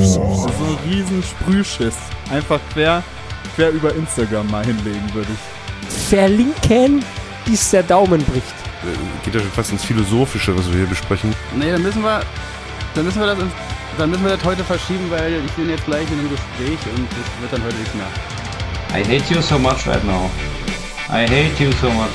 So 0.00 0.20
ein 0.64 0.78
riesen 0.90 1.22
Sprühschiss. 1.22 1.94
Einfach 2.30 2.60
quer, 2.72 3.02
quer 3.54 3.70
über 3.70 3.94
Instagram 3.94 4.50
mal 4.50 4.64
hinlegen, 4.64 5.02
würde 5.12 5.28
ich. 5.32 6.08
Verlinken, 6.08 7.04
bis 7.44 7.70
der 7.70 7.82
Daumen 7.82 8.24
bricht. 8.24 8.46
Äh, 8.84 9.24
Geht 9.24 9.34
ja 9.34 9.40
schon 9.40 9.50
fast 9.50 9.72
ins 9.72 9.84
Philosophische, 9.84 10.56
was 10.56 10.66
wir 10.70 10.78
hier 10.78 10.86
besprechen. 10.86 11.34
Nee, 11.54 11.70
dann 11.72 11.82
müssen 11.82 12.02
wir, 12.02 12.20
dann 12.94 13.04
müssen 13.04 13.20
wir 13.20 13.26
das, 13.26 13.38
ins, 13.38 13.52
dann 13.98 14.10
müssen 14.10 14.24
wir 14.24 14.36
das 14.36 14.44
heute 14.44 14.64
verschieben, 14.64 15.10
weil 15.10 15.34
ich 15.44 15.52
bin 15.52 15.68
jetzt 15.68 15.84
gleich 15.84 16.10
in 16.10 16.18
einem 16.18 16.30
Gespräch 16.30 16.78
und 16.96 17.06
das 17.10 17.40
wird 17.40 17.52
dann 17.52 17.62
heute 17.64 17.76
nichts 17.76 17.94
mehr. 17.94 18.06
I 18.96 19.02
hate 19.04 19.34
you 19.34 19.42
so 19.42 19.58
much 19.58 19.86
right 19.86 20.04
now. 20.04 20.30
I 21.10 21.26
hate 21.26 21.62
you 21.62 21.70
so 21.80 21.90
much. 21.90 22.08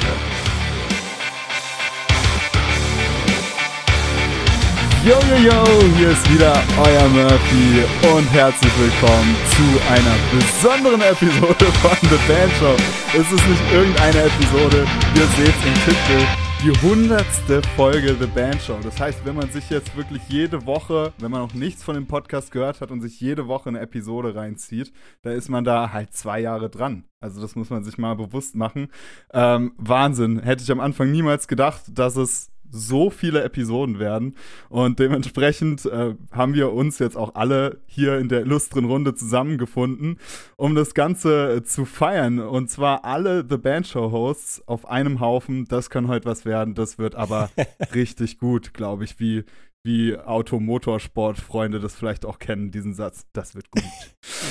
Yo, 5.09 5.16
yo, 5.16 5.38
yo, 5.38 5.63
hier 5.98 6.12
ist 6.12 6.31
wieder 6.31 6.54
euer 6.77 7.09
Murphy 7.09 7.84
und 8.16 8.31
herzlich 8.31 8.72
willkommen 8.77 9.36
zu 9.50 9.91
einer 9.91 10.16
besonderen 10.31 11.02
Episode 11.02 11.66
von 11.81 11.98
The 12.09 12.31
Band 12.31 12.52
Show. 12.59 12.76
Es 13.20 13.31
ist 13.31 13.50
nicht 13.50 13.73
irgendeine 13.73 14.26
Episode, 14.26 14.86
ihr 15.16 15.26
seht 15.36 15.55
im 15.66 15.73
Titel, 15.84 16.27
die 16.62 16.88
hundertste 16.88 17.64
Folge 17.76 18.16
The 18.20 18.27
Band 18.27 18.62
Show. 18.62 18.77
Das 18.84 19.00
heißt, 19.00 19.26
wenn 19.26 19.36
man 19.36 19.50
sich 19.50 19.67
jetzt 19.72 19.98
wirklich 19.98 20.22
jede 20.27 20.67
Woche, 20.67 21.12
wenn 21.17 21.31
man 21.31 21.41
noch 21.41 21.55
nichts 21.55 21.84
von 21.84 21.95
dem 21.95 22.05
Podcast 22.05 22.52
gehört 22.52 22.80
hat 22.80 22.91
und 22.91 23.02
sich 23.02 23.19
jede 23.19 23.47
Woche 23.47 23.69
eine 23.69 23.80
Episode 23.80 24.36
reinzieht, 24.36 24.94
da 25.23 25.31
ist 25.31 25.50
man 25.50 25.64
da 25.64 25.91
halt 25.91 26.14
zwei 26.14 26.39
Jahre 26.39 26.69
dran. 26.69 27.06
Also 27.19 27.41
das 27.41 27.56
muss 27.56 27.72
man 27.72 27.84
sich 27.84 27.97
mal 27.97 28.16
bewusst 28.16 28.56
machen. 28.56 28.89
Ähm, 29.34 29.73
Wahnsinn. 29.78 30.39
Hätte 30.44 30.62
ich 30.62 30.72
am 30.72 30.80
Anfang 30.80 31.09
niemals 31.09 31.47
gedacht, 31.47 31.86
dass 31.88 32.16
es 32.16 32.52
so 32.72 33.09
viele 33.09 33.44
Episoden 33.44 34.00
werden. 34.00 34.36
Und 34.70 35.00
dementsprechend 35.00 35.86
äh, 35.86 36.16
haben 36.31 36.53
wir 36.53 36.73
uns 36.73 37.00
jetzt 37.00 37.17
auch 37.17 37.36
alle 37.36 37.80
hier 37.86 38.17
in 38.17 38.30
der 38.30 38.42
illustren 38.42 38.86
Runde 38.86 39.16
zusammengefunden, 39.16 40.20
um 40.56 40.75
das 40.75 40.94
Ganze 40.94 41.56
äh, 41.56 41.64
zu 41.64 41.86
feiern. 41.86 42.40
Und 42.40 42.70
zwar 42.70 43.06
alle 43.06 43.45
The 43.47 43.58
Band 43.58 43.88
Show 43.88 44.12
Hosts 44.12 44.67
auf 44.67 44.90
einem 44.90 45.20
Haufen. 45.20 45.66
Das 45.66 45.90
kann 45.90 46.08
heute 46.08 46.25
was 46.25 46.45
werden. 46.45 46.75
Das 46.75 46.97
wird 46.97 47.16
aber 47.16 47.50
richtig 47.94 48.40
gut, 48.40 48.73
glaube 48.73 49.03
ich, 49.03 49.20
wie 49.20 49.44
wie 49.81 50.17
Automotorsport-Freunde 50.17 51.80
das 51.80 51.95
vielleicht 51.95 52.25
auch 52.25 52.40
kennen, 52.40 52.70
diesen 52.70 52.94
Satz. 52.94 53.25
Das 53.34 53.56
wird 53.56 53.72
gut. 53.72 53.84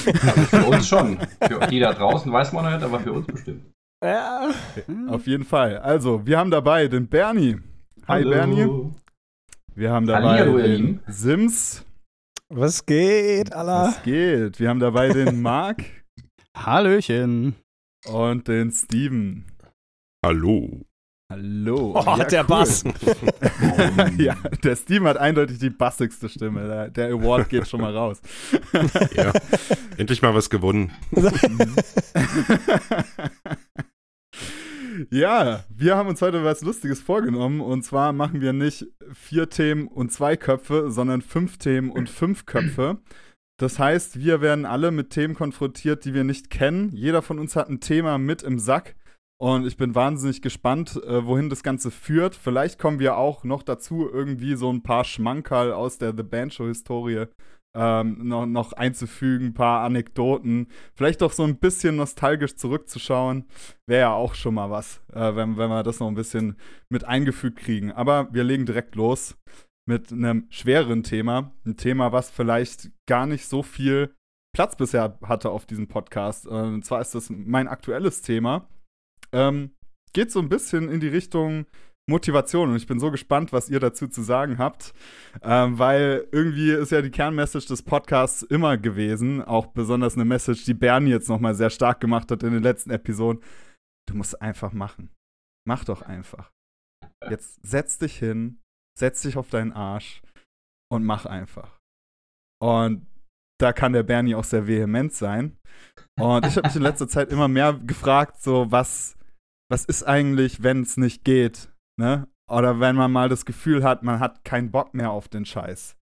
Also 0.07 0.41
für 0.43 0.65
uns 0.65 0.89
schon. 0.89 1.19
Für 1.47 1.67
die 1.67 1.81
da 1.81 1.93
draußen 1.93 2.33
weiß 2.33 2.53
man 2.53 2.73
nicht, 2.73 2.83
aber 2.83 3.01
für 3.01 3.13
uns 3.13 3.27
bestimmt. 3.27 3.67
Ja. 4.03 4.51
Auf 5.09 5.27
jeden 5.27 5.45
Fall. 5.45 5.79
Also, 5.79 6.25
wir 6.27 6.39
haben 6.39 6.51
dabei 6.51 6.89
den 6.89 7.09
Bernie. 7.09 7.59
Hi 8.09 8.23
Hallo. 8.23 8.31
Bernie. 8.31 8.93
Wir 9.75 9.93
haben 9.93 10.07
dabei 10.07 10.39
Hallihallo, 10.39 10.57
den 10.57 10.71
Lieben. 10.73 11.01
Sims. 11.09 11.85
Was 12.49 12.87
geht, 12.87 13.53
Allah? 13.53 13.89
Was 13.89 14.03
geht? 14.03 14.59
Wir 14.59 14.71
haben 14.71 14.81
dabei 14.81 15.11
den 15.11 15.43
Marc 15.43 15.85
Hallöchen. 16.57 17.55
und 18.07 18.49
den 18.49 18.73
Steven. 18.73 19.45
Hallo. 20.25 20.87
Hallo. 21.31 21.93
Oh, 21.95 22.23
der 22.31 22.45
Bass. 22.45 22.83
ja, 24.17 24.35
der 24.65 24.77
Steven 24.77 25.07
hat 25.07 25.19
eindeutig 25.19 25.59
die 25.59 25.69
bassigste 25.69 26.31
Stimme. 26.31 26.67
Der, 26.67 26.89
der 26.89 27.09
Award 27.13 27.51
geht 27.51 27.69
schon 27.69 27.83
mal 27.83 27.95
raus. 27.95 28.23
Ja. 29.15 29.35
Endlich 29.99 30.23
mal 30.23 30.35
was 30.35 30.49
gewonnen. 30.49 30.91
Ja, 35.11 35.65
wir 35.69 35.97
haben 35.97 36.09
uns 36.09 36.23
heute 36.23 36.45
was 36.45 36.63
Lustiges 36.63 37.01
vorgenommen. 37.01 37.61
Und 37.61 37.83
zwar 37.83 38.13
machen 38.13 38.41
wir 38.41 38.53
nicht 38.53 38.87
vier 39.13 39.49
Themen 39.49 39.89
und 39.89 40.13
zwei 40.13 40.37
Köpfe, 40.37 40.91
sondern 40.91 41.23
fünf 41.23 41.59
Themen 41.59 41.91
und 41.91 42.09
fünf 42.09 42.47
Köpfe. 42.47 42.99
Das 43.61 43.79
heißt, 43.79 44.21
wir 44.21 44.41
werden 44.41 44.65
alle 44.65 44.91
mit 44.91 45.11
Themen 45.11 45.35
konfrontiert, 45.35 46.05
die 46.05 46.15
wir 46.15 46.25
nicht 46.25 46.49
kennen. 46.49 46.91
Jeder 46.93 47.23
von 47.23 47.39
uns 47.39 47.57
hat 47.57 47.69
ein 47.69 47.81
Thema 47.81 48.17
mit 48.19 48.43
im 48.43 48.59
Sack. 48.59 48.95
Und 49.41 49.67
ich 49.67 49.77
bin 49.77 49.95
wahnsinnig 49.95 50.43
gespannt, 50.43 51.01
äh, 51.05 51.25
wohin 51.25 51.49
das 51.49 51.63
Ganze 51.63 51.91
führt. 51.91 52.35
Vielleicht 52.35 52.79
kommen 52.79 52.99
wir 52.99 53.17
auch 53.17 53.45
noch 53.45 53.63
dazu, 53.63 54.09
irgendwie 54.13 54.57
so 54.57 54.73
ein 54.73 54.83
paar 54.83 55.05
Schmankerl 55.05 55.73
aus 55.73 55.99
der 55.99 56.13
The 56.17 56.25
Band 56.25 56.55
Show-Historie 56.55 57.27
ähm, 57.79 58.27
noch, 58.27 58.45
noch 58.45 58.73
einzufügen, 58.73 59.47
ein 59.47 59.55
paar 59.55 59.85
Anekdoten. 59.85 60.67
Vielleicht 60.95 61.23
auch 61.23 61.31
so 61.31 61.45
ein 61.45 61.59
bisschen 61.59 61.95
nostalgisch 61.95 62.57
zurückzuschauen. 62.57 63.45
Wäre 63.87 64.01
ja 64.01 64.13
auch 64.13 64.35
schon 64.35 64.55
mal 64.55 64.69
was, 64.69 65.01
äh, 65.13 65.37
wenn, 65.37 65.57
wenn 65.57 65.71
wir 65.71 65.85
das 65.85 66.01
noch 66.01 66.09
ein 66.09 66.17
bisschen 66.17 66.57
mit 66.89 67.05
eingefügt 67.05 67.61
kriegen. 67.61 67.93
Aber 67.93 68.29
wir 68.33 68.43
legen 68.43 68.67
direkt 68.67 68.97
los 68.97 69.39
mit 69.87 70.13
einem 70.13 70.49
schwereren 70.51 71.05
Thema. 71.05 71.53
Ein 71.65 71.77
Thema, 71.77 72.11
was 72.11 72.31
vielleicht 72.31 72.91
gar 73.07 73.27
nicht 73.27 73.47
so 73.47 73.63
viel 73.63 74.13
Platz 74.53 74.75
bisher 74.77 75.17
hatte 75.23 75.51
auf 75.51 75.65
diesem 75.65 75.87
Podcast. 75.87 76.47
Äh, 76.47 76.49
und 76.49 76.85
zwar 76.85 77.01
ist 77.01 77.15
das 77.15 77.31
mein 77.31 77.69
aktuelles 77.69 78.23
Thema. 78.23 78.69
Ähm, 79.31 79.71
geht 80.13 80.33
so 80.33 80.41
ein 80.41 80.49
bisschen 80.49 80.89
in 80.89 80.99
die 80.99 81.09
Richtung 81.09 81.67
Motivation 82.09 82.71
und 82.71 82.77
ich 82.77 82.87
bin 82.87 82.99
so 82.99 83.11
gespannt, 83.11 83.53
was 83.53 83.69
ihr 83.69 83.81
dazu 83.81 84.09
zu 84.09 84.23
sagen 84.23 84.59
habt, 84.59 84.95
ähm, 85.43 85.79
weil 85.79 86.27
irgendwie 86.33 86.73
ist 86.73 86.91
ja 86.91 87.03
die 87.03 87.11
Kernmessage 87.11 87.67
des 87.67 87.83
Podcasts 87.83 88.43
immer 88.43 88.79
gewesen, 88.79 89.43
auch 89.43 89.67
besonders 89.67 90.15
eine 90.15 90.25
Message, 90.25 90.65
die 90.65 90.75
Bernie 90.75 91.11
jetzt 91.11 91.29
nochmal 91.29 91.55
sehr 91.55 91.71
stark 91.71 92.01
gemacht 92.01 92.31
hat 92.31 92.43
in 92.43 92.53
den 92.53 92.63
letzten 92.63 92.91
Episoden. 92.91 93.43
Du 94.09 94.17
musst 94.17 94.41
einfach 94.41 94.73
machen. 94.73 95.11
Mach 95.67 95.85
doch 95.85 96.03
einfach. 96.03 96.51
Jetzt 97.29 97.61
setz 97.63 97.99
dich 97.99 98.19
hin, 98.19 98.59
setz 98.99 99.23
dich 99.23 99.37
auf 99.37 99.51
deinen 99.51 99.73
Arsch 99.73 100.23
und 100.91 101.05
mach 101.05 101.27
einfach. 101.27 101.79
Und 102.61 103.07
da 103.61 103.73
kann 103.73 103.93
der 103.93 104.03
Bernie 104.03 104.35
auch 104.35 104.45
sehr 104.45 104.67
vehement 104.67 105.13
sein. 105.13 105.59
Und 106.19 106.47
ich 106.47 106.57
habe 106.57 106.69
mich 106.69 106.77
in 106.77 106.83
letzter 106.83 107.09
Zeit 107.09 107.31
immer 107.31 107.49
mehr 107.49 107.75
gefragt, 107.75 108.41
so 108.41 108.71
was, 108.71 109.17
was 109.71 109.85
ist 109.85 110.05
eigentlich, 110.05 110.63
wenn 110.63 110.83
es 110.83 110.97
nicht 110.97 111.25
geht, 111.25 111.71
ne? 111.99 112.29
Oder 112.51 112.81
wenn 112.81 112.97
man 112.97 113.13
mal 113.13 113.29
das 113.29 113.45
Gefühl 113.45 113.85
hat, 113.85 114.03
man 114.03 114.21
hat 114.21 114.45
keinen 114.45 114.71
Bock 114.71 114.95
mehr 114.95 115.11
auf 115.11 115.29
den 115.29 115.45
Scheiß. 115.45 115.97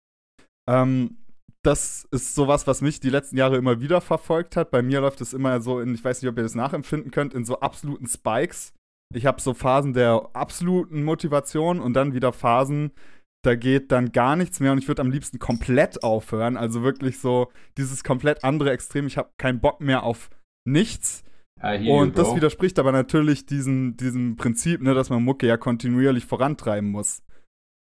Ähm, 0.69 1.17
das 1.63 2.07
ist 2.11 2.35
sowas, 2.35 2.67
was 2.67 2.81
mich 2.81 2.99
die 2.99 3.09
letzten 3.09 3.37
Jahre 3.37 3.57
immer 3.57 3.81
wieder 3.81 3.99
verfolgt 3.99 4.55
hat. 4.55 4.69
Bei 4.69 4.83
mir 4.83 5.01
läuft 5.01 5.21
es 5.21 5.33
immer 5.33 5.59
so 5.61 5.79
in, 5.79 5.95
ich 5.95 6.03
weiß 6.03 6.21
nicht, 6.21 6.29
ob 6.29 6.37
ihr 6.37 6.43
das 6.43 6.53
nachempfinden 6.53 7.09
könnt, 7.09 7.33
in 7.33 7.45
so 7.45 7.59
absoluten 7.59 8.07
Spikes. 8.07 8.73
Ich 9.13 9.25
habe 9.25 9.41
so 9.41 9.55
Phasen 9.55 9.93
der 9.93 10.29
absoluten 10.33 11.03
Motivation 11.03 11.79
und 11.79 11.93
dann 11.93 12.13
wieder 12.13 12.33
Phasen, 12.33 12.91
da 13.43 13.55
geht 13.55 13.91
dann 13.91 14.11
gar 14.11 14.35
nichts 14.35 14.59
mehr 14.59 14.71
und 14.71 14.79
ich 14.79 14.87
würde 14.87 15.01
am 15.01 15.11
liebsten 15.11 15.37
komplett 15.37 16.03
aufhören. 16.03 16.57
Also 16.57 16.81
wirklich 16.81 17.19
so 17.19 17.51
dieses 17.77 18.03
komplett 18.03 18.43
andere 18.43 18.71
Extrem. 18.71 19.07
Ich 19.07 19.17
habe 19.17 19.29
keinen 19.37 19.59
Bock 19.59 19.81
mehr 19.81 20.03
auf 20.03 20.29
nichts. 20.67 21.23
Und 22.01 22.17
das 22.17 22.35
widerspricht 22.35 22.79
aber 22.79 22.91
natürlich 22.91 23.45
diesem, 23.45 23.97
diesem 23.97 24.35
Prinzip, 24.35 24.81
ne, 24.81 24.93
dass 24.93 25.09
man 25.09 25.23
Mucke 25.23 25.47
ja 25.47 25.57
kontinuierlich 25.57 26.25
vorantreiben 26.25 26.91
muss. 26.91 27.23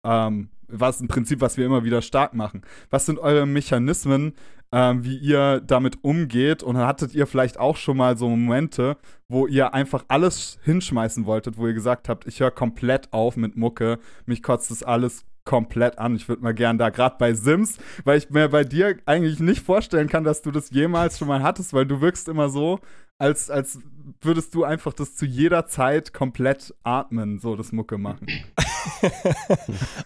Ähm, 0.04 0.50
was 0.68 1.00
ein 1.00 1.08
Prinzip, 1.08 1.40
was 1.40 1.56
wir 1.56 1.66
immer 1.66 1.84
wieder 1.84 2.02
stark 2.02 2.34
machen. 2.34 2.62
Was 2.90 3.06
sind 3.06 3.18
eure 3.18 3.46
Mechanismen, 3.46 4.34
ähm, 4.72 5.04
wie 5.04 5.16
ihr 5.16 5.60
damit 5.60 6.02
umgeht? 6.02 6.62
Und 6.62 6.76
hattet 6.76 7.14
ihr 7.14 7.26
vielleicht 7.26 7.58
auch 7.58 7.76
schon 7.76 7.96
mal 7.96 8.16
so 8.16 8.28
Momente, 8.28 8.96
wo 9.28 9.46
ihr 9.46 9.74
einfach 9.74 10.04
alles 10.08 10.58
hinschmeißen 10.62 11.26
wolltet, 11.26 11.56
wo 11.56 11.66
ihr 11.66 11.74
gesagt 11.74 12.08
habt, 12.08 12.26
ich 12.26 12.40
höre 12.40 12.50
komplett 12.50 13.12
auf 13.12 13.36
mit 13.36 13.56
Mucke, 13.56 13.98
mich 14.26 14.42
kotzt 14.42 14.70
das 14.70 14.82
alles 14.82 15.24
komplett 15.44 15.98
an. 15.98 16.16
Ich 16.16 16.28
würde 16.28 16.42
mal 16.42 16.54
gern 16.54 16.78
da, 16.78 16.90
gerade 16.90 17.16
bei 17.18 17.34
Sims, 17.34 17.78
weil 18.04 18.18
ich 18.18 18.30
mir 18.30 18.48
bei 18.48 18.64
dir 18.64 18.96
eigentlich 19.06 19.40
nicht 19.40 19.62
vorstellen 19.62 20.08
kann, 20.08 20.24
dass 20.24 20.42
du 20.42 20.50
das 20.50 20.70
jemals 20.70 21.18
schon 21.18 21.28
mal 21.28 21.42
hattest, 21.42 21.74
weil 21.74 21.86
du 21.86 22.00
wirkst 22.00 22.28
immer 22.28 22.48
so, 22.48 22.80
als, 23.18 23.50
als 23.50 23.78
würdest 24.20 24.54
du 24.54 24.64
einfach 24.64 24.92
das 24.92 25.14
zu 25.14 25.24
jeder 25.26 25.66
Zeit 25.66 26.12
komplett 26.12 26.74
atmen, 26.82 27.38
so 27.38 27.56
das 27.56 27.72
Mucke 27.72 27.98
machen. 27.98 28.26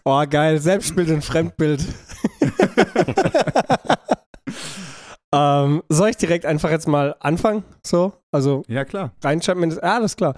Oh, 0.05 0.25
geil. 0.31 0.61
Selbstbild 0.61 1.11
und 1.11 1.25
Fremdbild. 1.25 1.85
ähm, 5.35 5.83
soll 5.89 6.11
ich 6.11 6.17
direkt 6.17 6.47
einfach 6.47 6.71
jetzt 6.71 6.89
mal 6.89 7.17
anfangen? 7.21 7.65
So, 7.85 8.13
also 8.33 8.63
Ja, 8.69 8.85
klar. 8.85 9.13
reinschreiben. 9.23 9.63
in 9.65 9.71
das- 9.71 9.81
Ja, 9.83 9.97
alles 9.97 10.17
klar. 10.17 10.35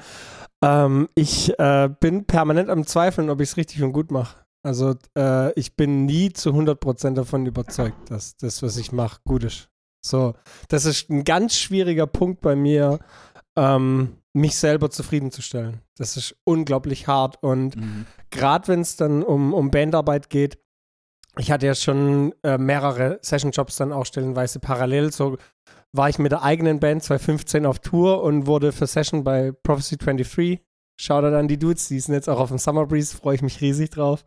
Ähm, 0.65 1.09
ich 1.15 1.57
äh, 1.59 1.89
bin 2.01 2.25
permanent 2.27 2.69
am 2.71 2.87
Zweifeln, 2.87 3.31
ob 3.31 3.41
ich 3.41 3.51
es 3.51 3.57
richtig 3.57 3.83
und 3.83 3.93
gut 3.93 4.11
mache. 4.11 4.37
Also 4.63 4.95
äh, 5.17 5.53
ich 5.59 5.77
bin 5.77 6.05
nie 6.05 6.33
zu 6.33 6.51
100% 6.51 7.15
davon 7.15 7.47
überzeugt, 7.47 8.11
dass 8.11 8.37
das, 8.37 8.63
was 8.63 8.77
ich 8.77 8.93
mache, 8.93 9.21
gut 9.25 9.45
ist. 9.45 9.70
So, 10.03 10.35
das 10.69 10.85
ist 10.85 11.11
ein 11.11 11.25
ganz 11.25 11.57
schwieriger 11.57 12.07
Punkt 12.07 12.41
bei 12.41 12.57
mir, 12.57 12.99
ähm, 13.57 14.17
mich 14.33 14.57
selber 14.57 14.91
zufriedenzustellen. 14.91 15.81
Das 15.97 16.17
ist 16.17 16.37
unglaublich 16.45 17.07
hart 17.07 17.43
und 17.43 17.77
gerade 18.31 18.69
wenn 18.69 18.81
es 18.81 18.97
dann 18.97 19.23
um, 19.23 19.53
um 19.53 19.71
Bandarbeit 19.71 20.31
geht, 20.31 20.59
ich 21.39 21.51
hatte 21.51 21.67
ja 21.67 21.75
schon 21.75 22.35
äh, 22.43 22.59
mehrere 22.59 23.19
Sessionjobs 23.23 23.77
dann 23.77 23.93
auch 23.93 24.05
stellenweise 24.05 24.59
parallel. 24.59 25.13
So 25.13 25.39
war 25.93 26.09
ich 26.09 26.19
mit 26.19 26.33
der 26.33 26.43
eigenen 26.43 26.81
Band 26.81 27.03
2015 27.03 27.67
auf 27.67 27.79
Tour 27.79 28.23
und 28.23 28.47
wurde 28.47 28.73
für 28.73 28.87
Session 28.87 29.25
bei 29.25 29.53
Prophecy 29.53 29.97
23 29.97 30.61
Shoutout 31.01 31.35
an 31.35 31.49
die 31.49 31.59
Dudes, 31.59 31.89
die 31.89 31.99
sind 31.99 32.15
jetzt 32.15 32.29
auch 32.29 32.39
auf 32.39 32.51
dem 32.51 32.59
Summer 32.59 32.87
Breeze, 32.87 33.17
freue 33.17 33.35
ich 33.35 33.41
mich 33.41 33.63
riesig 33.63 33.89
drauf. 33.89 34.27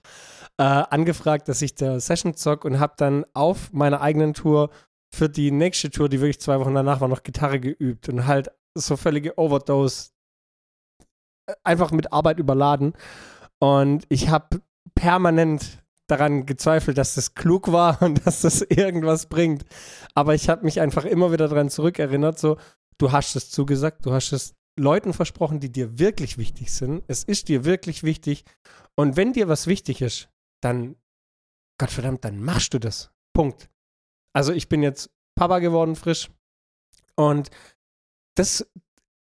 Äh, 0.57 0.63
angefragt, 0.63 1.47
dass 1.47 1.61
ich 1.61 1.75
der 1.75 1.99
Session 1.99 2.35
zock 2.35 2.65
und 2.65 2.79
habe 2.79 2.93
dann 2.97 3.25
auf 3.33 3.71
meiner 3.73 4.01
eigenen 4.01 4.33
Tour 4.33 4.71
für 5.13 5.30
die 5.30 5.51
nächste 5.51 5.92
Tour, 5.92 6.10
die 6.10 6.19
wirklich 6.19 6.39
zwei 6.39 6.60
Wochen 6.60 6.74
danach 6.74 7.00
war, 7.00 7.07
noch 7.07 7.21
Gitarre 7.21 7.60
geübt 7.60 8.10
und 8.10 8.25
halt 8.25 8.50
so 8.74 8.98
völlige 8.98 9.38
Overdose 9.38 10.10
äh, 11.48 11.54
einfach 11.63 11.92
mit 11.92 12.12
Arbeit 12.12 12.39
überladen. 12.39 12.94
Und 13.60 14.06
ich 14.10 14.30
habe 14.30 14.62
permanent 14.95 15.83
daran 16.07 16.48
gezweifelt, 16.48 16.98
dass 16.98 17.13
das 17.13 17.36
klug 17.36 17.71
war 17.71 18.01
und 18.01 18.25
dass 18.25 18.42
das 18.42 18.63
irgendwas 18.63 19.27
bringt. 19.27 19.65
Aber 20.15 20.33
ich 20.33 20.50
habe 20.50 20.65
mich 20.65 20.81
einfach 20.81 21.06
immer 21.06 21.31
wieder 21.31 21.48
daran 21.48 21.69
zurückerinnert, 21.69 22.39
so, 22.39 22.57
du 22.98 23.12
hast 23.12 23.36
es 23.36 23.51
zugesagt, 23.51 24.07
du 24.07 24.13
hast 24.13 24.31
es 24.31 24.56
Leuten 24.80 25.13
versprochen, 25.13 25.60
die 25.60 25.71
dir 25.71 26.00
wirklich 26.00 26.39
wichtig 26.39 26.74
sind. 26.74 27.04
Es 27.07 27.24
ist 27.24 27.50
dir 27.50 27.65
wirklich 27.65 28.01
wichtig. 28.01 28.45
Und 28.95 29.15
wenn 29.15 29.31
dir 29.33 29.48
was 29.48 29.68
wichtig 29.68 30.01
ist, 30.01 30.30
dann, 30.60 30.95
Gottverdammt, 31.77 32.25
dann 32.25 32.42
machst 32.42 32.74
du 32.74 32.80
das. 32.80 33.12
Punkt. 33.33 33.69
Also 34.33 34.51
ich 34.51 34.69
bin 34.69 34.83
jetzt 34.83 35.09
Papa 35.35 35.59
geworden, 35.59 35.95
frisch. 35.95 36.30
Und 37.15 37.50
das, 38.35 38.68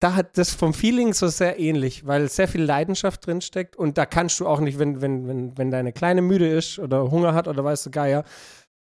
da 0.01 0.15
hat 0.15 0.39
das 0.39 0.55
vom 0.55 0.75
Feeling 0.75 1.13
so 1.13 1.29
sehr 1.29 1.59
ähnlich, 1.59 2.07
weil 2.07 2.29
sehr 2.29 2.49
viel 2.49 2.63
Leidenschaft 2.63 3.27
drin 3.27 3.41
steckt 3.41 3.77
und 3.77 3.99
da 3.99 4.07
kannst 4.07 4.41
du 4.41 4.47
auch 4.47 4.61
nicht, 4.61 4.79
wenn, 4.79 5.01
wenn, 5.01 5.29
wenn, 5.29 5.59
wenn 5.59 5.71
deine 5.71 5.93
Kleine 5.93 6.23
müde 6.23 6.49
ist 6.49 6.79
oder 6.79 7.11
Hunger 7.11 7.35
hat 7.35 7.49
oder 7.49 7.63
weißt 7.65 7.87
du 7.87 7.91
Geier, 7.91 8.25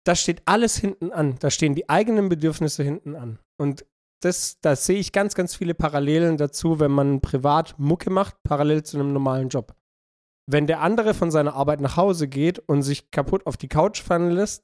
da 0.05 0.15
steht 0.15 0.43
alles 0.45 0.77
hinten 0.77 1.13
an. 1.13 1.37
Da 1.41 1.51
stehen 1.51 1.75
die 1.75 1.89
eigenen 1.89 2.29
Bedürfnisse 2.29 2.83
hinten 2.83 3.17
an. 3.17 3.39
Und 3.59 3.85
das, 4.23 4.59
da 4.61 4.77
sehe 4.77 4.99
ich 4.99 5.13
ganz, 5.13 5.35
ganz 5.35 5.55
viele 5.55 5.75
Parallelen 5.75 6.37
dazu, 6.37 6.81
wenn 6.81 6.91
man 6.91 7.21
privat 7.21 7.79
Mucke 7.79 8.11
macht, 8.11 8.43
parallel 8.43 8.83
zu 8.83 8.99
einem 8.99 9.13
normalen 9.13 9.49
Job. 9.49 9.75
Wenn 10.47 10.67
der 10.67 10.81
andere 10.81 11.15
von 11.15 11.31
seiner 11.31 11.55
Arbeit 11.55 11.81
nach 11.81 11.97
Hause 11.97 12.29
geht 12.29 12.59
und 12.59 12.83
sich 12.83 13.11
kaputt 13.11 13.47
auf 13.47 13.57
die 13.57 13.69
Couch 13.69 14.03
fallen 14.03 14.31
lässt, 14.31 14.63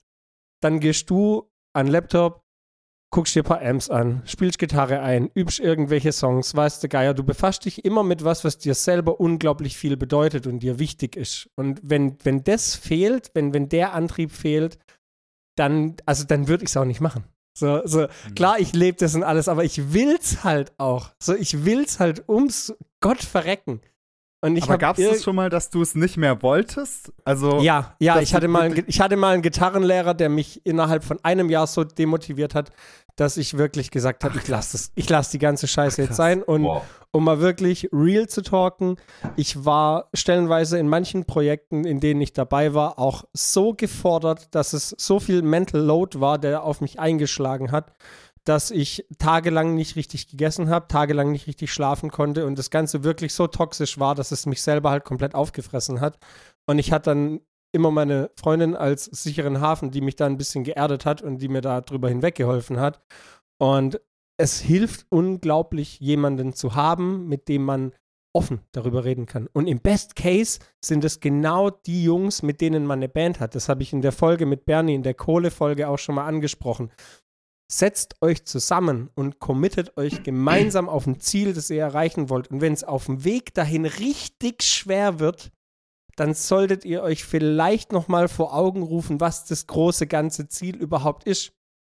dann 0.61 0.81
gehst 0.81 1.11
du 1.11 1.51
an 1.73 1.87
den 1.87 1.93
Laptop, 1.93 2.45
guckst 3.11 3.35
dir 3.35 3.43
ein 3.43 3.47
paar 3.47 3.63
Amps 3.63 3.91
an, 3.91 4.23
spielst 4.25 4.59
Gitarre 4.59 5.01
ein, 5.01 5.31
übst 5.35 5.59
irgendwelche 5.59 6.13
Songs, 6.13 6.55
weißt 6.55 6.83
du, 6.83 6.89
Geier, 6.89 7.15
du 7.15 7.25
befasst 7.25 7.65
dich 7.65 7.85
immer 7.85 8.05
mit 8.05 8.25
was, 8.25 8.45
was 8.45 8.59
dir 8.59 8.75
selber 8.75 9.21
unglaublich 9.21 9.77
viel 9.77 9.97
bedeutet 9.97 10.47
und 10.47 10.61
dir 10.61 10.79
wichtig 10.79 11.17
ist. 11.17 11.49
Und 11.57 11.81
wenn, 11.83 12.17
wenn 12.23 12.45
das 12.45 12.77
fehlt, 12.77 13.31
wenn, 13.35 13.53
wenn 13.53 13.69
der 13.69 13.95
Antrieb 13.95 14.31
fehlt, 14.31 14.79
dann, 15.57 15.97
also 16.07 16.25
dann 16.25 16.47
würde 16.47 16.65
ich 16.65 16.71
es 16.71 16.77
auch 16.77 16.85
nicht 16.85 17.01
machen. 17.01 17.25
So, 17.59 17.85
so, 17.85 18.03
mhm. 18.03 18.35
klar, 18.35 18.61
ich 18.61 18.73
lebe 18.73 18.97
das 18.97 19.15
und 19.15 19.25
alles, 19.25 19.49
aber 19.49 19.65
ich 19.65 19.93
will's 19.93 20.45
halt 20.45 20.73
auch. 20.79 21.11
So, 21.21 21.35
ich 21.35 21.65
will's 21.65 21.99
halt 21.99 22.29
ums 22.29 22.75
Gott 23.01 23.23
verrecken. 23.23 23.81
Und 24.43 24.57
ich 24.57 24.65
Aber 24.65 24.79
gab 24.79 24.99
es 24.99 25.07
das 25.07 25.23
schon 25.23 25.37
mal, 25.37 25.51
dass 25.51 25.69
du 25.69 25.83
es 25.83 25.95
nicht 25.95 26.17
mehr 26.17 26.43
wolltest? 26.43 27.13
Also 27.25 27.61
ja, 27.61 27.95
ja, 27.99 28.21
ich 28.21 28.35
hatte 28.35 28.49
mal, 28.49 28.63
einen, 28.63 28.85
ich 28.87 29.01
hatte 29.01 29.17
mal 29.17 29.35
einen 29.35 29.43
Gitarrenlehrer, 29.43 30.15
der 30.15 30.31
mich 30.31 30.65
innerhalb 30.65 31.05
von 31.05 31.23
einem 31.23 31.51
Jahr 31.51 31.67
so 31.67 31.85
demotiviert 31.85 32.55
hat, 32.55 32.71
dass 33.17 33.37
ich 33.37 33.59
wirklich 33.59 33.91
gesagt 33.91 34.25
habe, 34.25 34.39
ich 34.39 34.49
lasse 34.49 34.73
das, 34.73 34.93
ich 34.95 35.11
lasse 35.11 35.33
die 35.33 35.39
ganze 35.39 35.69
Scheiße 35.69 36.01
Ach, 36.01 36.07
jetzt 36.07 36.17
sein 36.17 36.43
und 36.43 36.65
wow. 36.65 36.83
um 37.11 37.25
mal 37.25 37.41
wirklich 37.41 37.91
real 37.93 38.29
zu 38.29 38.41
talken, 38.41 38.97
ich 39.37 39.67
war 39.67 40.09
stellenweise 40.15 40.79
in 40.79 40.89
manchen 40.89 41.27
Projekten, 41.27 41.85
in 41.85 42.01
denen 42.01 42.23
ich 42.23 42.33
dabei 42.33 42.73
war, 42.73 42.99
auch 42.99 43.25
so 43.35 43.75
gefordert, 43.75 44.55
dass 44.55 44.73
es 44.73 44.95
so 44.97 45.21
viel 45.21 45.43
Mental 45.43 45.83
Load 45.83 46.19
war, 46.19 46.39
der 46.39 46.63
auf 46.63 46.81
mich 46.81 46.99
eingeschlagen 46.99 47.73
hat, 47.73 47.93
dass 48.45 48.71
ich 48.71 49.07
tagelang 49.19 49.75
nicht 49.75 49.97
richtig 49.97 50.29
gegessen 50.29 50.71
habe, 50.71 50.89
tagelang 50.89 51.31
nicht 51.31 51.47
richtig 51.47 51.73
schlafen 51.73 52.11
konnte 52.11 52.47
und 52.47 52.59
das 52.59 52.71
Ganze 52.71 53.05
wirklich 53.05 53.35
so 53.35 53.47
toxisch 53.47 53.99
war, 53.99 54.15
dass 54.15 54.33
es 54.33 54.47
mich 54.47 54.63
selber 54.63 54.91
halt 54.91 55.05
komplett 55.05 55.35
aufgefressen 55.35 56.01
hat. 56.01 56.19
Und 56.67 56.79
ich 56.79 56.93
hatte 56.93 57.11
dann 57.11 57.41
immer 57.73 57.91
meine 57.91 58.31
Freundin 58.37 58.75
als 58.75 59.05
sicheren 59.05 59.61
Hafen, 59.61 59.91
die 59.91 60.01
mich 60.01 60.17
da 60.17 60.27
ein 60.27 60.39
bisschen 60.39 60.65
geerdet 60.65 61.07
hat 61.07 61.23
und 61.23 61.39
die 61.39 61.49
mir 61.49 61.61
da 61.61 61.81
drüber 61.81 62.09
hinweggeholfen 62.09 62.81
hat. 62.81 63.01
Und 63.59 64.01
es 64.39 64.61
hilft 64.61 65.07
unglaublich, 65.11 66.01
jemanden 66.01 66.55
zu 66.55 66.75
haben, 66.75 67.29
mit 67.29 67.49
dem 67.49 67.65
man 67.65 67.93
offen 68.33 68.61
darüber 68.73 69.05
reden 69.05 69.27
kann. 69.27 69.49
Und 69.53 69.67
im 69.67 69.81
Best 69.81 70.17
Case 70.17 70.61
sind 70.83 71.05
es 71.05 71.21
genau 71.21 71.69
die 71.69 72.05
Jungs, 72.05 72.43
mit 72.43 72.61
denen 72.61 72.87
man 72.87 73.01
eine 73.01 73.09
Band 73.09 73.41
hat. 73.41 73.55
Das 73.55 73.69
habe 73.69 73.83
ich 73.83 73.93
in 73.93 74.03
der 74.03 74.13
Folge 74.13 74.47
mit 74.47 74.65
Bernie, 74.65 74.95
in 74.95 75.03
der 75.03 75.15
Kohle-Folge 75.15 75.89
auch 75.89 75.99
schon 75.99 76.15
mal 76.15 76.27
angesprochen 76.27 76.91
setzt 77.71 78.21
euch 78.21 78.45
zusammen 78.45 79.11
und 79.15 79.39
committet 79.39 79.97
euch 79.97 80.25
gemeinsam 80.25 80.89
auf 80.89 81.07
ein 81.07 81.21
Ziel, 81.21 81.55
das 81.55 81.71
ihr 81.71 81.83
erreichen 81.83 82.29
wollt. 82.29 82.51
Und 82.51 82.61
wenn 82.61 82.73
es 82.73 82.83
auf 82.83 83.07
dem 83.07 83.25
Weg 83.25 83.55
dahin 83.55 83.87
richtig 83.87 84.63
schwer 84.65 85.21
wird, 85.21 85.53
dann 86.17 86.35
solltet 86.35 86.85
ihr 86.85 87.03
euch 87.03 87.25
vielleicht 87.25 87.93
noch 87.93 88.09
mal 88.09 88.29
vor 88.29 88.55
Augen 88.55 88.83
rufen, 88.83 89.21
was 89.21 89.45
das 89.45 89.69
große 89.69 90.09
ganze 90.09 90.49
Ziel 90.49 90.77
überhaupt 90.77 91.25
ist. 91.25 91.53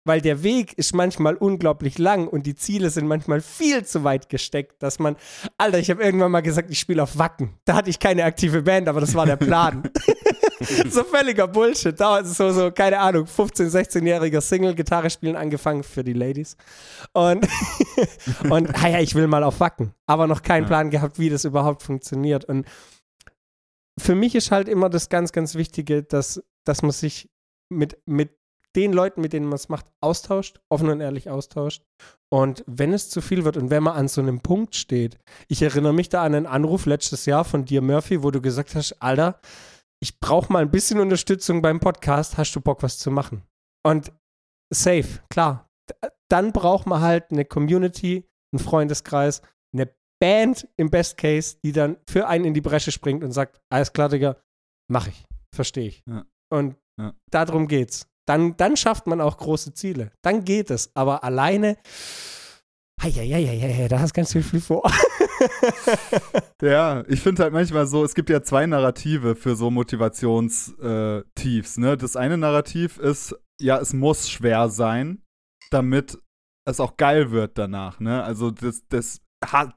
Weil 0.03 0.21
der 0.21 0.41
Weg 0.41 0.73
ist 0.77 0.95
manchmal 0.95 1.35
unglaublich 1.35 1.99
lang 1.99 2.27
und 2.27 2.47
die 2.47 2.55
Ziele 2.55 2.89
sind 2.89 3.07
manchmal 3.07 3.39
viel 3.39 3.85
zu 3.85 4.03
weit 4.03 4.29
gesteckt, 4.29 4.81
dass 4.81 4.97
man, 4.97 5.15
Alter, 5.57 5.77
ich 5.77 5.91
habe 5.91 6.03
irgendwann 6.03 6.31
mal 6.31 6.41
gesagt, 6.41 6.71
ich 6.71 6.79
spiele 6.79 7.03
auf 7.03 7.19
Wacken. 7.19 7.53
Da 7.65 7.75
hatte 7.75 7.91
ich 7.91 7.99
keine 7.99 8.23
aktive 8.23 8.63
Band, 8.63 8.87
aber 8.87 8.99
das 8.99 9.13
war 9.13 9.27
der 9.27 9.35
Plan. 9.35 9.83
so 10.89 11.03
völliger 11.03 11.47
Bullshit. 11.47 11.99
Da 11.99 12.23
so, 12.23 12.51
so, 12.51 12.71
keine 12.71 12.99
Ahnung, 12.99 13.25
15-, 13.25 13.69
16-jähriger 13.69 14.41
Single, 14.41 14.73
Gitarre 14.73 15.09
spielen 15.09 15.35
angefangen 15.35 15.83
für 15.83 16.03
die 16.03 16.13
Ladies. 16.13 16.57
Und, 17.13 17.47
und 18.49 18.83
ah 18.83 18.87
ja, 18.87 18.99
ich 18.99 19.13
will 19.15 19.27
mal 19.27 19.43
auf 19.43 19.59
Wacken. 19.59 19.93
Aber 20.07 20.27
noch 20.27 20.41
keinen 20.41 20.65
Plan 20.65 20.89
gehabt, 20.89 21.19
wie 21.19 21.29
das 21.29 21.45
überhaupt 21.45 21.83
funktioniert. 21.83 22.45
Und 22.45 22.65
für 23.99 24.15
mich 24.15 24.35
ist 24.35 24.51
halt 24.51 24.67
immer 24.67 24.89
das 24.89 25.09
ganz, 25.09 25.31
ganz 25.31 25.55
Wichtige, 25.55 26.03
dass, 26.03 26.41
dass 26.65 26.81
man 26.81 26.91
sich 26.91 27.29
mit, 27.69 27.97
mit 28.05 28.40
den 28.75 28.93
Leuten, 28.93 29.21
mit 29.21 29.33
denen 29.33 29.47
man 29.47 29.55
es 29.55 29.69
macht, 29.69 29.91
austauscht, 30.01 30.59
offen 30.69 30.89
und 30.89 31.01
ehrlich 31.01 31.29
austauscht. 31.29 31.83
Und 32.33 32.63
wenn 32.67 32.93
es 32.93 33.09
zu 33.09 33.21
viel 33.21 33.43
wird 33.43 33.57
und 33.57 33.69
wenn 33.69 33.83
man 33.83 33.95
an 33.95 34.07
so 34.07 34.21
einem 34.21 34.39
Punkt 34.39 34.75
steht, 34.75 35.17
ich 35.49 35.61
erinnere 35.61 35.93
mich 35.93 36.09
da 36.09 36.23
an 36.23 36.35
einen 36.35 36.45
Anruf 36.45 36.85
letztes 36.85 37.25
Jahr 37.25 37.43
von 37.43 37.65
dir, 37.65 37.81
Murphy, 37.81 38.23
wo 38.23 38.31
du 38.31 38.41
gesagt 38.41 38.75
hast, 38.75 38.93
Alter, 39.01 39.39
ich 40.01 40.19
brauche 40.19 40.51
mal 40.51 40.61
ein 40.61 40.71
bisschen 40.71 40.99
Unterstützung 40.99 41.61
beim 41.61 41.79
Podcast, 41.79 42.37
hast 42.37 42.55
du 42.55 42.61
Bock, 42.61 42.81
was 42.83 42.97
zu 42.97 43.11
machen? 43.11 43.43
Und 43.85 44.11
safe, 44.73 45.19
klar. 45.29 45.69
Dann 46.29 46.53
braucht 46.53 46.87
man 46.87 47.01
halt 47.01 47.31
eine 47.31 47.43
Community, 47.43 48.25
einen 48.53 48.63
Freundeskreis, 48.63 49.41
eine 49.73 49.93
Band 50.21 50.67
im 50.77 50.89
Best 50.89 51.17
Case, 51.17 51.57
die 51.63 51.71
dann 51.71 51.97
für 52.09 52.27
einen 52.27 52.45
in 52.45 52.53
die 52.53 52.61
Bresche 52.61 52.91
springt 52.91 53.23
und 53.23 53.31
sagt, 53.31 53.59
alles 53.69 53.91
klar, 53.91 54.07
Digga, 54.09 54.37
mach 54.89 55.07
ich, 55.07 55.25
verstehe 55.53 55.87
ich. 55.87 56.03
Ja. 56.07 56.25
Und 56.51 56.77
ja. 56.99 57.13
darum 57.29 57.67
geht's. 57.67 58.07
Dann, 58.27 58.57
dann 58.57 58.77
schafft 58.77 59.07
man 59.07 59.21
auch 59.21 59.37
große 59.37 59.73
Ziele. 59.73 60.11
Dann 60.21 60.43
geht 60.43 60.69
es. 60.71 60.91
Aber 60.95 61.23
alleine, 61.23 61.77
ja, 63.03 63.87
da 63.87 63.99
hast 63.99 64.13
ganz 64.13 64.31
viel 64.31 64.43
vor. 64.43 64.83
ja, 66.61 67.03
ich 67.07 67.21
finde 67.21 67.41
halt 67.43 67.53
manchmal 67.53 67.87
so, 67.87 68.03
es 68.03 68.13
gibt 68.13 68.29
ja 68.29 68.43
zwei 68.43 68.67
Narrative 68.67 69.35
für 69.35 69.55
so 69.55 69.71
Motivationstiefs. 69.71 71.77
Ne? 71.77 71.97
Das 71.97 72.15
eine 72.15 72.37
Narrativ 72.37 72.99
ist, 72.99 73.35
ja, 73.59 73.79
es 73.79 73.93
muss 73.93 74.29
schwer 74.29 74.69
sein, 74.69 75.23
damit 75.71 76.19
es 76.65 76.79
auch 76.79 76.95
geil 76.97 77.31
wird 77.31 77.57
danach. 77.57 77.99
Ne? 77.99 78.23
Also 78.23 78.51
das, 78.51 78.83
das 78.87 79.21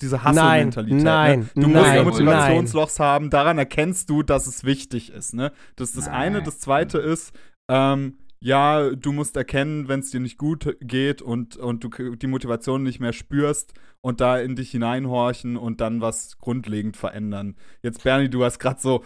diese 0.00 0.22
Hustle-Mentalität. 0.22 1.02
Nein, 1.02 1.50
ne? 1.54 1.62
Du 1.62 1.68
nein, 1.68 2.04
musst 2.04 2.20
Motivationslochs 2.20 3.00
haben, 3.00 3.30
daran 3.30 3.56
erkennst 3.56 4.10
du, 4.10 4.22
dass 4.22 4.46
es 4.46 4.64
wichtig 4.64 5.10
ist. 5.10 5.32
Ne? 5.32 5.52
Das 5.76 5.88
ist 5.90 5.96
das 5.96 6.06
nein. 6.06 6.14
eine. 6.14 6.42
Das 6.42 6.60
zweite 6.60 6.98
ist, 6.98 7.32
ähm, 7.70 8.18
ja, 8.44 8.90
du 8.90 9.12
musst 9.12 9.38
erkennen, 9.38 9.88
wenn 9.88 10.00
es 10.00 10.10
dir 10.10 10.20
nicht 10.20 10.36
gut 10.36 10.76
geht 10.82 11.22
und, 11.22 11.56
und 11.56 11.82
du 11.82 12.14
die 12.14 12.26
Motivation 12.26 12.82
nicht 12.82 13.00
mehr 13.00 13.14
spürst 13.14 13.72
und 14.02 14.20
da 14.20 14.38
in 14.38 14.54
dich 14.54 14.70
hineinhorchen 14.70 15.56
und 15.56 15.80
dann 15.80 16.02
was 16.02 16.36
grundlegend 16.36 16.94
verändern. 16.94 17.56
Jetzt, 17.80 18.04
Bernie, 18.04 18.28
du 18.28 18.44
hast 18.44 18.58
gerade 18.58 18.78
so 18.78 19.02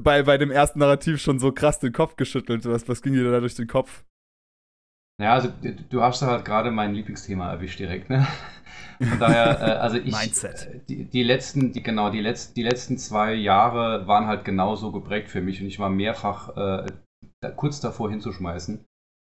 bei, 0.00 0.22
bei 0.22 0.38
dem 0.38 0.50
ersten 0.50 0.78
Narrativ 0.78 1.20
schon 1.20 1.38
so 1.38 1.52
krass 1.52 1.78
den 1.78 1.92
Kopf 1.92 2.16
geschüttelt. 2.16 2.64
Was, 2.64 2.88
was 2.88 3.02
ging 3.02 3.12
dir 3.12 3.30
da 3.30 3.40
durch 3.40 3.54
den 3.54 3.66
Kopf? 3.66 4.02
Ja, 5.20 5.34
also 5.34 5.52
du 5.90 6.00
hast 6.00 6.22
halt 6.22 6.46
gerade 6.46 6.70
mein 6.70 6.94
Lieblingsthema 6.94 7.50
erwischt 7.50 7.80
direkt, 7.80 8.08
ne? 8.08 8.26
Von 8.98 9.18
daher, 9.18 9.60
äh, 9.60 9.78
also 9.78 9.98
ich, 9.98 10.18
Mindset. 10.18 10.88
Die, 10.88 11.04
die, 11.04 11.22
letzten, 11.22 11.72
die, 11.72 11.82
genau, 11.82 12.08
die, 12.08 12.20
letzt, 12.22 12.56
die 12.56 12.62
letzten 12.62 12.96
zwei 12.96 13.34
Jahre 13.34 14.06
waren 14.06 14.26
halt 14.26 14.46
genauso 14.46 14.90
geprägt 14.90 15.28
für 15.28 15.42
mich 15.42 15.60
und 15.60 15.66
ich 15.66 15.78
war 15.78 15.90
mehrfach 15.90 16.56
äh, 16.56 16.86
da, 17.40 17.50
kurz 17.50 17.80
davor 17.80 18.10
hinzuschmeißen. 18.10 18.84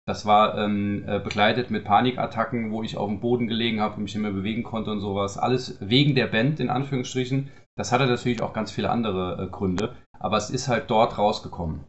Das 0.07 0.27
war 0.27 0.59
ähm, 0.59 1.05
äh, 1.07 1.21
begleitet 1.21 1.71
mit 1.71 1.85
Panikattacken, 1.85 2.73
wo 2.73 2.83
ich 2.83 2.97
auf 2.97 3.09
dem 3.09 3.21
Boden 3.21 3.47
gelegen 3.47 3.81
habe 3.81 3.97
und 3.97 4.03
mich 4.03 4.15
nicht 4.15 4.23
mehr 4.23 4.33
bewegen 4.33 4.65
konnte 4.65 4.91
und 4.91 5.01
sowas. 5.01 5.39
Alles 5.39 5.79
wegen 5.81 6.15
der 6.15 6.27
Band, 6.27 6.59
in 6.59 6.71
Anführungsstrichen. 6.71 7.51
Das 7.77 7.93
hatte 7.93 8.07
natürlich 8.07 8.43
auch 8.43 8.53
ganz 8.53 8.73
viele 8.73 8.91
andere 8.91 9.45
äh, 9.45 9.47
Gründe, 9.47 9.95
aber 10.19 10.37
es 10.37 10.51
ist 10.51 10.69
halt 10.69 10.91
dort 10.91 11.19
rausgekommen. 11.19 11.85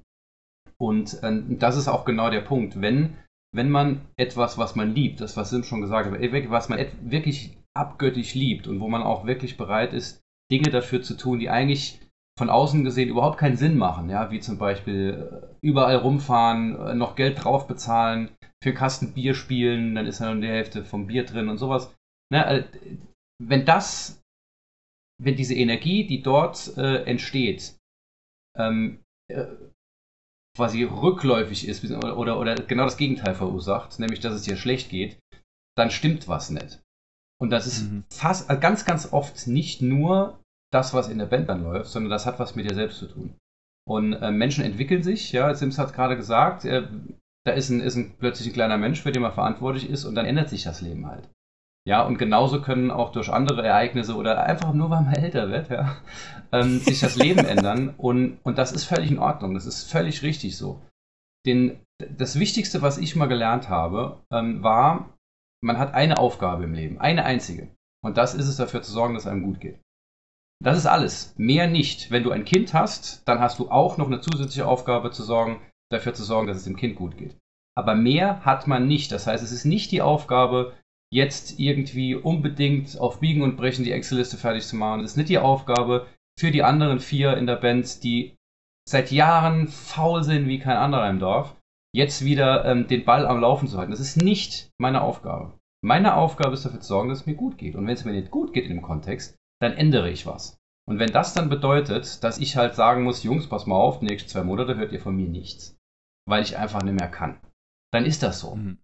Und 0.78 1.22
äh, 1.24 1.42
das 1.58 1.76
ist 1.76 1.88
auch 1.88 2.06
genau 2.06 2.30
der 2.30 2.42
Punkt. 2.42 2.80
Wenn, 2.80 3.18
wenn 3.52 3.72
man 3.72 4.02
etwas, 4.16 4.58
was 4.58 4.76
man 4.76 4.94
liebt, 4.94 5.20
das 5.20 5.36
was 5.36 5.50
Sim 5.50 5.64
schon 5.64 5.82
gesagt 5.82 6.12
hat, 6.12 6.50
was 6.50 6.70
man 6.70 6.86
wirklich 7.02 7.58
abgöttisch 7.76 8.36
liebt 8.36 8.68
und 8.68 8.80
wo 8.80 8.88
man 8.88 9.02
auch 9.02 9.26
wirklich 9.26 9.58
bereit 9.58 9.94
ist, 9.94 10.22
Dinge 10.52 10.70
dafür 10.70 11.02
zu 11.02 11.18
tun, 11.18 11.40
die 11.40 11.50
eigentlich 11.50 12.00
von 12.38 12.50
außen 12.50 12.84
gesehen 12.84 13.10
überhaupt 13.10 13.38
keinen 13.38 13.58
Sinn 13.58 13.78
machen, 13.78 14.10
ja, 14.10 14.32
wie 14.32 14.40
zum 14.40 14.58
Beispiel 14.58 15.54
äh, 15.62 15.66
überall 15.66 15.98
rumfahren, 15.98 16.76
äh, 16.76 16.94
noch 16.96 17.16
Geld 17.16 17.44
drauf 17.44 17.68
bezahlen, 17.68 18.36
für 18.64 18.74
Kasten 18.74 19.14
Bier 19.14 19.36
spielen, 19.36 19.96
dann 19.96 20.08
ist 20.08 20.22
dann 20.22 20.42
die 20.42 20.48
Hälfte 20.48 20.84
vom 20.84 21.08
Bier 21.08 21.26
drin 21.26 21.50
und 21.50 21.58
sowas. 21.58 21.94
Ne, 22.32 22.46
äh, 22.46 22.64
wenn 23.42 23.66
das, 23.66 24.22
wenn 25.22 25.36
diese 25.36 25.54
Energie, 25.54 26.08
die 26.08 26.24
dort 26.24 26.76
äh, 26.78 27.04
entsteht, 27.04 27.78
ähm, 28.58 29.00
äh, 29.32 29.46
quasi 30.56 30.84
rückläufig 30.84 31.68
ist 31.68 31.84
oder, 31.92 32.18
oder, 32.18 32.40
oder 32.40 32.56
genau 32.56 32.86
das 32.86 32.98
Gegenteil 32.98 33.36
verursacht, 33.36 34.00
nämlich 34.00 34.20
dass 34.20 34.34
es 34.34 34.44
dir 34.44 34.56
schlecht 34.56 34.90
geht, 34.90 35.20
dann 35.76 35.92
stimmt 35.92 36.28
was 36.28 36.50
nicht. 36.50 36.82
Und 37.42 37.50
das 37.50 37.68
ist 37.68 37.92
mhm. 37.92 38.04
fast 38.12 38.48
ganz, 38.62 38.86
ganz 38.86 39.12
oft 39.12 39.48
nicht 39.48 39.82
nur 39.82 40.40
das, 40.74 40.94
was 40.94 41.10
in 41.10 41.20
der 41.20 41.26
Band 41.26 41.50
dann 41.50 41.64
läuft, 41.64 41.90
sondern 41.90 42.10
das 42.10 42.26
hat 42.26 42.40
was 42.40 42.56
mit 42.56 42.70
dir 42.70 42.76
selbst 42.76 43.00
zu 43.00 43.08
tun. 43.08 43.36
Und 43.88 44.14
äh, 44.14 44.32
Menschen 44.32 44.64
entwickeln 44.64 45.04
sich, 45.04 45.32
ja, 45.32 45.54
Sims 45.54 45.78
hat 45.78 45.94
gerade 45.94 46.16
gesagt, 46.16 46.66
äh, 46.66 46.88
da 47.46 47.52
ist, 47.52 47.70
ein, 47.70 47.82
ist 47.82 47.96
ein, 47.96 48.16
plötzlich 48.18 48.50
ein 48.50 48.54
kleiner 48.54 48.78
Mensch, 48.78 49.02
für 49.02 49.12
den 49.12 49.22
man 49.22 49.34
verantwortlich 49.34 49.90
ist 49.90 50.06
und 50.06 50.16
dann 50.16 50.26
ändert 50.26 50.50
sich 50.50 50.64
das 50.64 50.82
Leben 50.82 51.06
halt. 51.08 51.30
Ja, 51.86 52.04
und 52.04 52.18
genauso 52.18 52.62
können 52.62 52.92
auch 52.92 53.12
durch 53.12 53.30
andere 53.30 53.66
Ereignisse 53.66 54.16
oder 54.16 54.42
einfach 54.44 54.74
nur, 54.74 54.90
weil 54.90 55.02
man 55.02 55.16
älter 55.16 55.50
wird, 55.50 55.70
ja, 55.70 55.98
ähm, 56.54 56.80
sich 56.80 57.02
das 57.02 57.18
Leben 57.18 57.46
ändern. 57.46 57.94
Und, 57.98 58.40
und 58.44 58.58
das 58.58 58.72
ist 58.72 58.86
völlig 58.86 59.12
in 59.12 59.20
Ordnung. 59.20 59.54
Das 59.54 59.66
ist 59.66 59.92
völlig 59.92 60.24
richtig 60.24 60.56
so. 60.56 60.82
Den, 61.46 61.82
das 62.18 62.40
Wichtigste, 62.40 62.82
was 62.82 62.98
ich 62.98 63.18
mal 63.18 63.28
gelernt 63.28 63.68
habe, 63.68 64.24
ähm, 64.32 64.64
war, 64.64 65.14
man 65.62 65.78
hat 65.78 65.94
eine 65.94 66.20
Aufgabe 66.20 66.64
im 66.64 66.74
Leben, 66.74 67.00
eine 67.00 67.26
einzige. 67.26 67.68
Und 68.02 68.18
das 68.18 68.34
ist 68.34 68.48
es 68.48 68.56
dafür 68.56 68.82
zu 68.82 68.92
sorgen, 68.92 69.14
dass 69.14 69.28
einem 69.28 69.44
gut 69.44 69.60
geht. 69.60 69.80
Das 70.64 70.78
ist 70.78 70.86
alles. 70.86 71.36
Mehr 71.38 71.68
nicht. 71.68 72.10
Wenn 72.10 72.24
du 72.24 72.32
ein 72.32 72.46
Kind 72.46 72.74
hast, 72.74 73.28
dann 73.28 73.40
hast 73.40 73.60
du 73.60 73.70
auch 73.70 73.98
noch 73.98 74.08
eine 74.08 74.22
zusätzliche 74.22 74.66
Aufgabe 74.66 75.12
zu 75.12 75.22
sorgen, 75.24 75.60
dafür 75.92 76.14
zu 76.14 76.24
sorgen, 76.24 76.48
dass 76.48 76.58
es 76.58 76.64
dem 76.64 76.78
Kind 76.78 76.96
gut 76.96 77.18
geht. 77.18 77.38
Aber 77.76 77.96
mehr 77.96 78.46
hat 78.46 78.66
man 78.66 78.88
nicht. 78.88 79.12
Das 79.12 79.28
heißt, 79.28 79.44
es 79.44 79.52
ist 79.52 79.66
nicht 79.66 79.92
die 79.92 80.02
Aufgabe, 80.02 80.74
jetzt 81.12 81.60
irgendwie 81.60 82.16
unbedingt 82.16 82.98
auf 82.98 83.20
Biegen 83.20 83.44
und 83.44 83.58
Brechen 83.58 83.84
die 83.84 83.92
Excel-Liste 83.92 84.38
fertig 84.38 84.66
zu 84.66 84.76
machen. 84.78 85.02
Es 85.02 85.12
ist 85.12 85.18
nicht 85.18 85.30
die 85.30 85.38
Aufgabe 85.38 86.08
für 86.40 86.50
die 86.50 86.64
anderen 86.64 87.00
vier 87.00 87.38
in 87.38 87.46
der 87.46 87.58
Band, 87.58 88.04
die 88.04 88.36
seit 88.88 89.12
Jahren 89.12 89.68
faul 89.68 90.24
sind 90.24 90.48
wie 90.48 90.60
kein 90.60 90.78
anderer 90.78 91.10
im 91.10 91.20
Dorf, 91.20 91.56
jetzt 91.94 92.26
wieder 92.26 92.66
ähm, 92.66 92.88
den 92.88 93.06
Ball 93.06 93.28
am 93.28 93.40
Laufen 93.40 93.68
zu 93.68 93.78
halten. 93.78 93.92
Das 93.92 94.00
ist 94.00 94.22
nicht 94.22 94.72
meine 94.80 95.02
Aufgabe. 95.02 95.54
Meine 95.86 96.16
Aufgabe 96.16 96.54
ist 96.54 96.66
dafür 96.66 96.80
zu 96.80 96.88
sorgen, 96.88 97.10
dass 97.10 97.22
es 97.22 97.26
mir 97.26 97.36
gut 97.36 97.58
geht. 97.58 97.76
Und 97.76 97.86
wenn 97.86 97.94
es 97.94 98.06
mir 98.06 98.14
nicht 98.14 98.32
gut 98.32 98.54
geht 98.54 98.66
in 98.66 98.72
dem 98.72 98.82
Kontext, 98.82 99.36
dann 99.62 99.74
ändere 99.74 100.10
ich 100.10 100.26
was. 100.26 100.58
Und 100.88 101.00
wenn 101.00 101.12
das 101.12 101.34
dann 101.34 101.50
bedeutet, 101.50 102.24
dass 102.24 102.38
ich 102.40 102.58
halt 102.58 102.76
sagen 102.76 103.04
muss, 103.04 103.24
Jungs, 103.24 103.48
pass 103.48 103.66
mal 103.66 103.76
auf, 103.76 104.00
die 104.00 104.06
nächsten 104.06 104.30
zwei 104.30 104.44
Monate 104.44 104.76
hört 104.76 104.92
ihr 104.92 105.00
von 105.00 105.16
mir 105.16 105.30
nichts, 105.30 105.78
weil 106.28 106.44
ich 106.44 106.58
einfach 106.58 106.82
nicht 106.84 107.00
mehr 107.00 107.10
kann, 107.10 107.40
dann 107.94 108.06
ist 108.06 108.24
das 108.24 108.40
so. 108.40 108.56
Mhm. 108.56 108.80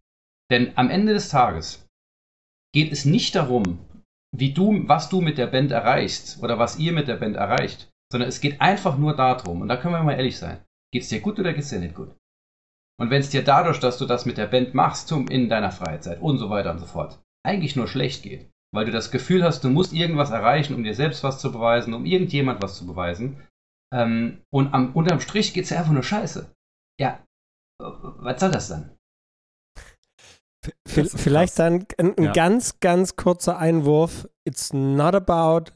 Denn 0.49 0.77
am 0.77 0.89
Ende 0.89 1.13
des 1.13 1.29
Tages 1.29 1.85
geht 2.73 2.91
es 2.91 3.05
nicht 3.05 3.35
darum, 3.35 3.79
wie 4.35 4.53
du, 4.53 4.87
was 4.87 5.09
du 5.09 5.21
mit 5.21 5.37
der 5.37 5.47
Band 5.47 5.71
erreichst 5.71 6.41
oder 6.41 6.59
was 6.59 6.77
ihr 6.79 6.93
mit 6.93 7.07
der 7.07 7.17
Band 7.17 7.35
erreicht, 7.35 7.89
sondern 8.11 8.29
es 8.29 8.41
geht 8.41 8.61
einfach 8.61 8.97
nur 8.97 9.15
darum, 9.15 9.61
und 9.61 9.67
da 9.67 9.77
können 9.77 9.93
wir 9.93 10.03
mal 10.03 10.13
ehrlich 10.13 10.37
sein, 10.37 10.63
geht 10.93 11.03
es 11.03 11.09
dir 11.09 11.19
gut 11.19 11.39
oder 11.39 11.53
geht 11.53 11.63
es 11.63 11.69
dir 11.69 11.79
nicht 11.79 11.95
gut? 11.95 12.15
Und 12.99 13.09
wenn 13.09 13.21
es 13.21 13.29
dir 13.29 13.43
dadurch, 13.43 13.79
dass 13.79 13.97
du 13.97 14.05
das 14.05 14.25
mit 14.25 14.37
der 14.37 14.47
Band 14.47 14.73
machst, 14.73 15.11
in 15.11 15.49
deiner 15.49 15.71
Freizeit 15.71 16.21
und 16.21 16.37
so 16.37 16.49
weiter 16.49 16.71
und 16.71 16.79
so 16.79 16.85
fort, 16.85 17.21
eigentlich 17.45 17.75
nur 17.75 17.87
schlecht 17.87 18.23
geht, 18.23 18.49
weil 18.73 18.85
du 18.85 18.91
das 18.91 19.11
Gefühl 19.11 19.43
hast, 19.43 19.63
du 19.63 19.69
musst 19.69 19.93
irgendwas 19.93 20.31
erreichen, 20.31 20.75
um 20.75 20.83
dir 20.83 20.93
selbst 20.93 21.23
was 21.23 21.39
zu 21.39 21.51
beweisen, 21.51 21.93
um 21.93 22.05
irgendjemand 22.05 22.61
was 22.61 22.77
zu 22.77 22.85
beweisen, 22.85 23.41
ähm, 23.93 24.43
und 24.51 24.73
am, 24.73 24.93
unterm 24.95 25.19
Strich 25.19 25.53
geht 25.53 25.63
es 25.63 25.69
dir 25.69 25.79
einfach 25.79 25.91
nur 25.91 26.03
scheiße. 26.03 26.53
Ja, 26.99 27.23
was 27.81 28.39
soll 28.39 28.51
das 28.51 28.69
dann? 28.69 28.95
Vielleicht 30.85 31.57
dann 31.57 31.85
ein, 31.97 32.17
ein 32.17 32.25
ja. 32.25 32.31
ganz, 32.33 32.79
ganz 32.79 33.15
kurzer 33.15 33.57
Einwurf. 33.57 34.27
It's 34.45 34.73
not 34.73 35.15
about 35.15 35.71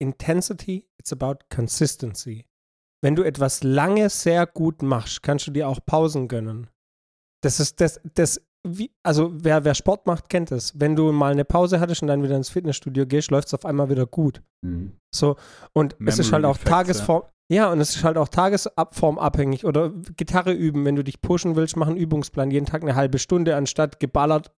intensity, 0.00 0.86
it's 0.98 1.12
about 1.12 1.38
consistency. 1.48 2.46
Wenn 3.02 3.16
du 3.16 3.22
etwas 3.22 3.62
lange 3.62 4.10
sehr 4.10 4.46
gut 4.46 4.82
machst, 4.82 5.22
kannst 5.22 5.46
du 5.46 5.50
dir 5.50 5.68
auch 5.68 5.80
Pausen 5.84 6.28
gönnen. 6.28 6.68
Das 7.42 7.60
ist 7.60 7.80
das, 7.80 8.00
das 8.14 8.40
wie, 8.76 8.90
also 9.02 9.30
wer, 9.32 9.64
wer 9.64 9.74
Sport 9.74 10.06
macht, 10.06 10.28
kennt 10.28 10.52
es. 10.52 10.78
Wenn 10.78 10.96
du 10.96 11.12
mal 11.12 11.32
eine 11.32 11.44
Pause 11.44 11.80
hattest 11.80 12.02
und 12.02 12.08
dann 12.08 12.22
wieder 12.22 12.36
ins 12.36 12.50
Fitnessstudio 12.50 13.06
gehst, 13.06 13.30
läuft 13.30 13.48
es 13.48 13.54
auf 13.54 13.64
einmal 13.64 13.88
wieder 13.88 14.06
gut. 14.06 14.42
Mhm. 14.62 14.92
So, 15.14 15.36
und 15.72 15.98
Memory 15.98 16.12
es 16.12 16.18
ist 16.18 16.32
halt 16.32 16.44
auch 16.44 16.56
Effects, 16.56 16.70
Tagesform. 16.70 17.22
Ja. 17.22 17.30
Ja, 17.50 17.72
und 17.72 17.80
es 17.80 17.96
ist 17.96 18.04
halt 18.04 18.18
auch 18.18 18.28
tagesformabhängig 18.28 19.64
oder 19.64 19.90
Gitarre 20.16 20.52
üben, 20.52 20.84
wenn 20.84 20.96
du 20.96 21.02
dich 21.02 21.22
pushen 21.22 21.56
willst, 21.56 21.78
mach 21.78 21.86
einen 21.86 21.96
Übungsplan, 21.96 22.50
jeden 22.50 22.66
Tag 22.66 22.82
eine 22.82 22.94
halbe 22.94 23.18
Stunde, 23.18 23.56
anstatt 23.56 24.00
geballert 24.00 24.52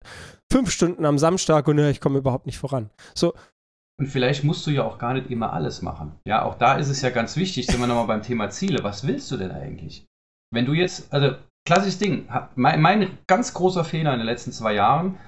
fünf 0.52 0.72
Stunden 0.72 1.04
am 1.04 1.16
Samstag 1.16 1.68
und 1.68 1.78
ja, 1.78 1.88
ich 1.88 2.00
komme 2.00 2.18
überhaupt 2.18 2.46
nicht 2.46 2.58
voran. 2.58 2.90
So. 3.14 3.32
Und 4.00 4.08
vielleicht 4.08 4.42
musst 4.42 4.66
du 4.66 4.72
ja 4.72 4.82
auch 4.82 4.98
gar 4.98 5.14
nicht 5.14 5.30
immer 5.30 5.52
alles 5.52 5.82
machen. 5.82 6.18
Ja, 6.26 6.42
auch 6.44 6.56
da 6.56 6.78
ist 6.78 6.88
es 6.88 7.00
ja 7.02 7.10
ganz 7.10 7.36
wichtig, 7.36 7.66
sind 7.66 7.78
wir 7.78 7.86
nochmal 7.86 8.08
beim 8.08 8.22
Thema 8.22 8.50
Ziele. 8.50 8.82
Was 8.82 9.06
willst 9.06 9.30
du 9.30 9.36
denn 9.36 9.52
eigentlich? 9.52 10.06
Wenn 10.52 10.66
du 10.66 10.72
jetzt, 10.72 11.12
also 11.12 11.36
klassisches 11.66 11.98
Ding, 11.98 12.28
mein, 12.54 12.80
mein 12.80 13.18
ganz 13.26 13.54
großer 13.54 13.84
Fehler 13.84 14.12
in 14.12 14.18
den 14.18 14.26
letzten 14.26 14.52
zwei 14.52 14.74
Jahren, 14.74 15.18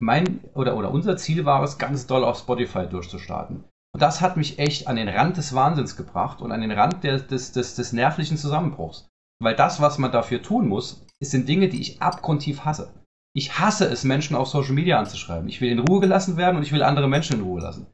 mein 0.00 0.40
oder, 0.54 0.76
oder 0.76 0.90
unser 0.90 1.16
Ziel 1.16 1.44
war 1.44 1.62
es, 1.62 1.78
ganz 1.78 2.06
doll 2.06 2.24
auf 2.24 2.38
Spotify 2.38 2.86
durchzustarten. 2.86 3.64
Und 3.94 4.00
das 4.00 4.20
hat 4.20 4.36
mich 4.36 4.58
echt 4.58 4.88
an 4.88 4.96
den 4.96 5.08
Rand 5.08 5.36
des 5.36 5.54
Wahnsinns 5.54 5.96
gebracht 5.96 6.40
und 6.40 6.50
an 6.50 6.62
den 6.62 6.72
Rand 6.72 7.04
der, 7.04 7.20
des, 7.20 7.52
des, 7.52 7.74
des 7.74 7.92
nervlichen 7.92 8.36
Zusammenbruchs. 8.36 9.08
Weil 9.40 9.54
das, 9.54 9.80
was 9.80 9.98
man 9.98 10.12
dafür 10.12 10.42
tun 10.42 10.66
muss, 10.66 11.04
sind 11.20 11.48
Dinge, 11.48 11.68
die 11.68 11.80
ich 11.80 12.00
abgrundtief 12.00 12.64
hasse. 12.64 12.92
Ich 13.34 13.58
hasse 13.58 13.86
es, 13.86 14.04
Menschen 14.04 14.36
auf 14.36 14.48
Social 14.48 14.74
Media 14.74 14.98
anzuschreiben. 14.98 15.48
Ich 15.48 15.60
will 15.60 15.70
in 15.70 15.78
Ruhe 15.78 16.00
gelassen 16.00 16.36
werden 16.36 16.56
und 16.56 16.62
ich 16.62 16.72
will 16.72 16.82
andere 16.82 17.08
Menschen 17.08 17.36
in 17.36 17.42
Ruhe 17.42 17.60
lassen. 17.60 17.86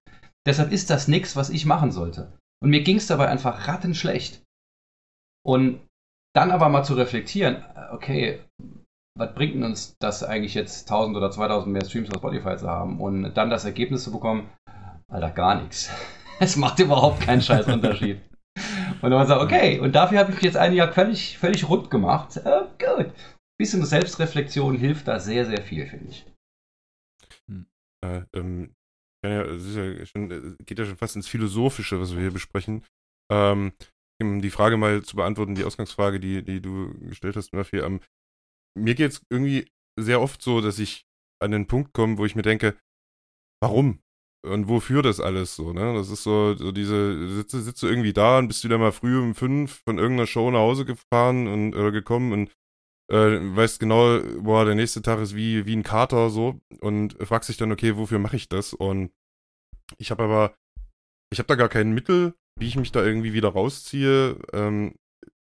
Deshalb 0.46 0.72
ist 0.72 0.90
das 0.90 1.08
nichts, 1.08 1.36
was 1.36 1.50
ich 1.50 1.66
machen 1.66 1.92
sollte. 1.92 2.32
Und 2.62 2.70
mir 2.70 2.82
ging 2.82 2.96
es 2.96 3.06
dabei 3.06 3.28
einfach 3.28 3.68
rattenschlecht. 3.68 4.42
Und 5.44 5.80
dann 6.34 6.50
aber 6.50 6.68
mal 6.68 6.84
zu 6.84 6.94
reflektieren, 6.94 7.64
okay, 7.90 8.40
was 9.18 9.34
bringt 9.34 9.62
uns 9.62 9.96
das 9.98 10.22
eigentlich 10.22 10.54
jetzt 10.54 10.90
1000 10.90 11.16
oder 11.16 11.30
2000 11.30 11.72
mehr 11.72 11.84
Streams 11.84 12.10
auf 12.10 12.18
Spotify 12.18 12.56
zu 12.56 12.68
haben 12.68 13.00
und 13.00 13.34
dann 13.34 13.50
das 13.50 13.64
Ergebnis 13.64 14.04
zu 14.04 14.12
bekommen, 14.12 14.48
Alter, 15.10 15.30
gar 15.30 15.62
nichts. 15.62 15.90
Es 16.40 16.54
macht 16.54 16.78
überhaupt 16.78 17.22
keinen 17.22 17.42
scheiß 17.42 17.66
Unterschied. 17.66 18.20
Und 19.02 19.10
dann 19.10 19.26
sagt, 19.26 19.42
okay, 19.42 19.80
und 19.80 19.92
dafür 19.92 20.20
habe 20.20 20.30
ich 20.30 20.36
mich 20.36 20.44
jetzt 20.44 20.56
ein 20.56 20.72
Jahr 20.72 20.92
völlig, 20.92 21.36
völlig 21.36 21.68
rund 21.68 21.90
gemacht. 21.90 22.36
Äh, 22.36 22.62
gut. 22.78 23.12
Bisschen 23.58 23.84
Selbstreflexion 23.84 24.76
hilft 24.76 25.08
da 25.08 25.18
sehr, 25.18 25.46
sehr 25.46 25.60
viel, 25.62 25.86
finde 25.86 26.10
ich. 26.10 26.26
Hm. 27.48 27.66
Äh, 28.04 28.22
ähm, 28.34 28.74
ja, 29.24 29.44
ja 29.44 30.06
schon, 30.06 30.30
äh, 30.30 30.64
geht 30.64 30.78
ja 30.78 30.84
schon 30.84 30.96
fast 30.96 31.16
ins 31.16 31.26
Philosophische, 31.26 32.00
was 32.00 32.12
wir 32.12 32.20
hier 32.20 32.32
besprechen. 32.32 32.84
Ähm, 33.32 33.72
um 34.20 34.40
die 34.40 34.50
Frage 34.50 34.76
mal 34.76 35.02
zu 35.02 35.16
beantworten, 35.16 35.54
die 35.54 35.64
Ausgangsfrage, 35.64 36.20
die, 36.20 36.42
die 36.42 36.60
du 36.60 36.92
gestellt 37.00 37.36
hast, 37.36 37.52
Murphy. 37.52 37.78
Ähm, 37.78 38.00
mir 38.76 38.94
geht 38.94 39.12
es 39.12 39.22
irgendwie 39.30 39.70
sehr 39.98 40.20
oft 40.20 40.42
so, 40.42 40.60
dass 40.60 40.78
ich 40.78 41.06
an 41.42 41.50
den 41.50 41.66
Punkt 41.66 41.92
komme, 41.92 42.18
wo 42.18 42.24
ich 42.24 42.36
mir 42.36 42.42
denke, 42.42 42.76
warum? 43.62 44.00
und 44.44 44.68
wofür 44.68 45.02
das 45.02 45.20
alles 45.20 45.56
so, 45.56 45.72
ne? 45.72 45.94
Das 45.94 46.10
ist 46.10 46.22
so, 46.22 46.54
so 46.54 46.72
diese, 46.72 47.44
sitzt 47.44 47.82
du 47.82 47.86
irgendwie 47.86 48.12
da 48.12 48.38
und 48.38 48.48
bist 48.48 48.64
wieder 48.64 48.78
mal 48.78 48.92
früh 48.92 49.18
um 49.18 49.34
fünf 49.34 49.82
von 49.84 49.98
irgendeiner 49.98 50.26
Show 50.26 50.50
nach 50.50 50.60
Hause 50.60 50.84
gefahren 50.84 51.48
und 51.48 51.74
oder 51.74 51.90
gekommen 51.92 52.32
und 52.32 52.50
äh, 53.10 53.38
weißt 53.56 53.80
genau, 53.80 54.20
boah, 54.40 54.64
der 54.64 54.74
nächste 54.74 55.02
Tag 55.02 55.20
ist 55.20 55.34
wie, 55.34 55.66
wie 55.66 55.76
ein 55.76 55.82
Kater 55.82 56.30
so 56.30 56.60
und 56.80 57.16
fragst 57.26 57.48
dich 57.48 57.56
dann, 57.56 57.72
okay, 57.72 57.96
wofür 57.96 58.18
mache 58.18 58.36
ich 58.36 58.48
das? 58.48 58.74
Und 58.74 59.12
ich 59.98 60.10
habe 60.10 60.24
aber, 60.24 60.54
ich 61.32 61.38
habe 61.38 61.48
da 61.48 61.54
gar 61.56 61.68
kein 61.68 61.92
Mittel, 61.92 62.34
wie 62.58 62.66
ich 62.66 62.76
mich 62.76 62.92
da 62.92 63.04
irgendwie 63.04 63.32
wieder 63.32 63.48
rausziehe. 63.48 64.36
Ähm, 64.52 64.94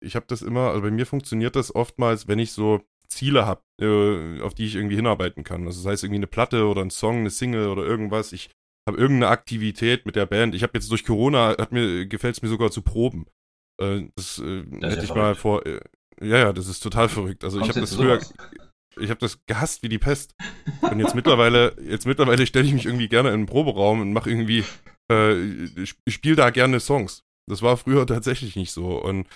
ich 0.01 0.15
habe 0.15 0.25
das 0.27 0.41
immer, 0.41 0.69
also 0.69 0.81
bei 0.81 0.91
mir 0.91 1.05
funktioniert 1.05 1.55
das 1.55 1.73
oftmals, 1.73 2.27
wenn 2.27 2.39
ich 2.39 2.51
so 2.51 2.81
Ziele 3.07 3.45
habe, 3.45 3.61
äh, 3.79 4.41
auf 4.41 4.53
die 4.53 4.65
ich 4.65 4.75
irgendwie 4.75 4.95
hinarbeiten 4.95 5.43
kann. 5.43 5.65
Also 5.65 5.81
das 5.81 5.91
heißt 5.91 6.03
irgendwie 6.03 6.19
eine 6.19 6.27
Platte 6.27 6.67
oder 6.67 6.81
ein 6.81 6.89
Song, 6.89 7.19
eine 7.19 7.29
Single 7.29 7.67
oder 7.67 7.83
irgendwas. 7.83 8.33
Ich 8.33 8.49
habe 8.87 8.97
irgendeine 8.97 9.31
Aktivität 9.31 10.05
mit 10.05 10.15
der 10.15 10.25
Band. 10.25 10.55
Ich 10.55 10.63
habe 10.63 10.73
jetzt 10.73 10.91
durch 10.91 11.05
Corona, 11.05 11.55
hat 11.57 11.71
mir, 11.71 12.05
gefällt 12.05 12.35
es 12.35 12.41
mir 12.41 12.49
sogar 12.49 12.71
zu 12.71 12.81
proben. 12.81 13.25
Äh, 13.79 14.09
das, 14.15 14.39
äh, 14.39 14.63
das 14.79 14.91
hätte 14.91 15.03
ich 15.03 15.07
verrückt. 15.07 15.15
mal 15.15 15.35
vor. 15.35 15.65
Äh, 15.65 15.79
ja, 16.21 16.37
ja, 16.37 16.53
das 16.53 16.67
ist 16.67 16.81
total 16.81 17.09
verrückt. 17.09 17.43
Also 17.43 17.59
Kommst 17.59 17.71
ich 17.71 17.75
habe 17.75 17.87
das 17.87 17.95
früher. 17.95 18.19
Ich 19.01 19.09
habe 19.09 19.19
das 19.19 19.43
gehasst 19.47 19.81
wie 19.81 19.89
die 19.89 19.97
Pest. 19.97 20.35
Und 20.81 20.99
jetzt 20.99 21.15
mittlerweile, 21.15 21.75
jetzt 21.81 22.05
mittlerweile 22.05 22.45
stelle 22.45 22.67
ich 22.67 22.73
mich 22.73 22.85
irgendwie 22.85 23.07
gerne 23.07 23.29
in 23.29 23.35
einen 23.35 23.45
Proberaum 23.47 24.01
und 24.01 24.13
mache 24.13 24.29
irgendwie, 24.29 24.63
äh, 25.11 25.65
ich 25.75 25.95
spiele 26.07 26.35
da 26.35 26.49
gerne 26.49 26.79
Songs. 26.79 27.23
Das 27.49 27.61
war 27.61 27.77
früher 27.77 28.05
tatsächlich 28.07 28.55
nicht 28.55 28.71
so. 28.71 29.01
Und 29.01 29.27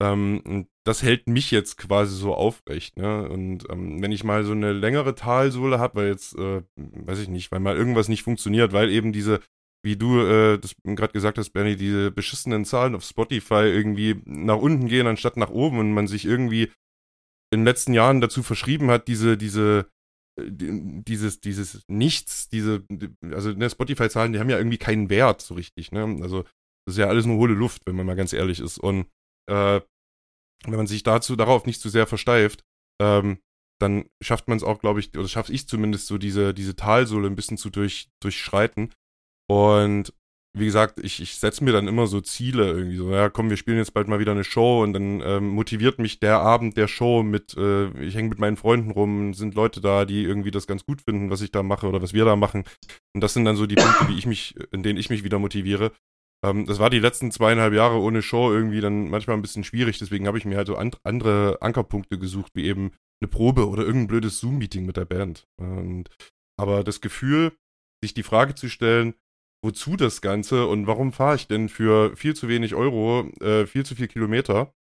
ähm, 0.00 0.68
das 0.84 1.02
hält 1.02 1.26
mich 1.26 1.50
jetzt 1.50 1.76
quasi 1.76 2.14
so 2.14 2.34
aufrecht. 2.34 2.96
Ne? 2.96 3.28
Und 3.28 3.68
ähm, 3.70 4.00
wenn 4.00 4.12
ich 4.12 4.24
mal 4.24 4.44
so 4.44 4.52
eine 4.52 4.72
längere 4.72 5.14
Talsohle 5.14 5.78
habe, 5.78 5.96
weil 5.96 6.08
jetzt, 6.08 6.36
äh, 6.36 6.62
weiß 6.76 7.18
ich 7.18 7.28
nicht, 7.28 7.50
weil 7.50 7.60
mal 7.60 7.76
irgendwas 7.76 8.08
nicht 8.08 8.22
funktioniert, 8.22 8.72
weil 8.72 8.90
eben 8.90 9.12
diese 9.12 9.40
wie 9.84 9.96
du 9.96 10.20
äh, 10.20 10.58
das 10.58 10.74
gerade 10.84 11.12
gesagt 11.12 11.38
hast, 11.38 11.50
Bernie, 11.50 11.76
diese 11.76 12.10
beschissenen 12.10 12.64
Zahlen 12.64 12.94
auf 12.94 13.04
Spotify 13.04 13.64
irgendwie 13.64 14.20
nach 14.24 14.56
unten 14.56 14.88
gehen 14.88 15.06
anstatt 15.06 15.36
nach 15.36 15.50
oben 15.50 15.78
und 15.78 15.92
man 15.92 16.08
sich 16.08 16.24
irgendwie 16.24 16.64
in 17.50 17.60
den 17.60 17.64
letzten 17.64 17.94
Jahren 17.94 18.20
dazu 18.20 18.42
verschrieben 18.42 18.90
hat, 18.90 19.08
diese, 19.08 19.36
diese, 19.36 19.88
dieses, 20.40 21.40
dieses 21.40 21.82
Nichts, 21.88 22.48
diese, 22.48 22.84
also 23.30 23.50
ne, 23.52 23.68
Spotify-Zahlen, 23.68 24.32
die 24.32 24.38
haben 24.38 24.50
ja 24.50 24.58
irgendwie 24.58 24.78
keinen 24.78 25.10
Wert 25.10 25.42
so 25.42 25.54
richtig, 25.54 25.92
ne? 25.92 26.04
Also 26.22 26.42
das 26.86 26.94
ist 26.94 26.98
ja 26.98 27.06
alles 27.06 27.26
nur 27.26 27.36
hohle 27.36 27.54
Luft, 27.54 27.82
wenn 27.86 27.96
man 27.96 28.06
mal 28.06 28.16
ganz 28.16 28.32
ehrlich 28.32 28.60
ist. 28.60 28.78
Und 28.78 29.06
äh, 29.50 29.80
wenn 30.64 30.76
man 30.76 30.86
sich 30.86 31.02
dazu 31.02 31.36
darauf 31.36 31.66
nicht 31.66 31.80
zu 31.80 31.88
sehr 31.88 32.06
versteift, 32.06 32.64
ähm, 33.00 33.38
dann 33.80 34.08
schafft 34.22 34.48
man 34.48 34.56
es 34.56 34.64
auch, 34.64 34.80
glaube 34.80 35.00
ich, 35.00 35.16
oder 35.16 35.28
schaffe 35.28 35.52
ich 35.52 35.68
zumindest 35.68 36.06
so 36.06 36.18
diese, 36.18 36.52
diese 36.52 36.76
Talsohle 36.76 37.28
ein 37.28 37.36
bisschen 37.36 37.58
zu 37.58 37.70
durch, 37.70 38.10
durchschreiten. 38.20 38.92
Und 39.48 40.12
wie 40.58 40.66
gesagt, 40.66 41.00
ich, 41.02 41.20
ich 41.20 41.36
setze 41.36 41.64
mir 41.64 41.72
dann 41.72 41.88
immer 41.88 42.06
so 42.06 42.20
Ziele 42.20 42.66
irgendwie 42.66 42.96
so, 42.96 43.12
ja 43.12 43.28
komm, 43.28 43.50
wir 43.50 43.56
spielen 43.56 43.78
jetzt 43.78 43.94
bald 43.94 44.08
mal 44.08 44.18
wieder 44.18 44.32
eine 44.32 44.44
Show 44.44 44.82
und 44.82 44.92
dann 44.92 45.20
ähm, 45.24 45.48
motiviert 45.48 45.98
mich 45.98 46.20
der 46.20 46.40
Abend 46.40 46.76
der 46.76 46.88
Show 46.88 47.22
mit, 47.22 47.56
äh, 47.56 47.88
ich 48.02 48.14
hänge 48.14 48.28
mit 48.28 48.38
meinen 48.38 48.56
Freunden 48.56 48.90
rum, 48.90 49.34
sind 49.34 49.54
Leute 49.54 49.80
da, 49.80 50.04
die 50.04 50.22
irgendwie 50.22 50.50
das 50.50 50.66
ganz 50.66 50.84
gut 50.84 51.02
finden, 51.02 51.30
was 51.30 51.40
ich 51.40 51.50
da 51.50 51.62
mache 51.62 51.86
oder 51.86 52.02
was 52.02 52.12
wir 52.12 52.24
da 52.24 52.36
machen. 52.36 52.64
Und 53.14 53.22
das 53.22 53.34
sind 53.34 53.44
dann 53.44 53.56
so 53.56 53.66
die 53.66 53.76
Punkte, 53.76 54.06
die 54.06 54.18
ich 54.18 54.26
mich, 54.26 54.54
in 54.72 54.82
denen 54.82 54.98
ich 54.98 55.10
mich 55.10 55.24
wieder 55.24 55.38
motiviere. 55.38 55.92
Ähm, 56.44 56.66
das 56.66 56.78
war 56.78 56.90
die 56.90 57.00
letzten 57.00 57.30
zweieinhalb 57.30 57.74
Jahre 57.74 58.00
ohne 58.00 58.22
Show 58.22 58.52
irgendwie 58.52 58.80
dann 58.80 59.10
manchmal 59.10 59.36
ein 59.36 59.42
bisschen 59.42 59.64
schwierig, 59.64 59.98
deswegen 59.98 60.26
habe 60.26 60.38
ich 60.38 60.44
mir 60.44 60.56
halt 60.56 60.68
so 60.68 60.76
an, 60.76 60.92
andere 61.04 61.58
Ankerpunkte 61.60 62.18
gesucht, 62.18 62.52
wie 62.54 62.64
eben 62.64 62.92
eine 63.20 63.28
Probe 63.28 63.68
oder 63.68 63.82
irgendein 63.82 64.08
blödes 64.08 64.38
Zoom-Meeting 64.40 64.86
mit 64.86 64.96
der 64.96 65.04
Band. 65.04 65.46
Und, 65.60 66.08
aber 66.56 66.84
das 66.84 67.00
Gefühl, 67.00 67.52
sich 68.02 68.14
die 68.14 68.22
Frage 68.22 68.54
zu 68.54 68.68
stellen, 68.68 69.14
wozu 69.62 69.96
das 69.96 70.20
Ganze 70.20 70.66
und 70.66 70.86
warum 70.86 71.12
fahre 71.12 71.36
ich 71.36 71.48
denn 71.48 71.68
für 71.68 72.16
viel 72.16 72.34
zu 72.34 72.48
wenig 72.48 72.74
Euro 72.74 73.28
äh, 73.40 73.66
viel 73.66 73.84
zu 73.84 73.94
viel 73.94 74.08
Kilometer? 74.08 74.72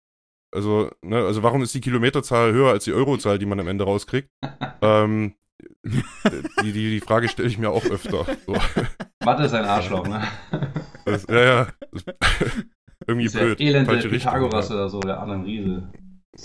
Also, 0.54 0.92
ne, 1.02 1.18
also 1.18 1.44
warum 1.44 1.62
ist 1.62 1.74
die 1.74 1.82
Kilometerzahl 1.82 2.54
höher 2.54 2.72
als 2.72 2.86
die 2.86 2.94
Eurozahl, 2.94 3.38
die 3.38 3.46
man 3.46 3.60
am 3.60 3.68
Ende 3.68 3.84
rauskriegt? 3.84 4.30
ähm, 4.82 5.34
die, 5.84 6.72
die, 6.72 6.90
die 6.92 7.00
Frage 7.00 7.28
stelle 7.28 7.48
ich 7.48 7.58
mir 7.58 7.70
auch 7.70 7.86
öfter. 7.86 8.26
So. 8.46 8.56
Mathe 9.24 9.44
ist 9.44 9.54
ein 9.54 9.66
Arschloch, 9.66 10.08
ne? 10.08 10.24
Das, 11.06 11.26
ja, 11.30 11.44
ja. 11.44 11.68
Das, 11.92 12.06
irgendwie 13.08 13.28
Dieser 13.28 13.40
blöd. 13.42 13.60
elende 13.60 13.92
Falsche 13.92 14.12
Richtung, 14.12 14.32
Pythagoras 14.32 14.70
ja. 14.70 14.76
oder 14.76 14.90
so, 14.90 15.00
der 15.00 15.20
Adam 15.22 15.44
Riese. 15.44 15.92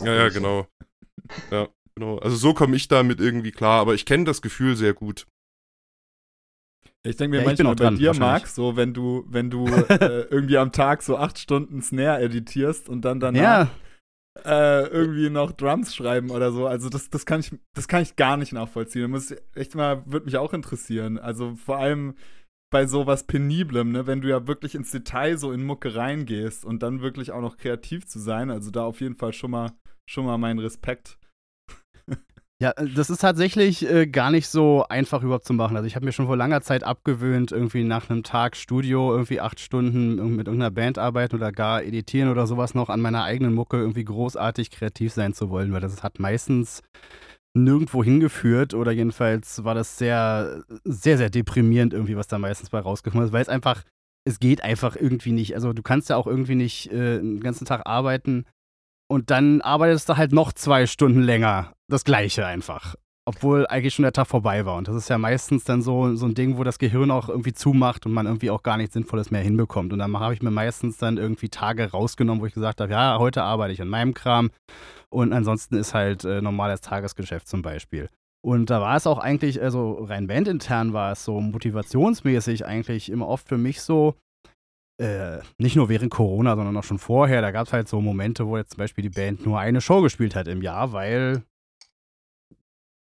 Ja, 0.03 0.15
ja, 0.15 0.29
genau. 0.29 0.67
Ja, 1.51 1.69
genau. 1.95 2.19
Also 2.19 2.37
so 2.37 2.55
komme 2.55 2.77
ich 2.77 2.89
damit 2.89 3.21
irgendwie 3.21 3.53
klar, 3.53 3.81
aber 3.81 3.95
ich 3.95 4.07
kenne 4.07 4.25
das 4.25 4.43
Gefühl 4.43 4.77
sehr 4.77 4.95
gut. 4.95 5.27
Ich 7.05 7.17
denke 7.17 7.37
mir 7.37 7.43
Ja, 7.43 7.45
manchmal 7.45 7.73
auch 7.73 7.77
bei 7.77 7.85
dran, 7.85 7.97
dir. 7.97 8.15
Marc, 8.15 8.47
so 8.47 8.77
wenn 8.77 8.95
du, 8.95 9.25
wenn 9.29 9.51
du 9.51 9.85
äh, 10.01 10.23
irgendwie 10.31 10.57
am 10.59 10.71
Tag 10.73 11.03
so 11.03 11.17
acht 11.17 11.39
Stunden 11.39 11.83
Snare 11.83 12.21
editierst 12.23 12.89
und 12.89 13.03
dann 13.05 13.19
danach 13.21 13.67
Ja, 13.67 13.71
äh, 14.45 14.87
irgendwie 14.89 15.31
noch 15.31 15.53
Drums 15.53 15.95
schreiben 15.95 16.31
oder 16.31 16.53
so. 16.53 16.67
Also 16.67 16.89
das, 16.91 17.11
das 17.11 17.27
kann 17.27 17.41
ich, 17.41 17.53
das 17.75 17.89
kann 17.89 18.03
ich 18.03 18.17
gar 18.17 18.37
nicht 18.37 18.53
nachvollziehen. 18.53 19.03
Da 19.03 19.09
muss 19.09 19.31
ich 19.31 19.39
echt 19.55 19.75
mal, 19.75 20.05
würde 20.07 20.27
mich 20.27 20.37
auch 20.39 20.53
interessieren. 20.55 21.19
Also 21.19 21.57
vor 21.57 21.79
allem 21.79 22.15
bei 22.71 22.87
sowas 22.87 23.25
Peniblem, 23.27 23.93
ne, 23.93 24.07
wenn 24.07 24.21
du 24.23 24.29
ja 24.29 24.47
wirklich 24.49 24.75
ins 24.75 24.91
Detail 24.93 25.39
so 25.39 25.53
in 25.53 25.65
Mucke 25.65 25.95
reingehst 25.97 26.65
und 26.65 26.83
dann 26.83 27.03
wirklich 27.03 27.33
auch 27.33 27.43
noch 27.43 27.59
kreativ 27.59 28.07
zu 28.07 28.19
sein. 28.21 28.51
Also 28.51 28.71
da 28.71 28.85
auf 28.85 29.01
jeden 29.01 29.17
Fall 29.17 29.33
schon 29.35 29.51
mal, 29.53 29.73
schon 30.09 30.27
mal 30.27 30.39
mein 30.39 30.59
Respekt. 30.59 31.19
Ja, 32.63 32.73
das 32.75 33.11
ist 33.11 33.23
tatsächlich 33.23 33.91
äh, 33.91 34.07
gar 34.07 34.31
nicht 34.31 34.47
so 34.47 34.85
einfach 34.89 35.25
überhaupt 35.25 35.47
zu 35.47 35.53
machen. 35.53 35.77
Also 35.77 35.89
ich 35.89 35.97
habe 35.97 36.07
mir 36.07 36.13
schon 36.13 36.27
vor 36.27 36.37
langer 36.37 36.61
Zeit 36.61 36.85
abgewöhnt, 36.85 37.51
irgendwie 37.51 37.83
nach 37.83 38.09
einem 38.09 38.23
Tag 38.23 38.55
Studio 38.55 39.11
irgendwie 39.11 39.41
acht 39.41 39.59
Stunden 39.59 40.37
mit 40.37 40.47
irgendeiner 40.47 40.71
Band 40.71 40.97
arbeiten 40.97 41.35
oder 41.35 41.51
gar 41.51 41.83
editieren 41.83 42.31
oder 42.31 42.47
sowas 42.47 42.77
noch 42.77 42.89
an 42.89 43.01
meiner 43.01 43.25
eigenen 43.25 43.53
Mucke 43.53 43.79
irgendwie 43.79 44.05
großartig 44.05 44.71
kreativ 44.71 45.13
sein 45.13 45.35
zu 45.35 45.51
wollen, 45.51 45.73
weil 45.73 45.81
das 45.81 46.05
hat 46.05 46.21
meistens 46.21 46.83
nirgendwo 47.53 48.05
hingeführt 48.05 48.75
oder 48.75 48.93
jedenfalls 48.93 49.65
war 49.65 49.75
das 49.75 49.99
sehr, 49.99 50.63
sehr, 50.85 51.19
sehr 51.19 51.31
deprimierend 51.31 51.93
irgendwie, 51.93 52.17
was 52.17 52.29
da 52.29 52.39
meistens 52.39 52.71
bei 52.71 52.79
rausgekommen 52.79 53.27
ist, 53.27 53.33
weil 53.33 53.43
es 53.43 53.49
einfach, 53.49 53.83
es 54.25 54.39
geht 54.39 54.63
einfach 54.63 54.95
irgendwie 54.95 55.33
nicht. 55.33 55.57
Also 55.57 55.73
du 55.73 55.83
kannst 55.83 56.11
ja 56.11 56.17
auch 56.17 56.29
irgendwie 56.29 56.55
nicht 56.55 56.93
äh, 56.93 57.19
den 57.19 57.41
ganzen 57.41 57.65
Tag 57.65 57.89
arbeiten 57.89 58.45
und 59.13 59.31
dann 59.31 59.61
arbeitest 59.63 60.09
du 60.09 60.17
halt 60.17 60.33
noch 60.33 60.53
zwei 60.53 60.87
Stunden 60.87 61.23
länger. 61.23 61.73
Das 61.93 62.05
Gleiche 62.05 62.47
einfach. 62.47 62.95
Obwohl 63.27 63.67
eigentlich 63.67 63.93
schon 63.93 64.05
der 64.05 64.15
Tag 64.15 64.27
vorbei 64.27 64.65
war. 64.65 64.77
Und 64.77 64.89
das 64.89 64.97
ist 64.97 65.11
ja 65.11 65.19
meistens 65.19 65.65
dann 65.65 65.83
so, 65.83 66.17
so 66.17 66.25
ein 66.25 66.33
Ding, 66.33 66.57
wo 66.57 66.65
das 66.65 66.79
Gehirn 66.79 67.11
auch 67.11 67.29
irgendwie 67.29 67.53
zumacht 67.53 68.07
und 68.07 68.13
man 68.13 68.25
irgendwie 68.25 68.49
auch 68.49 68.63
gar 68.63 68.79
nichts 68.79 68.95
Sinnvolles 68.95 69.31
mehr 69.31 69.43
hinbekommt. 69.43 69.93
Und 69.93 69.99
dann 69.99 70.19
habe 70.19 70.33
ich 70.33 70.41
mir 70.41 70.51
meistens 70.51 70.97
dann 70.97 71.19
irgendwie 71.19 71.51
Tage 71.51 71.91
rausgenommen, 71.91 72.41
wo 72.41 72.47
ich 72.47 72.55
gesagt 72.55 72.81
habe, 72.81 72.91
ja, 72.91 73.19
heute 73.19 73.43
arbeite 73.43 73.75
ich 73.75 73.83
an 73.83 73.89
meinem 73.89 74.15
Kram. 74.15 74.51
Und 75.11 75.35
ansonsten 75.35 75.77
ist 75.77 75.93
halt 75.93 76.25
äh, 76.25 76.41
normales 76.41 76.81
Tagesgeschäft 76.81 77.47
zum 77.47 77.61
Beispiel. 77.61 78.09
Und 78.43 78.71
da 78.71 78.81
war 78.81 78.97
es 78.97 79.07
auch 79.07 79.19
eigentlich, 79.19 79.61
also 79.61 80.03
rein 80.03 80.29
bandintern 80.29 80.95
war 80.95 81.13
es 81.13 81.27
so 81.27 81.43
motivationsmäßig 81.43 82.65
eigentlich 82.65 83.11
immer 83.11 83.29
oft 83.29 83.47
für 83.47 83.59
mich 83.59 83.83
so, 83.83 84.15
äh, 84.99 85.41
nicht 85.59 85.77
nur 85.77 85.91
während 85.91 86.11
Corona, 86.11 86.57
sondern 86.57 86.75
auch 86.79 86.85
schon 86.85 86.99
vorher, 86.99 87.43
da 87.43 87.51
gab 87.51 87.67
es 87.67 87.75
halt 87.75 87.87
so 87.87 88.01
Momente, 88.01 88.47
wo 88.47 88.57
jetzt 88.57 88.71
zum 88.71 88.79
Beispiel 88.79 89.03
die 89.03 89.11
Band 89.11 89.45
nur 89.45 89.61
eine 89.61 89.83
Show 89.83 90.01
gespielt 90.01 90.35
hat 90.35 90.49
im 90.49 90.63
Jahr, 90.63 90.93
weil 90.93 91.43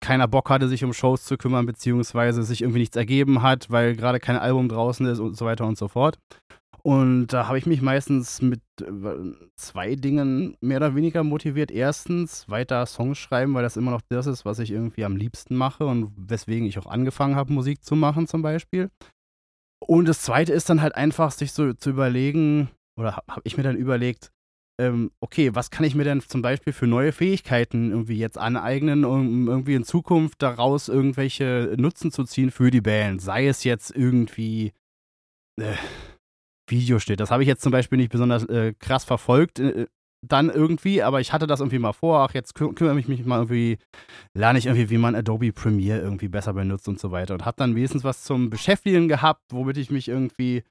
keiner 0.01 0.29
Bock 0.29 0.51
hatte, 0.51 0.69
sich 0.69 0.85
um 0.85 0.93
Shows 0.93 1.25
zu 1.25 1.37
kümmern, 1.37 1.67
beziehungsweise 1.67 2.43
sich 2.43 2.63
irgendwie 2.63 2.81
nichts 2.81 2.97
ergeben 2.97 3.43
hat, 3.43 3.71
weil 3.71 3.97
gerade 3.97 4.21
kein 4.21 4.37
Album 4.37 4.69
draußen 4.69 5.07
ist 5.07 5.19
und 5.19 5.37
so 5.37 5.45
weiter 5.45 5.67
und 5.67 5.79
so 5.79 5.89
fort. 5.89 6.19
Und 6.83 7.29
da 7.29 7.47
habe 7.47 7.59
ich 7.59 7.67
mich 7.67 7.83
meistens 7.83 8.41
mit 8.41 8.63
äh, 8.81 8.87
zwei 9.57 9.97
Dingen 9.97 10.57
mehr 10.61 10.79
oder 10.79 10.95
weniger 10.95 11.23
motiviert. 11.23 11.71
Erstens, 11.71 12.49
weiter 12.49 12.87
Songs 12.87 13.19
schreiben, 13.19 13.53
weil 13.53 13.63
das 13.63 13.77
immer 13.77 13.91
noch 13.91 14.01
das 14.09 14.27
ist, 14.27 14.47
was 14.47 14.59
ich 14.59 14.71
irgendwie 14.71 15.05
am 15.05 15.17
liebsten 15.17 15.57
mache 15.57 15.85
und 15.85 16.13
weswegen 16.17 16.67
ich 16.67 16.79
auch 16.79 16.87
angefangen 16.87 17.37
habe, 17.37 17.53
Musik 17.53 17.85
zu 17.85 17.97
machen 17.97 18.27
zum 18.27 18.41
Beispiel. 18.41 18.91
Und 19.87 20.09
das 20.09 20.23
zweite 20.23 20.53
ist 20.53 20.71
dann 20.71 20.81
halt 20.81 20.95
einfach, 20.95 21.33
sich 21.33 21.53
so 21.53 21.73
zu 21.75 21.91
überlegen, 21.91 22.71
oder 22.99 23.17
habe 23.17 23.27
hab 23.29 23.41
ich 23.45 23.57
mir 23.57 23.63
dann 23.63 23.77
überlegt, 23.77 24.31
ähm, 24.81 25.11
okay, 25.21 25.55
was 25.55 25.71
kann 25.71 25.85
ich 25.85 25.95
mir 25.95 26.05
denn 26.05 26.21
zum 26.21 26.43
Beispiel 26.43 26.73
für 26.73 26.87
neue 26.87 27.13
Fähigkeiten 27.13 27.91
irgendwie 27.91 28.19
jetzt 28.19 28.39
aneignen, 28.39 29.05
um 29.05 29.49
irgendwie 29.49 29.75
in 29.75 29.85
Zukunft 29.85 30.43
daraus 30.43 30.89
irgendwelche 30.89 31.75
Nutzen 31.77 32.11
zu 32.11 32.25
ziehen 32.25 32.51
für 32.51 32.71
die 32.71 32.81
Band? 32.81 33.21
Sei 33.21 33.47
es 33.47 33.65
jetzt 33.65 33.95
irgendwie 33.95 34.73
äh, 35.61 35.75
Videoschnitt. 36.69 37.21
Das 37.21 37.31
habe 37.31 37.43
ich 37.43 37.49
jetzt 37.49 37.63
zum 37.63 37.73
Beispiel 37.73 37.99
nicht 37.99 38.11
besonders 38.11 38.45
äh, 38.45 38.73
krass 38.79 39.05
verfolgt. 39.05 39.61
Äh, 39.61 39.87
dann 40.27 40.51
irgendwie, 40.51 41.03
aber 41.03 41.21
ich 41.21 41.33
hatte 41.33 41.47
das 41.47 41.61
irgendwie 41.61 41.79
mal 41.79 41.93
vor, 41.93 42.21
ach, 42.21 42.35
jetzt 42.35 42.55
kü 42.55 42.73
kümmere 42.75 42.99
ich 42.99 43.09
mich 43.09 43.25
mal 43.25 43.37
irgendwie, 43.37 43.79
lerne 44.35 44.59
ich 44.59 44.67
irgendwie, 44.67 44.91
wie 44.91 44.99
man 44.99 45.15
Adobe 45.15 45.53
Premiere 45.53 46.01
irgendwie 46.01 46.29
besser 46.29 46.53
benutzt 46.53 46.89
und 46.89 47.01
so 47.01 47.11
weiter 47.11 47.35
und 47.35 47.47
habe 47.47 47.57
dann 47.57 47.75
wenigstens 47.75 48.05
was 48.05 48.23
zum 48.23 48.51
Beschäftigen 48.51 49.09
gehabt, 49.09 49.43
womit 49.51 49.79
ich 49.79 49.91
mich 49.91 50.09
irgendwie 50.09 50.63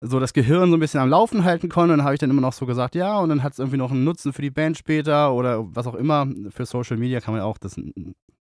so 0.00 0.20
das 0.20 0.32
Gehirn 0.32 0.70
so 0.70 0.76
ein 0.76 0.80
bisschen 0.80 1.00
am 1.00 1.08
Laufen 1.08 1.44
halten 1.44 1.68
konnte. 1.68 1.92
Und 1.92 1.98
dann 1.98 2.04
habe 2.04 2.14
ich 2.14 2.20
dann 2.20 2.30
immer 2.30 2.40
noch 2.40 2.52
so 2.52 2.66
gesagt, 2.66 2.94
ja, 2.94 3.18
und 3.18 3.28
dann 3.28 3.42
hat 3.42 3.52
es 3.52 3.58
irgendwie 3.58 3.78
noch 3.78 3.90
einen 3.90 4.04
Nutzen 4.04 4.32
für 4.32 4.42
die 4.42 4.50
Band 4.50 4.78
später 4.78 5.32
oder 5.32 5.74
was 5.74 5.86
auch 5.86 5.94
immer. 5.94 6.26
Für 6.50 6.66
Social 6.66 6.96
Media 6.96 7.20
kann 7.20 7.34
man 7.34 7.42
auch 7.42 7.58
das 7.58 7.76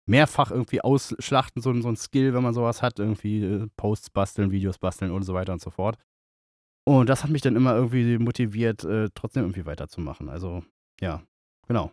mehrfach 0.06 0.52
irgendwie 0.52 0.82
ausschlachten, 0.82 1.62
so, 1.62 1.74
so 1.82 1.88
ein 1.88 1.96
Skill, 1.96 2.34
wenn 2.34 2.44
man 2.44 2.54
sowas 2.54 2.82
hat, 2.82 3.00
irgendwie 3.00 3.44
äh, 3.44 3.68
Posts 3.76 4.12
basteln, 4.12 4.52
Videos 4.52 4.78
basteln 4.78 5.12
und 5.12 5.24
so 5.24 5.34
weiter 5.34 5.54
und 5.54 5.62
so 5.62 5.72
fort. 5.72 5.98
Und 6.88 7.10
das 7.10 7.24
hat 7.24 7.32
mich 7.32 7.42
dann 7.42 7.56
immer 7.56 7.76
irgendwie 7.76 8.18
motiviert, 8.20 8.84
äh, 8.84 9.10
trotzdem 9.16 9.44
irgendwie 9.44 9.66
weiterzumachen. 9.66 10.30
Also, 10.30 10.64
ja, 11.02 11.24
genau. 11.68 11.92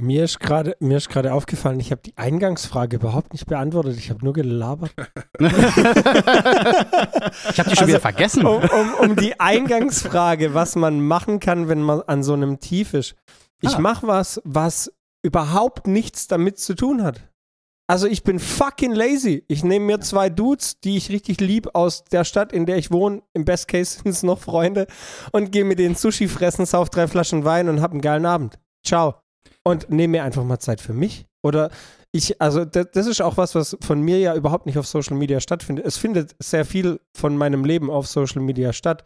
Mir 0.00 0.24
ist 0.24 0.40
gerade 0.40 0.76
mir 0.80 0.96
ist 0.98 1.08
gerade 1.08 1.32
aufgefallen, 1.32 1.80
ich 1.80 1.90
habe 1.90 2.02
die 2.02 2.16
Eingangsfrage 2.16 2.96
überhaupt 2.96 3.32
nicht 3.32 3.46
beantwortet. 3.46 3.96
Ich 3.98 4.10
habe 4.10 4.24
nur 4.24 4.32
gelabert. 4.32 4.92
Ich 7.50 7.58
habe 7.58 7.70
die 7.70 7.76
schon 7.76 7.88
wieder 7.88 8.00
vergessen. 8.00 8.44
Um, 8.46 8.62
um, 8.62 8.94
um 9.00 9.16
die 9.16 9.38
Eingangsfrage, 9.38 10.54
was 10.54 10.76
man 10.76 11.00
machen 11.00 11.40
kann, 11.40 11.68
wenn 11.68 11.82
man 11.82 12.02
an 12.02 12.22
so 12.22 12.32
einem 12.32 12.60
Tief 12.60 12.94
ist. 12.94 13.14
Ich 13.60 13.74
Ah. 13.76 13.80
mache 13.80 14.06
was, 14.06 14.40
was 14.44 14.92
überhaupt 15.22 15.86
nichts 15.86 16.26
damit 16.28 16.58
zu 16.58 16.74
tun 16.74 17.02
hat. 17.02 17.28
Also 17.90 18.06
ich 18.06 18.22
bin 18.22 18.38
fucking 18.38 18.92
lazy. 18.92 19.44
Ich 19.48 19.64
nehme 19.64 19.86
mir 19.86 20.00
zwei 20.00 20.28
Dudes, 20.30 20.78
die 20.80 20.96
ich 20.96 21.10
richtig 21.10 21.40
lieb 21.40 21.70
aus 21.74 22.04
der 22.04 22.24
Stadt, 22.24 22.52
in 22.52 22.66
der 22.66 22.76
ich 22.76 22.90
wohne. 22.90 23.22
Im 23.32 23.44
Best 23.44 23.66
Case 23.68 23.98
sind 24.02 24.08
es 24.10 24.22
noch 24.22 24.38
Freunde. 24.38 24.86
Und 25.32 25.52
gehe 25.52 25.64
mit 25.64 25.78
denen 25.78 25.94
Sushi 25.94 26.28
fressen, 26.28 26.66
sauf 26.66 26.90
drei 26.90 27.08
Flaschen 27.08 27.44
Wein 27.44 27.68
und 27.68 27.80
hab 27.80 27.92
einen 27.92 28.00
geilen 28.02 28.26
Abend. 28.26 28.58
Ciao. 28.86 29.16
Und 29.68 29.90
nehme 29.90 30.12
mir 30.12 30.24
einfach 30.24 30.44
mal 30.44 30.58
Zeit 30.58 30.80
für 30.80 30.94
mich. 30.94 31.26
Oder 31.42 31.70
ich, 32.10 32.40
also 32.40 32.64
das, 32.64 32.86
das 32.92 33.06
ist 33.06 33.20
auch 33.20 33.36
was, 33.36 33.54
was 33.54 33.76
von 33.82 34.00
mir 34.00 34.18
ja 34.18 34.34
überhaupt 34.34 34.66
nicht 34.66 34.78
auf 34.78 34.86
Social 34.86 35.16
Media 35.16 35.40
stattfindet. 35.40 35.84
Es 35.86 35.98
findet 35.98 36.34
sehr 36.38 36.64
viel 36.64 37.00
von 37.14 37.36
meinem 37.36 37.64
Leben 37.64 37.90
auf 37.90 38.06
Social 38.06 38.42
Media 38.42 38.72
statt. 38.72 39.04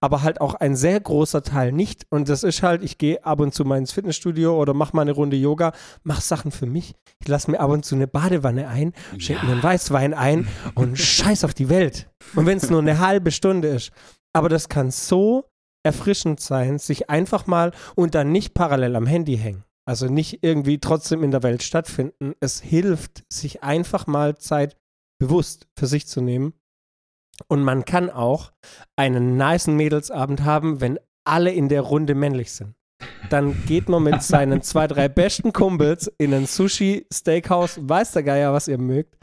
aber 0.00 0.22
halt 0.22 0.40
auch 0.42 0.54
ein 0.54 0.76
sehr 0.76 1.00
großer 1.00 1.42
Teil 1.42 1.72
nicht. 1.72 2.06
Und 2.10 2.28
das 2.28 2.42
ist 2.42 2.62
halt, 2.62 2.82
ich 2.84 2.98
gehe 2.98 3.24
ab 3.24 3.40
und 3.40 3.54
zu 3.54 3.64
mal 3.64 3.78
ins 3.78 3.92
Fitnessstudio 3.92 4.54
oder 4.60 4.74
mache 4.74 4.94
mal 4.94 5.02
eine 5.02 5.12
Runde 5.12 5.36
Yoga, 5.36 5.72
mache 6.02 6.20
Sachen 6.20 6.50
für 6.50 6.66
mich. 6.66 6.94
Ich 7.20 7.28
lasse 7.28 7.50
mir 7.50 7.58
ab 7.58 7.70
und 7.70 7.86
zu 7.86 7.94
eine 7.94 8.06
Badewanne 8.06 8.68
ein, 8.68 8.92
schenke 9.16 9.46
mir 9.46 9.52
einen 9.52 9.62
Weißwein 9.62 10.12
ein 10.12 10.46
und 10.74 10.98
scheiß 10.98 11.44
auf 11.44 11.54
die 11.54 11.70
Welt. 11.70 12.10
Und 12.34 12.44
wenn 12.44 12.58
es 12.58 12.68
nur 12.68 12.80
eine 12.80 12.98
halbe 12.98 13.30
Stunde 13.30 13.68
ist. 13.68 13.92
Aber 14.34 14.50
das 14.50 14.68
kann 14.68 14.90
so 14.90 15.44
erfrischend 15.84 16.40
sein, 16.40 16.78
sich 16.78 17.08
einfach 17.08 17.46
mal 17.46 17.72
und 17.94 18.14
dann 18.14 18.30
nicht 18.30 18.52
parallel 18.52 18.96
am 18.96 19.06
Handy 19.06 19.38
hängen. 19.38 19.64
Also 19.86 20.06
nicht 20.06 20.42
irgendwie 20.42 20.78
trotzdem 20.78 21.22
in 21.22 21.30
der 21.30 21.42
Welt 21.42 21.62
stattfinden. 21.62 22.34
Es 22.40 22.60
hilft, 22.60 23.24
sich 23.30 23.62
einfach 23.62 24.06
mal 24.06 24.38
Zeit 24.38 24.76
bewusst 25.18 25.68
für 25.78 25.86
sich 25.86 26.06
zu 26.06 26.20
nehmen. 26.20 26.54
Und 27.48 27.62
man 27.62 27.84
kann 27.84 28.10
auch 28.10 28.52
einen 28.96 29.36
niceen 29.36 29.76
Mädelsabend 29.76 30.44
haben, 30.44 30.80
wenn 30.80 30.98
alle 31.24 31.52
in 31.52 31.68
der 31.68 31.82
Runde 31.82 32.14
männlich 32.14 32.52
sind. 32.52 32.74
Dann 33.28 33.64
geht 33.66 33.88
man 33.88 34.02
mit 34.02 34.22
seinen 34.22 34.62
zwei, 34.62 34.86
drei 34.86 35.08
besten 35.08 35.52
Kumpels 35.52 36.10
in 36.18 36.32
ein 36.32 36.46
Sushi, 36.46 37.06
Steakhouse, 37.12 37.78
weiß 37.82 38.12
der 38.12 38.22
Geier, 38.22 38.52
was 38.52 38.68
ihr 38.68 38.78
mögt, 38.78 39.16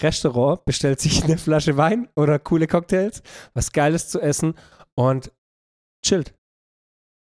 Restaurant, 0.00 0.64
bestellt 0.64 1.00
sich 1.00 1.22
eine 1.24 1.36
Flasche 1.36 1.76
Wein 1.76 2.08
oder 2.16 2.38
coole 2.38 2.66
Cocktails, 2.66 3.22
was 3.52 3.72
Geiles 3.72 4.08
zu 4.08 4.20
essen 4.20 4.54
und 4.94 5.32
chillt. 6.04 6.34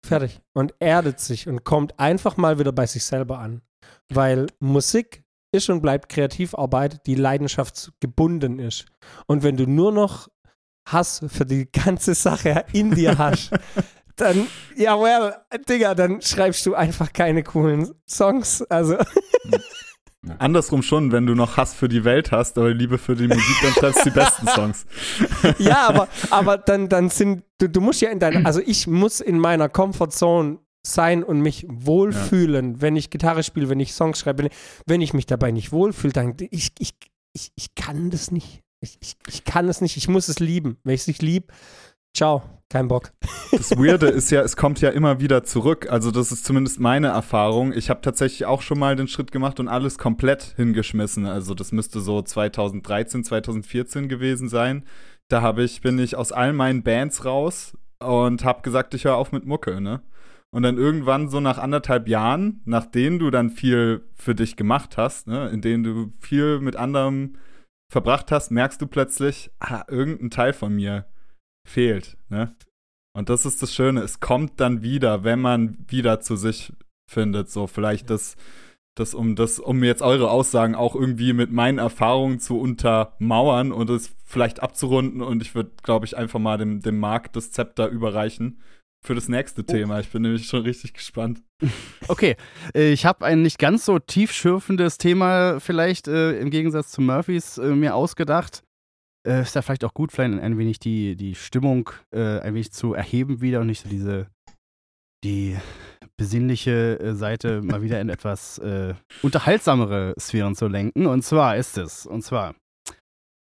Fertig. 0.05 0.41
Und 0.53 0.75
erdet 0.81 1.19
sich 1.19 1.49
und 1.49 1.65
kommt 1.65 1.99
einfach 1.99 2.37
mal 2.37 2.59
wieder 2.59 2.73
bei 2.73 2.87
sich 2.87 3.05
selber 3.05 3.39
an. 3.39 3.63
Weil 4.11 4.49
Musik 4.61 5.25
ist 5.51 5.71
und 5.71 5.81
bleibt 5.81 6.11
Kreativarbeit, 6.11 7.07
die 7.07 7.15
leidenschaftsgebunden 7.15 8.59
ist. 8.59 8.85
Und 9.27 9.43
wenn 9.43 9.57
du 9.57 9.67
nur 9.67 9.93
noch 9.93 10.29
Hass 10.87 11.25
für 11.29 11.47
die 11.47 11.71
ganze 11.73 12.15
Sache 12.15 12.67
in 12.73 12.91
dir 12.91 13.17
hast, 13.19 13.51
dann, 14.17 14.47
ja, 14.77 15.01
well, 15.01 15.35
Digga, 15.69 15.95
dann 15.95 16.21
schreibst 16.21 16.67
du 16.67 16.75
einfach 16.75 17.13
keine 17.13 17.43
coolen 17.43 17.95
Songs. 18.07 18.63
Also. 18.63 18.99
Andersrum 20.39 20.83
schon, 20.83 21.13
wenn 21.13 21.27
du 21.27 21.35
noch 21.35 21.57
Hass 21.57 21.75
für 21.75 21.89
die 21.89 22.05
Welt 22.05 22.33
hast, 22.33 22.59
aber 22.59 22.73
Liebe 22.73 22.99
für 22.99 23.15
die 23.15 23.29
Musik, 23.29 23.57
dann 23.63 23.73
schreibst 23.73 24.01
du 24.01 24.11
die 24.11 24.15
besten 24.15 24.47
Songs. 24.55 24.87
ja, 25.59 25.89
aber, 25.89 26.09
aber 26.31 26.59
dann, 26.59 26.89
dann 26.89 27.11
sind, 27.11 27.45
du, 27.59 27.69
du 27.69 27.81
musst 27.81 28.01
ja 28.01 28.11
in 28.11 28.19
deiner, 28.19 28.47
also 28.47 28.61
ich 28.65 28.87
muss 28.87 29.21
in 29.21 29.39
meiner 29.39 29.69
Comfortzone 29.69 30.59
sein 30.87 31.25
und 31.25 31.41
mich 31.41 31.67
wohlfühlen, 31.69 32.75
ja. 32.75 32.81
wenn 32.81 32.97
ich 32.97 33.11
Gitarre 33.11 33.43
spiele, 33.43 33.69
wenn 33.69 33.81
ich 33.81 33.95
Songs 33.95 34.19
schreibe. 34.19 34.49
Wenn 34.87 35.01
ich 35.01 35.15
mich 35.15 35.27
dabei 35.27 35.51
nicht 35.51 35.73
wohlfühle, 35.73 36.13
dann 36.13 36.37
ich, 36.51 36.73
ich, 36.79 36.95
ich, 37.33 37.53
ich 37.57 37.75
kann 37.75 38.11
das 38.11 38.31
nicht. 38.31 38.63
Ich, 38.81 38.99
ich, 39.01 39.17
ich 39.29 39.45
kann 39.45 39.69
es 39.69 39.81
nicht. 39.81 39.97
Ich 39.97 40.09
muss 40.09 40.29
es 40.29 40.41
lieben. 40.41 40.77
Wenn 40.85 40.95
ich 40.95 41.03
es 41.03 41.07
nicht 41.07 41.23
liebe, 41.23 41.47
ciao, 42.15 42.43
kein 42.71 42.89
Bock. 42.89 43.13
Das 43.53 43.71
Weirde 43.79 44.07
ist 44.07 44.31
ja, 44.31 44.41
es 44.43 44.57
kommt 44.57 44.81
ja 44.81 44.91
immer 44.91 45.21
wieder 45.21 45.45
zurück. 45.45 45.87
Also 45.91 46.11
das 46.11 46.33
ist 46.33 46.45
zumindest 46.45 46.81
meine 46.81 47.09
Erfahrung. 47.09 47.73
Ich 47.73 47.89
habe 47.89 48.01
tatsächlich 48.01 48.47
auch 48.47 48.63
schon 48.63 48.79
mal 48.79 48.97
den 48.97 49.07
Schritt 49.07 49.31
gemacht 49.31 49.61
und 49.61 49.69
alles 49.69 49.97
komplett 49.97 50.55
hingeschmissen. 50.57 51.27
Also 51.27 51.55
das 51.55 51.71
müsste 51.71 52.01
so 52.01 52.21
2013, 52.21 53.23
2014 53.23 54.09
gewesen 54.09 54.49
sein. 54.49 54.85
Da 55.29 55.41
habe 55.41 55.63
ich, 55.63 55.83
bin 55.83 55.99
ich 55.99 56.17
aus 56.17 56.33
all 56.33 56.53
meinen 56.53 56.83
Bands 56.83 57.25
raus 57.25 57.77
und 58.01 58.45
habe 58.45 58.63
gesagt, 58.63 58.95
ich 58.95 59.05
höre 59.05 59.17
auf 59.17 59.33
mit 59.33 59.47
Mucke, 59.47 59.81
ne? 59.81 60.03
Und 60.51 60.63
dann 60.63 60.77
irgendwann 60.77 61.29
so 61.29 61.41
nach 61.41 61.59
anderthalb 61.59 62.07
Jahren, 62.07 62.61
nachdem 62.65 63.19
du 63.19 63.31
dann 63.31 63.51
viel 63.51 64.09
für 64.15 64.37
dich 64.37 64.55
gemacht 64.55 64.97
hast, 64.97 65.27
ne, 65.27 65.49
in 65.49 65.61
denen 65.63 65.83
du 65.83 66.13
viel 66.21 66.61
mit 66.61 66.77
anderem 66.77 67.35
verbracht 67.91 68.31
hast, 68.31 68.53
merkst 68.53 68.81
du 68.81 68.87
plötzlich, 68.87 69.51
ah, 69.59 69.83
irgendein 69.89 70.31
Teil 70.31 70.53
von 70.53 70.73
mir 70.73 71.07
fehlt. 71.67 72.17
Ne? 72.29 72.55
Und 73.17 73.29
das 73.29 73.47
ist 73.47 73.63
das 73.63 73.75
Schöne, 73.75 74.03
es 74.03 74.21
kommt 74.21 74.61
dann 74.61 74.83
wieder, 74.83 75.25
wenn 75.25 75.41
man 75.41 75.79
wieder 75.87 76.21
zu 76.21 76.37
sich 76.37 76.73
findet. 77.11 77.51
So, 77.51 77.67
vielleicht 77.67 78.11
das, 78.11 78.37
das, 78.97 79.15
um 79.15 79.37
das, 79.37 79.61
um 79.61 79.85
jetzt 79.85 80.03
eure 80.03 80.31
Aussagen 80.31 80.75
auch 80.75 80.97
irgendwie 80.97 81.33
mit 81.33 81.53
meinen 81.53 81.79
Erfahrungen 81.79 82.41
zu 82.41 82.59
untermauern 82.59 83.73
und 83.73 83.89
es 83.91 84.15
vielleicht 84.25 84.63
abzurunden. 84.63 85.23
Und 85.23 85.43
ich 85.43 85.55
würde, 85.55 85.71
glaube 85.83 86.07
ich, 86.07 86.17
einfach 86.17 86.41
mal 86.41 86.59
dem, 86.59 86.81
dem 86.81 86.99
Marc 86.99 87.33
das 87.33 87.53
Zepter 87.53 87.89
überreichen 87.89 88.61
für 89.05 89.15
das 89.15 89.29
nächste 89.29 89.61
oh. 89.61 89.65
Thema. 89.65 90.01
Ich 90.01 90.09
bin 90.09 90.23
nämlich 90.23 90.47
schon 90.47 90.63
richtig 90.63 90.95
gespannt. 90.95 91.43
Okay, 92.09 92.37
ich 92.75 93.07
habe 93.07 93.25
ein 93.25 93.41
nicht 93.41 93.59
ganz 93.59 93.87
so 93.87 93.99
tiefschürfendes 93.99 94.99
Thema 94.99 95.61
vielleicht 95.61 96.07
äh, 96.07 96.39
im 96.39 96.51
Gegensatz 96.51 96.91
zu 96.91 97.01
Murphys 97.01 97.57
äh, 97.57 97.69
mir 97.69 97.95
ausgedacht 97.95 98.64
äh, 99.27 99.43
ist 99.43 99.55
ja 99.55 99.63
vielleicht 99.63 99.85
auch 99.85 99.95
gut, 99.95 100.13
vielleicht 100.13 100.39
ein 100.39 100.59
wenig 100.59 100.79
die, 100.79 101.17
die 101.17 101.35
Stimmung 101.35 101.91
äh, 102.15 102.41
ein 102.41 102.55
wenig 102.55 102.73
zu 102.73 102.95
erheben 102.95 103.41
wieder 103.41 103.61
und 103.61 103.69
nicht 103.69 103.83
so 103.83 103.89
diese, 103.89 104.29
die 105.25 105.57
besinnliche 106.17 106.99
äh, 107.01 107.15
Seite 107.15 107.63
mal 107.63 107.83
wieder 107.83 108.01
in 108.01 108.09
etwas 108.09 108.59
äh, 108.59 108.95
unterhaltsamere 109.23 110.15
Sphären 110.19 110.55
zu 110.55 110.69
lenken. 110.69 111.07
Und 111.07 111.23
zwar 111.23 111.57
ist 111.57 111.79
es, 111.79 112.07
und 112.07 112.23
zwar, 112.23 112.55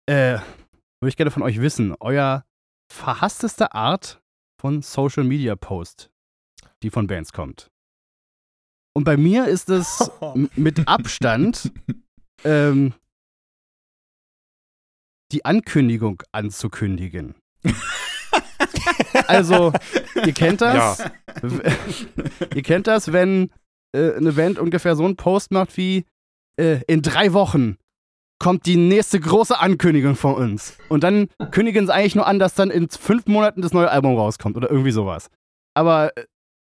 äh, 0.08 0.38
würde 1.00 1.08
ich 1.08 1.16
gerne 1.16 1.30
von 1.30 1.42
euch 1.42 1.60
wissen, 1.60 1.94
euer 2.00 2.44
verhassteste 2.92 3.74
Art 3.74 4.20
von 4.60 4.82
Social 4.82 5.24
Media 5.24 5.56
Post, 5.56 6.10
die 6.82 6.90
von 6.90 7.06
Bands 7.06 7.32
kommt. 7.32 7.70
Und 8.94 9.04
bei 9.04 9.16
mir 9.16 9.46
ist 9.46 9.68
es 9.68 10.10
mit 10.54 10.88
Abstand 10.88 11.70
ähm, 12.44 12.94
die 15.36 15.44
Ankündigung 15.44 16.22
anzukündigen. 16.32 17.34
also, 19.26 19.72
ihr 20.24 20.32
kennt 20.32 20.62
das. 20.62 20.98
Ja. 20.98 21.10
ihr 22.54 22.62
kennt 22.62 22.86
das, 22.86 23.12
wenn 23.12 23.50
äh, 23.92 24.14
eine 24.14 24.32
Band 24.32 24.58
ungefähr 24.58 24.96
so 24.96 25.04
einen 25.04 25.16
Post 25.16 25.52
macht 25.52 25.76
wie 25.76 26.06
äh, 26.58 26.80
in 26.86 27.02
drei 27.02 27.34
Wochen 27.34 27.76
kommt 28.38 28.66
die 28.66 28.76
nächste 28.76 29.20
große 29.20 29.58
Ankündigung 29.58 30.14
von 30.14 30.34
uns. 30.34 30.76
Und 30.88 31.04
dann 31.04 31.28
kündigen 31.50 31.86
sie 31.86 31.92
eigentlich 31.92 32.14
nur 32.14 32.26
an, 32.26 32.38
dass 32.38 32.54
dann 32.54 32.70
in 32.70 32.88
fünf 32.88 33.26
Monaten 33.26 33.62
das 33.62 33.72
neue 33.72 33.90
Album 33.90 34.16
rauskommt 34.16 34.56
oder 34.56 34.70
irgendwie 34.70 34.90
sowas. 34.90 35.28
Aber 35.74 36.16
äh, 36.16 36.24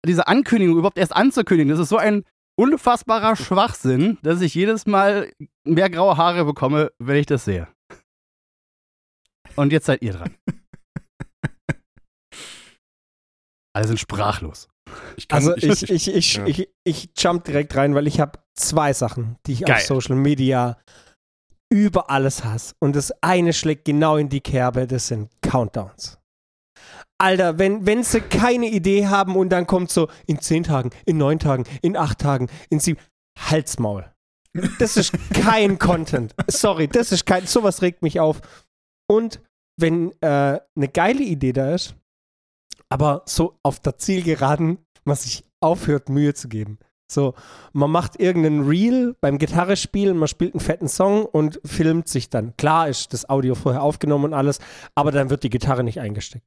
diese 0.05 0.27
Ankündigung 0.27 0.77
überhaupt 0.77 0.99
erst 0.99 1.15
anzukündigen, 1.15 1.71
das 1.71 1.81
ist 1.81 1.89
so 1.89 1.99
ein 1.99 2.25
unfassbarer 2.59 3.37
Schwachsinn, 3.37 4.19
dass 4.23 4.41
ich 4.41 4.55
jedes 4.55 4.87
Mal 4.87 5.31
mehr 5.65 5.91
graue 5.91 6.17
Haare 6.17 6.45
bekomme, 6.45 6.91
wenn 6.99 7.17
ich 7.17 7.27
das 7.27 7.45
sehe. 7.45 7.69
Und 9.57 9.73
jetzt 9.73 9.87
seid 9.87 10.03
ihr 10.03 10.13
dran. 10.13 10.35
Alle 13.75 13.89
sind 13.89 13.99
sprachlos. 13.99 14.69
Ich 15.17 15.29
kann, 15.29 15.39
also 15.39 15.57
ich, 15.57 15.83
ich, 15.83 15.91
ich, 15.91 16.15
ich, 16.15 16.35
ja. 16.35 16.47
ich, 16.47 16.69
ich 16.85 17.11
jump 17.17 17.45
direkt 17.45 17.75
rein, 17.77 17.95
weil 17.95 18.07
ich 18.07 18.21
habe 18.21 18.39
zwei 18.55 18.93
Sachen, 18.93 19.37
die 19.47 19.55
ich 19.55 19.65
Geil. 19.65 19.77
auf 19.77 19.83
Social 19.83 20.17
Media 20.17 20.79
über 21.73 22.11
alles 22.11 22.45
hasse. 22.45 22.75
Und 22.79 22.95
das 22.97 23.13
eine 23.23 23.53
schlägt 23.53 23.85
genau 23.85 24.17
in 24.17 24.29
die 24.29 24.41
Kerbe, 24.41 24.87
das 24.87 25.09
sind 25.09 25.31
Countdowns. 25.43 26.19
Alter, 27.19 27.59
wenn, 27.59 27.87
wenn 27.87 28.05
sie 28.05 28.21
keine 28.21 28.69
Idee 28.69 29.07
haben 29.07 29.37
und 29.37 29.49
dann 29.49 29.67
kommt 29.67 29.91
so 29.91 30.09
in 30.27 30.41
zehn 30.41 30.65
Tagen, 30.65 30.91
in 31.07 31.17
neun 31.17 31.39
Tagen, 31.39 31.65
in 31.83 31.97
acht 31.97 32.19
Tagen, 32.19 32.49
in 32.69 32.79
sieben, 32.79 33.01
Halsmaul. 33.39 34.11
Das 34.79 34.97
ist 34.97 35.13
kein 35.33 35.79
Content. 35.79 36.35
Sorry, 36.49 36.89
das 36.89 37.13
ist 37.13 37.27
kein, 37.27 37.47
sowas 37.47 37.83
regt 37.83 38.03
mich 38.03 38.21
auf. 38.21 38.41
Und 39.09 39.41
wenn 39.77 40.13
äh, 40.23 40.61
eine 40.77 40.89
geile 40.89 41.23
Idee 41.23 41.53
da 41.53 41.75
ist, 41.75 41.95
aber 42.89 43.23
so 43.27 43.59
auf 43.63 43.81
der 43.81 43.99
Zielgeraden 43.99 44.79
man 45.05 45.17
sich 45.17 45.45
aufhört, 45.61 46.09
Mühe 46.09 46.35
zu 46.35 46.49
geben. 46.49 46.79
So, 47.11 47.35
man 47.73 47.91
macht 47.91 48.19
irgendeinen 48.19 48.67
Reel 48.67 49.15
beim 49.21 49.39
Gitarre 49.39 49.77
spielen, 49.77 50.17
man 50.17 50.27
spielt 50.27 50.55
einen 50.55 50.61
fetten 50.61 50.89
Song 50.89 51.25
und 51.25 51.61
filmt 51.65 52.09
sich 52.09 52.31
dann. 52.31 52.57
Klar 52.57 52.89
ist 52.89 53.13
das 53.13 53.29
Audio 53.29 53.55
vorher 53.55 53.83
aufgenommen 53.83 54.25
und 54.25 54.35
alles, 54.35 54.59
aber 54.97 55.13
dann 55.13 55.31
wird 55.31 55.45
die 55.45 55.51
Gitarre 55.51 55.85
nicht 55.85 56.01
eingesteckt. 56.01 56.47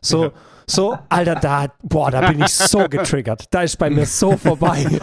So, 0.00 0.24
ja. 0.24 0.30
so, 0.66 0.98
Alter, 1.08 1.34
da, 1.36 1.66
boah, 1.82 2.10
da 2.10 2.30
bin 2.30 2.42
ich 2.42 2.54
so 2.54 2.88
getriggert. 2.88 3.44
Da 3.50 3.62
ist 3.62 3.76
bei 3.76 3.90
mir 3.90 4.06
so 4.06 4.36
vorbei. 4.36 4.86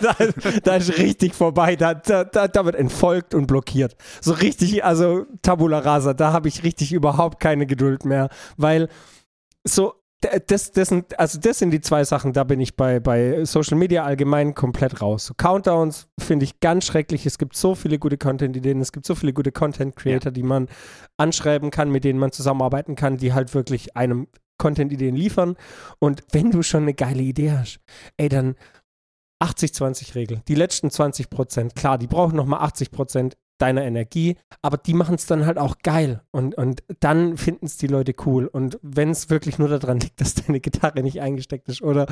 da, 0.00 0.16
da, 0.62 0.76
ist 0.76 0.98
richtig 0.98 1.34
vorbei. 1.34 1.76
Da, 1.76 1.94
da, 1.94 2.24
da 2.24 2.64
wird 2.64 2.76
entfolgt 2.76 3.34
und 3.34 3.46
blockiert. 3.46 3.96
So 4.20 4.32
richtig, 4.32 4.84
also 4.84 5.26
Tabula 5.42 5.78
Rasa, 5.78 6.14
da 6.14 6.32
habe 6.32 6.48
ich 6.48 6.62
richtig 6.62 6.92
überhaupt 6.92 7.40
keine 7.40 7.66
Geduld 7.66 8.04
mehr, 8.04 8.28
weil 8.56 8.88
so, 9.64 9.94
das, 10.46 10.72
das, 10.72 10.88
sind, 10.88 11.18
also 11.18 11.38
das 11.38 11.58
sind 11.58 11.70
die 11.70 11.80
zwei 11.80 12.04
Sachen, 12.04 12.32
da 12.32 12.44
bin 12.44 12.60
ich 12.60 12.76
bei, 12.76 13.00
bei 13.00 13.44
Social 13.44 13.78
Media 13.78 14.04
allgemein 14.04 14.54
komplett 14.54 15.00
raus. 15.00 15.26
So 15.26 15.34
Countdowns 15.34 16.08
finde 16.18 16.44
ich 16.44 16.60
ganz 16.60 16.86
schrecklich. 16.86 17.26
Es 17.26 17.38
gibt 17.38 17.56
so 17.56 17.74
viele 17.74 17.98
gute 17.98 18.18
Content-Ideen, 18.18 18.80
es 18.80 18.92
gibt 18.92 19.06
so 19.06 19.14
viele 19.14 19.32
gute 19.32 19.52
Content-Creator, 19.52 20.30
ja. 20.30 20.34
die 20.34 20.42
man 20.42 20.68
anschreiben 21.16 21.70
kann, 21.70 21.90
mit 21.90 22.04
denen 22.04 22.18
man 22.18 22.32
zusammenarbeiten 22.32 22.96
kann, 22.96 23.16
die 23.16 23.32
halt 23.32 23.54
wirklich 23.54 23.96
einem 23.96 24.28
Content-Ideen 24.58 25.16
liefern. 25.16 25.56
Und 25.98 26.22
wenn 26.32 26.50
du 26.50 26.62
schon 26.62 26.82
eine 26.82 26.94
geile 26.94 27.22
Idee 27.22 27.52
hast, 27.52 27.80
ey, 28.16 28.28
dann 28.28 28.56
80-20-Regel. 29.42 30.42
Die 30.48 30.54
letzten 30.54 30.90
20 30.90 31.28
Prozent, 31.28 31.74
klar, 31.74 31.98
die 31.98 32.06
brauchen 32.06 32.36
nochmal 32.36 32.60
80 32.60 32.90
Prozent 32.90 33.36
deiner 33.58 33.84
Energie, 33.84 34.36
aber 34.62 34.76
die 34.76 34.94
machen 34.94 35.14
es 35.14 35.26
dann 35.26 35.46
halt 35.46 35.58
auch 35.58 35.78
geil 35.78 36.22
und, 36.32 36.56
und 36.56 36.82
dann 37.00 37.36
finden 37.36 37.66
es 37.66 37.76
die 37.76 37.86
Leute 37.86 38.14
cool. 38.26 38.46
Und 38.46 38.78
wenn 38.82 39.10
es 39.10 39.30
wirklich 39.30 39.58
nur 39.58 39.68
daran 39.68 40.00
liegt, 40.00 40.20
dass 40.20 40.34
deine 40.34 40.60
Gitarre 40.60 41.02
nicht 41.02 41.20
eingesteckt 41.20 41.68
ist 41.68 41.82
oder 41.82 42.06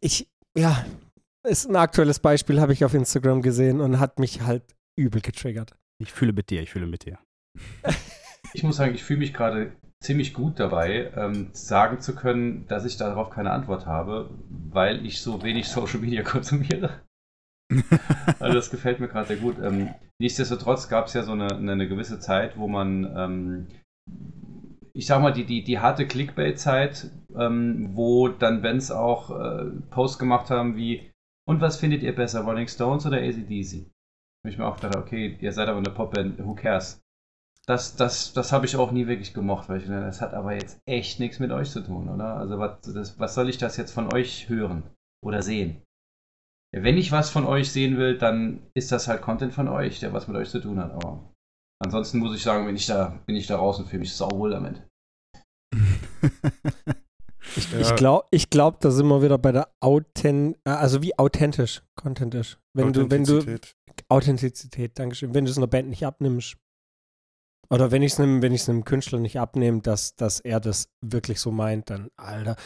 ich, 0.00 0.28
ja, 0.56 0.84
ist 1.44 1.68
ein 1.68 1.76
aktuelles 1.76 2.20
Beispiel, 2.20 2.60
habe 2.60 2.72
ich 2.72 2.84
auf 2.84 2.94
Instagram 2.94 3.42
gesehen 3.42 3.80
und 3.80 3.98
hat 3.98 4.18
mich 4.18 4.42
halt 4.42 4.62
übel 4.96 5.20
getriggert. 5.20 5.74
Ich 5.98 6.12
fühle 6.12 6.32
mit 6.32 6.50
dir, 6.50 6.62
ich 6.62 6.70
fühle 6.70 6.86
mit 6.86 7.04
dir. 7.04 7.18
Ich 8.54 8.62
muss 8.62 8.76
sagen, 8.76 8.94
ich 8.94 9.04
fühle 9.04 9.18
mich 9.18 9.34
gerade 9.34 9.72
ziemlich 10.00 10.32
gut 10.32 10.58
dabei, 10.58 11.12
ähm, 11.16 11.50
sagen 11.52 12.00
zu 12.00 12.14
können, 12.14 12.66
dass 12.66 12.84
ich 12.84 12.96
darauf 12.96 13.30
keine 13.30 13.50
Antwort 13.50 13.84
habe, 13.84 14.30
weil 14.48 15.04
ich 15.04 15.20
so 15.20 15.42
wenig 15.42 15.68
Social 15.68 16.00
Media 16.00 16.22
konsumiere. 16.22 17.02
also 18.40 18.54
das 18.54 18.70
gefällt 18.70 19.00
mir 19.00 19.08
gerade 19.08 19.28
sehr 19.28 19.36
gut. 19.36 19.56
Ähm, 19.62 19.94
nichtsdestotrotz 20.18 20.88
gab 20.88 21.06
es 21.06 21.14
ja 21.14 21.22
so 21.22 21.32
eine, 21.32 21.54
eine, 21.54 21.88
gewisse 21.88 22.18
Zeit, 22.18 22.56
wo 22.56 22.66
man, 22.66 23.04
ähm, 23.16 23.68
ich 24.94 25.06
sag 25.06 25.20
mal, 25.20 25.32
die, 25.32 25.44
die, 25.44 25.64
die 25.64 25.78
harte 25.78 26.06
Clickbait-Zeit, 26.06 27.10
ähm, 27.36 27.90
wo 27.92 28.28
dann 28.28 28.62
Bands 28.62 28.90
auch 28.90 29.30
äh, 29.38 29.66
Posts 29.90 30.18
gemacht 30.18 30.50
haben 30.50 30.76
wie, 30.76 31.10
und 31.46 31.60
was 31.60 31.76
findet 31.76 32.02
ihr 32.02 32.14
besser, 32.14 32.42
Rolling 32.42 32.68
Stones 32.68 33.06
oder 33.06 33.18
ACDC? 33.18 33.86
Und 34.44 34.50
ich 34.50 34.58
mir 34.58 34.66
auch 34.66 34.76
gedacht, 34.76 34.96
okay, 34.96 35.36
ihr 35.40 35.52
seid 35.52 35.68
aber 35.68 35.78
eine 35.78 35.90
Popband, 35.90 36.38
who 36.38 36.54
cares? 36.54 37.00
Das, 37.66 37.96
das, 37.96 38.32
das 38.32 38.50
habe 38.50 38.64
ich 38.64 38.76
auch 38.76 38.92
nie 38.92 39.06
wirklich 39.06 39.34
gemocht, 39.34 39.68
weil 39.68 39.82
ich, 39.82 39.86
das 39.86 40.22
hat 40.22 40.32
aber 40.32 40.54
jetzt 40.54 40.80
echt 40.86 41.20
nichts 41.20 41.38
mit 41.38 41.50
euch 41.50 41.70
zu 41.70 41.82
tun, 41.82 42.08
oder? 42.08 42.36
Also 42.36 42.58
was, 42.58 42.80
das, 42.80 43.18
was 43.18 43.34
soll 43.34 43.50
ich 43.50 43.58
das 43.58 43.76
jetzt 43.76 43.92
von 43.92 44.10
euch 44.14 44.48
hören 44.48 44.84
oder 45.22 45.42
sehen? 45.42 45.82
Wenn 46.72 46.98
ich 46.98 47.12
was 47.12 47.30
von 47.30 47.46
euch 47.46 47.72
sehen 47.72 47.96
will, 47.96 48.18
dann 48.18 48.62
ist 48.74 48.92
das 48.92 49.08
halt 49.08 49.22
Content 49.22 49.54
von 49.54 49.68
euch, 49.68 50.00
der 50.00 50.12
was 50.12 50.28
mit 50.28 50.36
euch 50.36 50.50
zu 50.50 50.60
tun 50.60 50.78
hat. 50.78 50.92
Aber 50.92 51.32
ansonsten 51.82 52.18
muss 52.18 52.36
ich 52.36 52.42
sagen, 52.42 52.66
bin 52.66 52.76
ich 52.76 52.86
da, 52.86 53.18
bin 53.26 53.36
ich 53.36 53.46
da 53.46 53.56
raus 53.56 53.78
und 53.78 53.86
fühle 53.86 54.00
mich 54.00 54.14
sauwohl 54.14 54.50
damit. 54.50 54.82
ich, 57.56 57.72
ja. 57.72 57.80
ich 57.80 57.96
glaube, 57.96 58.26
ich 58.30 58.50
glaub, 58.50 58.80
da 58.80 58.90
sind 58.90 59.08
wir 59.08 59.22
wieder 59.22 59.38
bei 59.38 59.52
der 59.52 59.72
Authent 59.80 60.58
äh, 60.64 60.70
also 60.70 61.02
wie 61.02 61.18
authentisch 61.18 61.82
Content 61.94 62.34
ist. 62.34 62.58
Wenn 62.74 62.92
du, 62.92 63.10
wenn 63.10 63.24
du 63.24 63.42
Authentizität, 64.08 64.98
Dankeschön. 64.98 65.34
Wenn 65.34 65.44
du 65.44 65.50
es 65.50 65.56
einer 65.56 65.66
Band 65.66 65.88
nicht 65.88 66.04
abnimmst. 66.04 66.56
Oder 67.70 67.90
wenn 67.90 68.02
ich 68.02 68.12
es 68.12 68.20
einem, 68.20 68.40
wenn 68.40 68.54
ich 68.54 68.62
es 68.62 68.68
einem 68.68 68.84
Künstler 68.84 69.18
nicht 69.18 69.38
abnehme, 69.38 69.80
dass, 69.80 70.16
dass 70.16 70.40
er 70.40 70.60
das 70.60 70.88
wirklich 71.02 71.40
so 71.40 71.50
meint, 71.50 71.90
dann, 71.90 72.08
Alter, 72.16 72.56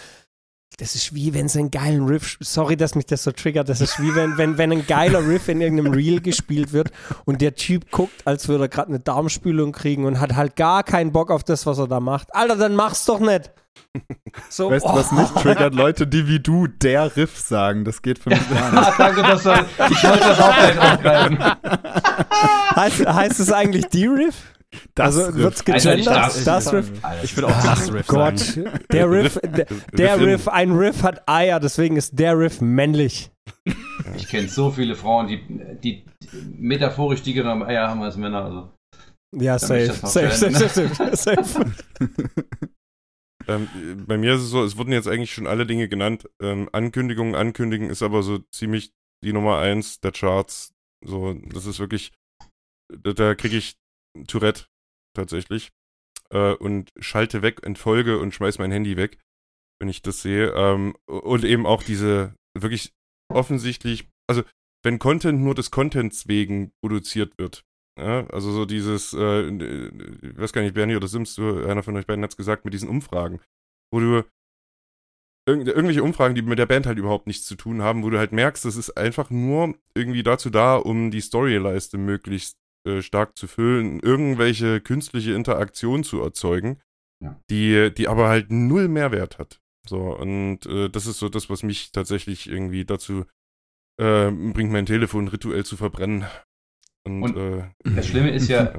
das 0.79 0.95
ist 0.95 1.15
wie 1.15 1.35
wenn 1.35 1.47
es 1.47 1.57
einen 1.57 1.71
geilen 1.71 2.07
Riff, 2.07 2.37
sorry, 2.41 2.77
dass 2.77 2.95
mich 2.95 3.07
das 3.07 3.25
so 3.25 3.33
triggert, 3.33 3.69
das 3.69 3.81
ist 3.81 4.01
wie 4.01 4.15
wenn, 4.15 4.39
wenn, 4.39 4.59
wenn 4.59 4.73
ein 4.73 4.87
geiler 4.87 5.27
Riff 5.27 5.49
in 5.49 5.61
irgendeinem 5.61 5.93
Reel 5.93 6.21
gespielt 6.21 6.73
wird 6.73 6.91
und 7.25 7.41
der 7.41 7.55
Typ 7.55 7.91
guckt, 7.91 8.27
als 8.27 8.49
würde 8.49 8.65
er 8.65 8.69
gerade 8.69 8.89
eine 8.89 9.01
Darmspülung 9.01 9.73
kriegen 9.73 10.05
und 10.05 10.21
hat 10.21 10.35
halt 10.35 10.57
gar 10.57 10.83
keinen 10.83 11.13
Bock 11.13 11.31
auf 11.31 11.45
das, 11.45 11.67
was 11.67 11.79
er 11.79 11.89
da 11.89 12.01
macht. 12.01 12.35
Alter, 12.35 12.57
dann 12.57 12.75
mach's 12.75 13.05
doch 13.05 13.21
nicht. 13.21 13.51
So, 14.49 14.71
weißt 14.71 14.87
du, 14.87 14.91
oh. 14.91 14.97
was 14.97 15.13
mich 15.13 15.29
triggert? 15.43 15.75
Leute, 15.75 16.07
die 16.07 16.27
wie 16.27 16.41
du 16.41 16.67
der 16.67 17.15
Riff 17.17 17.39
sagen. 17.39 17.85
Das 17.85 18.01
geht 18.01 18.19
für 18.19 18.31
mich 18.31 18.51
gar 18.51 18.73
nicht. 18.73 18.93
Danke, 18.99 19.23
dass 19.23 19.43
du, 19.43 19.51
ich 19.91 20.05
wollte 20.05 20.19
das 20.21 20.41
auch 20.41 20.57
gleich 20.57 20.79
aufgreifen. 20.79 21.39
heißt, 22.77 23.07
heißt 23.07 23.41
es 23.41 23.53
eigentlich 23.53 23.87
die 23.87 24.07
Riff? 24.07 24.35
Das 24.95 25.17
also 25.17 25.35
wird 25.37 25.55
es 25.55 25.65
gegendert? 25.65 26.07
Das, 26.07 26.45
das 26.45 26.73
Riff? 26.73 26.93
Ich 27.23 27.37
würde 27.37 27.49
auch 27.49 27.63
das 27.63 27.93
Riff 27.93 28.07
Gott. 28.07 28.39
sagen. 28.39 28.71
Der 28.91 29.11
Riff, 29.11 29.39
der, 29.43 29.67
der 29.93 30.21
Riff, 30.21 30.49
ein 30.49 30.73
Riff 30.73 31.03
hat 31.03 31.29
Eier, 31.29 31.61
deswegen 31.61 31.97
ist 31.97 32.19
der 32.19 32.39
Riff 32.39 32.61
männlich. 32.61 33.31
Ich 34.17 34.29
kenne 34.29 34.49
so 34.49 34.71
viele 34.71 34.95
Frauen, 34.95 35.29
die, 35.29 35.43
die 35.83 36.05
metaphorisch 36.59 37.23
dickere 37.23 37.67
Eier 37.67 37.89
haben 37.89 38.03
als 38.03 38.17
Männer. 38.17 38.45
Also. 38.45 38.73
Ja, 39.35 39.59
safe. 39.59 39.93
Safe, 39.93 40.31
safe, 40.31 40.69
safe, 40.69 40.95
safe, 40.95 41.17
safe. 41.17 41.73
ähm, 43.49 43.69
bei 44.07 44.19
mir 44.19 44.35
ist 44.35 44.43
es 44.43 44.51
so, 44.51 44.65
es 44.65 44.77
wurden 44.77 44.93
jetzt 44.93 45.09
eigentlich 45.09 45.33
schon 45.33 45.47
alle 45.47 45.67
Dinge 45.67 45.89
genannt. 45.89 46.29
Ähm, 46.41 46.69
Ankündigungen, 46.73 47.35
ankündigen 47.35 47.91
ist 47.91 48.03
aber 48.03 48.23
so 48.23 48.39
ziemlich 48.53 48.93
die 49.25 49.33
Nummer 49.33 49.59
eins 49.59 50.01
der 50.01 50.13
Charts. 50.13 50.75
So, 51.05 51.35
das 51.35 51.67
ist 51.67 51.79
wirklich, 51.79 52.13
da, 53.03 53.13
da 53.13 53.35
kriege 53.35 53.57
ich 53.57 53.77
Tourette 54.27 54.67
tatsächlich 55.15 55.71
äh, 56.31 56.55
und 56.55 56.91
schalte 56.99 57.43
weg, 57.43 57.61
entfolge 57.63 58.19
und 58.19 58.35
schmeiß 58.35 58.59
mein 58.59 58.73
Handy 58.73 58.97
weg, 58.97 59.19
wenn 59.81 59.89
ich 59.89 60.03
das 60.03 60.23
sehe. 60.23 60.53
Ähm, 60.53 60.95
und 61.07 61.45
eben 61.45 61.67
auch 61.67 61.83
diese 61.83 62.35
wirklich 62.59 62.93
offensichtlich, 63.33 64.09
also 64.29 64.43
wenn 64.85 64.99
Content 64.99 65.41
nur 65.41 65.55
des 65.55 65.71
Contents 65.71 66.29
wegen 66.29 66.73
produziert 66.83 67.39
wird. 67.39 67.65
Ja, 67.99 68.27
also 68.29 68.53
so 68.53 68.65
dieses, 68.65 69.13
äh, 69.13 69.49
ich 69.49 70.39
weiß 70.39 70.53
gar 70.53 70.63
nicht, 70.63 70.75
Bernie 70.75 70.97
oder 70.97 71.09
Sims, 71.09 71.35
du, 71.35 71.65
einer 71.65 71.83
von 71.83 71.97
euch 71.97 72.07
beiden 72.07 72.25
hat 72.25 72.31
es 72.31 72.39
gesagt, 72.39 72.65
mit 72.65 72.73
diesen 72.73 72.89
Umfragen, 72.89 73.41
wo 73.93 74.01
du 74.01 74.25
irg 75.47 75.67
irgendwelche 75.67 76.03
Umfragen, 76.03 76.35
die 76.35 76.43
mit 76.43 76.59
der 76.59 76.67
Band 76.67 76.87
halt 76.87 76.99
überhaupt 76.99 77.27
nichts 77.27 77.45
zu 77.45 77.55
tun 77.55 77.83
haben, 77.83 78.03
wo 78.03 78.11
du 78.11 78.19
halt 78.19 78.33
merkst, 78.33 78.65
das 78.65 78.77
ist 78.77 78.97
einfach 78.97 79.29
nur 79.29 79.75
irgendwie 79.95 80.23
dazu 80.23 80.49
da, 80.49 80.77
um 80.77 81.11
die 81.11 81.21
Storyleiste 81.21 81.99
möglichst 81.99 82.57
äh, 82.87 83.03
stark 83.03 83.37
zu 83.39 83.47
füllen, 83.47 84.01
irgendwelche 84.01 84.81
künstliche 84.81 85.33
Interaktion 85.33 86.05
zu 86.05 86.21
erzeugen, 86.21 86.81
ja. 87.21 87.41
die, 87.51 87.93
die 87.95 88.09
aber 88.09 88.29
halt 88.29 88.51
null 88.51 88.89
Mehrwert 88.89 89.39
hat. 89.39 89.61
So, 89.87 90.17
und 90.17 90.67
äh, 90.67 90.89
das 90.89 91.07
ist 91.07 91.19
so 91.19 91.29
das, 91.29 91.51
was 91.51 91.63
mich 91.63 91.93
tatsächlich 91.93 92.49
irgendwie 92.49 92.85
dazu 92.85 93.25
äh, 93.99 94.31
bringt, 94.31 94.73
mein 94.73 94.87
Telefon 94.87 95.29
rituell 95.29 95.65
zu 95.65 95.77
verbrennen. 95.77 96.25
Und, 97.05 97.25
und 97.25 97.37
äh, 97.37 97.65
das 97.97 98.07
Schlimme 98.07 98.31
ist 98.31 98.49
ja, 98.49 98.73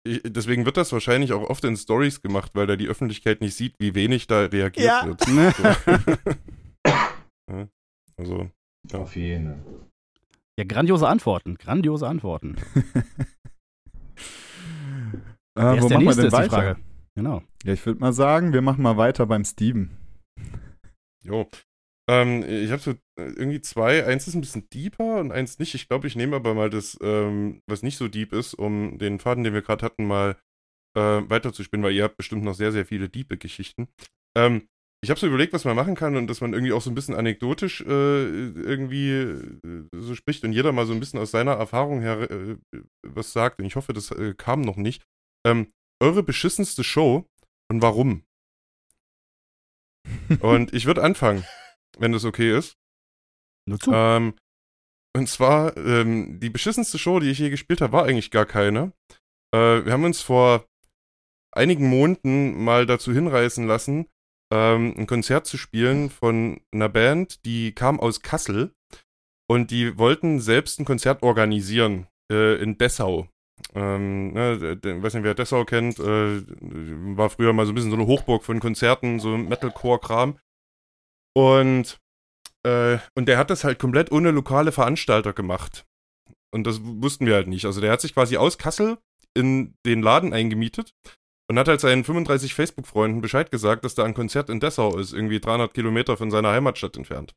deswegen 0.06 0.66
wird 0.66 0.78
das 0.78 0.92
wahrscheinlich 0.92 1.34
auch 1.34 1.50
oft 1.50 1.64
in 1.64 1.78
Stories 1.78 2.22
gemacht, 2.22 2.52
weil 2.56 2.68
da 2.68 2.76
die 2.76 2.88
Öffentlichkeit 2.88 3.42
nicht 3.42 3.56
sieht, 3.56 3.76
wie 3.80 3.96
wenig 3.96 4.28
da 4.28 4.46
reagiert 4.46 4.86
ja. 4.86 5.06
wird. 5.06 5.26
So. 7.46 7.68
also, 8.16 8.50
ja. 8.90 9.00
Auf 9.00 9.18
jeden 9.18 9.48
Fall. 9.48 9.90
Ja, 10.58 10.64
grandiose 10.64 11.10
Antworten. 11.10 11.56
Grandiose 11.56 12.08
Antworten. 12.08 12.56
äh, 15.60 15.82
wo 15.82 15.90
machen 15.90 16.06
wir 16.06 16.16
denn 16.16 16.32
weiter? 16.32 16.78
Genau. 17.16 17.44
Ja, 17.64 17.74
ich 17.74 17.86
würde 17.86 18.00
mal 18.00 18.14
sagen, 18.14 18.54
wir 18.54 18.62
machen 18.62 18.82
mal 18.82 18.98
weiter 18.98 19.26
beim 19.26 19.46
Steven. 19.46 19.92
Jo. 21.24 21.48
Ähm, 22.10 22.44
ich 22.44 22.72
habe 22.72 22.82
so 22.82 22.92
äh, 22.92 22.96
irgendwie 23.16 23.62
zwei. 23.62 24.06
Eins 24.06 24.28
ist 24.28 24.36
ein 24.36 24.42
bisschen 24.42 24.68
deeper 24.74 25.20
und 25.20 25.32
eins 25.32 25.60
nicht. 25.60 25.74
Ich 25.74 25.88
glaube, 25.88 26.08
ich 26.08 26.16
nehme 26.16 26.36
aber 26.36 26.54
mal 26.54 26.70
das, 26.70 26.98
ähm, 27.02 27.62
was 27.68 27.84
nicht 27.84 27.98
so 27.98 28.08
deep 28.08 28.34
ist, 28.34 28.56
um 28.56 28.98
den 28.98 29.20
Faden, 29.20 29.44
den 29.44 29.54
wir 29.54 29.62
gerade 29.62 29.86
hatten, 29.86 30.06
mal 30.06 30.38
äh, 30.98 31.22
weiterzuspinnen, 31.30 31.84
weil 31.84 31.94
ihr 31.94 32.04
habt 32.04 32.18
bestimmt 32.18 32.44
noch 32.44 32.56
sehr, 32.56 32.72
sehr 32.72 32.86
viele 32.86 33.10
diepe 33.10 33.38
Geschichten. 33.38 33.88
Ähm, 34.38 34.68
ich 35.04 35.10
habe 35.10 35.20
so 35.20 35.28
überlegt, 35.28 35.54
was 35.54 35.66
man 35.66 35.76
machen 35.76 35.96
kann 35.96 36.16
und 36.16 36.28
dass 36.28 36.40
man 36.40 36.54
irgendwie 36.54 36.72
auch 36.72 36.82
so 36.82 36.90
ein 36.90 36.96
bisschen 36.96 37.16
anekdotisch 37.16 37.82
äh, 37.82 37.86
irgendwie 37.86 39.12
äh, 39.12 39.88
so 39.94 40.16
spricht 40.16 40.44
und 40.46 40.54
jeder 40.54 40.72
mal 40.72 40.86
so 40.86 40.94
ein 40.94 41.00
bisschen 41.00 41.20
aus 41.20 41.32
seiner 41.32 41.54
Erfahrung 41.54 42.02
her 42.02 42.30
äh, 42.32 42.58
was 43.06 43.34
sagt. 43.34 43.60
Und 43.60 43.66
ich 43.66 43.76
hoffe, 43.76 43.94
das 43.94 44.12
äh, 44.12 44.34
kam 44.38 44.62
noch 44.62 44.78
nicht. 44.78 45.04
Ähm, 45.46 45.74
eure 46.00 46.24
beschissenste 46.24 46.84
Show 46.84 47.26
und 47.70 47.82
warum? 47.82 48.24
und 50.42 50.74
ich 50.74 50.86
würde 50.86 51.04
anfangen 51.04 51.46
wenn 51.98 52.12
das 52.12 52.26
okay 52.26 52.58
ist. 52.58 52.78
Nur 53.68 53.80
zu. 53.80 53.92
Ähm, 53.94 54.36
und 55.16 55.28
zwar, 55.30 55.78
ähm, 55.78 56.40
die 56.40 56.50
beschissenste 56.50 56.98
Show, 56.98 57.20
die 57.20 57.30
ich 57.30 57.40
je 57.40 57.50
gespielt 57.50 57.82
habe, 57.82 57.94
war 57.94 58.06
eigentlich 58.06 58.32
gar 58.32 58.46
keine. 58.46 58.94
Äh, 59.54 59.86
wir 59.86 59.92
haben 59.92 60.06
uns 60.06 60.22
vor 60.22 60.66
einigen 61.52 61.88
Monaten 61.88 62.64
mal 62.64 62.86
dazu 62.86 63.14
hinreißen 63.14 63.68
lassen, 63.68 64.08
ähm, 64.52 64.96
ein 64.98 65.08
Konzert 65.08 65.46
zu 65.46 65.58
spielen 65.58 66.10
von 66.10 66.62
einer 66.74 66.90
Band, 66.90 67.46
die 67.46 67.74
kam 67.74 68.00
aus 68.00 68.22
Kassel 68.22 68.74
und 69.48 69.70
die 69.70 69.98
wollten 69.98 70.40
selbst 70.40 70.80
ein 70.80 70.86
Konzert 70.86 71.22
organisieren 71.22 72.08
äh, 72.32 72.56
in 72.62 72.78
Dessau. 72.80 73.30
Ähm, 73.76 74.34
ne, 74.34 74.80
weiß 74.84 75.14
nicht, 75.14 75.24
wer 75.24 75.36
Dessau 75.36 75.66
kennt, 75.66 76.00
äh, 76.00 76.44
war 77.18 77.30
früher 77.30 77.54
mal 77.54 77.66
so 77.66 77.72
ein 77.72 77.76
bisschen 77.76 77.92
so 77.92 77.98
eine 77.98 78.08
Hochburg 78.08 78.44
von 78.44 78.60
Konzerten, 78.60 79.20
so 79.20 79.38
Metalcore-Kram. 79.38 80.38
Und, 81.36 82.00
äh, 82.64 82.98
und 83.16 83.28
der 83.28 83.38
hat 83.38 83.50
das 83.50 83.64
halt 83.64 83.80
komplett 83.80 84.12
ohne 84.12 84.32
lokale 84.32 84.72
Veranstalter 84.72 85.34
gemacht. 85.34 85.86
Und 86.54 86.68
das 86.68 86.82
wussten 86.84 87.26
wir 87.26 87.36
halt 87.36 87.48
nicht. 87.48 87.66
Also 87.66 87.82
der 87.82 87.92
hat 87.92 88.02
sich 88.02 88.14
quasi 88.14 88.38
aus 88.38 88.58
Kassel 88.58 88.98
in 89.36 89.76
den 89.86 90.04
Laden 90.04 90.34
eingemietet 90.34 90.94
und 91.50 91.58
hat 91.58 91.68
halt 91.68 91.82
seinen 91.82 92.04
35 92.04 92.54
Facebook-Freunden 92.54 93.22
Bescheid 93.22 93.50
gesagt, 93.50 93.84
dass 93.84 93.96
da 93.96 94.04
ein 94.04 94.14
Konzert 94.14 94.50
in 94.50 94.60
Dessau 94.60 94.98
ist, 94.98 95.14
irgendwie 95.14 95.40
300 95.40 95.74
Kilometer 95.74 96.16
von 96.16 96.30
seiner 96.30 96.52
Heimatstadt 96.52 96.96
entfernt. 96.96 97.34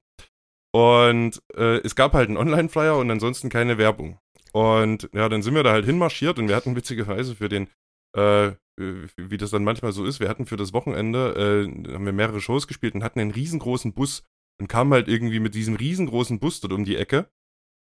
Und 0.73 1.43
äh, 1.55 1.79
es 1.79 1.97
gab 1.97 2.13
halt 2.13 2.29
einen 2.29 2.37
Online-Flyer 2.37 2.99
und 2.99 3.11
ansonsten 3.11 3.49
keine 3.49 3.79
Werbung. 3.79 4.19
Und 4.53 5.09
ja, 5.13 5.29
dann 5.29 5.43
sind 5.43 5.55
wir 5.55 5.63
da 5.63 5.73
halt 5.73 5.85
hinmarschiert 5.85 6.39
und 6.39 6.49
wir 6.49 6.57
hatten 6.57 6.77
witzigerweise 6.77 7.35
für 7.35 7.49
den 7.49 7.69
äh, 8.17 8.53
wie 8.79 9.37
das 9.39 9.51
dann 9.51 9.65
manchmal 9.65 9.93
so 9.93 10.05
ist, 10.05 10.21
wir 10.21 10.29
hatten 10.29 10.47
für 10.47 10.57
das 10.57 10.73
Wochenende, 10.73 11.67
äh, 11.67 11.93
haben 11.93 12.05
wir 12.05 12.13
mehrere 12.13 12.41
Shows 12.41 12.67
gespielt 12.67 12.95
und 12.95 13.05
hatten 13.05 13.21
einen 13.21 13.31
riesengroßen 13.31 13.95
Bus 13.95 14.23
und 14.61 14.69
kamen 14.69 14.93
halt 14.93 15.09
irgendwie 15.09 15.41
mit 15.41 15.55
diesem 15.55 15.77
riesengroßen 15.77 16.39
Bus 16.39 16.61
dort 16.61 16.73
um 16.73 16.85
die 16.85 16.97
Ecke 16.97 17.29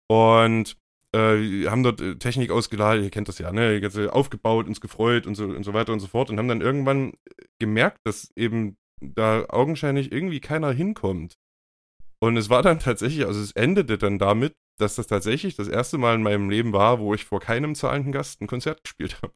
und 0.09 0.77
äh, 1.15 1.67
haben 1.67 1.83
dort 1.83 2.01
äh, 2.01 2.17
Technik 2.17 2.51
ausgeladen, 2.51 3.05
ihr 3.05 3.11
kennt 3.11 3.29
das 3.29 3.39
ja, 3.39 3.53
ne, 3.53 3.81
aufgebaut, 4.13 4.67
uns 4.67 4.81
gefreut 4.81 5.27
und 5.27 5.35
so 5.35 5.45
und 5.45 5.65
so 5.65 5.75
weiter 5.75 5.93
und 5.93 6.01
so 6.01 6.07
fort 6.07 6.31
und 6.31 6.39
haben 6.39 6.49
dann 6.49 6.61
irgendwann 6.61 7.15
gemerkt, 7.61 7.99
dass 8.05 8.33
eben 8.37 8.77
da 9.01 9.47
augenscheinlich 9.49 10.13
irgendwie 10.13 10.41
keiner 10.41 10.73
hinkommt. 10.73 11.37
Und 12.23 12.37
es 12.37 12.51
war 12.51 12.63
dann 12.63 12.79
tatsächlich, 12.81 13.27
also 13.27 13.41
es 13.41 13.53
endete 13.53 13.97
dann 13.97 14.19
damit, 14.19 14.55
dass 14.81 14.95
das 14.95 15.07
tatsächlich 15.07 15.57
das 15.57 15.69
erste 15.69 15.99
Mal 15.99 16.15
in 16.15 16.23
meinem 16.23 16.51
Leben 16.51 16.73
war, 16.73 16.99
wo 17.01 17.15
ich 17.15 17.25
vor 17.25 17.41
keinem 17.41 17.75
zahlenden 17.75 18.13
Gast 18.13 18.41
ein 18.41 18.47
Konzert 18.47 18.83
gespielt 18.85 19.21
habe. 19.23 19.35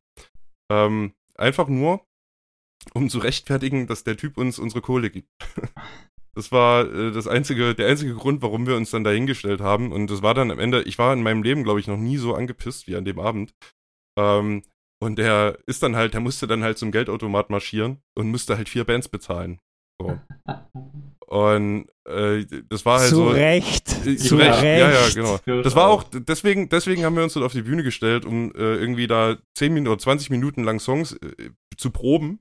Ähm, 0.70 1.14
einfach 1.36 1.68
nur, 1.68 2.06
um 2.92 3.08
zu 3.08 3.18
rechtfertigen, 3.18 3.86
dass 3.86 4.04
der 4.04 4.16
Typ 4.16 4.38
uns 4.38 4.58
unsere 4.58 4.82
Kohle 4.82 5.10
gibt. 5.10 5.28
Das 6.36 6.50
war 6.50 6.92
äh, 6.92 7.12
das 7.12 7.28
einzige, 7.28 7.76
der 7.76 7.88
einzige 7.88 8.14
Grund, 8.14 8.42
warum 8.42 8.66
wir 8.66 8.76
uns 8.76 8.90
dann 8.90 9.04
dahingestellt 9.04 9.60
haben. 9.60 9.92
Und 9.92 10.10
das 10.10 10.22
war 10.22 10.34
dann 10.34 10.50
am 10.50 10.58
Ende, 10.58 10.82
ich 10.82 10.98
war 10.98 11.12
in 11.12 11.22
meinem 11.22 11.44
Leben, 11.44 11.62
glaube 11.62 11.78
ich, 11.78 11.86
noch 11.86 11.96
nie 11.96 12.16
so 12.16 12.34
angepisst 12.34 12.88
wie 12.88 12.96
an 12.96 13.04
dem 13.04 13.20
Abend. 13.20 13.54
Ähm, 14.18 14.62
und 15.00 15.16
der 15.16 15.58
ist 15.66 15.82
dann 15.82 15.96
halt, 15.96 16.14
der 16.14 16.20
musste 16.20 16.46
dann 16.46 16.62
halt 16.62 16.78
zum 16.78 16.90
Geldautomat 16.90 17.50
marschieren 17.50 18.02
und 18.16 18.30
musste 18.30 18.56
halt 18.56 18.68
vier 18.68 18.84
Bands 18.84 19.08
bezahlen. 19.08 19.60
So. 20.00 20.18
Und 21.26 21.88
äh, 22.06 22.44
das 22.68 22.84
war 22.84 23.00
halt 23.00 23.08
zu 23.08 23.16
so. 23.16 23.28
Recht. 23.30 24.06
Äh, 24.06 24.16
zu 24.16 24.36
Recht. 24.36 24.62
Recht. 24.62 24.80
Ja, 24.80 24.90
ja, 24.90 25.08
genau. 25.12 25.62
Das 25.62 25.74
war 25.74 25.88
auch, 25.88 26.04
deswegen, 26.12 26.68
deswegen 26.68 27.04
haben 27.04 27.16
wir 27.16 27.24
uns 27.24 27.32
dort 27.32 27.46
auf 27.46 27.52
die 27.52 27.62
Bühne 27.62 27.82
gestellt, 27.82 28.24
um 28.24 28.52
äh, 28.52 28.76
irgendwie 28.76 29.06
da 29.06 29.38
10 29.56 29.72
Minuten 29.72 29.92
oder 29.92 29.98
20 29.98 30.30
Minuten 30.30 30.62
lang 30.64 30.78
Songs 30.80 31.14
äh, 31.14 31.50
zu 31.76 31.90
proben. 31.90 32.40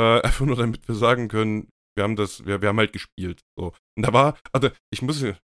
Äh, 0.00 0.20
einfach 0.22 0.46
nur 0.46 0.56
damit 0.56 0.88
wir 0.88 0.94
sagen 0.94 1.28
können, 1.28 1.68
wir 1.96 2.04
haben 2.04 2.16
das, 2.16 2.46
wir, 2.46 2.62
wir 2.62 2.68
haben 2.68 2.78
halt 2.78 2.92
gespielt. 2.92 3.42
So. 3.56 3.72
Und 3.96 4.06
da 4.06 4.12
war, 4.12 4.38
also 4.52 4.70
ich 4.90 5.02
muss, 5.02 5.22
ich 5.22 5.36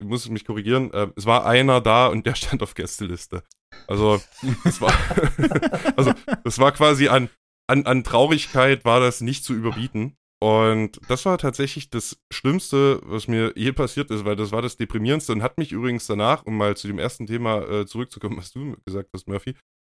muss 0.00 0.28
mich 0.28 0.44
korrigieren, 0.44 0.92
äh, 0.92 1.08
es 1.16 1.26
war 1.26 1.46
einer 1.46 1.80
da 1.80 2.08
und 2.08 2.26
der 2.26 2.34
stand 2.36 2.62
auf 2.62 2.74
Gästeliste. 2.74 3.42
Also, 3.86 4.20
das 4.64 4.80
war, 4.80 4.92
also, 5.96 6.12
das 6.44 6.58
war 6.58 6.72
quasi 6.72 7.08
an, 7.08 7.30
an, 7.68 7.86
an 7.86 8.04
Traurigkeit 8.04 8.84
war 8.84 9.00
das 9.00 9.22
nicht 9.22 9.44
zu 9.44 9.54
überbieten. 9.54 10.16
Und 10.42 10.98
das 11.08 11.24
war 11.24 11.38
tatsächlich 11.38 11.88
das 11.88 12.20
Schlimmste, 12.32 13.00
was 13.04 13.28
mir 13.28 13.52
je 13.54 13.70
passiert 13.70 14.10
ist, 14.10 14.24
weil 14.24 14.34
das 14.34 14.50
war 14.50 14.60
das 14.60 14.76
Deprimierendste 14.76 15.32
und 15.32 15.40
hat 15.40 15.56
mich 15.56 15.70
übrigens 15.70 16.08
danach, 16.08 16.44
um 16.46 16.56
mal 16.56 16.76
zu 16.76 16.88
dem 16.88 16.98
ersten 16.98 17.28
Thema 17.28 17.62
äh, 17.62 17.86
zurückzukommen, 17.86 18.36
was 18.38 18.50
du 18.50 18.76
gesagt 18.84 19.10
hast, 19.14 19.28
Murphy, 19.28 19.54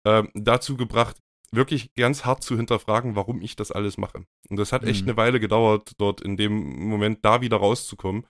äh, 0.04 0.24
dazu 0.34 0.76
gebracht, 0.76 1.16
wirklich 1.52 1.94
ganz 1.94 2.24
hart 2.24 2.42
zu 2.42 2.56
hinterfragen, 2.56 3.14
warum 3.14 3.40
ich 3.40 3.54
das 3.54 3.70
alles 3.70 3.98
mache. 3.98 4.24
Und 4.50 4.56
das 4.56 4.72
hat 4.72 4.82
echt 4.82 5.02
mhm. 5.02 5.10
eine 5.10 5.16
Weile 5.16 5.38
gedauert, 5.38 5.92
dort 5.98 6.20
in 6.20 6.36
dem 6.36 6.88
Moment 6.88 7.24
da 7.24 7.40
wieder 7.40 7.58
rauszukommen 7.58 8.26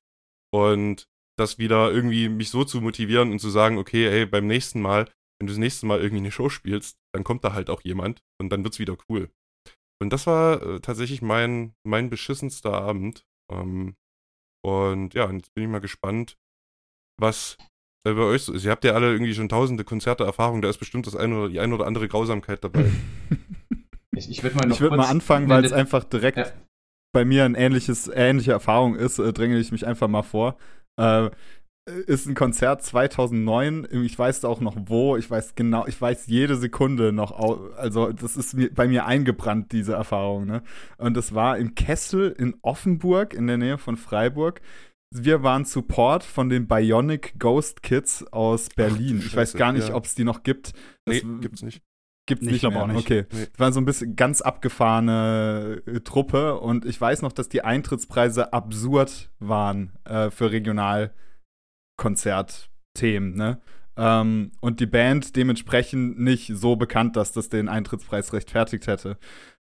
und 0.52 1.06
das 1.38 1.56
wieder 1.56 1.90
irgendwie 1.90 2.28
mich 2.28 2.50
so 2.50 2.64
zu 2.64 2.82
motivieren 2.82 3.30
und 3.30 3.38
zu 3.38 3.48
sagen, 3.48 3.78
okay, 3.78 4.06
ey, 4.06 4.26
beim 4.26 4.46
nächsten 4.46 4.82
Mal, 4.82 5.08
wenn 5.38 5.46
du 5.46 5.52
das 5.54 5.58
nächste 5.58 5.86
Mal 5.86 6.00
irgendwie 6.00 6.24
eine 6.24 6.30
Show 6.30 6.50
spielst, 6.50 6.98
dann 7.14 7.24
kommt 7.24 7.42
da 7.42 7.54
halt 7.54 7.70
auch 7.70 7.80
jemand 7.80 8.20
und 8.38 8.50
dann 8.50 8.64
wird's 8.64 8.78
wieder 8.78 8.98
cool. 9.08 9.30
Und 10.02 10.12
das 10.12 10.26
war 10.26 10.62
äh, 10.62 10.80
tatsächlich 10.80 11.22
mein, 11.22 11.74
mein 11.84 12.10
beschissenster 12.10 12.72
Abend. 12.72 13.24
Ähm, 13.50 13.94
und 14.64 15.14
ja, 15.14 15.30
jetzt 15.30 15.54
bin 15.54 15.64
ich 15.64 15.70
mal 15.70 15.80
gespannt, 15.80 16.36
was 17.18 17.56
bei 18.04 18.14
euch 18.14 18.42
so 18.42 18.52
ist. 18.52 18.64
Ihr 18.64 18.70
habt 18.70 18.84
ja 18.84 18.92
alle 18.92 19.12
irgendwie 19.12 19.34
schon 19.34 19.48
tausende 19.48 19.84
Konzerte 19.84 20.24
Erfahrung, 20.24 20.60
da 20.60 20.68
ist 20.68 20.78
bestimmt 20.78 21.06
das 21.06 21.16
eine 21.16 21.36
oder 21.36 21.48
die 21.48 21.60
eine 21.60 21.74
oder 21.74 21.86
andere 21.86 22.08
Grausamkeit 22.08 22.64
dabei. 22.64 22.90
ich 24.16 24.28
ich 24.28 24.42
würde 24.42 24.56
mal, 24.56 24.80
würd 24.80 24.96
mal 24.96 25.06
anfangen, 25.06 25.48
weil 25.48 25.64
es 25.64 25.72
einfach 25.72 26.04
direkt 26.04 26.38
ja. 26.38 26.52
bei 27.12 27.24
mir 27.24 27.44
ein 27.44 27.54
ähnliches, 27.54 28.08
ähnliche 28.08 28.52
Erfahrung 28.52 28.96
ist, 28.96 29.18
äh, 29.18 29.32
dränge 29.32 29.58
ich 29.58 29.72
mich 29.72 29.86
einfach 29.86 30.08
mal 30.08 30.22
vor. 30.22 30.56
Äh, 30.98 31.30
ist 31.84 32.26
ein 32.26 32.34
Konzert 32.34 32.82
2009. 32.82 33.88
Ich 34.04 34.18
weiß 34.18 34.44
auch 34.44 34.60
noch 34.60 34.76
wo. 34.86 35.16
Ich 35.16 35.30
weiß 35.30 35.54
genau, 35.54 35.86
ich 35.86 36.00
weiß 36.00 36.26
jede 36.26 36.56
Sekunde 36.56 37.12
noch. 37.12 37.32
Also, 37.76 38.12
das 38.12 38.36
ist 38.36 38.56
bei 38.74 38.86
mir 38.86 39.06
eingebrannt, 39.06 39.72
diese 39.72 39.94
Erfahrung. 39.94 40.46
Ne? 40.46 40.62
Und 40.98 41.16
das 41.16 41.34
war 41.34 41.58
im 41.58 41.74
Kessel 41.74 42.34
in 42.38 42.54
Offenburg, 42.62 43.34
in 43.34 43.46
der 43.46 43.58
Nähe 43.58 43.78
von 43.78 43.96
Freiburg. 43.96 44.60
Wir 45.14 45.42
waren 45.42 45.64
Support 45.64 46.24
von 46.24 46.48
den 46.48 46.66
Bionic 46.66 47.38
Ghost 47.38 47.82
Kids 47.82 48.24
aus 48.32 48.68
Berlin. 48.70 49.18
Ach, 49.20 49.26
ich 49.26 49.36
weiß 49.36 49.54
gar 49.54 49.72
nicht, 49.72 49.88
ja. 49.88 49.94
ob 49.94 50.06
es 50.06 50.14
die 50.14 50.24
noch 50.24 50.42
gibt. 50.42 50.72
Das 51.04 51.22
nee, 51.22 51.38
gibt's 51.40 51.62
nicht. 51.62 51.82
Gibt's 52.26 52.46
nicht, 52.46 52.62
nicht 52.62 52.72
mehr. 52.72 52.82
Auch 52.82 52.86
nicht. 52.86 52.98
Okay. 52.98 53.26
Nee. 53.32 53.46
Das 53.50 53.58
war 53.58 53.72
so 53.72 53.80
ein 53.80 53.84
bisschen 53.84 54.14
ganz 54.14 54.40
abgefahrene 54.40 55.82
äh, 55.86 56.00
Truppe 56.00 56.58
und 56.58 56.86
ich 56.86 56.98
weiß 56.98 57.20
noch, 57.22 57.32
dass 57.32 57.48
die 57.48 57.62
Eintrittspreise 57.62 58.52
absurd 58.52 59.30
waren 59.40 59.92
äh, 60.04 60.30
für 60.30 60.52
regional 60.52 61.12
Konzertthemen, 62.02 63.36
ne? 63.36 63.60
Ähm, 63.96 64.50
und 64.60 64.80
die 64.80 64.86
Band 64.86 65.36
dementsprechend 65.36 66.18
nicht 66.18 66.50
so 66.52 66.74
bekannt, 66.74 67.14
dass 67.14 67.30
das 67.30 67.48
den 67.48 67.68
Eintrittspreis 67.68 68.32
rechtfertigt 68.32 68.88
hätte. 68.88 69.18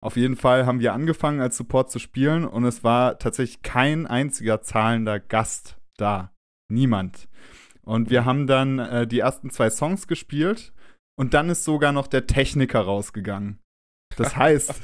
Auf 0.02 0.18
jeden 0.18 0.36
Fall 0.36 0.66
haben 0.66 0.82
wir 0.82 0.92
angefangen 0.92 1.40
als 1.40 1.56
Support 1.56 1.92
zu 1.92 2.00
spielen 2.00 2.44
und 2.44 2.66
es 2.66 2.84
war 2.84 3.20
tatsächlich 3.20 3.62
kein 3.62 4.06
einziger 4.06 4.62
zahlender 4.62 5.20
Gast 5.20 5.78
da. 5.96 6.34
Niemand. 6.70 7.30
Und 7.84 8.10
wir 8.10 8.26
haben 8.26 8.48
dann 8.48 8.80
äh, 8.80 9.08
die 9.08 9.20
ersten 9.20 9.50
zwei 9.50 9.70
Songs 9.70 10.08
gespielt 10.08 10.74
und 11.18 11.34
dann 11.34 11.50
ist 11.50 11.64
sogar 11.64 11.94
noch 11.94 12.08
der 12.08 12.28
Techniker 12.28 12.82
rausgegangen. 12.82 13.60
Das 14.18 14.36
heißt, 14.36 14.82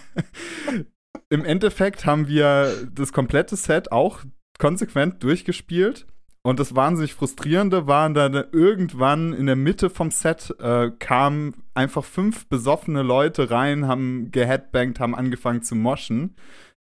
im 1.28 1.44
Endeffekt 1.44 2.06
haben 2.06 2.26
wir 2.26 2.88
das 2.90 3.12
komplette 3.12 3.54
Set 3.54 3.92
auch 3.92 4.24
konsequent 4.62 5.20
durchgespielt. 5.24 6.06
Und 6.44 6.60
das 6.60 6.76
wahnsinnig 6.76 7.14
frustrierende 7.14 7.88
war 7.88 8.08
dann 8.10 8.34
irgendwann 8.52 9.32
in 9.32 9.46
der 9.46 9.56
Mitte 9.56 9.90
vom 9.90 10.12
Set 10.12 10.54
äh, 10.60 10.90
kamen 11.00 11.54
einfach 11.74 12.04
fünf 12.04 12.46
besoffene 12.46 13.02
Leute 13.02 13.50
rein, 13.50 13.88
haben 13.88 14.30
geheadbangt, 14.30 15.00
haben 15.00 15.16
angefangen 15.16 15.62
zu 15.62 15.74
moschen. 15.74 16.36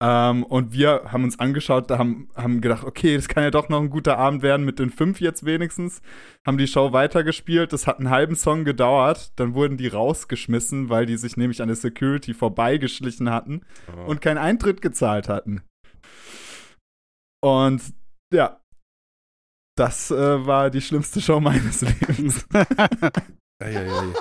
Ähm, 0.02 0.42
und 0.44 0.74
wir 0.74 1.04
haben 1.06 1.24
uns 1.24 1.38
angeschaut, 1.38 1.90
da 1.90 1.96
haben, 1.96 2.28
haben 2.34 2.60
gedacht, 2.60 2.84
okay, 2.84 3.16
das 3.16 3.28
kann 3.28 3.42
ja 3.42 3.50
doch 3.50 3.70
noch 3.70 3.80
ein 3.80 3.88
guter 3.88 4.18
Abend 4.18 4.42
werden 4.42 4.66
mit 4.66 4.78
den 4.78 4.90
fünf 4.90 5.20
jetzt 5.22 5.46
wenigstens. 5.46 6.02
Haben 6.46 6.58
die 6.58 6.66
Show 6.66 6.92
weitergespielt, 6.92 7.72
das 7.72 7.86
hat 7.86 7.98
einen 7.98 8.10
halben 8.10 8.36
Song 8.36 8.64
gedauert, 8.64 9.32
dann 9.36 9.54
wurden 9.54 9.78
die 9.78 9.88
rausgeschmissen, 9.88 10.90
weil 10.90 11.06
die 11.06 11.16
sich 11.16 11.38
nämlich 11.38 11.62
an 11.62 11.68
der 11.68 11.76
Security 11.76 12.34
vorbeigeschlichen 12.34 13.30
hatten 13.30 13.62
oh. 13.96 14.10
und 14.10 14.20
keinen 14.20 14.38
Eintritt 14.38 14.82
gezahlt 14.82 15.30
hatten. 15.30 15.62
Und 17.42 17.82
ja, 18.32 18.60
das 19.76 20.10
äh, 20.10 20.46
war 20.46 20.70
die 20.70 20.80
schlimmste 20.80 21.20
Show 21.20 21.40
meines 21.40 21.80
Lebens. 22.08 22.46
ei, 22.52 23.76
ei, 23.76 23.90
ei. 23.90 24.12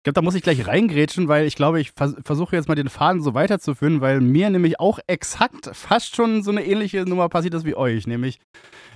Ich 0.00 0.04
glaube, 0.04 0.14
da 0.14 0.22
muss 0.22 0.34
ich 0.34 0.42
gleich 0.42 0.66
reingrätschen, 0.66 1.28
weil 1.28 1.46
ich 1.46 1.56
glaube, 1.56 1.78
ich 1.78 1.92
vers 1.92 2.14
versuche 2.24 2.56
jetzt 2.56 2.68
mal 2.68 2.74
den 2.74 2.88
Faden 2.88 3.20
so 3.20 3.34
weiterzuführen, 3.34 4.00
weil 4.00 4.22
mir 4.22 4.48
nämlich 4.48 4.80
auch 4.80 4.98
exakt 5.06 5.70
fast 5.74 6.16
schon 6.16 6.42
so 6.42 6.50
eine 6.50 6.64
ähnliche 6.64 7.04
Nummer 7.04 7.28
passiert 7.28 7.52
ist 7.52 7.66
wie 7.66 7.74
euch. 7.74 8.06
Nämlich, 8.06 8.38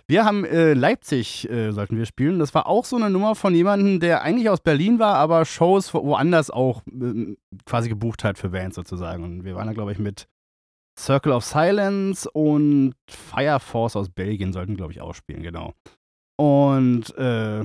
wir 0.07 0.25
haben 0.25 0.47
äh, 0.47 0.73
Leipzig, 0.73 1.49
äh, 1.51 1.73
sollten 1.73 1.99
wir 1.99 2.07
spielen. 2.07 2.39
Das 2.39 2.55
war 2.55 2.67
auch 2.67 2.87
so 2.87 2.97
eine 2.97 3.11
Nummer 3.11 3.35
von 3.35 3.55
jemandem, 3.55 4.01
der 4.01 4.23
eigentlich 4.23 4.49
aus 4.49 4.61
Berlin 4.61 4.99
war, 4.99 5.17
aber 5.17 5.45
Shows 5.45 5.93
woanders 5.93 6.51
auch 6.51 6.83
äh, 6.87 7.37
quasi 7.67 7.91
gebucht 7.91 8.25
hat 8.25 8.39
für 8.39 8.49
Bands 8.49 8.77
sozusagen. 8.77 9.25
Und 9.25 9.45
wir 9.45 9.57
waren 9.57 9.67
da, 9.67 9.75
glaube 9.75 9.93
ich, 9.93 9.99
mit 9.99 10.27
Circle 10.99 11.33
of 11.33 11.45
Silence 11.45 12.31
und 12.31 12.95
Fire 13.09 13.61
Force 13.61 13.97
aus 13.97 14.09
Belgien 14.09 14.53
sollten, 14.53 14.77
glaube 14.77 14.93
ich, 14.93 15.01
auch 15.01 15.15
spielen, 15.15 15.43
genau. 15.43 15.75
Und 16.37 17.17
äh, 17.17 17.65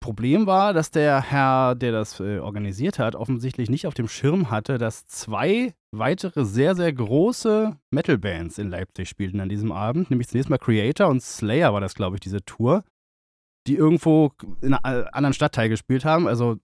Problem 0.00 0.46
war, 0.46 0.72
dass 0.72 0.90
der 0.90 1.20
Herr, 1.20 1.74
der 1.74 1.90
das 1.90 2.20
äh, 2.20 2.38
organisiert 2.38 2.98
hat, 2.98 3.16
offensichtlich 3.16 3.70
nicht 3.70 3.86
auf 3.86 3.94
dem 3.94 4.08
Schirm 4.08 4.50
hatte, 4.50 4.78
dass 4.78 5.06
zwei 5.06 5.74
weitere 5.90 6.44
sehr, 6.44 6.76
sehr 6.76 6.92
große 6.92 7.76
Metal-Bands 7.90 8.58
in 8.58 8.70
Leipzig 8.70 9.08
spielten 9.08 9.40
an 9.40 9.48
diesem 9.48 9.72
Abend. 9.72 10.10
Nämlich 10.10 10.28
zunächst 10.28 10.50
mal 10.50 10.58
Creator 10.58 11.08
und 11.08 11.22
Slayer 11.22 11.72
war 11.72 11.80
das, 11.80 11.94
glaube 11.94 12.16
ich, 12.16 12.20
diese 12.20 12.44
Tour, 12.44 12.84
die 13.66 13.74
irgendwo 13.74 14.30
in 14.60 14.74
einem 14.74 15.08
anderen 15.12 15.34
Stadtteil 15.34 15.68
gespielt 15.68 16.04
haben. 16.04 16.28
Also 16.28 16.58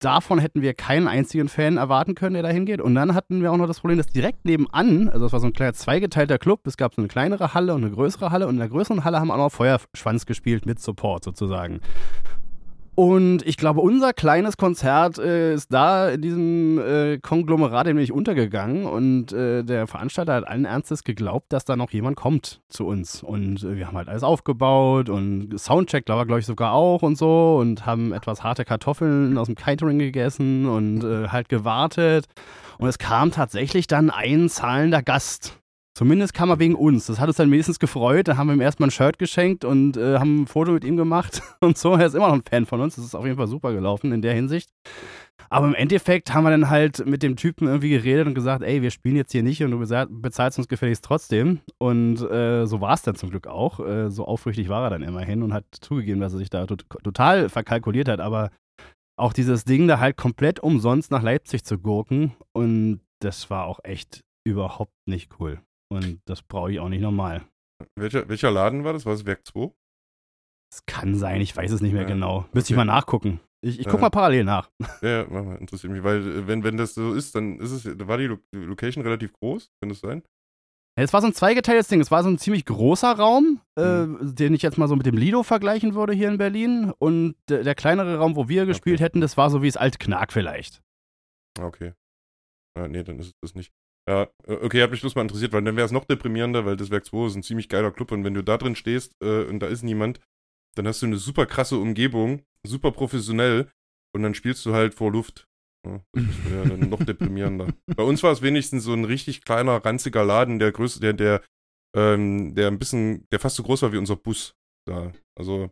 davon 0.00 0.38
hätten 0.38 0.62
wir 0.62 0.74
keinen 0.74 1.06
einzigen 1.06 1.48
Fan 1.48 1.76
erwarten 1.76 2.14
können, 2.14 2.34
der 2.34 2.42
da 2.42 2.48
hingeht. 2.48 2.80
Und 2.80 2.94
dann 2.94 3.14
hatten 3.14 3.42
wir 3.42 3.52
auch 3.52 3.56
noch 3.56 3.66
das 3.66 3.80
Problem, 3.80 3.98
dass 3.98 4.06
direkt 4.06 4.44
nebenan, 4.44 5.08
also 5.08 5.26
es 5.26 5.32
war 5.32 5.40
so 5.40 5.46
ein 5.46 5.52
kleiner 5.52 5.74
zweigeteilter 5.74 6.38
Club, 6.38 6.66
es 6.66 6.76
gab 6.76 6.94
so 6.94 7.02
eine 7.02 7.08
kleinere 7.08 7.54
Halle 7.54 7.74
und 7.74 7.84
eine 7.84 7.92
größere 7.92 8.30
Halle 8.30 8.46
und 8.46 8.54
in 8.54 8.60
der 8.60 8.68
größeren 8.68 9.04
Halle 9.04 9.20
haben 9.20 9.28
wir 9.28 9.34
auch 9.34 9.38
noch 9.38 9.52
Feuerschwanz 9.52 10.26
gespielt 10.26 10.66
mit 10.66 10.80
Support 10.80 11.24
sozusagen. 11.24 11.80
Und 13.00 13.46
ich 13.46 13.56
glaube, 13.56 13.80
unser 13.80 14.12
kleines 14.12 14.58
Konzert 14.58 15.18
äh, 15.18 15.54
ist 15.54 15.72
da 15.72 16.10
in 16.10 16.20
diesem 16.20 16.78
äh, 16.78 17.16
Konglomerat 17.16 17.86
nämlich 17.86 18.12
untergegangen 18.12 18.84
und 18.84 19.32
äh, 19.32 19.64
der 19.64 19.86
Veranstalter 19.86 20.34
hat 20.34 20.46
allen 20.46 20.66
Ernstes 20.66 21.02
geglaubt, 21.02 21.50
dass 21.50 21.64
da 21.64 21.76
noch 21.76 21.92
jemand 21.92 22.16
kommt 22.16 22.60
zu 22.68 22.86
uns. 22.86 23.22
Und 23.22 23.64
äh, 23.64 23.76
wir 23.76 23.86
haben 23.86 23.96
halt 23.96 24.10
alles 24.10 24.22
aufgebaut 24.22 25.08
und 25.08 25.58
Soundcheck, 25.58 26.04
glaube 26.04 26.26
glaub 26.26 26.40
ich, 26.40 26.44
sogar 26.44 26.74
auch 26.74 27.00
und 27.00 27.16
so 27.16 27.56
und 27.58 27.86
haben 27.86 28.12
etwas 28.12 28.44
harte 28.44 28.66
Kartoffeln 28.66 29.38
aus 29.38 29.46
dem 29.46 29.54
Catering 29.54 29.98
gegessen 29.98 30.68
und 30.68 31.02
äh, 31.02 31.28
halt 31.28 31.48
gewartet. 31.48 32.26
Und 32.76 32.86
es 32.86 32.98
kam 32.98 33.30
tatsächlich 33.30 33.86
dann 33.86 34.10
ein 34.10 34.50
zahlender 34.50 35.02
Gast. 35.02 35.59
Zumindest 36.00 36.32
kam 36.32 36.48
er 36.48 36.58
wegen 36.58 36.76
uns. 36.76 37.04
Das 37.08 37.20
hat 37.20 37.28
uns 37.28 37.36
dann 37.36 37.50
wenigstens 37.50 37.78
gefreut. 37.78 38.26
Da 38.26 38.38
haben 38.38 38.46
wir 38.46 38.54
ihm 38.54 38.62
erstmal 38.62 38.88
ein 38.88 38.90
Shirt 38.90 39.18
geschenkt 39.18 39.66
und 39.66 39.98
äh, 39.98 40.18
haben 40.18 40.44
ein 40.44 40.46
Foto 40.46 40.72
mit 40.72 40.82
ihm 40.82 40.96
gemacht 40.96 41.42
und 41.60 41.76
so. 41.76 41.92
Er 41.92 42.06
ist 42.06 42.14
immer 42.14 42.28
noch 42.28 42.36
ein 42.36 42.42
Fan 42.42 42.64
von 42.64 42.80
uns. 42.80 42.96
Das 42.96 43.04
ist 43.04 43.14
auf 43.14 43.26
jeden 43.26 43.36
Fall 43.36 43.48
super 43.48 43.74
gelaufen 43.74 44.10
in 44.10 44.22
der 44.22 44.32
Hinsicht. 44.32 44.70
Aber 45.50 45.66
im 45.66 45.74
Endeffekt 45.74 46.32
haben 46.32 46.44
wir 46.44 46.52
dann 46.52 46.70
halt 46.70 47.04
mit 47.04 47.22
dem 47.22 47.36
Typen 47.36 47.68
irgendwie 47.68 47.90
geredet 47.90 48.26
und 48.26 48.32
gesagt, 48.32 48.62
ey, 48.62 48.80
wir 48.80 48.90
spielen 48.90 49.14
jetzt 49.14 49.32
hier 49.32 49.42
nicht 49.42 49.62
und 49.62 49.72
du 49.72 49.78
bezahlst 49.78 50.56
uns 50.56 50.68
gefälligst 50.68 51.04
trotzdem. 51.04 51.60
Und 51.76 52.22
äh, 52.30 52.64
so 52.64 52.80
war 52.80 52.94
es 52.94 53.02
dann 53.02 53.16
zum 53.16 53.28
Glück 53.28 53.46
auch. 53.46 53.78
Äh, 53.80 54.08
so 54.08 54.24
aufrichtig 54.24 54.70
war 54.70 54.84
er 54.84 54.88
dann 54.88 55.02
immerhin 55.02 55.42
und 55.42 55.52
hat 55.52 55.66
zugegeben, 55.82 56.22
dass 56.22 56.32
er 56.32 56.38
sich 56.38 56.48
da 56.48 56.64
tot 56.64 56.86
total 57.04 57.50
verkalkuliert 57.50 58.08
hat. 58.08 58.20
Aber 58.20 58.52
auch 59.18 59.34
dieses 59.34 59.66
Ding 59.66 59.86
da 59.86 60.00
halt 60.00 60.16
komplett 60.16 60.60
umsonst 60.60 61.10
nach 61.10 61.22
Leipzig 61.22 61.62
zu 61.62 61.76
gurken 61.76 62.32
und 62.54 63.00
das 63.18 63.50
war 63.50 63.66
auch 63.66 63.80
echt 63.84 64.22
überhaupt 64.46 64.94
nicht 65.06 65.38
cool. 65.38 65.60
Und 65.92 66.20
das 66.26 66.42
brauche 66.42 66.72
ich 66.72 66.80
auch 66.80 66.88
nicht 66.88 67.00
nochmal. 67.00 67.42
Welcher, 67.96 68.28
welcher 68.28 68.50
Laden 68.50 68.84
war 68.84 68.92
das? 68.92 69.06
War 69.06 69.14
es 69.14 69.26
Werk 69.26 69.46
2? 69.46 69.72
Das 70.70 70.86
kann 70.86 71.16
sein, 71.16 71.40
ich 71.40 71.56
weiß 71.56 71.72
es 71.72 71.80
nicht 71.80 71.92
mehr 71.92 72.02
ja, 72.02 72.08
genau. 72.08 72.46
Müsste 72.52 72.68
okay. 72.68 72.72
ich 72.72 72.76
mal 72.76 72.84
nachgucken. 72.84 73.40
Ich, 73.62 73.80
ich 73.80 73.86
gucke 73.86 74.00
mal 74.00 74.10
parallel 74.10 74.44
nach. 74.44 74.70
Ja, 75.02 75.26
mach 75.28 75.44
mal, 75.44 75.56
interessiert 75.56 75.92
mich, 75.92 76.02
weil 76.02 76.26
äh, 76.26 76.46
wenn, 76.46 76.64
wenn 76.64 76.76
das 76.76 76.94
so 76.94 77.12
ist, 77.12 77.34
dann 77.34 77.58
ist 77.58 77.72
es, 77.72 77.84
war 78.06 78.18
die 78.18 78.36
Location 78.52 79.02
relativ 79.02 79.32
groß, 79.32 79.70
kann 79.80 79.88
das 79.90 80.00
sein? 80.00 80.22
Es 80.98 81.12
war 81.12 81.20
so 81.20 81.28
ein 81.28 81.34
zweigeteiltes 81.34 81.88
Ding. 81.88 82.00
Es 82.00 82.10
war 82.10 82.22
so 82.22 82.28
ein 82.28 82.38
ziemlich 82.38 82.64
großer 82.64 83.12
Raum, 83.12 83.60
äh, 83.78 84.06
mhm. 84.06 84.30
äh, 84.30 84.34
den 84.34 84.54
ich 84.54 84.62
jetzt 84.62 84.76
mal 84.76 84.88
so 84.88 84.96
mit 84.96 85.06
dem 85.06 85.16
Lido 85.16 85.42
vergleichen 85.42 85.94
würde 85.94 86.12
hier 86.12 86.28
in 86.28 86.38
Berlin. 86.38 86.92
Und 86.98 87.36
der, 87.48 87.62
der 87.62 87.74
kleinere 87.74 88.18
Raum, 88.18 88.36
wo 88.36 88.48
wir 88.48 88.66
gespielt 88.66 88.96
okay. 88.96 89.04
hätten, 89.04 89.20
das 89.20 89.36
war 89.36 89.50
so 89.50 89.62
wie 89.62 89.68
das 89.68 89.76
alte 89.76 89.98
Knark 89.98 90.32
vielleicht. 90.32 90.82
Okay. 91.58 91.94
Ja, 92.76 92.88
nee, 92.88 93.02
dann 93.02 93.18
ist 93.18 93.26
es 93.26 93.32
das 93.40 93.54
nicht. 93.54 93.72
Ja, 94.08 94.28
äh, 94.46 94.54
okay, 94.54 94.82
hat 94.82 94.90
mich 94.90 95.00
bloß 95.00 95.14
mal 95.14 95.22
interessiert, 95.22 95.52
weil 95.52 95.62
dann 95.62 95.76
wäre 95.76 95.86
es 95.86 95.92
noch 95.92 96.04
deprimierender, 96.04 96.64
weil 96.64 96.76
das 96.76 96.90
Werk 96.90 97.04
2 97.04 97.26
ist 97.26 97.36
ein 97.36 97.42
ziemlich 97.42 97.68
geiler 97.68 97.90
Club 97.90 98.12
und 98.12 98.24
wenn 98.24 98.34
du 98.34 98.42
da 98.42 98.56
drin 98.56 98.76
stehst 98.76 99.14
äh, 99.22 99.44
und 99.44 99.60
da 99.60 99.66
ist 99.66 99.82
niemand, 99.82 100.20
dann 100.76 100.86
hast 100.86 101.02
du 101.02 101.06
eine 101.06 101.16
super 101.16 101.46
krasse 101.46 101.76
Umgebung, 101.76 102.42
super 102.66 102.92
professionell 102.92 103.70
und 104.14 104.22
dann 104.22 104.34
spielst 104.34 104.64
du 104.66 104.74
halt 104.74 104.94
vor 104.94 105.12
Luft. 105.12 105.46
Ja, 105.86 106.00
das 106.12 106.50
wäre 106.50 106.68
dann 106.68 106.90
noch 106.90 107.02
deprimierender. 107.02 107.68
Bei 107.96 108.02
uns 108.02 108.22
war 108.22 108.32
es 108.32 108.42
wenigstens 108.42 108.84
so 108.84 108.92
ein 108.92 109.04
richtig 109.04 109.44
kleiner, 109.44 109.84
ranziger 109.84 110.24
Laden, 110.24 110.58
der 110.58 110.72
größte, 110.72 111.00
der, 111.00 111.12
der, 111.14 111.42
ähm, 111.96 112.54
der 112.54 112.68
ein 112.68 112.78
bisschen, 112.78 113.26
der 113.30 113.40
fast 113.40 113.56
so 113.56 113.62
groß 113.62 113.82
war 113.82 113.92
wie 113.92 113.96
unser 113.96 114.16
Bus 114.16 114.54
da. 114.86 115.12
Also, 115.38 115.70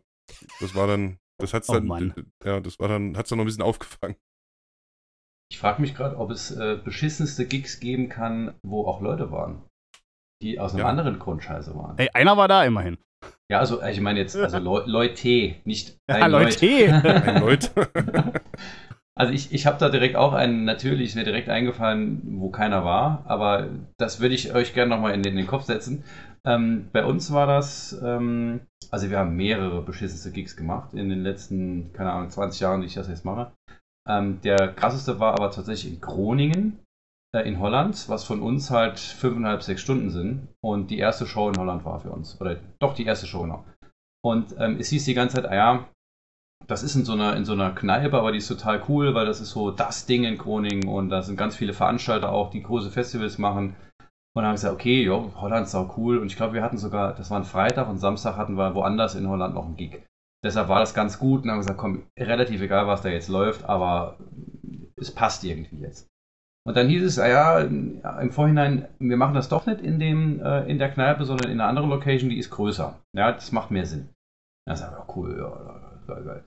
das 0.59 0.73
war 0.73 0.87
dann, 0.87 1.19
das 1.37 1.53
hat's 1.53 1.69
oh, 1.69 1.73
dann, 1.73 1.87
Mann. 1.87 2.31
ja, 2.43 2.59
das 2.59 2.79
war 2.79 2.87
dann, 2.87 3.17
hat's 3.17 3.29
dann 3.29 3.37
noch 3.37 3.45
ein 3.45 3.47
bisschen 3.47 3.63
aufgefangen. 3.63 4.15
Ich 5.51 5.57
frage 5.57 5.81
mich 5.81 5.95
gerade, 5.95 6.17
ob 6.17 6.29
es 6.29 6.51
äh, 6.51 6.77
beschissenste 6.83 7.45
Gigs 7.45 7.79
geben 7.79 8.07
kann, 8.07 8.53
wo 8.63 8.85
auch 8.85 9.01
Leute 9.01 9.31
waren, 9.31 9.63
die 10.41 10.59
aus 10.59 10.73
einem 10.73 10.81
ja. 10.81 10.89
anderen 10.89 11.17
Grund 11.17 11.43
scheiße 11.43 11.75
waren. 11.75 11.97
Ey, 11.97 12.09
einer 12.13 12.37
war 12.37 12.47
da 12.47 12.63
immerhin. 12.63 12.97
Ja, 13.51 13.59
also 13.59 13.83
ich 13.83 13.99
meine 13.99 14.19
jetzt, 14.19 14.35
also 14.35 14.57
Le 14.59 14.83
Leute, 14.85 15.55
nicht 15.65 15.97
ein 16.07 16.19
ja, 16.19 16.27
Leute. 16.27 17.03
ein 17.03 17.41
Leut. 17.41 17.71
also 19.15 19.33
ich, 19.33 19.51
ich 19.51 19.65
habe 19.65 19.79
da 19.79 19.89
direkt 19.89 20.15
auch 20.15 20.33
einen, 20.33 20.65
natürlich 20.65 21.09
ist 21.09 21.15
mir 21.15 21.23
direkt 21.23 21.49
eingefallen, 21.49 22.21
wo 22.39 22.51
keiner 22.51 22.85
war, 22.85 23.23
aber 23.27 23.69
das 23.97 24.19
würde 24.19 24.35
ich 24.35 24.53
euch 24.53 24.75
gerne 24.75 24.91
nochmal 24.91 25.15
in, 25.15 25.23
in 25.23 25.35
den 25.35 25.47
Kopf 25.47 25.63
setzen. 25.63 26.03
Ähm, 26.45 26.89
bei 26.93 27.03
uns 27.03 27.33
war 27.33 27.47
das, 27.47 27.99
ähm, 28.03 28.61
also 28.91 29.09
wir 29.09 29.17
haben 29.17 29.35
mehrere 29.35 29.81
beschissenste 29.81 30.31
Gigs 30.31 30.55
gemacht 30.55 30.93
in 30.93 31.09
den 31.09 31.23
letzten, 31.23 31.91
keine 31.93 32.11
Ahnung, 32.11 32.29
20 32.29 32.61
Jahren, 32.61 32.81
die 32.81 32.87
ich 32.87 32.93
das 32.93 33.09
jetzt 33.09 33.25
mache. 33.25 33.51
Ähm, 34.09 34.41
der 34.41 34.73
krasseste 34.73 35.19
war 35.19 35.33
aber 35.33 35.51
tatsächlich 35.51 35.93
in 35.93 36.01
Groningen 36.01 36.79
äh, 37.35 37.47
in 37.47 37.59
Holland, 37.59 38.09
was 38.09 38.23
von 38.23 38.41
uns 38.41 38.71
halt 38.71 38.99
fünfeinhalb, 38.99 39.61
sechs 39.61 39.81
Stunden 39.81 40.09
sind. 40.09 40.47
Und 40.61 40.89
die 40.89 40.97
erste 40.97 41.27
Show 41.27 41.49
in 41.49 41.57
Holland 41.57 41.85
war 41.85 41.99
für 41.99 42.09
uns. 42.09 42.39
Oder 42.41 42.57
doch 42.79 42.93
die 42.93 43.05
erste 43.05 43.27
Show 43.27 43.45
noch. 43.45 43.65
Und 44.23 44.55
ähm, 44.57 44.77
es 44.79 44.89
hieß 44.89 45.05
die 45.05 45.13
ganze 45.13 45.37
Zeit, 45.37 45.45
ah 45.45 45.55
ja, 45.55 45.89
das 46.67 46.83
ist 46.83 46.95
in 46.95 47.05
so, 47.05 47.13
einer, 47.13 47.35
in 47.35 47.45
so 47.45 47.53
einer 47.53 47.71
Kneipe, 47.71 48.17
aber 48.17 48.31
die 48.31 48.39
ist 48.39 48.47
total 48.47 48.83
cool, 48.89 49.15
weil 49.15 49.25
das 49.25 49.39
ist 49.39 49.51
so 49.51 49.71
das 49.71 50.05
Ding 50.05 50.23
in 50.23 50.37
Groningen 50.37 50.87
und 50.87 51.09
da 51.09 51.21
sind 51.21 51.37
ganz 51.37 51.55
viele 51.55 51.73
Veranstalter 51.73 52.31
auch, 52.31 52.49
die 52.49 52.61
große 52.61 52.91
Festivals 52.91 53.37
machen. 53.37 53.75
Und 54.33 54.43
dann 54.43 54.45
haben 54.45 54.51
wir 54.51 54.55
gesagt, 54.55 54.75
okay, 54.75 55.03
jo, 55.03 55.31
Holland 55.35 55.67
ist 55.67 55.75
auch 55.75 55.97
cool. 55.97 56.17
Und 56.17 56.27
ich 56.27 56.35
glaube, 56.35 56.53
wir 56.53 56.63
hatten 56.63 56.77
sogar, 56.77 57.13
das 57.13 57.31
war 57.31 57.39
ein 57.39 57.45
Freitag 57.45 57.87
und 57.89 57.97
Samstag 57.97 58.37
hatten 58.37 58.55
wir 58.55 58.75
woanders 58.75 59.15
in 59.15 59.27
Holland 59.27 59.55
noch 59.55 59.65
einen 59.65 59.77
Gig. 59.77 60.03
Deshalb 60.43 60.69
war 60.69 60.79
das 60.79 60.93
ganz 60.93 61.19
gut 61.19 61.43
und 61.43 61.51
haben 61.51 61.59
gesagt, 61.59 61.79
komm, 61.79 62.03
relativ 62.17 62.61
egal, 62.61 62.87
was 62.87 63.01
da 63.01 63.09
jetzt 63.09 63.27
läuft, 63.27 63.65
aber 63.65 64.17
es 64.95 65.11
passt 65.11 65.43
irgendwie 65.43 65.79
jetzt. 65.81 66.07
Und 66.65 66.77
dann 66.77 66.87
hieß 66.87 67.03
es, 67.03 67.19
ah 67.19 67.27
ja, 67.27 67.59
im 67.59 68.31
Vorhinein, 68.31 68.87
wir 68.99 69.17
machen 69.17 69.33
das 69.33 69.49
doch 69.49 69.65
nicht 69.65 69.81
in, 69.81 69.99
dem, 69.99 70.39
äh, 70.41 70.69
in 70.69 70.77
der 70.77 70.91
Kneipe, 70.91 71.25
sondern 71.25 71.51
in 71.51 71.59
einer 71.59 71.69
anderen 71.69 71.89
Location, 71.89 72.29
die 72.29 72.37
ist 72.37 72.51
größer. 72.51 72.99
Ja, 73.15 73.31
das 73.31 73.51
macht 73.51 73.71
mehr 73.71 73.85
Sinn. 73.85 74.09
Dann 74.67 74.77
sagen 74.77 74.95
wir, 74.95 75.15
cool, 75.15 75.37
ja, 75.39 76.13
geil, 76.13 76.23
geil. 76.23 76.43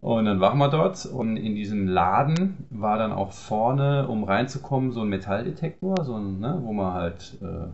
Und 0.00 0.24
dann 0.24 0.40
waren 0.40 0.58
wir 0.58 0.70
dort 0.70 1.04
und 1.06 1.36
in 1.36 1.54
diesem 1.54 1.88
Laden 1.88 2.66
war 2.70 2.96
dann 2.96 3.12
auch 3.12 3.32
vorne, 3.32 4.08
um 4.08 4.24
reinzukommen, 4.24 4.92
so 4.92 5.02
ein 5.02 5.08
Metalldetektor, 5.08 6.04
so 6.04 6.16
ein, 6.16 6.40
ne, 6.40 6.58
wo 6.62 6.72
man 6.72 6.94
halt 6.94 7.36
äh, 7.42 7.68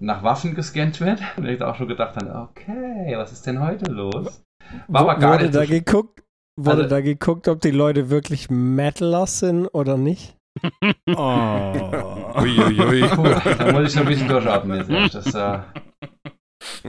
nach 0.00 0.22
Waffen 0.22 0.54
gescannt 0.54 1.00
wird. 1.00 1.20
Und 1.36 1.46
ich 1.46 1.62
auch 1.62 1.74
schon 1.74 1.88
gedacht 1.88 2.16
dann, 2.16 2.34
okay, 2.34 3.14
was 3.16 3.32
ist 3.32 3.46
denn 3.46 3.60
heute 3.60 3.90
los? 3.90 4.42
War 4.88 5.02
aber 5.02 5.16
gar 5.16 5.34
wurde 5.34 5.44
nicht 5.44 5.54
da 5.54 5.64
so 5.64 5.68
geguckt, 5.68 6.22
Wurde 6.56 6.82
also, 6.82 6.88
da 6.90 7.00
geguckt, 7.00 7.48
ob 7.48 7.60
die 7.60 7.70
Leute 7.70 8.10
wirklich 8.10 8.50
Metalers 8.50 9.38
sind 9.38 9.66
oder 9.68 9.96
nicht? 9.96 10.36
oh. 11.16 12.34
Uiuiui. 12.36 13.08
Puh, 13.14 13.22
da 13.22 13.72
muss 13.72 13.88
ich 13.88 13.94
noch 13.94 14.02
ein 14.02 14.08
bisschen 14.08 14.28
durchatmen 14.28 14.86
jetzt. 14.86 15.14
Das, 15.14 15.34
äh, 15.34 15.60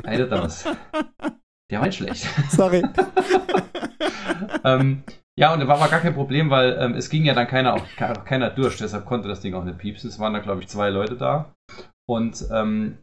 Alter, 0.04 0.26
das. 0.28 0.66
Der 1.72 1.80
war 1.80 1.86
nicht 1.86 1.96
schlecht. 1.96 2.28
Sorry. 2.50 2.84
ähm, 4.66 5.04
ja, 5.40 5.54
und 5.54 5.62
da 5.62 5.68
war 5.68 5.78
aber 5.78 5.90
gar 5.90 6.02
kein 6.02 6.14
Problem, 6.14 6.50
weil 6.50 6.78
ähm, 6.78 6.96
es 6.96 7.10
ging 7.10 7.24
ja 7.24 7.34
dann 7.34 7.48
keiner, 7.48 7.76
auch, 7.76 7.86
keiner 8.26 8.50
durch, 8.50 8.78
deshalb 8.78 9.06
konnte 9.06 9.30
das 9.30 9.40
Ding 9.40 9.54
auch 9.54 9.64
nicht 9.64 9.78
piepsen. 9.78 10.10
Es 10.10 10.20
waren 10.20 10.34
da, 10.34 10.40
glaube 10.40 10.62
ich, 10.62 10.68
zwei 10.68 10.90
Leute 10.90 11.16
da. 11.16 11.56
Und 12.06 12.46
ähm, 12.52 12.98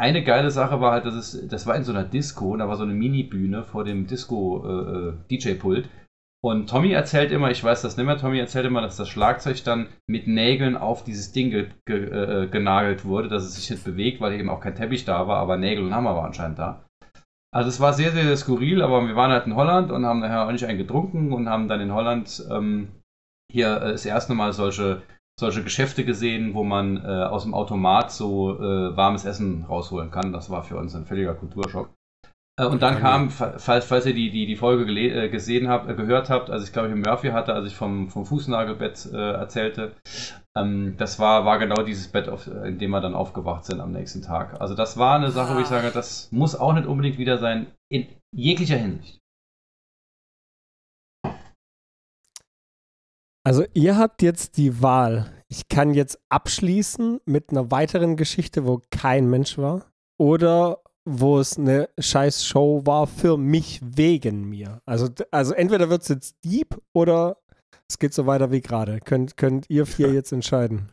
eine 0.00 0.24
geile 0.24 0.50
Sache 0.50 0.80
war 0.80 0.92
halt, 0.92 1.06
dass 1.06 1.14
es, 1.14 1.46
das 1.48 1.66
war 1.66 1.76
in 1.76 1.84
so 1.84 1.92
einer 1.92 2.04
Disco, 2.04 2.56
da 2.56 2.68
war 2.68 2.76
so 2.76 2.82
eine 2.82 2.94
Mini-Bühne 2.94 3.62
vor 3.64 3.84
dem 3.84 4.06
Disco-DJ-Pult. 4.06 5.84
Äh, 5.84 5.88
äh 5.88 6.00
und 6.42 6.70
Tommy 6.70 6.92
erzählt 6.92 7.32
immer, 7.32 7.50
ich 7.50 7.62
weiß 7.62 7.82
das 7.82 7.98
nicht 7.98 8.06
mehr, 8.06 8.16
Tommy 8.16 8.38
erzählt 8.38 8.64
immer, 8.64 8.80
dass 8.80 8.96
das 8.96 9.10
Schlagzeug 9.10 9.62
dann 9.62 9.88
mit 10.06 10.26
Nägeln 10.26 10.74
auf 10.74 11.04
dieses 11.04 11.32
Ding 11.32 11.50
ge 11.50 11.68
ge 11.84 12.44
äh, 12.44 12.46
genagelt 12.48 13.04
wurde, 13.04 13.28
dass 13.28 13.44
es 13.44 13.56
sich 13.56 13.70
nicht 13.70 13.84
bewegt, 13.84 14.22
weil 14.22 14.32
eben 14.32 14.48
auch 14.48 14.60
kein 14.60 14.74
Teppich 14.74 15.04
da 15.04 15.28
war, 15.28 15.36
aber 15.36 15.58
Nägel 15.58 15.84
und 15.84 15.94
Hammer 15.94 16.16
war 16.16 16.24
anscheinend 16.24 16.58
da. 16.58 16.82
Also 17.52 17.68
es 17.68 17.80
war 17.80 17.92
sehr, 17.92 18.12
sehr, 18.12 18.24
sehr 18.24 18.36
skurril, 18.36 18.80
aber 18.80 19.06
wir 19.06 19.16
waren 19.16 19.32
halt 19.32 19.46
in 19.46 19.56
Holland 19.56 19.90
und 19.90 20.06
haben 20.06 20.20
nachher 20.20 20.46
auch 20.46 20.52
nicht 20.52 20.64
einen 20.64 20.78
getrunken 20.78 21.32
und 21.32 21.48
haben 21.48 21.68
dann 21.68 21.80
in 21.80 21.92
Holland 21.92 22.42
ähm, 22.50 22.88
hier 23.52 23.76
äh, 23.76 23.92
das 23.92 24.06
erste 24.06 24.34
Mal 24.34 24.54
solche, 24.54 25.02
solche 25.38 25.62
Geschäfte 25.62 26.04
gesehen, 26.04 26.54
wo 26.54 26.64
man 26.64 26.96
äh, 26.98 27.08
aus 27.08 27.44
dem 27.44 27.54
Automat 27.54 28.12
so 28.12 28.58
äh, 28.58 28.96
warmes 28.96 29.24
Essen 29.24 29.64
rausholen 29.68 30.10
kann. 30.10 30.32
Das 30.32 30.50
war 30.50 30.62
für 30.62 30.76
uns 30.76 30.94
ein 30.94 31.06
völliger 31.06 31.34
Kulturschock. 31.34 31.90
Äh, 32.60 32.66
und 32.66 32.82
dann 32.82 32.98
kam, 32.98 33.30
falls, 33.30 33.84
falls 33.84 34.06
ihr 34.06 34.14
die, 34.14 34.30
die, 34.30 34.46
die 34.46 34.56
Folge 34.56 34.90
äh, 34.92 35.28
gesehen 35.28 35.68
habt, 35.68 35.88
äh, 35.88 35.94
gehört 35.94 36.30
habt, 36.30 36.50
als 36.50 36.64
ich 36.64 36.72
glaube 36.72 36.88
ich 36.88 36.94
Murphy 36.94 37.28
hatte, 37.28 37.54
als 37.54 37.66
ich 37.66 37.74
vom, 37.74 38.08
vom 38.08 38.26
Fußnagelbett 38.26 39.08
äh, 39.12 39.32
erzählte, 39.32 39.92
ähm, 40.56 40.94
das 40.98 41.18
war, 41.18 41.44
war 41.44 41.58
genau 41.58 41.82
dieses 41.82 42.08
Bett, 42.08 42.28
auf, 42.28 42.46
in 42.46 42.78
dem 42.78 42.90
wir 42.90 43.00
dann 43.00 43.14
aufgewacht 43.14 43.64
sind 43.64 43.80
am 43.80 43.92
nächsten 43.92 44.22
Tag. 44.22 44.60
Also 44.60 44.74
das 44.74 44.98
war 44.98 45.16
eine 45.16 45.30
Sache, 45.30 45.56
wo 45.56 45.60
ich 45.60 45.66
sage, 45.66 45.90
das 45.92 46.30
muss 46.32 46.54
auch 46.54 46.74
nicht 46.74 46.86
unbedingt 46.86 47.18
wieder 47.18 47.38
sein, 47.38 47.68
in 47.88 48.06
jeglicher 48.34 48.76
Hinsicht. 48.76 49.19
Also 53.44 53.64
ihr 53.74 53.96
habt 53.96 54.22
jetzt 54.22 54.56
die 54.56 54.82
Wahl. 54.82 55.32
Ich 55.48 55.68
kann 55.68 55.94
jetzt 55.94 56.20
abschließen 56.28 57.20
mit 57.24 57.50
einer 57.50 57.70
weiteren 57.70 58.16
Geschichte, 58.16 58.66
wo 58.66 58.82
kein 58.90 59.28
Mensch 59.28 59.58
war. 59.58 59.86
Oder 60.18 60.82
wo 61.06 61.38
es 61.38 61.58
eine 61.58 61.88
scheiß 61.98 62.44
Show 62.44 62.82
war 62.84 63.06
für 63.06 63.38
mich 63.38 63.80
wegen 63.82 64.48
mir. 64.48 64.80
Also, 64.84 65.08
also 65.30 65.54
entweder 65.54 65.88
wird 65.88 66.02
es 66.02 66.08
jetzt 66.08 66.36
deep 66.44 66.78
oder 66.92 67.38
es 67.88 67.98
geht 67.98 68.14
so 68.14 68.26
weiter 68.26 68.52
wie 68.52 68.60
gerade. 68.60 69.00
Könnt, 69.00 69.36
könnt 69.36 69.68
ihr 69.70 69.86
vier 69.86 70.12
jetzt 70.12 70.32
entscheiden. 70.32 70.92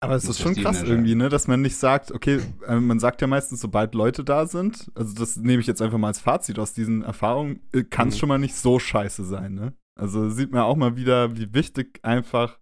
Aber 0.00 0.14
es 0.14 0.24
ist 0.24 0.40
schon 0.40 0.54
krass 0.54 0.82
irgendwie, 0.82 1.16
ne, 1.16 1.28
dass 1.28 1.48
man 1.48 1.60
nicht 1.60 1.76
sagt, 1.76 2.12
okay, 2.12 2.40
äh, 2.66 2.76
man 2.76 3.00
sagt 3.00 3.20
ja 3.20 3.26
meistens, 3.26 3.60
sobald 3.60 3.94
Leute 3.94 4.22
da 4.22 4.46
sind, 4.46 4.92
also 4.94 5.14
das 5.14 5.36
nehme 5.36 5.60
ich 5.60 5.66
jetzt 5.66 5.82
einfach 5.82 5.98
mal 5.98 6.08
als 6.08 6.20
Fazit 6.20 6.58
aus 6.60 6.72
diesen 6.72 7.02
Erfahrungen, 7.02 7.60
äh, 7.72 7.82
kann 7.82 8.08
es 8.08 8.14
mhm. 8.14 8.18
schon 8.18 8.28
mal 8.28 8.38
nicht 8.38 8.54
so 8.54 8.78
scheiße 8.78 9.24
sein, 9.24 9.54
ne? 9.54 9.72
Also 9.98 10.30
sieht 10.30 10.52
man 10.52 10.62
auch 10.62 10.76
mal 10.76 10.96
wieder, 10.96 11.36
wie 11.36 11.52
wichtig 11.52 11.98
einfach 12.02 12.58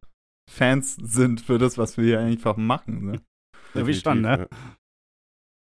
Fans 0.51 0.97
sind 0.97 1.41
für 1.41 1.59
das, 1.59 1.77
was 1.77 1.97
wir 1.97 2.05
hier 2.05 2.21
einfach 2.21 2.57
machen, 2.57 3.05
ne? 3.05 3.21
Ja, 3.75 3.87
wie 3.87 3.95
stand, 3.95 4.23
ne? 4.23 4.49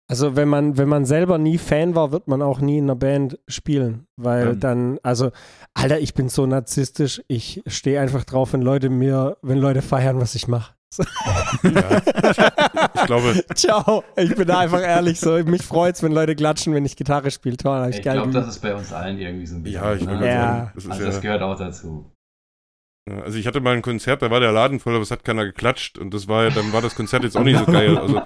Also 0.09 0.35
wenn 0.35 0.49
man, 0.49 0.77
wenn 0.77 0.89
man 0.89 1.05
selber 1.05 1.39
nie 1.39 1.57
Fan 1.57 1.95
war, 1.95 2.11
wird 2.11 2.27
man 2.27 2.43
auch 2.43 2.61
nie 2.61 2.79
in 2.79 2.85
einer 2.85 2.97
Band 2.97 3.39
spielen. 3.47 4.09
Weil 4.17 4.49
ähm. 4.49 4.61
dann, 4.61 4.99
also, 5.05 5.31
Alter, 5.73 6.01
ich 6.01 6.15
bin 6.15 6.29
so 6.29 6.47
narzisstisch, 6.47 7.23
ich 7.29 7.63
stehe 7.69 8.01
einfach 8.01 8.25
drauf, 8.25 8.53
wenn 8.53 8.63
Leute 8.63 8.91
mir, 8.91 9.37
wenn 9.43 9.59
Leute 9.59 9.83
feiern, 9.83 10.21
was 10.21 10.35
ich 10.35 10.49
mache. 10.49 10.75
Ja, 11.63 12.03
ich 12.95 13.07
glaube. 13.07 13.45
Ciao. 13.55 14.03
Ich 14.17 14.35
bin 14.35 14.47
da 14.47 14.59
einfach 14.59 14.83
ehrlich 14.83 15.21
so. 15.21 15.33
Mich 15.45 15.63
freut 15.63 15.95
es, 15.95 16.03
wenn 16.03 16.13
Leute 16.13 16.35
klatschen, 16.35 16.75
wenn 16.75 16.85
ich 16.85 16.97
Gitarre 16.97 17.31
spiele. 17.31 17.57
Toll, 17.57 17.89
ich, 17.91 17.97
ich 17.97 18.03
glaube, 18.03 18.33
das 18.33 18.49
ist 18.49 18.59
bei 18.61 18.75
uns 18.75 18.93
allen 18.93 19.19
irgendwie 19.19 19.47
so 19.47 19.57
ein 19.57 19.63
bisschen. 19.63 19.83
Ja, 19.83 19.95
ich 19.95 20.05
ne? 20.05 20.27
ja. 20.27 20.73
Das 20.75 20.89
also, 20.89 21.05
das 21.05 21.21
gehört 21.21 21.43
auch 21.43 21.57
dazu. 21.57 22.11
Also 23.09 23.39
ich 23.39 23.47
hatte 23.47 23.61
mal 23.61 23.75
ein 23.75 23.83
Konzert, 23.83 24.23
da 24.23 24.31
war 24.31 24.41
der 24.41 24.53
Laden 24.53 24.79
voll, 24.79 24.95
aber 24.95 25.03
es 25.03 25.11
hat 25.11 25.25
keiner 25.25 25.45
geklatscht 25.45 25.99
und 25.99 26.15
das 26.15 26.29
war 26.29 26.51
dann 26.51 26.73
war 26.73 26.83
das 26.83 26.95
Konzert 26.95 27.25
jetzt 27.25 27.37
auch 27.37 27.45
nicht 27.45 27.59
so 27.59 27.65
geil. 27.73 27.97
Also 27.97 28.23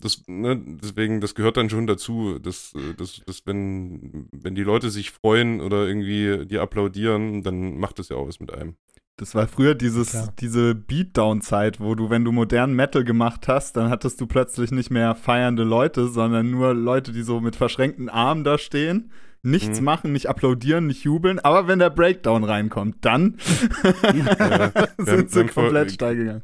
das, 0.00 0.22
ne, 0.26 0.60
deswegen, 0.82 1.20
das 1.20 1.34
gehört 1.34 1.56
dann 1.56 1.70
schon 1.70 1.86
dazu, 1.86 2.38
dass, 2.38 2.72
dass, 2.96 3.22
dass 3.26 3.46
wenn, 3.46 4.28
wenn 4.32 4.54
die 4.54 4.62
Leute 4.62 4.90
sich 4.90 5.10
freuen 5.10 5.60
oder 5.60 5.86
irgendwie 5.86 6.46
die 6.46 6.58
applaudieren, 6.58 7.42
dann 7.42 7.78
macht 7.78 7.98
das 7.98 8.08
ja 8.08 8.16
auch 8.16 8.28
was 8.28 8.40
mit 8.40 8.52
einem. 8.52 8.76
Das 9.20 9.34
war 9.34 9.46
früher 9.46 9.74
dieses, 9.74 10.12
Klar. 10.12 10.32
diese 10.40 10.74
Beatdown-Zeit, 10.74 11.78
wo 11.78 11.94
du, 11.94 12.08
wenn 12.08 12.24
du 12.24 12.32
modernen 12.32 12.74
Metal 12.74 13.04
gemacht 13.04 13.48
hast, 13.48 13.76
dann 13.76 13.90
hattest 13.90 14.20
du 14.20 14.26
plötzlich 14.26 14.70
nicht 14.70 14.90
mehr 14.90 15.14
feiernde 15.14 15.62
Leute, 15.62 16.08
sondern 16.08 16.50
nur 16.50 16.72
Leute, 16.72 17.12
die 17.12 17.22
so 17.22 17.40
mit 17.40 17.54
verschränkten 17.54 18.08
Armen 18.08 18.44
da 18.44 18.56
stehen 18.56 19.12
nichts 19.42 19.78
mhm. 19.78 19.84
machen, 19.84 20.12
nicht 20.12 20.28
applaudieren, 20.28 20.86
nicht 20.86 21.04
jubeln, 21.04 21.38
aber 21.38 21.66
wenn 21.66 21.78
der 21.78 21.90
Breakdown 21.90 22.44
reinkommt, 22.44 22.96
dann 23.00 23.38
ja, 24.02 24.70
sind 24.98 25.30
sie 25.30 25.46
komplett 25.46 25.88
vor, 25.88 25.94
steil 25.94 26.16
gegangen. 26.16 26.42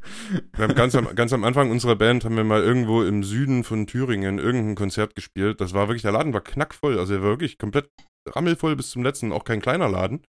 Wir 0.55 0.69
haben 0.69 0.75
ganz 0.75 0.95
am, 0.95 1.15
ganz 1.15 1.33
am 1.33 1.45
Anfang 1.45 1.71
unserer 1.71 1.97
Band 1.97 2.25
haben 2.25 2.37
wir 2.37 2.45
mal 2.45 2.63
irgendwo 2.63 3.03
im 3.03 3.23
Süden 3.23 3.65
von 3.65 3.87
Thüringen 3.87 4.39
irgendein 4.39 4.77
Konzert 4.77 5.15
gespielt. 5.15 5.61
Das 5.61 5.75
war 5.75 5.89
wirklich, 5.89 6.03
der 6.03 6.13
Laden 6.13 6.33
war 6.33 6.41
knackvoll, 6.41 6.99
also 6.99 7.15
er 7.15 7.23
war 7.23 7.31
wirklich 7.31 7.59
komplett 7.59 7.91
rammelvoll 8.27 8.77
bis 8.77 8.91
zum 8.91 9.03
letzten, 9.03 9.33
auch 9.33 9.45
kein 9.45 9.61
kleiner 9.61 9.89
Laden. 9.89 10.23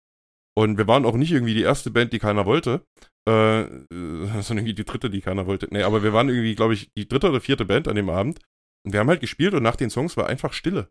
Und 0.57 0.77
wir 0.77 0.87
waren 0.87 1.05
auch 1.05 1.15
nicht 1.15 1.31
irgendwie 1.31 1.53
die 1.53 1.63
erste 1.63 1.91
Band, 1.91 2.13
die 2.13 2.19
keiner 2.19 2.45
wollte. 2.45 2.85
Äh, 3.27 3.65
sondern 3.89 4.59
irgendwie 4.59 4.75
die 4.75 4.85
dritte, 4.85 5.09
die 5.09 5.21
keiner 5.21 5.47
wollte. 5.47 5.67
Nee, 5.71 5.81
aber 5.81 6.03
wir 6.03 6.13
waren 6.13 6.29
irgendwie, 6.29 6.55
glaube 6.55 6.75
ich, 6.75 6.91
die 6.95 7.07
dritte 7.07 7.29
oder 7.29 7.41
vierte 7.41 7.65
Band 7.65 7.87
an 7.87 7.95
dem 7.95 8.09
Abend. 8.09 8.39
Und 8.85 8.93
wir 8.93 8.99
haben 8.99 9.09
halt 9.09 9.21
gespielt 9.21 9.53
und 9.53 9.63
nach 9.63 9.75
den 9.75 9.89
Songs 9.89 10.15
war 10.15 10.27
einfach 10.27 10.53
Stille. 10.53 10.89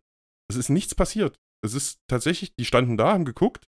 Es 0.50 0.56
ist 0.56 0.68
nichts 0.68 0.94
passiert. 0.94 1.38
Es 1.64 1.74
ist 1.74 2.00
tatsächlich, 2.08 2.54
die 2.56 2.64
standen 2.64 2.96
da, 2.96 3.12
haben 3.12 3.24
geguckt 3.24 3.66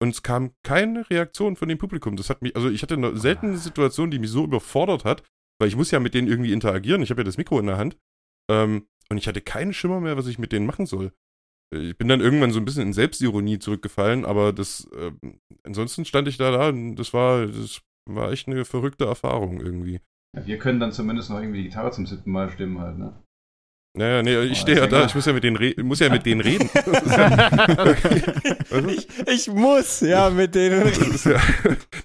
und 0.00 0.10
es 0.10 0.22
kam 0.22 0.52
keine 0.62 1.08
Reaktion 1.10 1.56
von 1.56 1.68
dem 1.68 1.78
Publikum. 1.78 2.16
Das 2.16 2.30
hat 2.30 2.42
mich, 2.42 2.54
also 2.54 2.70
ich 2.70 2.82
hatte 2.82 2.94
eine 2.94 3.16
seltene 3.16 3.56
Situation, 3.56 4.10
die 4.10 4.18
mich 4.18 4.30
so 4.30 4.44
überfordert 4.44 5.04
hat, 5.04 5.22
weil 5.58 5.68
ich 5.68 5.76
muss 5.76 5.90
ja 5.90 6.00
mit 6.00 6.14
denen 6.14 6.28
irgendwie 6.28 6.52
interagieren. 6.52 7.02
Ich 7.02 7.10
habe 7.10 7.22
ja 7.22 7.24
das 7.24 7.38
Mikro 7.38 7.58
in 7.58 7.66
der 7.66 7.78
Hand 7.78 7.96
ähm, 8.50 8.86
und 9.08 9.18
ich 9.18 9.26
hatte 9.26 9.40
keinen 9.40 9.72
Schimmer 9.72 10.00
mehr, 10.00 10.16
was 10.16 10.26
ich 10.26 10.38
mit 10.38 10.52
denen 10.52 10.66
machen 10.66 10.86
soll. 10.86 11.12
Ich 11.72 11.96
bin 11.96 12.08
dann 12.08 12.20
irgendwann 12.20 12.50
so 12.50 12.58
ein 12.58 12.64
bisschen 12.64 12.82
in 12.82 12.92
Selbstironie 12.92 13.60
zurückgefallen, 13.60 14.24
aber 14.24 14.52
das, 14.52 14.88
äh, 14.92 15.12
ansonsten 15.62 16.04
stand 16.04 16.26
ich 16.26 16.36
da 16.36 16.50
da 16.50 16.70
und 16.70 16.96
das 16.96 17.12
war, 17.12 17.46
das 17.46 17.80
war 18.08 18.32
echt 18.32 18.48
eine 18.48 18.64
verrückte 18.64 19.04
Erfahrung 19.04 19.60
irgendwie. 19.60 20.00
Ja, 20.36 20.46
wir 20.46 20.58
können 20.58 20.80
dann 20.80 20.92
zumindest 20.92 21.30
noch 21.30 21.38
irgendwie 21.38 21.58
die 21.58 21.68
Gitarre 21.68 21.92
zum 21.92 22.06
siebten 22.06 22.30
Mal 22.30 22.50
stimmen 22.50 22.80
halt, 22.80 22.98
ne? 22.98 23.14
Naja, 23.96 24.22
nee, 24.22 24.38
ich 24.44 24.52
oh, 24.52 24.62
stehe 24.62 24.78
ja 24.78 24.86
da, 24.86 25.04
ich 25.04 25.16
muss 25.16 25.26
ja 25.26 25.32
mit 25.32 25.42
denen, 25.42 25.56
re 25.56 25.74
muss 25.82 25.98
ja 25.98 26.08
mit 26.08 26.24
denen 26.24 26.40
reden. 26.40 26.70
ich, 28.88 29.08
ich, 29.26 29.48
muss 29.48 30.00
ja 30.00 30.30
mit 30.30 30.54
denen 30.54 30.82
reden. 30.82 31.18
Ja, 31.24 31.40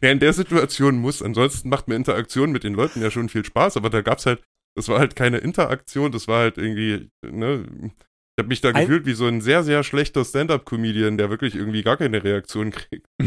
ja, 0.01 0.11
in 0.11 0.19
der 0.19 0.33
Situation 0.33 0.97
muss, 0.97 1.21
ansonsten 1.21 1.69
macht 1.69 1.87
mir 1.87 1.95
Interaktion 1.95 2.51
mit 2.51 2.63
den 2.63 2.73
Leuten 2.73 3.03
ja 3.03 3.11
schon 3.11 3.29
viel 3.29 3.45
Spaß, 3.45 3.77
aber 3.77 3.91
da 3.91 4.01
gab's 4.01 4.25
halt, 4.25 4.41
das 4.75 4.89
war 4.89 4.97
halt 4.97 5.15
keine 5.15 5.37
Interaktion, 5.37 6.11
das 6.11 6.27
war 6.27 6.39
halt 6.39 6.57
irgendwie, 6.57 7.11
ne, 7.23 7.91
ich 8.37 8.43
habe 8.43 8.49
mich 8.49 8.59
da 8.59 8.69
ein 8.69 8.75
gefühlt 8.75 9.05
wie 9.05 9.13
so 9.13 9.27
ein 9.27 9.39
sehr, 9.39 9.63
sehr 9.63 9.81
schlechter 9.83 10.25
Stand-Up-Comedian, 10.25 11.17
der 11.17 11.29
wirklich 11.29 11.55
irgendwie 11.55 11.83
gar 11.83 11.95
keine 11.95 12.23
Reaktion 12.23 12.71
kriegt. 12.71 13.07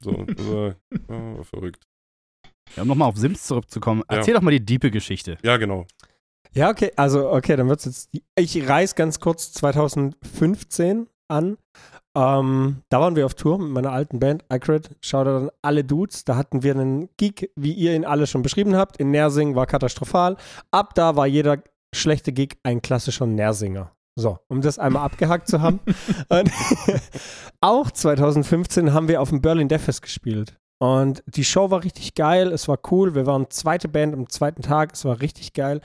So, 0.00 0.12
das 0.24 0.46
war, 0.46 0.74
oh, 1.08 1.42
verrückt. 1.44 1.82
Ja, 2.76 2.82
um 2.82 2.88
nochmal 2.88 3.08
auf 3.08 3.16
Sims 3.16 3.44
zurückzukommen, 3.44 4.02
erzähl 4.06 4.34
ja. 4.34 4.38
doch 4.38 4.44
mal 4.44 4.50
die 4.50 4.62
diepe 4.62 4.90
Geschichte. 4.90 5.38
Ja, 5.42 5.56
genau. 5.56 5.86
Ja, 6.52 6.68
okay, 6.68 6.92
also 6.96 7.30
okay, 7.30 7.56
dann 7.56 7.70
wird 7.70 7.80
es 7.80 7.86
jetzt. 7.86 8.10
Ich 8.36 8.68
reiß 8.68 8.96
ganz 8.96 9.18
kurz 9.18 9.54
2015 9.54 11.08
an. 11.28 11.56
Ähm, 12.14 12.82
da 12.90 13.00
waren 13.00 13.16
wir 13.16 13.24
auf 13.24 13.34
Tour 13.34 13.58
mit 13.58 13.70
meiner 13.70 13.92
alten 13.92 14.18
Band, 14.18 14.44
iCred. 14.52 14.90
Schaut 15.00 15.26
dann 15.26 15.50
alle 15.62 15.84
Dudes. 15.84 16.26
Da 16.26 16.36
hatten 16.36 16.62
wir 16.62 16.74
einen 16.74 17.08
Gig, 17.16 17.50
wie 17.56 17.72
ihr 17.72 17.94
ihn 17.94 18.04
alle 18.04 18.26
schon 18.26 18.42
beschrieben 18.42 18.76
habt. 18.76 18.98
In 18.98 19.10
Nersing 19.10 19.54
war 19.54 19.66
katastrophal. 19.66 20.36
Ab 20.70 20.94
da 20.94 21.16
war 21.16 21.26
jeder 21.26 21.62
schlechte 21.94 22.32
Gig 22.32 22.58
ein 22.62 22.82
klassischer 22.82 23.24
Nersinger. 23.26 23.93
So, 24.16 24.38
um 24.48 24.60
das 24.60 24.78
einmal 24.78 25.04
abgehackt 25.04 25.48
zu 25.48 25.60
haben. 25.60 25.80
auch 27.60 27.90
2015 27.90 28.92
haben 28.92 29.08
wir 29.08 29.20
auf 29.20 29.30
dem 29.30 29.40
Berlin 29.40 29.68
Death 29.68 30.00
gespielt. 30.00 30.56
Und 30.80 31.22
die 31.26 31.44
Show 31.44 31.70
war 31.70 31.84
richtig 31.84 32.14
geil, 32.14 32.52
es 32.52 32.68
war 32.68 32.78
cool. 32.90 33.14
Wir 33.14 33.26
waren 33.26 33.50
zweite 33.50 33.88
Band 33.88 34.14
am 34.14 34.28
zweiten 34.28 34.62
Tag, 34.62 34.92
es 34.92 35.04
war 35.04 35.20
richtig 35.20 35.52
geil. 35.52 35.80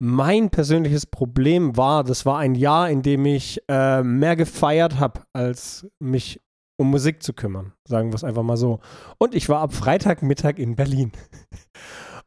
Mein 0.00 0.50
persönliches 0.50 1.06
Problem 1.06 1.76
war, 1.76 2.04
das 2.04 2.24
war 2.24 2.38
ein 2.38 2.54
Jahr, 2.54 2.88
in 2.88 3.02
dem 3.02 3.26
ich 3.26 3.60
äh, 3.68 4.02
mehr 4.02 4.36
gefeiert 4.36 5.00
habe, 5.00 5.22
als 5.32 5.88
mich 5.98 6.40
um 6.78 6.90
Musik 6.90 7.22
zu 7.22 7.32
kümmern. 7.32 7.72
Sagen 7.84 8.10
wir 8.10 8.14
es 8.14 8.22
einfach 8.22 8.44
mal 8.44 8.56
so. 8.56 8.78
Und 9.18 9.34
ich 9.34 9.48
war 9.48 9.60
ab 9.60 9.72
Freitagmittag 9.74 10.58
in 10.58 10.76
Berlin. 10.76 11.10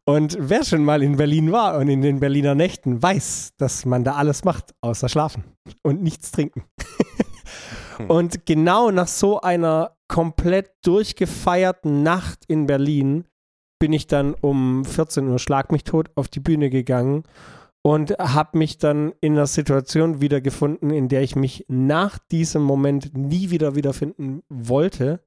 Und 0.07 0.37
wer 0.39 0.65
schon 0.65 0.83
mal 0.83 1.03
in 1.03 1.17
Berlin 1.17 1.51
war 1.51 1.77
und 1.77 1.87
in 1.87 2.01
den 2.01 2.19
Berliner 2.19 2.55
Nächten 2.55 3.01
weiß, 3.01 3.53
dass 3.57 3.85
man 3.85 4.03
da 4.03 4.15
alles 4.15 4.43
macht, 4.43 4.73
außer 4.81 5.09
schlafen 5.09 5.43
und 5.83 6.01
nichts 6.01 6.31
trinken. 6.31 6.63
Hm. 7.97 8.09
und 8.09 8.45
genau 8.45 8.89
nach 8.89 9.07
so 9.07 9.41
einer 9.41 9.97
komplett 10.07 10.71
durchgefeierten 10.83 12.03
Nacht 12.03 12.45
in 12.47 12.65
Berlin 12.65 13.25
bin 13.79 13.93
ich 13.93 14.07
dann 14.07 14.33
um 14.33 14.85
14 14.85 15.27
Uhr 15.27 15.39
Schlag 15.39 15.71
mich 15.71 15.83
tot 15.83 16.09
auf 16.15 16.27
die 16.27 16.39
Bühne 16.39 16.69
gegangen 16.69 17.23
und 17.83 18.11
habe 18.11 18.57
mich 18.57 18.77
dann 18.77 19.13
in 19.21 19.33
einer 19.33 19.47
Situation 19.47 20.21
wiedergefunden, 20.21 20.91
in 20.91 21.09
der 21.09 21.21
ich 21.21 21.35
mich 21.35 21.65
nach 21.67 22.19
diesem 22.19 22.61
Moment 22.61 23.17
nie 23.17 23.49
wieder 23.49 23.75
wiederfinden 23.75 24.43
wollte 24.49 25.21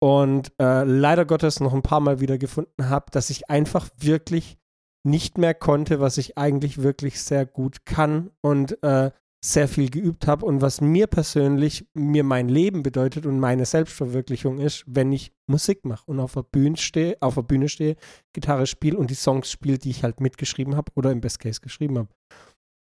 und 0.00 0.52
äh, 0.60 0.84
leider 0.84 1.24
Gottes 1.24 1.60
noch 1.60 1.74
ein 1.74 1.82
paar 1.82 2.00
Mal 2.00 2.20
wiedergefunden 2.20 2.88
habe, 2.88 3.06
dass 3.10 3.30
ich 3.30 3.50
einfach 3.50 3.88
wirklich 3.96 4.58
nicht 5.04 5.38
mehr 5.38 5.54
konnte, 5.54 6.00
was 6.00 6.18
ich 6.18 6.36
eigentlich 6.38 6.82
wirklich 6.82 7.22
sehr 7.22 7.46
gut 7.46 7.84
kann 7.84 8.30
und 8.40 8.82
äh, 8.82 9.10
sehr 9.44 9.68
viel 9.68 9.88
geübt 9.88 10.26
habe 10.26 10.44
und 10.44 10.60
was 10.60 10.80
mir 10.80 11.06
persönlich, 11.06 11.86
mir 11.94 12.24
mein 12.24 12.48
Leben 12.48 12.82
bedeutet 12.82 13.24
und 13.24 13.38
meine 13.38 13.66
Selbstverwirklichung 13.66 14.58
ist, 14.58 14.84
wenn 14.86 15.12
ich 15.12 15.32
Musik 15.46 15.84
mache 15.84 16.04
und 16.06 16.18
auf 16.18 16.34
der 16.34 16.42
Bühne 16.42 16.76
stehe, 16.76 17.16
auf 17.20 17.36
der 17.36 17.42
Bühne 17.42 17.68
stehe, 17.68 17.96
Gitarre 18.32 18.66
spiele 18.66 18.98
und 18.98 19.10
die 19.10 19.14
Songs 19.14 19.50
spiele, 19.50 19.78
die 19.78 19.90
ich 19.90 20.02
halt 20.02 20.20
mitgeschrieben 20.20 20.76
habe 20.76 20.90
oder 20.96 21.12
im 21.12 21.20
Best 21.20 21.38
Case 21.38 21.60
geschrieben 21.60 21.98
habe. 21.98 22.08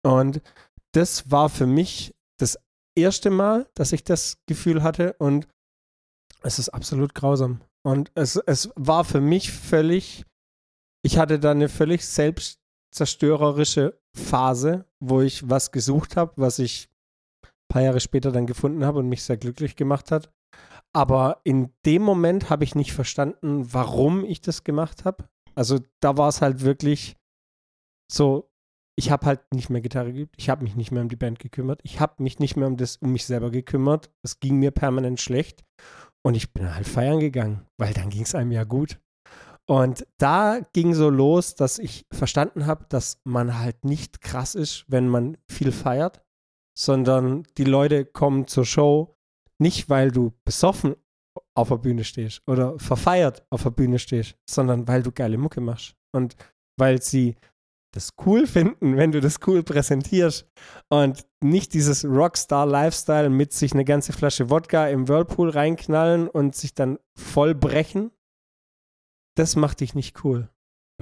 Und 0.06 0.42
das 0.94 1.30
war 1.30 1.50
für 1.50 1.68
mich 1.68 2.16
das 2.40 2.58
erste 2.98 3.30
Mal, 3.32 3.68
dass 3.74 3.92
ich 3.92 4.06
das 4.06 4.38
Gefühl 4.48 4.82
hatte 4.82 5.14
und 5.20 5.48
es 6.46 6.60
ist 6.60 6.70
absolut 6.70 7.16
grausam. 7.16 7.62
Und 7.84 8.12
es, 8.14 8.36
es 8.36 8.70
war 8.76 9.04
für 9.04 9.20
mich 9.20 9.52
völlig, 9.52 10.26
ich 11.04 11.18
hatte 11.18 11.40
da 11.40 11.52
eine 11.52 11.70
völlig 11.70 12.06
selbstzerstörerische 12.06 14.00
Phase, 14.16 14.86
wo 15.00 15.22
ich 15.22 15.50
was 15.50 15.72
gesucht 15.72 16.16
habe, 16.16 16.34
was 16.38 16.60
ich 16.60 16.88
ein 17.44 17.50
paar 17.68 17.82
Jahre 17.82 18.00
später 18.00 18.32
dann 18.32 18.46
gefunden 18.46 18.86
habe 18.86 19.00
und 19.00 19.10
mich 19.10 19.24
sehr 19.24 19.38
glücklich 19.38 19.76
gemacht 19.76 20.12
hat. 20.12 20.32
Aber 20.94 21.42
in 21.44 21.74
dem 21.86 22.04
Moment 22.04 22.50
habe 22.50 22.64
ich 22.64 22.76
nicht 22.76 22.94
verstanden, 22.94 23.74
warum 23.74 24.24
ich 24.24 24.40
das 24.40 24.64
gemacht 24.64 25.04
habe. 25.04 25.28
Also 25.56 25.80
da 26.00 26.16
war 26.18 26.30
es 26.30 26.42
halt 26.42 26.62
wirklich 26.62 27.18
so, 28.12 28.52
ich 28.98 29.12
habe 29.12 29.26
halt 29.26 29.42
nicht 29.52 29.70
mehr 29.70 29.82
Gitarre 29.82 30.14
geübt, 30.14 30.36
ich 30.38 30.50
habe 30.50 30.64
mich 30.64 30.76
nicht 30.76 30.92
mehr 30.92 31.02
um 31.02 31.10
die 31.10 31.16
Band 31.18 31.40
gekümmert, 31.40 31.82
ich 31.84 32.00
habe 32.00 32.22
mich 32.24 32.40
nicht 32.40 32.56
mehr 32.56 32.68
um 32.68 32.78
das 32.78 32.98
um 32.98 33.12
mich 33.12 33.26
selber 33.26 33.52
gekümmert. 33.52 34.12
Es 34.24 34.40
ging 34.40 34.58
mir 34.58 34.72
permanent 34.72 35.20
schlecht 35.20 35.66
und 36.26 36.36
ich 36.36 36.54
bin 36.54 36.74
halt 36.74 36.88
feiern 36.88 37.20
gegangen, 37.20 37.68
weil 37.78 37.94
dann 37.94 38.10
ging 38.10 38.24
es 38.24 38.34
einem 38.34 38.52
ja 38.52 38.64
gut. 38.64 39.00
Und 39.68 40.08
da 40.18 40.60
ging 40.74 40.94
so 40.94 41.10
los, 41.10 41.56
dass 41.56 41.78
ich 41.78 42.08
verstanden 42.12 42.66
habe, 42.66 42.86
dass 42.90 43.20
man 43.24 43.60
halt 43.60 43.86
nicht 43.86 44.22
krass 44.22 44.56
ist, 44.56 44.86
wenn 44.88 45.08
man 45.08 45.38
viel 45.50 45.72
feiert, 45.72 46.24
sondern 46.78 47.44
die 47.58 47.64
Leute 47.64 48.06
kommen 48.06 48.48
zur 48.48 48.66
Show 48.66 49.16
nicht, 49.60 49.90
weil 49.90 50.12
du 50.12 50.34
besoffen 50.46 50.96
auf 51.56 51.70
der 51.70 51.78
Bühne 51.78 52.04
stehst 52.04 52.42
oder 52.48 52.78
verfeiert 52.80 53.46
auf 53.52 53.64
der 53.64 53.72
Bühne 53.72 54.00
stehst, 54.00 54.36
sondern 54.50 54.88
weil 54.88 55.04
du 55.04 55.12
geile 55.12 55.38
Mucke 55.38 55.62
machst 55.62 55.96
und 56.12 56.36
weil 56.78 57.02
sie 57.02 57.36
das 57.96 58.14
cool 58.26 58.46
finden, 58.46 58.98
wenn 58.98 59.12
du 59.12 59.22
das 59.22 59.40
cool 59.48 59.64
präsentierst 59.64 60.48
und 60.90 61.26
nicht 61.42 61.74
dieses 61.74 62.04
Rockstar-Lifestyle 62.04 63.30
mit 63.30 63.54
sich 63.54 63.74
eine 63.74 63.86
ganze 63.86 64.12
Flasche 64.14 64.50
Wodka 64.50 64.88
im 64.88 65.08
Whirlpool 65.08 65.50
reinknallen 65.50 66.28
und 66.28 66.56
sich 66.56 66.74
dann 66.74 67.00
voll 67.18 67.56
brechen, 67.56 68.12
das 69.36 69.56
macht 69.56 69.80
dich 69.80 69.96
nicht 69.96 70.24
cool. 70.24 70.50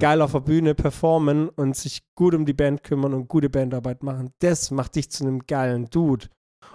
Geil 0.00 0.22
auf 0.22 0.32
der 0.32 0.40
Bühne 0.40 0.74
performen 0.74 1.48
und 1.48 1.76
sich 1.76 2.02
gut 2.16 2.34
um 2.34 2.46
die 2.46 2.52
Band 2.52 2.82
kümmern 2.82 3.14
und 3.14 3.28
gute 3.28 3.50
Bandarbeit 3.50 4.02
machen, 4.02 4.32
das 4.40 4.70
macht 4.70 4.94
dich 4.94 5.10
zu 5.10 5.24
einem 5.24 5.46
geilen 5.46 5.90
Dude. 5.90 6.28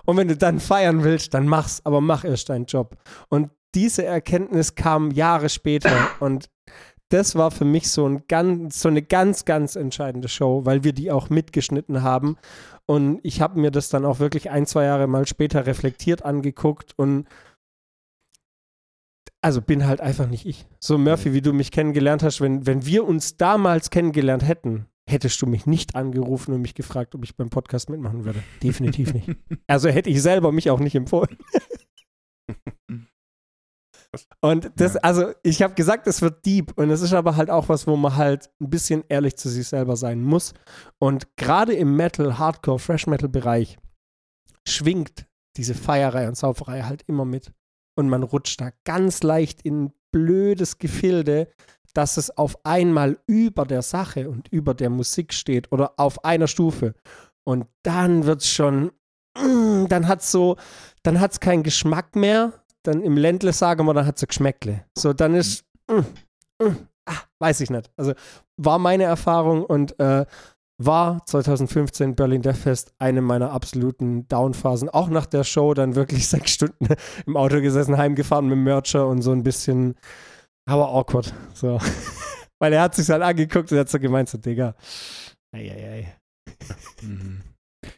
Und 0.06 0.18
wenn 0.18 0.28
du 0.28 0.38
dann 0.38 0.60
feiern 0.60 1.04
willst, 1.04 1.34
dann 1.34 1.48
mach's, 1.48 1.82
aber 1.84 2.02
mach 2.02 2.24
erst 2.24 2.50
deinen 2.50 2.66
Job. 2.66 2.98
Und 3.30 3.52
diese 3.76 4.06
Erkenntnis 4.06 4.76
kam 4.76 5.12
Jahre 5.12 5.50
später 5.50 5.92
und 6.20 6.50
das 7.10 7.36
war 7.36 7.52
für 7.52 7.66
mich 7.66 7.90
so, 7.90 8.08
ein 8.08 8.24
ganz, 8.28 8.82
so 8.82 8.90
eine 8.90 9.02
ganz, 9.02 9.46
ganz 9.46 9.76
entscheidende 9.76 10.28
Show, 10.28 10.66
weil 10.66 10.84
wir 10.84 10.94
die 10.94 11.12
auch 11.12 11.30
mitgeschnitten 11.30 12.04
haben. 12.04 12.38
Und 12.86 13.20
ich 13.24 13.42
habe 13.42 13.60
mir 13.60 13.72
das 13.72 13.90
dann 13.90 14.06
auch 14.06 14.20
wirklich 14.20 14.50
ein, 14.50 14.66
zwei 14.66 14.86
Jahre 14.86 15.08
mal 15.08 15.28
später 15.28 15.66
reflektiert 15.66 16.24
angeguckt 16.24 16.94
und 16.98 17.28
also 19.42 19.62
bin 19.62 19.88
halt 19.88 20.02
einfach 20.02 20.28
nicht 20.28 20.46
ich. 20.46 20.66
So 20.80 20.98
Murphy, 20.98 21.34
wie 21.34 21.42
du 21.42 21.54
mich 21.54 21.72
kennengelernt 21.72 22.24
hast, 22.24 22.42
wenn, 22.42 22.66
wenn 22.66 22.86
wir 22.86 23.06
uns 23.06 23.38
damals 23.38 23.90
kennengelernt 23.90 24.46
hätten, 24.46 24.88
hättest 25.10 25.42
du 25.42 25.48
mich 25.48 25.66
nicht 25.66 25.96
angerufen 25.96 26.54
und 26.54 26.62
mich 26.62 26.76
gefragt, 26.76 27.16
ob 27.16 27.24
ich 27.24 27.36
beim 27.36 27.50
Podcast 27.50 27.90
mitmachen 27.90 28.26
würde. 28.26 28.44
Definitiv 28.62 29.14
nicht. 29.14 29.30
Also 29.68 29.90
hätte 29.90 30.10
ich 30.10 30.22
selber 30.22 30.52
mich 30.52 30.72
auch 30.72 30.80
nicht 30.80 30.96
empfohlen. 30.96 31.38
Und 34.42 34.72
das, 34.76 34.96
also 34.98 35.34
ich 35.44 35.62
habe 35.62 35.76
gesagt, 35.76 36.08
es 36.08 36.22
wird 36.22 36.46
deep 36.46 36.74
und 36.78 36.90
es 36.90 37.02
ist 37.02 37.14
aber 37.14 37.36
halt 37.36 37.50
auch 37.50 37.70
was, 37.70 37.86
wo 37.86 37.96
man 37.96 38.16
halt 38.16 38.50
ein 38.60 38.70
bisschen 38.70 39.04
ehrlich 39.08 39.36
zu 39.36 39.50
sich 39.50 39.68
selber 39.68 39.96
sein 39.96 40.24
muss. 40.24 40.54
Und 40.98 41.36
gerade 41.38 41.74
im 41.74 41.96
Metal, 41.96 42.40
Hardcore, 42.40 42.80
Fresh 42.80 43.08
Metal 43.08 43.30
Bereich 43.30 43.78
schwingt 44.68 45.28
diese 45.58 45.76
Feierei 45.76 46.28
und 46.28 46.38
Sauferei 46.38 46.82
halt 46.84 47.04
immer 47.08 47.26
mit 47.26 47.52
und 47.96 48.10
man 48.10 48.24
rutscht 48.24 48.62
da 48.62 48.72
ganz 48.86 49.24
leicht 49.24 49.62
in 49.62 49.86
ein 49.86 49.94
blödes 50.12 50.80
Gefilde, 50.80 51.50
dass 51.94 52.18
es 52.18 52.36
auf 52.38 52.66
einmal 52.66 53.20
über 53.28 53.66
der 53.66 53.82
Sache 53.82 54.30
und 54.30 54.48
über 54.50 54.74
der 54.74 54.90
Musik 54.90 55.34
steht 55.34 55.72
oder 55.72 55.94
auf 55.98 56.24
einer 56.24 56.48
Stufe. 56.48 56.94
Und 57.44 57.66
dann 57.84 58.26
wird 58.26 58.42
es 58.42 58.50
schon, 58.50 58.92
dann 59.36 60.08
hat 60.08 60.22
es 60.22 60.32
so, 60.32 60.56
dann 61.04 61.20
hat 61.20 61.34
es 61.34 61.40
keinen 61.40 61.64
Geschmack 61.64 62.16
mehr. 62.16 62.54
Dann 62.84 63.02
im 63.02 63.18
Ländle 63.18 63.54
sagen 63.54 63.86
wir, 63.86 63.94
dann 63.94 64.06
hat 64.06 64.18
es 64.18 64.28
Geschmäckle. 64.28 64.86
So, 64.98 65.14
dann 65.14 65.36
ist, 65.36 65.66
mm, 65.90 66.64
mm, 66.64 66.78
ah, 67.06 67.22
weiß 67.40 67.62
ich 67.62 67.70
nicht. 67.70 67.92
Also 67.98 68.14
war 68.58 68.80
meine 68.80 69.04
Erfahrung 69.04 69.66
und 69.66 70.00
äh, 70.00 70.26
war 70.82 71.26
2015 71.26 72.16
Berlin 72.16 72.42
Death 72.42 72.58
Fest 72.58 72.94
eine 73.00 73.22
meiner 73.22 73.52
absoluten 73.52 74.28
Downphasen. 74.28 74.90
Auch 74.90 75.10
nach 75.10 75.26
der 75.26 75.44
Show 75.44 75.74
dann 75.74 75.96
wirklich 75.96 76.28
sechs 76.30 76.52
Stunden 76.52 76.88
im 77.26 77.38
Auto 77.38 77.62
gesessen, 77.62 77.98
heimgefahren 77.98 78.46
mit 78.46 78.56
dem 78.56 78.64
Mercher 78.64 79.08
und 79.08 79.22
so 79.22 79.32
ein 79.32 79.44
bisschen, 79.44 79.96
aber 80.66 80.90
awkward. 80.90 81.34
So. 81.54 81.80
Weil 82.60 82.74
er 82.74 82.82
hat 82.82 82.96
sich 82.96 83.10
halt 83.10 83.22
angeguckt 83.22 83.72
und 83.72 83.78
hat 83.78 83.90
so 83.90 84.00
gemeint, 84.00 84.30
so, 84.30 84.38
Digga, 84.38 84.76
ei, 85.54 85.72
ei, 85.72 85.90
ei. 85.90 86.16
Mhm. 87.02 87.42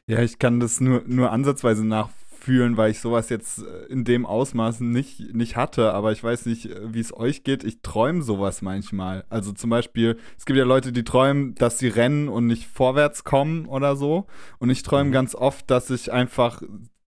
Ja, 0.08 0.20
ich 0.20 0.38
kann 0.38 0.60
das 0.60 0.80
nur, 0.80 1.04
nur 1.08 1.32
ansatzweise 1.32 1.86
nach, 1.86 2.10
fühlen, 2.42 2.76
weil 2.78 2.92
ich 2.92 3.00
sowas 3.00 3.30
jetzt 3.30 3.60
äh, 3.60 3.86
in 3.86 4.04
dem 4.04 4.26
Ausmaß 4.26 4.80
nicht, 4.82 5.34
nicht 5.34 5.56
hatte. 5.56 5.94
Aber 5.94 6.12
ich 6.12 6.24
weiß 6.24 6.46
nicht, 6.48 6.66
äh, 6.66 6.94
wie 6.94 7.00
es 7.00 7.16
euch 7.16 7.44
geht. 7.44 7.64
Ich 7.64 7.82
träume 7.82 8.22
sowas 8.22 8.62
manchmal. 8.62 9.24
Also 9.30 9.52
zum 9.52 9.70
Beispiel, 9.70 10.18
es 10.38 10.46
gibt 10.46 10.58
ja 10.58 10.66
Leute, 10.66 10.92
die 10.92 11.04
träumen, 11.04 11.56
dass 11.56 11.80
sie 11.80 11.88
rennen 11.88 12.30
und 12.30 12.48
nicht 12.48 12.68
vorwärts 12.68 13.24
kommen 13.24 13.66
oder 13.66 13.96
so. 13.96 14.28
Und 14.60 14.70
ich 14.70 14.84
träume 14.84 15.10
mhm. 15.10 15.14
ganz 15.14 15.36
oft, 15.36 15.70
dass 15.70 15.90
ich 15.90 16.12
einfach 16.12 16.62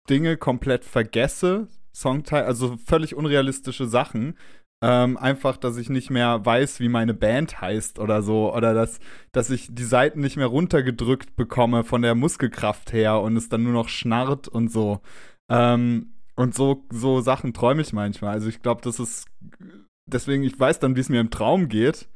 Dinge 0.09 0.37
komplett 0.37 0.83
vergesse. 0.83 1.67
Songteil, 1.93 2.45
also 2.45 2.77
völlig 2.85 3.15
unrealistische 3.15 3.85
Sachen. 3.85 4.35
Ähm, 4.83 5.17
einfach, 5.17 5.57
dass 5.57 5.77
ich 5.77 5.89
nicht 5.89 6.09
mehr 6.09 6.43
weiß, 6.43 6.79
wie 6.79 6.89
meine 6.89 7.13
Band 7.13 7.61
heißt 7.61 7.99
oder 7.99 8.23
so. 8.23 8.53
Oder 8.53 8.73
dass, 8.73 8.99
dass 9.31 9.49
ich 9.49 9.67
die 9.69 9.83
Seiten 9.83 10.21
nicht 10.21 10.37
mehr 10.37 10.47
runtergedrückt 10.47 11.35
bekomme 11.35 11.83
von 11.83 12.01
der 12.01 12.15
Muskelkraft 12.15 12.91
her 12.91 13.21
und 13.21 13.37
es 13.37 13.49
dann 13.49 13.63
nur 13.63 13.73
noch 13.73 13.89
schnarrt 13.89 14.47
und 14.47 14.71
so. 14.71 15.01
Ähm, 15.49 16.13
und 16.35 16.55
so, 16.55 16.85
so 16.89 17.21
Sachen 17.21 17.53
träume 17.53 17.81
ich 17.81 17.93
manchmal. 17.93 18.33
Also 18.33 18.49
ich 18.49 18.61
glaube, 18.61 18.81
das 18.81 18.99
ist. 18.99 19.27
Deswegen, 20.07 20.43
ich 20.43 20.59
weiß 20.59 20.79
dann, 20.79 20.95
wie 20.95 20.99
es 20.99 21.09
mir 21.09 21.21
im 21.21 21.29
Traum 21.29 21.69
geht, 21.69 22.09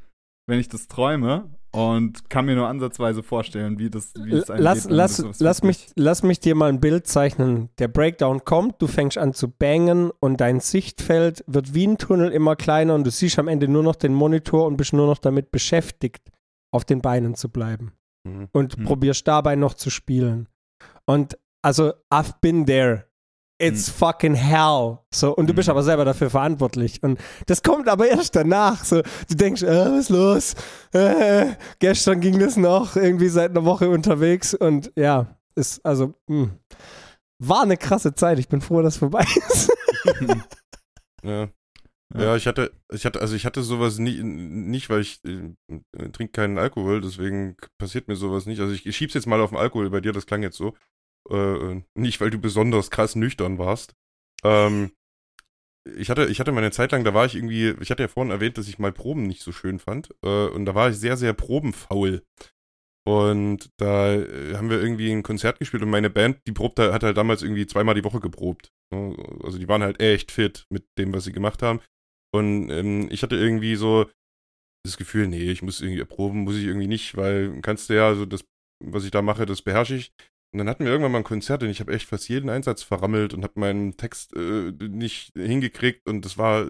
wenn 0.46 0.58
ich 0.58 0.68
das 0.68 0.88
träume 0.88 1.48
und 1.76 2.30
kann 2.30 2.46
mir 2.46 2.56
nur 2.56 2.68
ansatzweise 2.68 3.22
vorstellen, 3.22 3.78
wie 3.78 3.90
das, 3.90 4.12
wie 4.16 4.32
es 4.32 4.48
lass, 4.48 4.84
geht, 4.84 4.92
lass, 4.92 5.16
das 5.18 5.40
lass, 5.40 5.62
mich, 5.62 5.88
lass 5.94 6.22
mich 6.22 6.40
dir 6.40 6.54
mal 6.54 6.70
ein 6.70 6.80
Bild 6.80 7.06
zeichnen. 7.06 7.68
Der 7.78 7.88
Breakdown 7.88 8.44
kommt, 8.44 8.80
du 8.80 8.86
fängst 8.86 9.18
an 9.18 9.34
zu 9.34 9.48
bangen 9.48 10.10
und 10.20 10.40
dein 10.40 10.60
Sichtfeld 10.60 11.44
wird 11.46 11.74
wie 11.74 11.86
ein 11.86 11.98
Tunnel 11.98 12.32
immer 12.32 12.56
kleiner 12.56 12.94
und 12.94 13.04
du 13.04 13.10
siehst 13.10 13.38
am 13.38 13.48
Ende 13.48 13.68
nur 13.68 13.82
noch 13.82 13.96
den 13.96 14.14
Monitor 14.14 14.66
und 14.66 14.76
bist 14.76 14.92
nur 14.92 15.06
noch 15.06 15.18
damit 15.18 15.50
beschäftigt, 15.50 16.30
auf 16.72 16.84
den 16.84 17.02
Beinen 17.02 17.34
zu 17.34 17.50
bleiben. 17.50 17.92
Mhm. 18.24 18.48
Und 18.52 18.78
mhm. 18.78 18.84
probierst 18.84 19.28
dabei 19.28 19.56
noch 19.56 19.74
zu 19.74 19.90
spielen. 19.90 20.48
Und 21.04 21.38
also, 21.62 21.92
I've 22.10 22.34
been 22.40 22.64
there 22.64 23.05
it's 23.58 23.88
fucking 23.88 24.34
hell. 24.34 24.98
So, 25.12 25.34
und 25.34 25.48
du 25.48 25.54
bist 25.54 25.68
hm. 25.68 25.72
aber 25.72 25.82
selber 25.82 26.04
dafür 26.04 26.30
verantwortlich. 26.30 27.02
Und 27.02 27.18
das 27.46 27.62
kommt 27.62 27.88
aber 27.88 28.08
erst 28.08 28.36
danach. 28.36 28.84
So, 28.84 29.02
du 29.28 29.34
denkst, 29.34 29.62
äh, 29.62 29.90
was 29.90 30.00
ist 30.00 30.10
los? 30.10 30.54
Äh, 30.92 31.54
gestern 31.78 32.20
ging 32.20 32.38
das 32.38 32.56
noch, 32.56 32.96
irgendwie 32.96 33.28
seit 33.28 33.50
einer 33.50 33.64
Woche 33.64 33.88
unterwegs. 33.88 34.54
Und 34.54 34.92
ja, 34.96 35.38
ist, 35.54 35.84
also, 35.84 36.14
mh. 36.28 36.42
Hm, 36.42 36.50
war 37.38 37.62
eine 37.62 37.76
krasse 37.76 38.14
Zeit. 38.14 38.38
Ich 38.38 38.48
bin 38.48 38.60
froh, 38.60 38.80
dass 38.82 38.94
es 38.94 38.98
vorbei 38.98 39.24
ist. 39.48 39.70
ja. 41.22 41.48
Ja, 42.14 42.36
ich 42.36 42.46
hatte, 42.46 42.72
ich 42.92 43.04
hatte, 43.04 43.20
also 43.20 43.34
ich 43.34 43.44
hatte 43.44 43.62
sowas 43.62 43.98
nie, 43.98 44.22
nicht, 44.22 44.88
weil 44.88 45.00
ich 45.00 45.20
äh, 45.24 45.50
trinke 46.12 46.32
keinen 46.32 46.56
Alkohol, 46.56 47.00
deswegen 47.00 47.56
passiert 47.78 48.06
mir 48.06 48.14
sowas 48.14 48.46
nicht. 48.46 48.60
Also 48.60 48.72
ich, 48.72 48.86
ich 48.86 48.96
schieb's 48.96 49.14
jetzt 49.14 49.26
mal 49.26 49.40
auf 49.40 49.50
den 49.50 49.58
Alkohol 49.58 49.90
bei 49.90 50.00
dir, 50.00 50.12
das 50.12 50.24
klang 50.24 50.42
jetzt 50.42 50.56
so. 50.56 50.74
Äh, 51.30 51.82
nicht, 51.94 52.20
weil 52.20 52.30
du 52.30 52.38
besonders 52.38 52.90
krass 52.90 53.16
nüchtern 53.16 53.58
warst. 53.58 53.94
Ähm, 54.44 54.92
ich 55.96 56.10
hatte, 56.10 56.26
ich 56.26 56.40
hatte 56.40 56.52
meine 56.52 56.72
Zeit 56.72 56.92
lang, 56.92 57.04
da 57.04 57.14
war 57.14 57.26
ich 57.26 57.36
irgendwie, 57.36 57.74
ich 57.80 57.90
hatte 57.90 58.02
ja 58.02 58.08
vorhin 58.08 58.32
erwähnt, 58.32 58.58
dass 58.58 58.68
ich 58.68 58.78
mal 58.78 58.92
Proben 58.92 59.26
nicht 59.26 59.42
so 59.42 59.52
schön 59.52 59.78
fand. 59.78 60.10
Äh, 60.24 60.48
und 60.48 60.64
da 60.64 60.74
war 60.74 60.90
ich 60.90 60.96
sehr, 60.96 61.16
sehr 61.16 61.32
probenfaul. 61.32 62.22
Und 63.06 63.70
da 63.76 64.14
äh, 64.14 64.56
haben 64.56 64.68
wir 64.68 64.80
irgendwie 64.80 65.12
ein 65.12 65.22
Konzert 65.22 65.60
gespielt 65.60 65.82
und 65.84 65.90
meine 65.90 66.10
Band, 66.10 66.40
die 66.46 66.52
probte, 66.52 66.92
hat 66.92 67.04
halt 67.04 67.16
damals 67.16 67.42
irgendwie 67.42 67.66
zweimal 67.66 67.94
die 67.94 68.02
Woche 68.02 68.18
geprobt. 68.18 68.72
Ne? 68.92 69.16
Also 69.44 69.58
die 69.58 69.68
waren 69.68 69.82
halt 69.82 70.00
echt 70.00 70.32
fit 70.32 70.66
mit 70.70 70.86
dem, 70.98 71.12
was 71.12 71.24
sie 71.24 71.32
gemacht 71.32 71.62
haben. 71.62 71.80
Und 72.34 72.68
ähm, 72.70 73.08
ich 73.10 73.22
hatte 73.22 73.36
irgendwie 73.36 73.76
so 73.76 74.10
das 74.84 74.96
Gefühl, 74.96 75.28
nee, 75.28 75.50
ich 75.50 75.62
muss 75.62 75.80
irgendwie 75.80 76.00
erproben, 76.00 76.40
muss 76.40 76.56
ich 76.56 76.64
irgendwie 76.64 76.88
nicht, 76.88 77.16
weil 77.16 77.60
kannst 77.60 77.88
du 77.88 77.94
ja, 77.94 78.08
also 78.08 78.26
das, 78.26 78.44
was 78.84 79.04
ich 79.04 79.10
da 79.12 79.22
mache, 79.22 79.46
das 79.46 79.62
beherrsche 79.62 79.94
ich. 79.94 80.12
Und 80.56 80.60
dann 80.60 80.70
hatten 80.70 80.84
wir 80.84 80.90
irgendwann 80.90 81.12
mal 81.12 81.18
ein 81.18 81.24
Konzert 81.24 81.62
und 81.62 81.68
ich 81.68 81.80
habe 81.80 81.92
echt 81.92 82.08
fast 82.08 82.30
jeden 82.30 82.48
Einsatz 82.48 82.82
verrammelt 82.82 83.34
und 83.34 83.44
habe 83.44 83.60
meinen 83.60 83.98
Text 83.98 84.34
äh, 84.34 84.72
nicht 84.80 85.34
hingekriegt 85.34 86.08
und 86.08 86.24
das 86.24 86.38
war, 86.38 86.66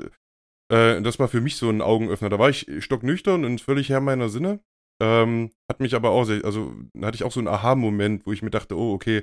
äh, 0.72 1.00
das 1.00 1.20
war 1.20 1.28
für 1.28 1.40
mich 1.40 1.54
so 1.54 1.70
ein 1.70 1.80
Augenöffner. 1.80 2.28
Da 2.28 2.40
war 2.40 2.50
ich 2.50 2.66
stocknüchtern 2.80 3.44
und 3.44 3.60
völlig 3.60 3.88
Herr 3.88 4.00
meiner 4.00 4.28
Sinne. 4.28 4.58
Ähm, 5.00 5.52
hat 5.70 5.78
mich 5.78 5.94
aber 5.94 6.10
auch, 6.10 6.24
sehr, 6.24 6.44
also 6.44 6.74
da 6.94 7.06
hatte 7.06 7.14
ich 7.14 7.22
auch 7.22 7.30
so 7.30 7.38
einen 7.38 7.46
Aha-Moment, 7.46 8.26
wo 8.26 8.32
ich 8.32 8.42
mir 8.42 8.50
dachte, 8.50 8.76
oh, 8.76 8.92
okay, 8.92 9.22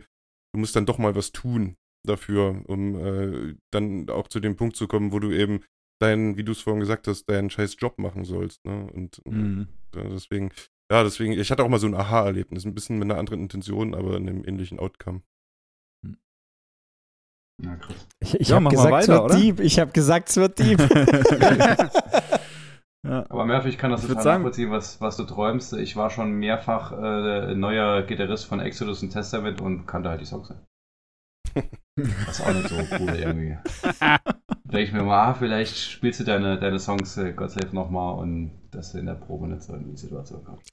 du 0.54 0.62
musst 0.62 0.78
dann 0.78 0.86
doch 0.86 0.98
mal 0.98 1.14
was 1.14 1.34
tun 1.34 1.76
dafür, 2.08 2.64
um 2.68 2.96
äh, 2.96 3.56
dann 3.70 4.10
auch 4.10 4.30
zu 4.30 4.40
dem 4.40 4.56
Punkt 4.56 4.78
zu 4.78 4.88
kommen, 4.88 5.12
wo 5.12 5.20
du 5.20 5.32
eben 5.32 5.60
deinen, 6.02 6.38
wie 6.38 6.46
du 6.46 6.54
es 6.54 6.62
vorhin 6.62 6.80
gesagt 6.80 7.10
hast, 7.10 7.26
deinen 7.26 7.50
scheiß 7.50 7.76
Job 7.80 7.98
machen 7.98 8.24
sollst. 8.24 8.64
Ne? 8.64 8.88
Und 8.94 9.22
mhm. 9.26 9.68
äh, 9.94 10.08
deswegen, 10.10 10.52
ja, 10.94 11.04
deswegen, 11.04 11.34
ich 11.34 11.50
hatte 11.50 11.64
auch 11.64 11.70
mal 11.70 11.80
so 11.80 11.88
ein 11.88 11.96
Aha-Erlebnis, 11.96 12.66
ein 12.66 12.76
bisschen 12.76 13.00
mit 13.00 13.10
einer 13.10 13.20
anderen 13.20 13.42
Intention, 13.42 13.96
aber 13.96 14.16
in 14.16 14.30
einem 14.30 14.46
ähnlichen 14.46 14.78
Outcome. 14.78 15.24
Ja, 17.60 17.80
ich 18.20 18.40
ich 18.40 18.50
ja, 18.50 18.58
habe 18.58 18.70
gesagt, 18.70 18.92
weiter, 18.92 19.02
es 19.02 19.08
wird 19.08 19.22
oder? 19.22 19.36
deep. 19.36 19.60
Ich 19.60 19.80
habe 19.80 19.92
gesagt, 19.92 20.30
es 20.30 20.38
wird 20.38 20.60
ja. 23.08 23.26
Aber 23.28 23.48
Murphy, 23.48 23.70
ich 23.70 23.80
kann 23.80 23.90
das 23.90 24.04
ich 24.04 24.10
total 24.10 24.38
nachvollziehen, 24.38 24.70
was, 24.70 25.02
was 25.02 25.18
du 25.18 25.24
träumst. 25.24 25.74
Ich 25.74 25.96
war 25.96 26.12
schon 26.12 26.34
mehrfach 26.34 26.92
äh, 26.92 27.56
neuer 27.56 28.04
Gitarrist 28.04 28.46
von 28.46 28.60
Exodus 28.60 29.02
und 29.02 29.10
Testament 29.10 29.62
und 29.62 29.88
kannte 29.88 30.10
halt 30.10 30.22
die 30.22 30.26
Songs. 30.26 30.54
Das 31.96 32.40
ist 32.40 32.42
auch 32.42 32.54
nicht 32.54 32.70
so 32.70 32.76
cool 33.00 33.16
irgendwie. 33.16 33.58
denke 34.74 34.88
ich 34.88 34.94
mir 34.94 35.04
mal, 35.04 35.28
ah, 35.30 35.34
vielleicht 35.36 35.78
spielst 35.78 36.20
du 36.20 36.24
deine, 36.24 36.60
deine 36.60 36.80
Songs 36.80 37.16
äh, 37.18 37.32
God 37.34 37.52
Save 37.52 37.74
nochmal 37.74 38.18
und 38.18 38.52
dass 38.72 38.92
du 38.92 38.98
in 38.98 39.06
der 39.06 39.14
Probe 39.14 39.48
nicht 39.48 39.62
so 39.62 39.74
in 39.74 39.92
die 39.92 39.96
Situation 39.96 40.44
kommst. 40.44 40.70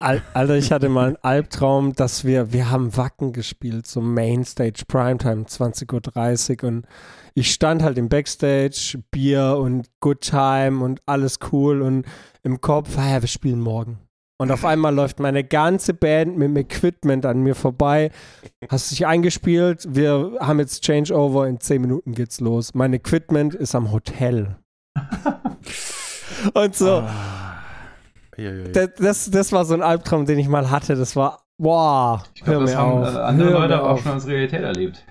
Alter, 0.00 0.56
ich 0.56 0.72
hatte 0.72 0.88
mal 0.88 1.08
einen 1.08 1.16
Albtraum, 1.22 1.94
dass 1.94 2.24
wir, 2.24 2.52
wir 2.52 2.70
haben 2.70 2.96
Wacken 2.96 3.32
gespielt, 3.32 3.86
so 3.86 4.00
Mainstage, 4.00 4.82
Primetime, 4.88 5.44
20.30 5.44 6.62
Uhr 6.62 6.68
und 6.68 6.86
ich 7.34 7.52
stand 7.52 7.84
halt 7.84 7.98
im 7.98 8.08
Backstage, 8.08 9.00
Bier 9.12 9.58
und 9.60 9.88
Good 10.00 10.22
Time 10.22 10.84
und 10.84 11.00
alles 11.06 11.38
cool 11.52 11.82
und 11.82 12.04
im 12.42 12.60
Kopf, 12.60 12.98
ah 12.98 13.10
ja, 13.12 13.22
wir 13.22 13.28
spielen 13.28 13.60
morgen. 13.60 14.00
Und 14.42 14.50
auf 14.50 14.64
einmal 14.64 14.92
läuft 14.92 15.20
meine 15.20 15.44
ganze 15.44 15.94
Band 15.94 16.36
mit 16.36 16.48
dem 16.48 16.56
Equipment 16.56 17.24
an 17.26 17.44
mir 17.44 17.54
vorbei. 17.54 18.10
Hast 18.68 18.90
dich 18.90 19.06
eingespielt? 19.06 19.86
Wir 19.88 20.32
haben 20.40 20.58
jetzt 20.58 20.82
Changeover. 20.82 21.46
In 21.46 21.60
10 21.60 21.80
Minuten 21.80 22.12
geht's 22.12 22.40
los. 22.40 22.74
Mein 22.74 22.92
Equipment 22.92 23.54
ist 23.54 23.76
am 23.76 23.92
Hotel. 23.92 24.56
Und 26.54 26.74
so. 26.74 27.04
Ah. 27.06 27.62
Das, 28.72 28.90
das, 28.98 29.30
das, 29.30 29.52
war 29.52 29.64
so 29.64 29.74
ein 29.74 29.82
Albtraum, 29.82 30.26
den 30.26 30.40
ich 30.40 30.48
mal 30.48 30.72
hatte. 30.72 30.96
Das 30.96 31.14
war, 31.14 31.44
wow. 31.58 32.20
Ich 32.34 32.42
glaube, 32.42 32.64
das 32.64 32.74
haben 32.74 33.04
auf. 33.04 33.14
Äh, 33.14 33.18
andere 33.18 33.50
hör 33.50 33.60
Leute 33.60 33.80
auch 33.80 33.98
schon 34.02 34.10
als 34.10 34.26
Realität 34.26 34.62
erlebt. 34.62 35.06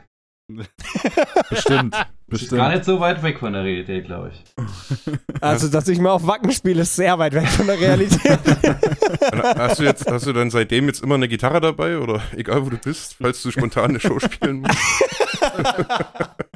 Bestimmt. 1.50 1.96
Das 2.32 2.44
ist 2.44 2.52
gar 2.52 2.70
nicht 2.70 2.86
so 2.86 3.02
weit 3.02 3.22
weg 3.24 3.40
von 3.40 3.52
der 3.52 3.64
Realität, 3.64 4.06
glaube 4.06 4.32
ich. 4.34 4.44
Also, 5.42 5.70
dass 5.70 5.88
ich 5.88 6.00
mal 6.00 6.12
auf 6.12 6.28
Wacken 6.28 6.52
spiele, 6.52 6.84
ist 6.84 6.96
sehr 6.96 7.18
weit 7.18 7.34
weg 7.34 7.48
von 7.48 7.66
der 7.66 7.80
Realität. 7.80 8.40
hast 9.58 9.80
du 9.80 9.84
jetzt, 9.84 10.10
hast 10.10 10.28
du 10.28 10.34
dann 10.34 10.52
seitdem 10.52 10.86
jetzt 10.86 11.04
immer 11.04 11.16
eine 11.16 11.28
Gitarre 11.28 11.60
dabei 11.60 11.98
oder 11.98 12.22
egal 12.36 12.64
wo 12.64 12.70
du 12.70 12.78
bist, 12.78 13.16
falls 13.20 13.42
du 13.42 13.50
spontan 13.50 13.90
eine 13.90 14.00
Show 14.00 14.20
spielen 14.20 14.62
musst? 14.62 14.78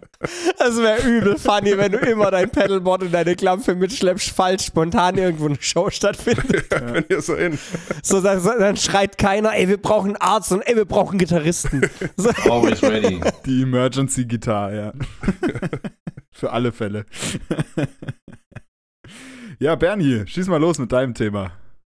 Das 0.58 0.78
wäre 0.78 1.08
übel 1.08 1.38
funny, 1.38 1.78
wenn 1.78 1.92
du 1.92 2.00
immer 2.00 2.32
dein 2.32 2.50
Pedalboard 2.50 3.04
und 3.04 3.14
deine 3.14 3.36
Klampfe 3.36 3.76
mitschleppst, 3.76 4.32
falls 4.32 4.66
spontan 4.66 5.18
irgendwo 5.18 5.46
eine 5.46 5.58
Show 5.60 5.90
stattfindet. 5.90 6.66
Ja, 6.72 6.80
kann 6.80 7.06
ja 7.10 7.22
sein. 7.22 7.60
So, 8.02 8.22
dann, 8.22 8.44
dann, 8.44 8.78
schreit 8.78 9.18
keiner, 9.18 9.56
ey, 9.56 9.68
wir 9.68 9.78
brauchen 9.78 10.16
Arzt 10.18 10.52
und 10.52 10.62
ey, 10.62 10.76
wir 10.76 10.86
brauchen 10.86 11.18
Gitarristen. 11.18 11.90
So. 12.18 12.30
Always 12.50 12.82
ready. 12.82 13.20
Die 13.46 13.64
Emergency-Gitarre, 13.64 14.76
ja. 14.76 14.94
Für 16.32 16.52
alle 16.52 16.72
Fälle. 16.72 17.06
ja, 19.60 19.76
Bernie, 19.76 20.26
schieß 20.28 20.48
mal 20.48 20.60
los 20.60 20.80
mit 20.80 20.92
deinem 20.92 21.14
Thema. 21.14 21.52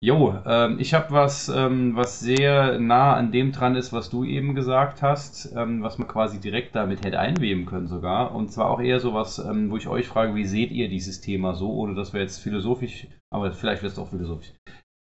Jo, 0.03 0.39
ähm, 0.45 0.79
ich 0.79 0.93
habe 0.93 1.11
was, 1.11 1.49
ähm, 1.49 1.97
was 1.97 2.21
sehr 2.21 2.79
nah 2.79 3.14
an 3.14 3.33
dem 3.33 3.53
dran 3.53 3.77
ist, 3.77 3.95
was 3.95 4.11
du 4.11 4.25
eben 4.25 4.55
gesagt 4.55 5.01
hast, 5.01 5.53
ähm, 5.57 5.83
was 5.83 5.97
man 5.97 6.07
quasi 6.07 6.39
direkt 6.39 6.77
damit 6.77 7.03
hätte 7.03 7.19
einweben 7.19 7.64
können 7.64 7.89
sogar. 7.89 8.35
Und 8.35 8.53
zwar 8.53 8.71
auch 8.71 8.81
eher 8.81 9.01
so 9.01 9.14
was, 9.14 9.39
ähm, 9.39 9.71
wo 9.71 9.79
ich 9.79 9.89
euch 9.89 10.07
frage, 10.07 10.35
wie 10.35 10.45
seht 10.45 10.71
ihr 10.71 10.91
dieses 10.91 11.23
Thema 11.23 11.55
so, 11.55 11.73
ohne 11.73 11.95
dass 11.95 12.12
wir 12.12 12.21
jetzt 12.21 12.39
philosophisch, 12.39 13.09
aber 13.33 13.53
vielleicht 13.53 13.83
wird 13.83 13.95
es 13.95 13.99
auch 13.99 14.11
philosophisch. 14.11 14.53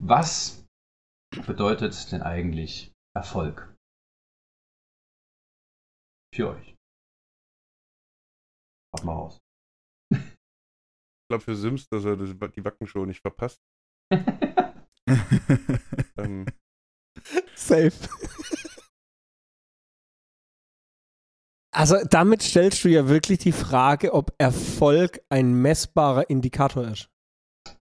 Was 0.02 0.66
bedeutet 1.46 2.12
denn 2.12 2.20
eigentlich 2.20 2.92
Erfolg? 3.16 3.74
Für 6.34 6.50
euch. 6.50 6.73
Mach 8.94 9.04
mal 9.04 9.12
raus. 9.14 9.40
Ich 10.12 11.28
glaube 11.28 11.42
für 11.42 11.56
Sims, 11.56 11.88
dass 11.88 12.04
er 12.04 12.16
die 12.16 12.64
Wackenshow 12.64 13.04
nicht 13.06 13.20
verpasst. 13.20 13.60
ähm. 16.16 16.46
Safe. 17.54 17.92
Also 21.74 21.96
damit 22.08 22.42
stellst 22.42 22.84
du 22.84 22.88
ja 22.88 23.08
wirklich 23.08 23.38
die 23.38 23.50
Frage, 23.52 24.12
ob 24.14 24.32
Erfolg 24.38 25.20
ein 25.28 25.54
messbarer 25.54 26.30
Indikator 26.30 26.86
ist. 26.86 27.08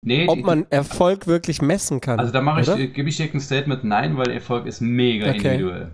Nee, 0.03 0.27
ob 0.27 0.39
man 0.39 0.65
Erfolg 0.71 1.27
wirklich 1.27 1.61
messen 1.61 2.01
kann. 2.01 2.19
Also 2.19 2.31
da 2.31 2.41
mache 2.41 2.61
ich, 2.61 2.93
gebe 2.93 3.09
ich 3.09 3.17
dir 3.17 3.31
ein 3.31 3.39
Statement 3.39 3.83
nein, 3.83 4.17
weil 4.17 4.31
Erfolg 4.31 4.65
ist 4.65 4.81
mega 4.81 5.27
okay. 5.29 5.37
individuell. 5.37 5.91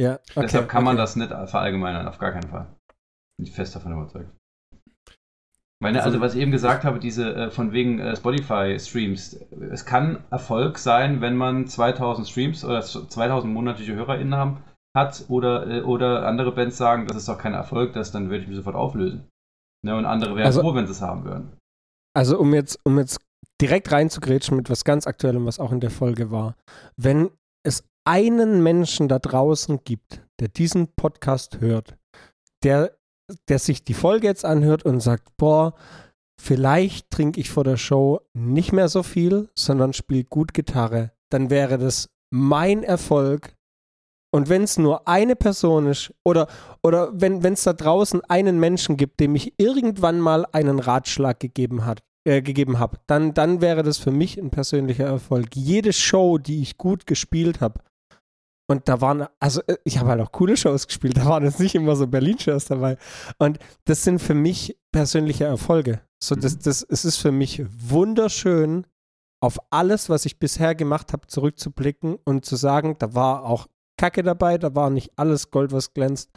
Ja, 0.00 0.14
okay, 0.14 0.42
Deshalb 0.42 0.68
kann 0.68 0.84
okay. 0.84 0.84
man 0.84 0.96
das 0.96 1.16
nicht 1.16 1.28
verallgemeinern, 1.28 2.06
auf 2.06 2.18
gar 2.18 2.32
keinen 2.32 2.48
Fall. 2.48 2.77
Bin 3.38 3.46
ich 3.46 3.52
fest 3.52 3.74
davon 3.74 3.92
überzeugt. 3.92 4.30
Meine, 5.80 5.98
also, 5.98 6.08
also 6.08 6.20
was 6.20 6.34
ich 6.34 6.40
eben 6.42 6.50
gesagt 6.50 6.84
habe, 6.84 6.98
diese 6.98 7.34
äh, 7.34 7.50
von 7.50 7.72
wegen 7.72 8.00
äh, 8.00 8.16
Spotify-Streams, 8.16 9.46
es 9.70 9.84
kann 9.84 10.24
Erfolg 10.30 10.78
sein, 10.78 11.20
wenn 11.20 11.36
man 11.36 11.68
2000 11.68 12.28
Streams 12.28 12.64
oder 12.64 12.82
2000 12.82 13.52
monatliche 13.52 13.94
HörerInnen 13.94 14.34
haben, 14.34 14.64
hat 14.96 15.24
oder, 15.28 15.68
äh, 15.68 15.82
oder 15.82 16.26
andere 16.26 16.52
Bands 16.52 16.76
sagen, 16.76 17.06
das 17.06 17.16
ist 17.16 17.28
doch 17.28 17.38
kein 17.38 17.54
Erfolg, 17.54 17.92
das, 17.92 18.10
dann 18.10 18.28
würde 18.28 18.42
ich 18.42 18.48
mich 18.48 18.56
sofort 18.56 18.74
auflösen. 18.74 19.28
Ne, 19.84 19.96
und 19.96 20.06
andere 20.06 20.34
wären 20.34 20.46
also, 20.46 20.62
froh, 20.62 20.74
wenn 20.74 20.86
sie 20.86 20.92
es 20.92 21.00
haben 21.00 21.24
würden. 21.24 21.56
Also 22.16 22.38
um 22.40 22.52
jetzt, 22.52 22.80
um 22.84 22.98
jetzt 22.98 23.20
direkt 23.60 23.92
reinzugrätschen 23.92 24.56
mit 24.56 24.70
was 24.70 24.82
ganz 24.82 25.06
Aktuellem, 25.06 25.46
was 25.46 25.60
auch 25.60 25.70
in 25.70 25.78
der 25.78 25.90
Folge 25.90 26.32
war. 26.32 26.56
Wenn 26.96 27.30
es 27.64 27.84
einen 28.04 28.64
Menschen 28.64 29.06
da 29.06 29.20
draußen 29.20 29.84
gibt, 29.84 30.26
der 30.40 30.48
diesen 30.48 30.88
Podcast 30.96 31.60
hört, 31.60 31.96
der 32.64 32.97
der 33.48 33.58
sich 33.58 33.84
die 33.84 33.94
Folge 33.94 34.26
jetzt 34.26 34.44
anhört 34.44 34.84
und 34.84 35.00
sagt, 35.00 35.36
boah, 35.36 35.74
vielleicht 36.40 37.10
trinke 37.10 37.40
ich 37.40 37.50
vor 37.50 37.64
der 37.64 37.76
Show 37.76 38.20
nicht 38.34 38.72
mehr 38.72 38.88
so 38.88 39.02
viel, 39.02 39.48
sondern 39.54 39.92
spiele 39.92 40.24
gut 40.24 40.54
Gitarre, 40.54 41.12
dann 41.30 41.50
wäre 41.50 41.78
das 41.78 42.08
mein 42.30 42.82
Erfolg. 42.82 43.54
Und 44.30 44.50
wenn 44.50 44.62
es 44.62 44.76
nur 44.76 45.08
eine 45.08 45.36
Person 45.36 45.86
ist 45.86 46.12
oder, 46.22 46.48
oder 46.82 47.10
wenn 47.14 47.42
es 47.44 47.64
da 47.64 47.72
draußen 47.72 48.22
einen 48.26 48.60
Menschen 48.60 48.98
gibt, 48.98 49.20
dem 49.20 49.34
ich 49.34 49.54
irgendwann 49.56 50.20
mal 50.20 50.46
einen 50.52 50.80
Ratschlag 50.80 51.40
gegeben 51.40 51.82
äh, 52.24 52.42
gegeben 52.42 52.78
habe, 52.78 52.98
dann, 53.06 53.32
dann 53.32 53.62
wäre 53.62 53.82
das 53.82 53.96
für 53.96 54.10
mich 54.10 54.38
ein 54.38 54.50
persönlicher 54.50 55.06
Erfolg. 55.06 55.56
Jede 55.56 55.94
Show, 55.94 56.36
die 56.36 56.60
ich 56.60 56.76
gut 56.76 57.06
gespielt 57.06 57.62
habe, 57.62 57.80
und 58.68 58.88
da 58.88 59.00
waren, 59.00 59.26
also 59.40 59.62
äh, 59.66 59.76
ich 59.84 59.98
habe 59.98 60.10
halt 60.10 60.20
auch 60.20 60.30
coole 60.30 60.56
Shows 60.56 60.86
gespielt, 60.86 61.16
da 61.16 61.24
waren 61.24 61.44
jetzt 61.44 61.58
nicht 61.58 61.74
immer 61.74 61.96
so 61.96 62.06
Berlin-Shows 62.06 62.66
dabei. 62.66 62.98
Und 63.38 63.58
das 63.84 64.04
sind 64.04 64.20
für 64.20 64.34
mich 64.34 64.78
persönliche 64.92 65.44
Erfolge. 65.44 66.00
So, 66.22 66.34
das, 66.34 66.56
mhm. 66.56 66.60
das, 66.64 66.82
es 66.88 67.04
ist 67.04 67.16
für 67.16 67.32
mich 67.32 67.64
wunderschön, 67.68 68.86
auf 69.40 69.58
alles, 69.70 70.08
was 70.08 70.26
ich 70.26 70.38
bisher 70.38 70.74
gemacht 70.74 71.12
habe, 71.12 71.28
zurückzublicken 71.28 72.18
und 72.24 72.44
zu 72.44 72.56
sagen, 72.56 72.96
da 72.98 73.14
war 73.14 73.44
auch 73.44 73.68
Kacke 73.96 74.22
dabei, 74.22 74.58
da 74.58 74.74
war 74.74 74.90
nicht 74.90 75.12
alles 75.16 75.50
Gold, 75.50 75.72
was 75.72 75.92
glänzt. 75.94 76.30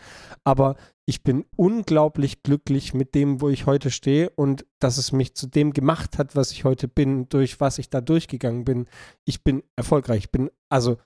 Aber 0.43 0.75
ich 1.05 1.23
bin 1.23 1.45
unglaublich 1.55 2.43
glücklich 2.43 2.93
mit 2.93 3.15
dem, 3.15 3.41
wo 3.41 3.49
ich 3.49 3.65
heute 3.65 3.91
stehe 3.91 4.29
und 4.31 4.65
dass 4.79 4.97
es 4.97 5.11
mich 5.11 5.35
zu 5.35 5.47
dem 5.47 5.73
gemacht 5.73 6.17
hat, 6.17 6.35
was 6.35 6.51
ich 6.51 6.63
heute 6.63 6.87
bin, 6.87 7.27
durch 7.29 7.59
was 7.59 7.79
ich 7.79 7.89
da 7.89 8.01
durchgegangen 8.01 8.65
bin. 8.65 8.87
Ich 9.25 9.43
bin 9.43 9.63
erfolgreich. 9.75 10.25
Ich 10.25 10.31
bin, 10.31 10.49
also 10.69 10.97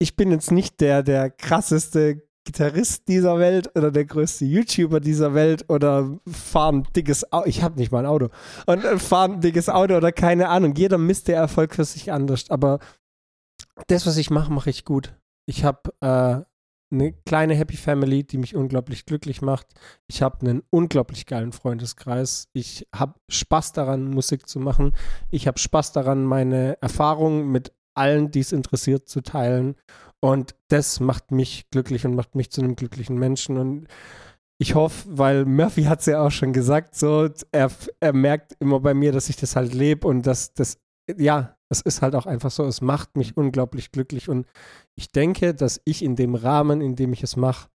ich 0.00 0.16
bin 0.16 0.32
jetzt 0.32 0.50
nicht 0.50 0.80
der, 0.80 1.02
der 1.02 1.30
krasseste 1.30 2.22
Gitarrist 2.44 3.06
dieser 3.06 3.38
Welt 3.38 3.70
oder 3.76 3.90
der 3.90 4.06
größte 4.06 4.46
YouTuber 4.46 4.98
dieser 4.98 5.34
Welt 5.34 5.66
oder 5.68 6.18
fahre 6.26 6.72
ein 6.72 6.82
dickes 6.96 7.30
Auto. 7.32 7.46
Ich 7.46 7.62
habe 7.62 7.78
nicht 7.78 7.92
mal 7.92 8.00
ein 8.00 8.06
Auto. 8.06 8.30
Und 8.66 8.82
äh, 8.82 8.98
fahre 8.98 9.34
ein 9.34 9.40
dickes 9.42 9.68
Auto 9.68 9.94
oder 9.94 10.10
keine 10.10 10.48
Ahnung. 10.48 10.74
Jeder 10.74 10.96
misst 10.96 11.28
der 11.28 11.36
Erfolg 11.36 11.74
für 11.74 11.84
sich 11.84 12.10
anders. 12.10 12.50
Aber 12.50 12.78
das, 13.88 14.06
was 14.06 14.16
ich 14.16 14.30
mache, 14.30 14.50
mache 14.50 14.70
ich 14.70 14.86
gut. 14.86 15.14
Ich 15.46 15.64
habe 15.64 15.92
äh, 16.00 16.42
eine 16.92 17.12
kleine 17.26 17.54
Happy 17.54 17.76
Family, 17.76 18.24
die 18.24 18.38
mich 18.38 18.56
unglaublich 18.56 19.04
glücklich 19.04 19.42
macht. 19.42 19.66
Ich 20.08 20.22
habe 20.22 20.40
einen 20.40 20.62
unglaublich 20.70 21.26
geilen 21.26 21.52
Freundeskreis. 21.52 22.48
Ich 22.54 22.88
habe 22.94 23.20
Spaß 23.28 23.72
daran, 23.72 24.10
Musik 24.10 24.48
zu 24.48 24.60
machen. 24.60 24.92
Ich 25.30 25.46
habe 25.46 25.58
Spaß 25.58 25.92
daran, 25.92 26.24
meine 26.24 26.78
Erfahrungen 26.80 27.52
mit 27.52 27.72
allen, 28.00 28.30
die 28.30 28.40
es 28.40 28.52
interessiert, 28.52 29.08
zu 29.08 29.20
teilen. 29.20 29.76
Und 30.20 30.54
das 30.68 31.00
macht 31.00 31.30
mich 31.30 31.70
glücklich 31.70 32.04
und 32.04 32.14
macht 32.14 32.34
mich 32.34 32.50
zu 32.50 32.60
einem 32.60 32.76
glücklichen 32.76 33.18
Menschen. 33.18 33.56
Und 33.56 33.86
ich 34.58 34.74
hoffe, 34.74 35.08
weil 35.10 35.44
Murphy 35.44 35.84
hat 35.84 36.00
es 36.00 36.06
ja 36.06 36.20
auch 36.20 36.30
schon 36.30 36.52
gesagt, 36.52 36.94
so, 36.94 37.28
er, 37.52 37.70
er 38.00 38.12
merkt 38.12 38.56
immer 38.60 38.80
bei 38.80 38.94
mir, 38.94 39.12
dass 39.12 39.28
ich 39.28 39.36
das 39.36 39.56
halt 39.56 39.72
lebe 39.72 40.06
und 40.06 40.26
dass 40.26 40.52
das, 40.52 40.78
ja, 41.16 41.56
es 41.70 41.80
ist 41.80 42.02
halt 42.02 42.14
auch 42.14 42.26
einfach 42.26 42.50
so, 42.50 42.64
es 42.66 42.80
macht 42.80 43.16
mich 43.16 43.36
unglaublich 43.36 43.92
glücklich 43.92 44.28
und 44.28 44.46
ich 44.96 45.12
denke, 45.12 45.54
dass 45.54 45.80
ich 45.84 46.04
in 46.04 46.16
dem 46.16 46.34
Rahmen, 46.34 46.80
in 46.82 46.96
dem 46.96 47.12
ich 47.12 47.22
es 47.22 47.36
mache, 47.36 47.68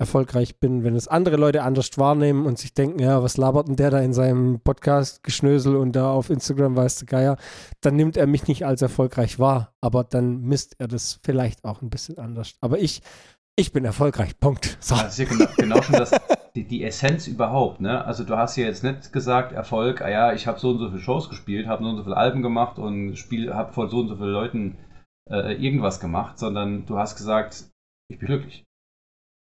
erfolgreich 0.00 0.58
bin. 0.58 0.82
Wenn 0.82 0.96
es 0.96 1.06
andere 1.06 1.36
Leute 1.36 1.62
anders 1.62 1.90
wahrnehmen 1.96 2.46
und 2.46 2.58
sich 2.58 2.74
denken, 2.74 2.98
ja, 2.98 3.22
was 3.22 3.36
labert 3.36 3.68
denn 3.68 3.76
der 3.76 3.90
da 3.90 4.00
in 4.00 4.12
seinem 4.12 4.60
Podcast 4.60 5.22
geschnösel 5.22 5.76
und 5.76 5.94
da 5.94 6.10
auf 6.10 6.30
Instagram 6.30 6.74
weiß 6.74 6.96
der 6.96 7.06
Geier, 7.06 7.36
dann 7.80 7.96
nimmt 7.96 8.16
er 8.16 8.26
mich 8.26 8.48
nicht 8.48 8.66
als 8.66 8.82
erfolgreich 8.82 9.38
wahr, 9.38 9.74
aber 9.80 10.02
dann 10.02 10.40
misst 10.40 10.76
er 10.78 10.88
das 10.88 11.20
vielleicht 11.22 11.64
auch 11.64 11.82
ein 11.82 11.90
bisschen 11.90 12.18
anders. 12.18 12.54
Aber 12.60 12.78
ich 12.78 13.02
ich 13.56 13.72
bin 13.72 13.84
erfolgreich. 13.84 14.38
Punkt. 14.40 14.78
So. 14.80 14.94
Das 14.94 15.18
ist 15.18 15.18
ja 15.18 15.36
genau, 15.36 15.50
genau 15.58 15.82
schon 15.82 15.96
das, 15.96 16.12
die, 16.54 16.66
die, 16.66 16.82
Essenz 16.82 17.26
überhaupt. 17.26 17.82
Ne? 17.82 18.02
Also 18.04 18.24
du 18.24 18.36
hast 18.36 18.56
ja 18.56 18.64
jetzt 18.64 18.82
nicht 18.82 19.12
gesagt, 19.12 19.52
Erfolg, 19.52 20.00
ah 20.00 20.08
ja, 20.08 20.32
ich 20.32 20.46
habe 20.46 20.58
so 20.58 20.70
und 20.70 20.78
so 20.78 20.88
viele 20.88 21.00
Shows 21.00 21.28
gespielt, 21.28 21.66
habe 21.66 21.84
so 21.84 21.90
und 21.90 21.96
so 21.98 22.04
viele 22.04 22.16
Alben 22.16 22.40
gemacht 22.40 22.78
und 22.78 23.14
habe 23.50 23.72
vor 23.74 23.90
so 23.90 24.00
und 24.00 24.08
so 24.08 24.16
vielen 24.16 24.32
Leuten 24.32 24.78
äh, 25.30 25.52
irgendwas 25.54 26.00
gemacht, 26.00 26.38
sondern 26.38 26.86
du 26.86 26.96
hast 26.96 27.16
gesagt, 27.16 27.64
ich 28.08 28.18
bin 28.18 28.28
glücklich. 28.28 28.64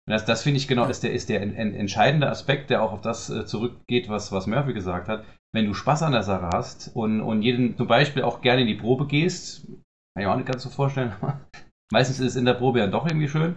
Das, 0.07 0.25
das 0.25 0.43
finde 0.43 0.57
ich 0.57 0.67
genau, 0.67 0.85
ist 0.85 1.03
der, 1.03 1.11
ist 1.11 1.29
der 1.29 1.41
en, 1.41 1.53
en, 1.53 1.75
entscheidende 1.75 2.29
Aspekt, 2.29 2.69
der 2.69 2.81
auch 2.81 2.93
auf 2.93 3.01
das 3.01 3.29
äh, 3.29 3.45
zurückgeht, 3.45 4.09
was, 4.09 4.31
was 4.31 4.47
Murphy 4.47 4.73
gesagt 4.73 5.09
hat. 5.09 5.25
Wenn 5.53 5.65
du 5.65 5.73
Spaß 5.73 6.03
an 6.03 6.13
der 6.13 6.23
Sache 6.23 6.49
hast 6.53 6.95
und, 6.95 7.21
und 7.21 7.41
jeden 7.41 7.75
zum 7.77 7.87
Beispiel 7.87 8.23
auch 8.23 8.41
gerne 8.41 8.61
in 8.61 8.67
die 8.67 8.75
Probe 8.75 9.05
gehst, 9.05 9.67
kann 9.67 10.23
ich 10.23 10.27
auch 10.27 10.35
nicht 10.35 10.47
ganz 10.47 10.63
so 10.63 10.69
vorstellen, 10.69 11.13
meistens 11.91 12.19
ist 12.19 12.31
es 12.31 12.35
in 12.35 12.45
der 12.45 12.53
Probe 12.53 12.79
ja 12.79 12.87
doch 12.87 13.05
irgendwie 13.05 13.27
schön, 13.27 13.55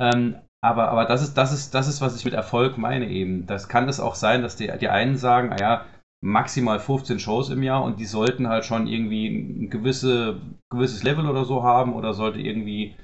ähm, 0.00 0.36
aber, 0.64 0.88
aber 0.88 1.04
das 1.04 1.22
ist, 1.22 1.34
das 1.34 1.52
ist, 1.52 1.74
das 1.74 1.88
ist, 1.88 2.00
was 2.00 2.16
ich 2.16 2.24
mit 2.24 2.34
Erfolg 2.34 2.78
meine 2.78 3.06
eben. 3.08 3.46
Das 3.46 3.68
kann 3.68 3.88
es 3.88 4.00
auch 4.00 4.14
sein, 4.14 4.42
dass 4.42 4.56
die, 4.56 4.72
die 4.80 4.88
einen 4.88 5.16
sagen, 5.16 5.52
ah 5.52 5.60
ja, 5.60 5.84
maximal 6.22 6.80
15 6.80 7.18
Shows 7.18 7.50
im 7.50 7.62
Jahr 7.62 7.84
und 7.84 8.00
die 8.00 8.06
sollten 8.06 8.48
halt 8.48 8.64
schon 8.64 8.86
irgendwie 8.86 9.28
ein 9.28 9.68
gewisse, 9.68 10.40
gewisses 10.70 11.02
Level 11.02 11.28
oder 11.28 11.44
so 11.44 11.62
haben 11.62 11.92
oder 11.92 12.14
sollte 12.14 12.40
irgendwie, 12.40 12.96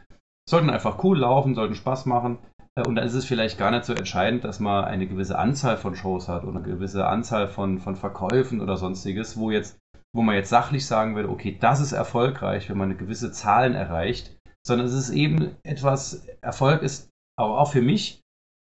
sollten 0.49 0.71
einfach 0.71 1.05
cool 1.05 1.19
laufen, 1.19 1.55
sollten 1.55 1.75
Spaß 1.75 2.07
machen. 2.07 2.39
Äh, 2.79 2.87
und 2.87 2.97
da 2.97 3.03
ist 3.03 3.15
es 3.15 3.25
vielleicht 3.25 3.59
gar 3.59 3.71
nicht 3.71 3.85
so 3.85 3.93
entscheidend, 3.93 4.45
dass 4.45 4.61
man 4.61 4.85
eine 4.85 5.07
gewisse 5.07 5.39
Anzahl 5.39 5.77
von 5.77 5.95
Shows 5.95 6.29
hat 6.29 6.45
oder 6.45 6.59
eine 6.59 6.69
gewisse 6.69 7.07
Anzahl 7.07 7.49
von, 7.49 7.79
von 7.79 7.97
Verkäufen 7.97 8.61
oder 8.61 8.77
sonstiges, 8.77 9.37
wo 9.37 9.51
jetzt, 9.51 9.79
wo 10.15 10.23
man 10.23 10.35
jetzt 10.35 10.51
sachlich 10.51 10.87
sagen 10.87 11.15
würde, 11.15 11.29
okay, 11.29 11.57
das 11.61 11.81
ist 11.81 11.93
erfolgreich, 11.93 12.69
wenn 12.69 12.79
man 12.79 12.91
eine 12.91 12.99
gewisse 12.99 13.33
Zahlen 13.33 13.75
erreicht 13.75 14.37
sondern 14.67 14.87
es 14.87 14.95
ist 14.95 15.11
eben 15.11 15.57
etwas, 15.63 16.27
Erfolg 16.41 16.83
ist 16.83 17.11
aber 17.39 17.59
auch 17.59 17.73
für 17.73 17.83
mich, 17.83 18.21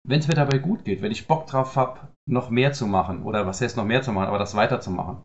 wenn 0.07 0.21
es 0.21 0.29
mir 0.29 0.35
dabei 0.35 0.59
gut 0.59 0.85
geht, 0.85 1.03
wenn 1.03 1.13
ich 1.13 1.27
Bock 1.27 1.47
drauf 1.47 1.77
habe, 1.77 2.09
noch 2.29 2.51
mehr 2.51 2.73
zu 2.73 2.87
machen 2.87 3.23
oder 3.23 3.47
was 3.47 3.61
heißt 3.61 3.77
noch 3.77 3.85
mehr 3.85 4.03
zu 4.03 4.13
machen, 4.13 4.29
aber 4.29 4.39
das 4.39 4.55
weiterzumachen. 4.55 5.23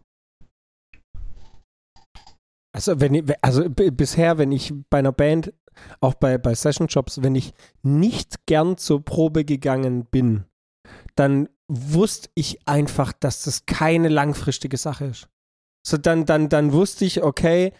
Also, 2.71 2.99
wenn 3.01 3.33
also 3.41 3.67
bisher, 3.69 4.37
wenn 4.37 4.51
ich 4.51 4.73
bei 4.89 4.99
einer 4.99 5.11
Band, 5.11 5.53
auch 6.01 6.13
bei, 6.13 6.37
bei 6.37 6.55
Session-Jobs, 6.55 7.21
wenn 7.21 7.35
ich 7.35 7.53
nicht 7.83 8.45
gern 8.45 8.77
zur 8.77 9.03
Probe 9.03 9.45
gegangen 9.45 10.05
bin, 10.05 10.45
dann 11.15 11.49
wusste 11.67 12.29
ich 12.35 12.59
einfach, 12.65 13.13
dass 13.13 13.43
das 13.43 13.65
keine 13.65 14.09
langfristige 14.09 14.77
Sache 14.77 15.05
ist. 15.05 15.29
So 15.85 15.97
dann, 15.97 16.25
dann, 16.25 16.49
dann 16.49 16.73
wusste 16.73 17.05
ich, 17.05 17.23
okay, 17.23 17.73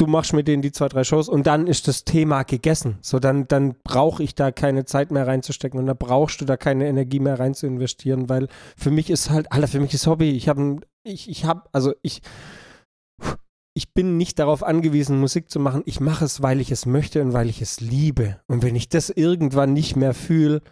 du 0.00 0.06
machst 0.06 0.32
mit 0.32 0.48
denen 0.48 0.62
die 0.62 0.72
zwei, 0.72 0.88
drei 0.88 1.04
Shows 1.04 1.28
und 1.28 1.46
dann 1.46 1.66
ist 1.66 1.86
das 1.86 2.04
Thema 2.04 2.42
gegessen. 2.42 2.98
So, 3.02 3.18
dann, 3.18 3.46
dann 3.48 3.74
brauche 3.84 4.22
ich 4.22 4.34
da 4.34 4.50
keine 4.50 4.84
Zeit 4.86 5.10
mehr 5.10 5.26
reinzustecken 5.26 5.78
und 5.78 5.86
dann 5.86 5.98
brauchst 5.98 6.40
du 6.40 6.44
da 6.44 6.56
keine 6.56 6.88
Energie 6.88 7.20
mehr 7.20 7.38
rein 7.38 7.54
zu 7.54 7.66
investieren, 7.66 8.28
weil 8.28 8.48
für 8.76 8.90
mich 8.90 9.10
ist 9.10 9.30
halt, 9.30 9.52
Alter, 9.52 9.68
für 9.68 9.80
mich 9.80 9.92
ist 9.92 10.06
Hobby. 10.06 10.30
Ich 10.30 10.48
habe, 10.48 10.80
ich, 11.02 11.28
ich 11.28 11.44
habe, 11.44 11.64
also 11.72 11.92
ich, 12.02 12.22
ich 13.74 13.94
bin 13.94 14.16
nicht 14.16 14.38
darauf 14.38 14.62
angewiesen, 14.62 15.20
Musik 15.20 15.50
zu 15.50 15.60
machen. 15.60 15.82
Ich 15.86 16.00
mache 16.00 16.24
es, 16.24 16.42
weil 16.42 16.60
ich 16.60 16.70
es 16.70 16.86
möchte 16.86 17.22
und 17.22 17.32
weil 17.32 17.48
ich 17.48 17.62
es 17.62 17.80
liebe. 17.80 18.40
Und 18.46 18.62
wenn 18.62 18.76
ich 18.76 18.88
das 18.88 19.10
irgendwann 19.10 19.72
nicht 19.72 19.96
mehr 19.96 20.14
fühle, 20.14 20.62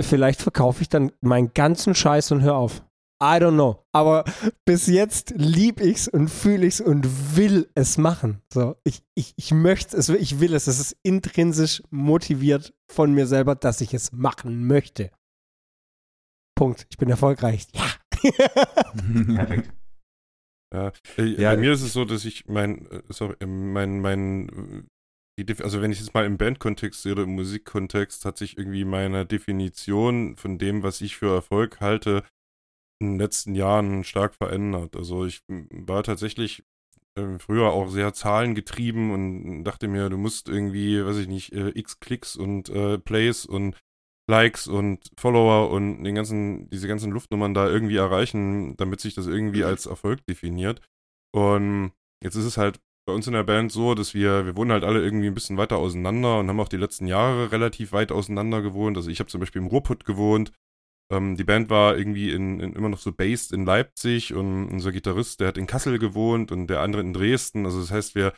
vielleicht 0.00 0.40
verkaufe 0.40 0.82
ich 0.82 0.88
dann 0.88 1.12
meinen 1.20 1.52
ganzen 1.52 1.94
Scheiß 1.94 2.32
und 2.32 2.42
hör 2.42 2.56
auf. 2.56 2.82
I 3.22 3.38
don't 3.38 3.52
know. 3.52 3.84
Aber 3.92 4.24
bis 4.64 4.88
jetzt 4.88 5.32
lieb 5.36 5.80
ich's 5.80 6.08
und 6.08 6.28
fühle 6.28 6.66
ich's 6.66 6.80
und 6.80 7.36
will 7.36 7.70
es 7.76 7.96
machen. 7.96 8.42
So, 8.52 8.74
ich, 8.82 9.04
ich, 9.14 9.34
ich 9.36 9.52
möchte 9.52 9.96
es, 9.96 10.08
ich 10.08 10.40
will 10.40 10.54
es. 10.54 10.66
Es 10.66 10.80
ist 10.80 10.96
intrinsisch 11.04 11.84
motiviert 11.90 12.74
von 12.90 13.12
mir 13.12 13.28
selber, 13.28 13.54
dass 13.54 13.80
ich 13.80 13.94
es 13.94 14.10
machen 14.10 14.66
möchte. 14.66 15.12
Punkt. 16.56 16.86
Ich 16.90 16.96
bin 16.96 17.10
erfolgreich. 17.10 17.68
Ja. 17.72 17.84
Perfekt. 19.36 19.72
Ja, 20.72 20.92
äh, 21.18 21.24
ja, 21.24 21.50
bei 21.54 21.56
mir 21.58 21.72
ist 21.72 21.82
es 21.82 21.92
so, 21.92 22.04
dass 22.04 22.24
ich 22.24 22.46
mein, 22.46 22.86
äh, 22.90 23.02
sorry, 23.08 23.36
mein, 23.44 24.00
mein, 24.00 24.88
also 25.60 25.82
wenn 25.82 25.92
ich 25.92 26.00
es 26.00 26.14
mal 26.14 26.24
im 26.24 26.38
Bandkontext 26.38 27.02
sehe 27.02 27.12
oder 27.12 27.24
im 27.24 27.34
Musikkontext, 27.34 28.24
hat 28.24 28.38
sich 28.38 28.56
irgendwie 28.56 28.84
meine 28.84 29.26
Definition 29.26 30.36
von 30.36 30.58
dem, 30.58 30.82
was 30.82 31.00
ich 31.00 31.16
für 31.16 31.34
Erfolg 31.34 31.80
halte, 31.80 32.24
in 33.00 33.12
den 33.12 33.18
letzten 33.18 33.54
Jahren 33.54 34.04
stark 34.04 34.34
verändert. 34.34 34.96
Also 34.96 35.26
ich 35.26 35.42
war 35.48 36.02
tatsächlich 36.04 36.62
äh, 37.18 37.38
früher 37.38 37.72
auch 37.72 37.88
sehr 37.88 38.14
zahlengetrieben 38.14 39.10
und 39.10 39.64
dachte 39.64 39.88
mir, 39.88 40.08
du 40.08 40.16
musst 40.16 40.48
irgendwie, 40.48 41.04
weiß 41.04 41.18
ich 41.18 41.28
nicht, 41.28 41.52
äh, 41.52 41.70
x 41.74 42.00
Klicks 42.00 42.36
und 42.36 42.68
äh, 42.70 42.98
Plays 42.98 43.44
und 43.44 43.76
Likes 44.28 44.68
und 44.68 45.10
Follower 45.16 45.70
und 45.70 46.04
den 46.04 46.14
ganzen, 46.14 46.70
diese 46.70 46.88
ganzen 46.88 47.10
Luftnummern 47.10 47.54
da 47.54 47.68
irgendwie 47.68 47.96
erreichen, 47.96 48.76
damit 48.76 49.00
sich 49.00 49.14
das 49.14 49.26
irgendwie 49.26 49.64
als 49.64 49.86
Erfolg 49.86 50.24
definiert. 50.26 50.80
Und 51.34 51.92
jetzt 52.22 52.36
ist 52.36 52.44
es 52.44 52.56
halt 52.56 52.80
bei 53.04 53.12
uns 53.12 53.26
in 53.26 53.32
der 53.32 53.42
Band 53.42 53.72
so, 53.72 53.94
dass 53.94 54.14
wir, 54.14 54.46
wir 54.46 54.56
wohnen 54.56 54.70
halt 54.70 54.84
alle 54.84 55.02
irgendwie 55.02 55.26
ein 55.26 55.34
bisschen 55.34 55.56
weiter 55.56 55.78
auseinander 55.78 56.38
und 56.38 56.48
haben 56.48 56.60
auch 56.60 56.68
die 56.68 56.76
letzten 56.76 57.06
Jahre 57.06 57.50
relativ 57.50 57.92
weit 57.92 58.12
auseinander 58.12 58.62
gewohnt. 58.62 58.96
Also 58.96 59.10
ich 59.10 59.18
habe 59.18 59.30
zum 59.30 59.40
Beispiel 59.40 59.60
im 59.60 59.68
Ruhrpott 59.68 60.04
gewohnt, 60.04 60.52
ähm, 61.12 61.36
die 61.36 61.44
Band 61.44 61.68
war 61.68 61.96
irgendwie 61.96 62.30
in, 62.30 62.60
in, 62.60 62.72
immer 62.74 62.88
noch 62.88 62.98
so 62.98 63.12
based 63.12 63.52
in 63.52 63.66
Leipzig 63.66 64.34
und 64.34 64.68
unser 64.68 64.92
Gitarrist, 64.92 65.40
der 65.40 65.48
hat 65.48 65.58
in 65.58 65.66
Kassel 65.66 65.98
gewohnt 65.98 66.52
und 66.52 66.68
der 66.68 66.80
andere 66.80 67.02
in 67.02 67.12
Dresden. 67.12 67.66
Also 67.66 67.80
das 67.80 67.90
heißt, 67.90 68.14
wir, 68.14 68.32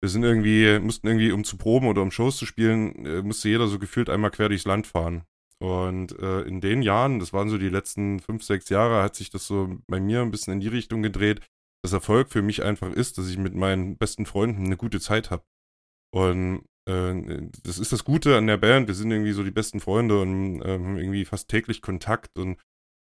wir 0.00 0.08
sind 0.08 0.22
irgendwie, 0.22 0.78
mussten 0.78 1.06
irgendwie, 1.06 1.32
um 1.32 1.44
zu 1.44 1.56
proben 1.56 1.88
oder 1.88 2.02
um 2.02 2.10
Shows 2.10 2.36
zu 2.36 2.46
spielen, 2.46 3.04
äh, 3.04 3.22
musste 3.22 3.48
jeder 3.48 3.66
so 3.66 3.78
gefühlt 3.78 4.08
einmal 4.10 4.30
quer 4.30 4.48
durchs 4.48 4.64
Land 4.66 4.86
fahren. 4.86 5.24
Und 5.60 6.16
äh, 6.20 6.42
in 6.42 6.60
den 6.60 6.82
Jahren, 6.82 7.18
das 7.18 7.32
waren 7.32 7.48
so 7.48 7.58
die 7.58 7.68
letzten 7.68 8.20
fünf, 8.20 8.44
sechs 8.44 8.68
Jahre, 8.68 9.02
hat 9.02 9.16
sich 9.16 9.30
das 9.30 9.46
so 9.46 9.76
bei 9.88 9.98
mir 9.98 10.22
ein 10.22 10.30
bisschen 10.30 10.52
in 10.54 10.60
die 10.60 10.68
Richtung 10.68 11.02
gedreht, 11.02 11.40
dass 11.82 11.92
Erfolg 11.92 12.30
für 12.30 12.42
mich 12.42 12.62
einfach 12.62 12.92
ist, 12.92 13.18
dass 13.18 13.28
ich 13.28 13.38
mit 13.38 13.54
meinen 13.54 13.96
besten 13.96 14.24
Freunden 14.24 14.66
eine 14.66 14.76
gute 14.76 15.00
Zeit 15.00 15.30
habe. 15.30 15.42
Und 16.14 16.64
äh, 16.88 17.48
das 17.64 17.78
ist 17.78 17.92
das 17.92 18.04
Gute 18.04 18.36
an 18.36 18.46
der 18.46 18.56
Band. 18.56 18.86
Wir 18.86 18.94
sind 18.94 19.10
irgendwie 19.10 19.32
so 19.32 19.42
die 19.42 19.50
besten 19.50 19.80
Freunde 19.80 20.20
und 20.20 20.62
ähm, 20.64 20.96
irgendwie 20.96 21.24
fast 21.24 21.48
täglich 21.48 21.82
Kontakt 21.82 22.38
und 22.38 22.56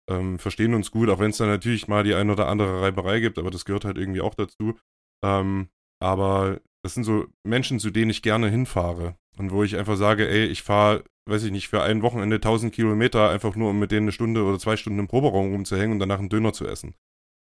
ähm, 0.09 0.39
verstehen 0.39 0.75
uns 0.75 0.91
gut, 0.91 1.11
auch 1.11 1.19
wenn 1.19 1.31
es 1.31 1.37
da 1.37 1.47
natürlich 1.47 1.87
mal 1.87 2.03
die 2.03 2.15
ein 2.15 2.31
oder 2.31 2.49
andere 2.49 2.81
Reiberei 2.81 3.21
gibt, 3.21 3.39
aber 3.39 3.51
das 3.51 3.67
gehört 3.67 3.85
halt 3.85 3.99
irgendwie 3.99 4.23
auch 4.23 4.35
dazu. 4.35 4.79
Ähm, 5.23 5.69
aber 6.01 6.61
das 6.89 6.95
sind 6.95 7.05
so 7.05 7.27
Menschen, 7.45 7.79
zu 7.79 7.91
denen 7.91 8.11
ich 8.11 8.23
gerne 8.23 8.49
hinfahre 8.49 9.15
und 9.37 9.53
wo 9.53 9.63
ich 9.63 9.77
einfach 9.77 9.99
sage, 9.99 10.27
ey, 10.27 10.47
ich 10.47 10.63
fahre, 10.63 11.05
weiß 11.29 11.43
ich 11.43 11.51
nicht, 11.53 11.69
für 11.69 11.83
ein 11.83 12.01
Wochenende 12.01 12.37
1000 12.37 12.73
Kilometer 12.73 13.29
einfach 13.29 13.57
nur, 13.57 13.71
um 13.71 13.79
mit 13.79 13.93
denen 13.93 14.05
eine 14.05 14.13
Stunde 14.13 14.43
oder 14.43 14.59
zwei 14.59 14.79
Stunden 14.79 14.99
im 14.99 15.07
Proberaum 15.07 15.53
rumzuhängen 15.53 15.93
und 15.93 15.99
danach 15.99 16.19
einen 16.19 16.31
Döner 16.31 16.55
zu 16.55 16.67
essen. 16.67 16.95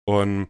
Und 0.04 0.48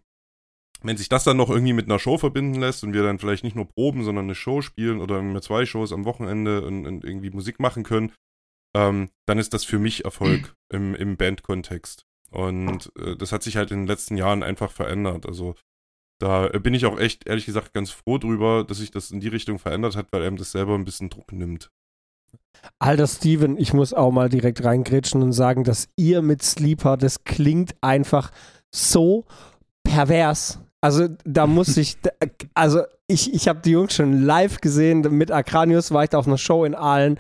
wenn 0.80 0.96
sich 0.96 1.10
das 1.10 1.24
dann 1.24 1.36
noch 1.36 1.50
irgendwie 1.50 1.74
mit 1.74 1.84
einer 1.84 1.98
Show 1.98 2.16
verbinden 2.16 2.58
lässt 2.58 2.82
und 2.82 2.94
wir 2.94 3.02
dann 3.02 3.18
vielleicht 3.18 3.44
nicht 3.44 3.56
nur 3.56 3.68
proben, 3.68 4.04
sondern 4.04 4.24
eine 4.24 4.34
Show 4.34 4.62
spielen 4.62 5.02
oder 5.02 5.20
mit 5.20 5.44
zwei 5.44 5.66
Shows 5.66 5.92
am 5.92 6.06
Wochenende 6.06 6.64
und, 6.64 6.86
und 6.86 7.04
irgendwie 7.04 7.28
Musik 7.28 7.60
machen 7.60 7.82
können, 7.82 8.14
ähm, 8.74 9.10
dann 9.26 9.38
ist 9.38 9.52
das 9.52 9.64
für 9.64 9.78
mich 9.78 10.06
Erfolg 10.06 10.54
im, 10.72 10.94
im 10.94 11.18
Band-Kontext. 11.18 12.06
Und 12.30 12.90
äh, 12.98 13.16
das 13.16 13.32
hat 13.32 13.42
sich 13.42 13.58
halt 13.58 13.70
in 13.70 13.80
den 13.80 13.86
letzten 13.86 14.16
Jahren 14.16 14.42
einfach 14.42 14.70
verändert. 14.70 15.26
Also 15.26 15.56
da 16.18 16.48
bin 16.48 16.74
ich 16.74 16.86
auch 16.86 16.98
echt, 16.98 17.26
ehrlich 17.26 17.46
gesagt, 17.46 17.72
ganz 17.72 17.90
froh 17.90 18.18
drüber, 18.18 18.64
dass 18.64 18.78
sich 18.78 18.90
das 18.90 19.10
in 19.10 19.20
die 19.20 19.28
Richtung 19.28 19.58
verändert 19.58 19.96
hat, 19.96 20.08
weil 20.10 20.22
einem 20.22 20.36
das 20.36 20.52
selber 20.52 20.74
ein 20.74 20.84
bisschen 20.84 21.10
Druck 21.10 21.32
nimmt. 21.32 21.70
Alter 22.78 23.06
Steven, 23.06 23.56
ich 23.56 23.72
muss 23.72 23.94
auch 23.94 24.10
mal 24.10 24.28
direkt 24.28 24.64
reingrätschen 24.64 25.22
und 25.22 25.32
sagen, 25.32 25.64
dass 25.64 25.88
ihr 25.96 26.22
mit 26.22 26.42
Sleeper, 26.42 26.96
das 26.96 27.24
klingt 27.24 27.74
einfach 27.80 28.30
so 28.74 29.24
pervers 29.84 30.60
Also 30.80 31.08
da 31.24 31.46
muss 31.46 31.76
ich, 31.76 31.98
also 32.54 32.82
ich, 33.06 33.32
ich 33.32 33.48
habe 33.48 33.60
die 33.60 33.70
Jungs 33.70 33.94
schon 33.94 34.22
live 34.22 34.60
gesehen, 34.60 35.00
mit 35.00 35.30
Akranius 35.30 35.92
war 35.92 36.04
ich 36.04 36.10
da 36.10 36.18
auf 36.18 36.26
einer 36.26 36.38
Show 36.38 36.64
in 36.64 36.74
Aalen. 36.74 37.18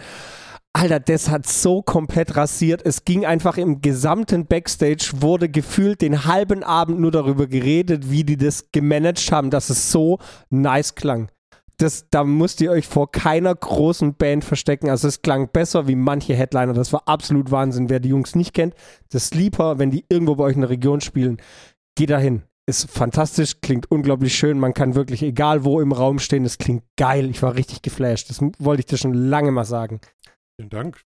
Alter, 0.74 1.00
das 1.00 1.28
hat 1.28 1.46
so 1.46 1.82
komplett 1.82 2.36
rasiert. 2.36 2.82
Es 2.84 3.04
ging 3.04 3.26
einfach 3.26 3.56
im 3.56 3.80
gesamten 3.80 4.46
Backstage, 4.46 5.10
wurde 5.16 5.48
gefühlt 5.48 6.02
den 6.02 6.24
halben 6.24 6.62
Abend 6.62 7.00
nur 7.00 7.10
darüber 7.10 7.46
geredet, 7.46 8.10
wie 8.10 8.22
die 8.22 8.36
das 8.36 8.70
gemanagt 8.70 9.32
haben, 9.32 9.50
dass 9.50 9.70
es 9.70 9.90
so 9.90 10.18
nice 10.50 10.94
klang. 10.94 11.30
Das, 11.78 12.06
da 12.10 12.24
musst 12.24 12.60
ihr 12.60 12.72
euch 12.72 12.86
vor 12.86 13.10
keiner 13.10 13.54
großen 13.54 14.14
Band 14.14 14.44
verstecken. 14.44 14.90
Also 14.90 15.08
es 15.08 15.22
klang 15.22 15.48
besser 15.48 15.86
wie 15.86 15.94
manche 15.94 16.34
Headliner. 16.34 16.74
Das 16.74 16.92
war 16.92 17.02
absolut 17.06 17.50
Wahnsinn. 17.50 17.88
Wer 17.88 18.00
die 18.00 18.08
Jungs 18.08 18.34
nicht 18.34 18.52
kennt, 18.52 18.74
das 19.10 19.28
Sleeper, 19.28 19.78
wenn 19.78 19.90
die 19.90 20.04
irgendwo 20.08 20.34
bei 20.34 20.44
euch 20.44 20.54
in 20.54 20.62
der 20.62 20.70
Region 20.70 21.00
spielen, 21.00 21.38
geht 21.96 22.10
dahin. 22.10 22.42
Ist 22.68 22.90
fantastisch, 22.90 23.62
klingt 23.62 23.90
unglaublich 23.90 24.36
schön. 24.36 24.58
Man 24.58 24.74
kann 24.74 24.94
wirklich 24.94 25.22
egal 25.22 25.64
wo 25.64 25.80
im 25.80 25.92
Raum 25.92 26.18
stehen. 26.18 26.44
Es 26.44 26.58
klingt 26.58 26.82
geil. 26.96 27.30
Ich 27.30 27.42
war 27.42 27.54
richtig 27.54 27.80
geflasht. 27.80 28.28
Das 28.28 28.40
wollte 28.58 28.80
ich 28.80 28.86
dir 28.86 28.98
schon 28.98 29.14
lange 29.14 29.52
mal 29.52 29.64
sagen. 29.64 30.00
Vielen 30.58 30.70
Dank. 30.70 31.00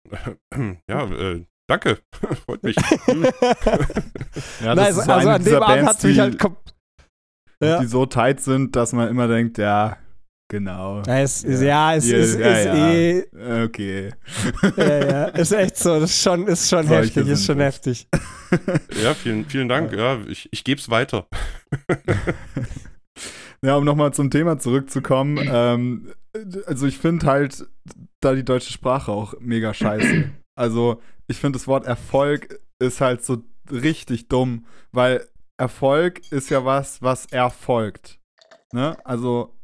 Ja, 0.89 1.05
äh, 1.05 1.45
danke. 1.69 1.99
Freut 2.47 2.63
mich. 2.63 2.77
ja, 4.63 4.75
das 4.75 4.97
ist 4.97 5.05
so 5.05 5.13
also 5.13 5.29
an 5.29 5.45
dem 5.45 5.63
Abend 5.63 5.87
hat 5.87 6.03
mich 6.03 6.19
halt 6.19 6.39
ja. 7.63 7.81
die 7.81 7.87
so 7.87 8.07
tight 8.07 8.41
sind, 8.41 8.75
dass 8.75 8.93
man 8.93 9.09
immer 9.09 9.29
denkt, 9.29 9.59
ja, 9.59 9.99
genau. 10.51 11.03
Es, 11.03 11.43
ja, 11.43 11.63
ja 11.63 11.95
es 11.95 12.07
ist, 12.07 12.39
ja, 12.39 12.47
ist 12.47 12.67
eh. 12.67 13.25
Okay. 13.65 14.15
Ja, 14.77 14.99
ja, 15.07 15.25
ist 15.39 15.53
echt 15.53 15.77
so. 15.77 16.01
Das 16.01 16.11
ist 16.11 16.23
schon, 16.23 16.47
ist 16.47 16.71
schon 16.71 16.87
heftig, 16.87 17.29
ist 17.29 17.45
schon 17.45 17.61
heftig. 17.61 18.09
Ja, 19.03 19.13
vielen, 19.15 19.45
vielen 19.45 19.69
Dank. 19.69 19.93
Ja, 19.93 20.19
ich, 20.29 20.49
ich 20.51 20.65
gebe 20.65 20.81
es 20.81 20.89
weiter. 20.89 21.27
Ja, 23.65 23.77
um 23.77 23.85
nochmal 23.85 24.13
zum 24.13 24.31
Thema 24.31 24.59
zurückzukommen. 24.59 25.39
Ähm, 25.53 26.13
also 26.67 26.87
ich 26.87 26.97
finde 26.97 27.27
halt 27.27 27.67
da 28.25 28.35
die 28.35 28.45
deutsche 28.45 28.73
Sprache 28.73 29.13
auch 29.13 29.35
mega 29.41 29.75
scheiße. 29.75 30.31
Also 30.55 31.01
ich 31.29 31.39
finde 31.39 31.59
das 31.59 31.67
Wort 31.67 31.87
Erfolg 31.87 32.61
ist 32.79 33.01
halt 33.01 33.25
so 33.25 33.43
richtig 33.71 34.29
dumm, 34.29 34.67
weil 34.91 35.27
Erfolg 35.59 36.21
ist 36.31 36.51
ja 36.51 36.65
was, 36.65 37.01
was 37.01 37.27
erfolgt. 37.27 38.21
Ne? 38.73 38.97
Also 39.05 39.55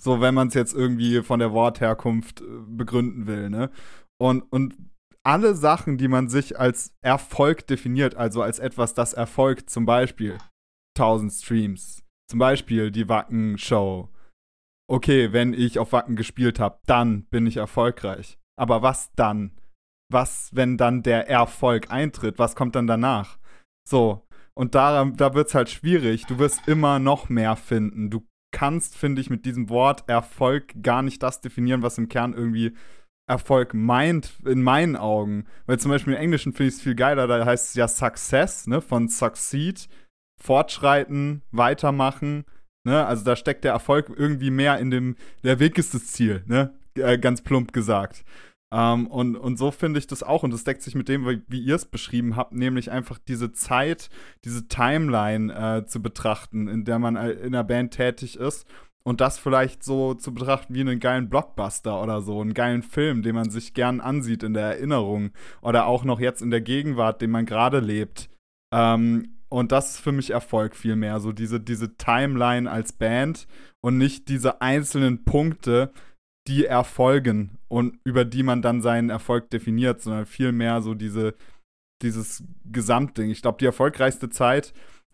so, 0.00 0.20
wenn 0.20 0.34
man 0.34 0.48
es 0.48 0.54
jetzt 0.54 0.74
irgendwie 0.74 1.22
von 1.22 1.40
der 1.40 1.52
Wortherkunft 1.52 2.40
äh, 2.40 2.44
begründen 2.66 3.26
will, 3.26 3.50
ne? 3.50 3.70
Und, 4.18 4.42
und 4.50 4.76
alle 5.22 5.54
Sachen, 5.54 5.98
die 5.98 6.08
man 6.08 6.28
sich 6.28 6.58
als 6.58 6.94
Erfolg 7.02 7.66
definiert, 7.66 8.14
also 8.14 8.42
als 8.42 8.58
etwas, 8.58 8.94
das 8.94 9.12
erfolgt, 9.12 9.68
zum 9.68 9.84
Beispiel 9.84 10.38
1000 10.96 11.32
Streams, 11.32 12.02
zum 12.30 12.38
Beispiel 12.38 12.90
die 12.90 13.08
Wacken-Show. 13.08 14.08
Okay, 14.90 15.32
wenn 15.32 15.52
ich 15.52 15.78
auf 15.78 15.92
Wacken 15.92 16.16
gespielt 16.16 16.58
habe, 16.58 16.80
dann 16.86 17.22
bin 17.26 17.46
ich 17.46 17.58
erfolgreich. 17.58 18.40
Aber 18.58 18.82
was 18.82 19.12
dann? 19.14 19.52
Was, 20.10 20.50
wenn 20.52 20.76
dann 20.76 21.04
der 21.04 21.28
Erfolg 21.28 21.92
eintritt? 21.92 22.40
Was 22.40 22.56
kommt 22.56 22.74
dann 22.74 22.88
danach? 22.88 23.38
So, 23.88 24.26
und 24.54 24.74
da, 24.74 25.04
da 25.04 25.34
wird 25.34 25.46
es 25.46 25.54
halt 25.54 25.70
schwierig. 25.70 26.26
Du 26.26 26.40
wirst 26.40 26.66
immer 26.66 26.98
noch 26.98 27.28
mehr 27.28 27.54
finden. 27.54 28.10
Du 28.10 28.26
kannst, 28.52 28.96
finde 28.96 29.20
ich, 29.20 29.30
mit 29.30 29.46
diesem 29.46 29.68
Wort 29.68 30.08
Erfolg 30.08 30.74
gar 30.82 31.02
nicht 31.02 31.22
das 31.22 31.40
definieren, 31.40 31.82
was 31.82 31.96
im 31.96 32.08
Kern 32.08 32.34
irgendwie 32.34 32.76
Erfolg 33.28 33.74
meint, 33.74 34.32
in 34.44 34.60
meinen 34.60 34.96
Augen. 34.96 35.46
Weil 35.66 35.78
zum 35.78 35.92
Beispiel 35.92 36.14
im 36.14 36.20
Englischen 36.20 36.52
finde 36.52 36.70
ich 36.70 36.74
es 36.74 36.82
viel 36.82 36.96
geiler, 36.96 37.28
da 37.28 37.46
heißt 37.46 37.68
es 37.68 37.74
ja 37.74 37.86
Success, 37.86 38.66
ne, 38.66 38.80
von 38.80 39.06
Succeed 39.06 39.88
fortschreiten, 40.42 41.42
weitermachen. 41.52 42.44
Ne? 42.84 43.04
Also 43.04 43.24
da 43.24 43.36
steckt 43.36 43.64
der 43.64 43.72
Erfolg 43.72 44.10
irgendwie 44.14 44.50
mehr 44.50 44.78
in 44.78 44.90
dem, 44.90 45.16
der 45.44 45.58
Weg 45.58 45.78
ist 45.78 45.94
das 45.94 46.06
Ziel, 46.06 46.42
ne? 46.46 46.74
Äh, 46.94 47.18
ganz 47.18 47.42
plump 47.42 47.72
gesagt. 47.72 48.24
Ähm, 48.72 49.08
und, 49.08 49.36
und 49.36 49.58
so 49.58 49.70
finde 49.70 49.98
ich 49.98 50.06
das 50.06 50.22
auch, 50.22 50.42
und 50.42 50.52
das 50.52 50.64
deckt 50.64 50.82
sich 50.82 50.94
mit 50.94 51.08
dem, 51.08 51.42
wie, 51.48 51.60
ihr 51.60 51.74
es 51.74 51.86
beschrieben 51.86 52.36
habt, 52.36 52.52
nämlich 52.52 52.90
einfach 52.90 53.18
diese 53.18 53.52
Zeit, 53.52 54.10
diese 54.44 54.68
Timeline 54.68 55.52
äh, 55.52 55.86
zu 55.86 56.00
betrachten, 56.00 56.68
in 56.68 56.84
der 56.84 56.98
man 56.98 57.16
äh, 57.16 57.30
in 57.32 57.52
der 57.52 57.64
Band 57.64 57.94
tätig 57.94 58.36
ist. 58.36 58.66
Und 59.02 59.20
das 59.20 59.38
vielleicht 59.38 59.82
so 59.82 60.14
zu 60.14 60.32
betrachten 60.34 60.74
wie 60.74 60.82
einen 60.82 61.00
geilen 61.00 61.30
Blockbuster 61.30 62.02
oder 62.02 62.20
so, 62.20 62.40
einen 62.40 62.54
geilen 62.54 62.82
Film, 62.82 63.22
den 63.22 63.34
man 63.34 63.50
sich 63.50 63.72
gern 63.72 64.00
ansieht 64.00 64.42
in 64.42 64.52
der 64.52 64.64
Erinnerung 64.64 65.30
oder 65.62 65.86
auch 65.86 66.04
noch 66.04 66.20
jetzt 66.20 66.42
in 66.42 66.50
der 66.50 66.60
Gegenwart, 66.60 67.22
den 67.22 67.30
man 67.30 67.46
gerade 67.46 67.80
lebt. 67.80 68.28
Ähm, 68.72 69.39
und 69.50 69.72
das 69.72 69.90
ist 69.90 69.98
für 69.98 70.12
mich 70.12 70.30
Erfolg 70.30 70.76
vielmehr. 70.76 71.20
So 71.20 71.32
diese, 71.32 71.60
diese 71.60 71.96
Timeline 71.96 72.70
als 72.70 72.92
Band 72.92 73.46
und 73.80 73.98
nicht 73.98 74.28
diese 74.28 74.62
einzelnen 74.62 75.24
Punkte, 75.24 75.92
die 76.46 76.64
erfolgen 76.64 77.58
und 77.68 77.98
über 78.04 78.24
die 78.24 78.42
man 78.42 78.62
dann 78.62 78.80
seinen 78.80 79.10
Erfolg 79.10 79.50
definiert, 79.50 80.00
sondern 80.00 80.24
vielmehr 80.24 80.80
so 80.82 80.94
diese, 80.94 81.34
dieses 82.02 82.44
Gesamtding. 82.64 83.30
Ich 83.30 83.42
glaube, 83.42 83.58
die 83.58 83.66
erfolgreichste 83.66 84.30
Zeit, 84.30 84.72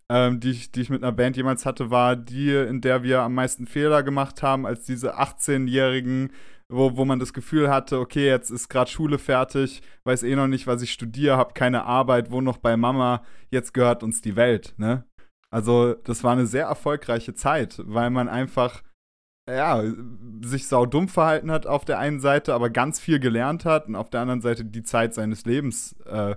ähm, 0.08 0.38
die, 0.38 0.50
ich, 0.50 0.70
die 0.70 0.82
ich 0.82 0.90
mit 0.90 1.02
einer 1.02 1.12
Band 1.12 1.36
jemals 1.36 1.66
hatte, 1.66 1.90
war 1.90 2.14
die, 2.14 2.50
in 2.50 2.80
der 2.80 3.02
wir 3.02 3.22
am 3.22 3.34
meisten 3.34 3.66
Fehler 3.66 4.02
gemacht 4.02 4.42
haben, 4.42 4.66
als 4.66 4.84
diese 4.84 5.18
18-jährigen 5.18 6.30
wo, 6.68 6.96
wo 6.96 7.04
man 7.04 7.18
das 7.18 7.32
Gefühl 7.32 7.70
hatte, 7.70 7.98
okay, 7.98 8.26
jetzt 8.26 8.50
ist 8.50 8.68
gerade 8.68 8.90
Schule 8.90 9.18
fertig, 9.18 9.82
weiß 10.04 10.22
eh 10.22 10.34
noch 10.34 10.48
nicht, 10.48 10.66
was 10.66 10.82
ich 10.82 10.92
studiere, 10.92 11.36
habe 11.36 11.54
keine 11.54 11.84
Arbeit, 11.84 12.30
wohne 12.30 12.44
noch 12.44 12.58
bei 12.58 12.76
Mama, 12.76 13.22
jetzt 13.50 13.72
gehört 13.72 14.02
uns 14.02 14.20
die 14.20 14.36
Welt, 14.36 14.74
ne? 14.76 15.04
Also, 15.50 15.94
das 15.94 16.24
war 16.24 16.32
eine 16.32 16.46
sehr 16.46 16.66
erfolgreiche 16.66 17.34
Zeit, 17.34 17.80
weil 17.86 18.10
man 18.10 18.28
einfach, 18.28 18.82
ja, 19.48 19.82
sich 20.42 20.66
saudumm 20.66 21.08
verhalten 21.08 21.52
hat 21.52 21.66
auf 21.66 21.84
der 21.84 22.00
einen 22.00 22.18
Seite, 22.18 22.52
aber 22.52 22.68
ganz 22.68 22.98
viel 22.98 23.20
gelernt 23.20 23.64
hat 23.64 23.86
und 23.86 23.94
auf 23.94 24.10
der 24.10 24.20
anderen 24.20 24.40
Seite 24.40 24.64
die 24.64 24.82
Zeit 24.82 25.14
seines 25.14 25.44
Lebens 25.44 25.94
äh, 26.04 26.34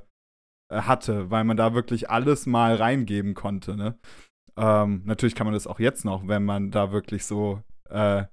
hatte, 0.72 1.32
weil 1.32 1.44
man 1.44 1.58
da 1.58 1.74
wirklich 1.74 2.12
alles 2.12 2.46
mal 2.46 2.76
reingeben 2.76 3.34
konnte, 3.34 3.76
ne? 3.76 3.98
Ähm, 4.58 5.02
natürlich 5.06 5.36
kann 5.36 5.48
man 5.48 5.54
das 5.54 5.68
auch 5.68 5.80
jetzt 5.80 6.06
noch, 6.06 6.28
wenn 6.28 6.46
man 6.46 6.70
da 6.70 6.92
wirklich 6.92 7.26
so 7.26 7.64
äh, 7.90 8.26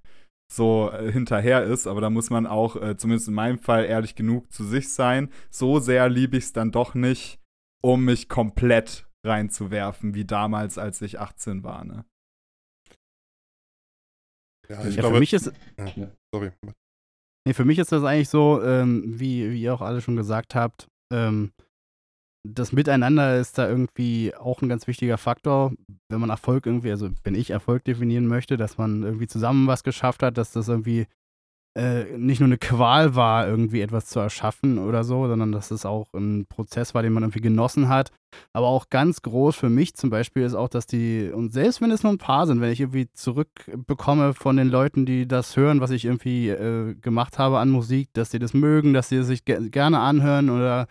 so 0.53 0.91
äh, 0.93 1.11
hinterher 1.11 1.65
ist, 1.65 1.87
aber 1.87 2.01
da 2.01 2.11
muss 2.11 2.31
man 2.31 2.47
auch, 2.47 2.77
äh, 2.77 2.97
zumindest 2.97 3.29
in 3.29 3.35
meinem 3.35 3.59
Fall, 3.59 3.85
ehrlich 3.85 4.15
genug 4.15 4.53
zu 4.53 4.65
sich 4.65 4.93
sein. 4.93 5.31
So 5.51 5.79
sehr 5.79 6.09
liebe 6.09 6.37
ich 6.37 6.45
es 6.45 6.53
dann 6.53 6.73
doch 6.73 6.95
nicht, 6.95 7.41
um 7.83 8.05
mich 8.05 8.29
komplett 8.29 9.07
reinzuwerfen, 9.25 10.15
wie 10.15 10.25
damals, 10.25 10.79
als 10.79 11.03
ich 11.03 11.19
18 11.19 11.65
war. 11.65 11.85
Ne? 11.85 12.05
Ja, 14.69 14.85
ich 14.87 14.95
ja, 14.95 15.01
glaube, 15.01 15.17
für 15.17 15.21
mich 15.21 15.33
ist. 15.33 15.53
Ja, 15.79 16.11
sorry. 16.33 16.53
Nee, 17.47 17.55
für 17.55 17.65
mich 17.65 17.79
ist 17.79 17.93
das 17.93 18.03
eigentlich 18.03 18.29
so, 18.29 18.63
ähm, 18.63 19.21
wie, 19.21 19.53
wie 19.53 19.63
ihr 19.63 19.75
auch 19.75 19.83
alle 19.83 20.01
schon 20.01 20.17
gesagt 20.17 20.55
habt, 20.55 20.89
ähm, 21.13 21.53
das 22.55 22.73
Miteinander 22.73 23.39
ist 23.39 23.59
da 23.59 23.69
irgendwie 23.69 24.35
auch 24.35 24.63
ein 24.63 24.69
ganz 24.69 24.87
wichtiger 24.87 25.19
Faktor, 25.19 25.73
wenn 26.09 26.21
man 26.21 26.31
Erfolg 26.31 26.67
irgendwie, 26.67 26.91
also 26.91 27.11
wenn 27.25 27.35
ich 27.35 27.51
Erfolg 27.51 27.85
definieren 27.85 28.27
möchte, 28.27 28.57
dass 28.57 28.79
man 28.79 29.03
irgendwie 29.03 29.27
zusammen 29.27 29.67
was 29.67 29.83
geschafft 29.83 30.23
hat, 30.23 30.39
dass 30.39 30.53
das 30.53 30.69
irgendwie 30.69 31.07
äh, 31.77 32.17
nicht 32.17 32.41
nur 32.41 32.49
eine 32.49 32.59
Qual 32.59 33.15
war, 33.15 33.47
irgendwie 33.47 33.83
etwas 33.83 34.07
zu 34.07 34.19
erschaffen 34.19 34.79
oder 34.79 35.05
so, 35.05 35.27
sondern 35.27 35.53
dass 35.53 35.71
es 35.71 35.85
auch 35.85 36.13
ein 36.15 36.47
Prozess 36.47 36.95
war, 36.95 37.03
den 37.03 37.13
man 37.13 37.23
irgendwie 37.23 37.43
genossen 37.43 37.89
hat. 37.89 38.13
Aber 38.53 38.69
auch 38.69 38.89
ganz 38.91 39.23
groß 39.23 39.57
für 39.57 39.69
mich 39.69 39.95
zum 39.95 40.11
Beispiel 40.11 40.43
ist 40.43 40.55
auch, 40.55 40.69
dass 40.69 40.87
die, 40.87 41.31
und 41.33 41.53
selbst 41.53 41.81
wenn 41.81 41.91
es 41.91 42.03
nur 42.03 42.13
ein 42.13 42.19
paar 42.19 42.47
sind, 42.47 42.61
wenn 42.61 42.73
ich 42.73 42.81
irgendwie 42.81 43.11
zurückbekomme 43.13 44.35
von 44.35 44.57
den 44.57 44.69
Leuten, 44.69 45.07
die 45.07 45.29
das 45.29 45.57
hören, 45.57 45.81
was 45.81 45.91
ich 45.91 46.05
irgendwie 46.05 46.49
äh, 46.49 46.95
gemacht 46.95 47.39
habe 47.39 47.59
an 47.59 47.71
Musik, 47.71 48.11
dass 48.15 48.31
sie 48.31 48.39
das 48.39 48.55
mögen, 48.55 48.95
dass 48.95 49.09
sie 49.09 49.17
es 49.17 49.27
sich 49.27 49.45
ge 49.45 49.69
gerne 49.71 50.01
anhören 50.01 50.51
oder 50.51 50.87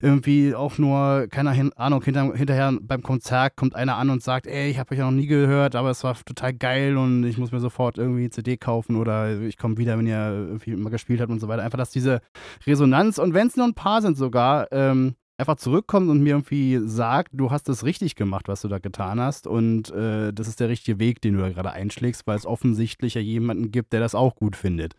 irgendwie 0.00 0.54
auch 0.54 0.78
nur, 0.78 1.26
keine 1.30 1.70
Ahnung, 1.76 2.02
hinter, 2.02 2.34
hinterher 2.34 2.72
beim 2.80 3.02
Konzert 3.02 3.56
kommt 3.56 3.74
einer 3.74 3.96
an 3.96 4.10
und 4.10 4.22
sagt, 4.22 4.46
ey, 4.46 4.70
ich 4.70 4.78
habe 4.78 4.92
euch 4.92 4.98
ja 4.98 5.04
noch 5.04 5.16
nie 5.16 5.26
gehört, 5.26 5.74
aber 5.74 5.90
es 5.90 6.04
war 6.04 6.16
total 6.24 6.54
geil 6.54 6.96
und 6.96 7.24
ich 7.24 7.38
muss 7.38 7.52
mir 7.52 7.60
sofort 7.60 7.98
irgendwie 7.98 8.22
eine 8.22 8.30
CD 8.30 8.56
kaufen 8.56 8.96
oder 8.96 9.40
ich 9.40 9.56
komme 9.56 9.76
wieder, 9.78 9.98
wenn 9.98 10.06
ihr 10.06 10.16
irgendwie 10.16 10.72
immer 10.72 10.90
gespielt 10.90 11.20
habt 11.20 11.30
und 11.30 11.40
so 11.40 11.48
weiter. 11.48 11.62
Einfach, 11.62 11.78
dass 11.78 11.90
diese 11.90 12.20
Resonanz 12.66 13.18
und 13.18 13.34
wenn 13.34 13.46
es 13.46 13.56
nur 13.56 13.66
ein 13.66 13.74
paar 13.74 14.02
sind 14.02 14.16
sogar, 14.16 14.70
ähm, 14.72 15.14
einfach 15.40 15.56
zurückkommt 15.56 16.08
und 16.10 16.22
mir 16.22 16.30
irgendwie 16.30 16.78
sagt, 16.84 17.30
du 17.32 17.50
hast 17.50 17.68
es 17.68 17.84
richtig 17.84 18.14
gemacht, 18.14 18.48
was 18.48 18.60
du 18.60 18.68
da 18.68 18.78
getan 18.78 19.20
hast 19.20 19.46
und 19.46 19.90
äh, 19.90 20.32
das 20.32 20.48
ist 20.48 20.60
der 20.60 20.68
richtige 20.68 20.98
Weg, 20.98 21.20
den 21.20 21.34
du 21.34 21.40
da 21.40 21.50
gerade 21.50 21.72
einschlägst, 21.72 22.26
weil 22.26 22.36
es 22.36 22.46
offensichtlich 22.46 23.14
ja 23.14 23.20
jemanden 23.20 23.70
gibt, 23.70 23.92
der 23.92 24.00
das 24.00 24.14
auch 24.14 24.36
gut 24.36 24.56
findet. 24.56 24.94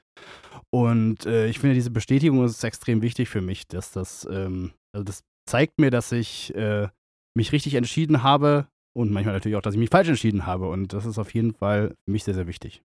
Und 0.70 1.26
äh, 1.26 1.48
ich 1.48 1.60
finde, 1.60 1.76
diese 1.76 1.92
Bestätigung 1.92 2.44
ist 2.44 2.64
extrem 2.64 3.02
wichtig 3.02 3.30
für 3.30 3.42
mich, 3.42 3.68
dass 3.68 3.92
das, 3.92 4.28
ähm, 4.30 4.72
also 4.94 5.04
das 5.04 5.24
zeigt 5.50 5.80
mir, 5.80 5.92
dass 5.92 6.12
ich 6.12 6.54
äh, 6.56 6.90
mich 7.36 7.52
richtig 7.52 7.76
entschieden 7.76 8.24
habe 8.24 8.68
und 8.94 9.12
manchmal 9.12 9.34
natürlich 9.36 9.58
auch, 9.58 9.62
dass 9.62 9.76
ich 9.76 9.80
mich 9.80 9.90
falsch 9.90 10.10
entschieden 10.10 10.46
habe 10.46 10.70
und 10.70 10.94
das 10.94 11.06
ist 11.06 11.18
auf 11.18 11.34
jeden 11.34 11.54
Fall 11.54 11.96
für 12.06 12.12
mich 12.12 12.24
sehr, 12.24 12.34
sehr 12.34 12.48
wichtig. 12.48 12.82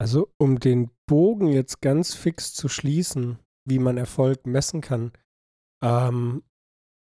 Also 0.00 0.32
um 0.38 0.58
den 0.58 0.90
Bogen 1.06 1.48
jetzt 1.48 1.82
ganz 1.82 2.14
fix 2.14 2.54
zu 2.54 2.68
schließen, 2.68 3.38
wie 3.66 3.78
man 3.78 3.96
Erfolg 3.96 4.46
messen 4.46 4.80
kann. 4.80 5.12
Ähm, 5.82 6.42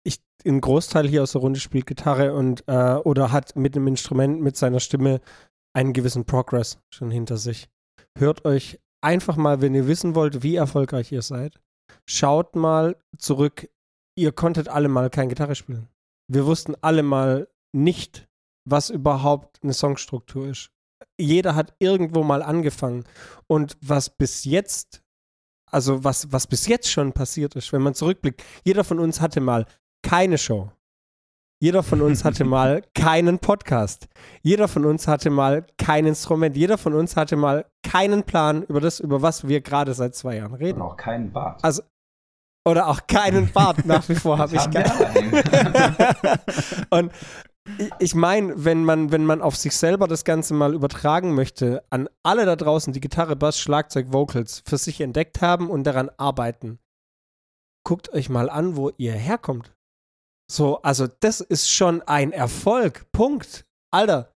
ich, 0.04 0.20
ein 0.44 0.60
Großteil 0.60 1.08
hier 1.08 1.22
aus 1.22 1.32
der 1.32 1.40
Runde 1.40 1.60
spielt 1.60 1.86
Gitarre 1.86 2.34
und 2.34 2.64
äh, 2.66 2.94
oder 2.94 3.32
hat 3.32 3.56
mit 3.56 3.76
einem 3.76 3.86
Instrument, 3.86 4.40
mit 4.40 4.56
seiner 4.56 4.80
Stimme 4.80 5.20
einen 5.74 5.92
gewissen 5.92 6.24
Progress 6.24 6.78
schon 6.92 7.10
hinter 7.10 7.36
sich. 7.36 7.68
Hört 8.16 8.44
euch 8.44 8.80
einfach 9.02 9.36
mal, 9.36 9.60
wenn 9.60 9.74
ihr 9.74 9.86
wissen 9.86 10.14
wollt, 10.14 10.42
wie 10.42 10.56
erfolgreich 10.56 11.12
ihr 11.12 11.22
seid, 11.22 11.60
schaut 12.08 12.56
mal 12.56 12.96
zurück. 13.18 13.68
Ihr 14.16 14.32
konntet 14.32 14.68
alle 14.68 14.88
mal 14.88 15.10
kein 15.10 15.28
Gitarre 15.28 15.54
spielen. 15.54 15.88
Wir 16.30 16.46
wussten 16.46 16.74
alle 16.80 17.02
mal 17.02 17.48
nicht, 17.74 18.28
was 18.68 18.90
überhaupt 18.90 19.62
eine 19.62 19.74
Songstruktur 19.74 20.48
ist. 20.48 20.70
Jeder 21.20 21.54
hat 21.54 21.74
irgendwo 21.78 22.22
mal 22.22 22.42
angefangen. 22.42 23.04
Und 23.46 23.76
was 23.80 24.10
bis 24.10 24.44
jetzt, 24.44 25.02
also 25.74 26.04
was, 26.04 26.32
was 26.32 26.46
bis 26.46 26.68
jetzt 26.68 26.88
schon 26.90 27.12
passiert 27.12 27.56
ist, 27.56 27.72
wenn 27.72 27.82
man 27.82 27.94
zurückblickt, 27.94 28.42
jeder 28.64 28.84
von 28.84 29.00
uns 29.00 29.20
hatte 29.20 29.40
mal 29.40 29.66
keine 30.02 30.38
Show. 30.38 30.70
Jeder 31.60 31.82
von 31.82 32.00
uns 32.00 32.24
hatte 32.24 32.44
mal 32.56 32.82
keinen 32.94 33.40
Podcast. 33.40 34.06
Jeder 34.42 34.68
von 34.68 34.84
uns 34.84 35.08
hatte 35.08 35.30
mal 35.30 35.66
kein 35.76 36.06
Instrument. 36.06 36.56
Jeder 36.56 36.78
von 36.78 36.94
uns 36.94 37.16
hatte 37.16 37.36
mal 37.36 37.66
keinen 37.82 38.22
Plan 38.22 38.62
über 38.62 38.80
das, 38.80 39.00
über 39.00 39.20
was 39.20 39.48
wir 39.48 39.60
gerade 39.62 39.94
seit 39.94 40.14
zwei 40.14 40.36
Jahren 40.36 40.54
reden. 40.54 40.80
Und 40.80 40.86
auch 40.92 40.96
keinen 40.96 41.32
Bart. 41.32 41.64
Also, 41.64 41.82
oder 42.66 42.86
auch 42.86 43.06
keinen 43.08 43.50
Bart. 43.52 43.84
Nach 43.84 44.08
wie 44.08 44.14
vor 44.14 44.38
habe 44.38 44.54
ich 44.56 44.70
keinen. 44.70 45.42
Und 46.90 47.12
ich 47.98 48.14
meine, 48.14 48.64
wenn 48.64 48.84
man, 48.84 49.12
wenn 49.12 49.24
man 49.26 49.42
auf 49.42 49.56
sich 49.56 49.76
selber 49.76 50.08
das 50.08 50.24
Ganze 50.24 50.54
mal 50.54 50.74
übertragen 50.74 51.34
möchte, 51.34 51.82
an 51.90 52.08
alle 52.22 52.46
da 52.46 52.56
draußen, 52.56 52.92
die 52.92 53.00
Gitarre, 53.00 53.36
Bass, 53.36 53.58
Schlagzeug, 53.58 54.12
Vocals 54.12 54.62
für 54.66 54.78
sich 54.78 55.00
entdeckt 55.00 55.40
haben 55.40 55.70
und 55.70 55.84
daran 55.84 56.10
arbeiten, 56.16 56.78
guckt 57.84 58.12
euch 58.12 58.28
mal 58.28 58.50
an, 58.50 58.76
wo 58.76 58.90
ihr 58.96 59.12
herkommt. 59.12 59.72
So, 60.50 60.80
also 60.82 61.06
das 61.20 61.40
ist 61.40 61.70
schon 61.70 62.02
ein 62.02 62.32
Erfolg. 62.32 63.06
Punkt. 63.12 63.64
Alter, 63.90 64.32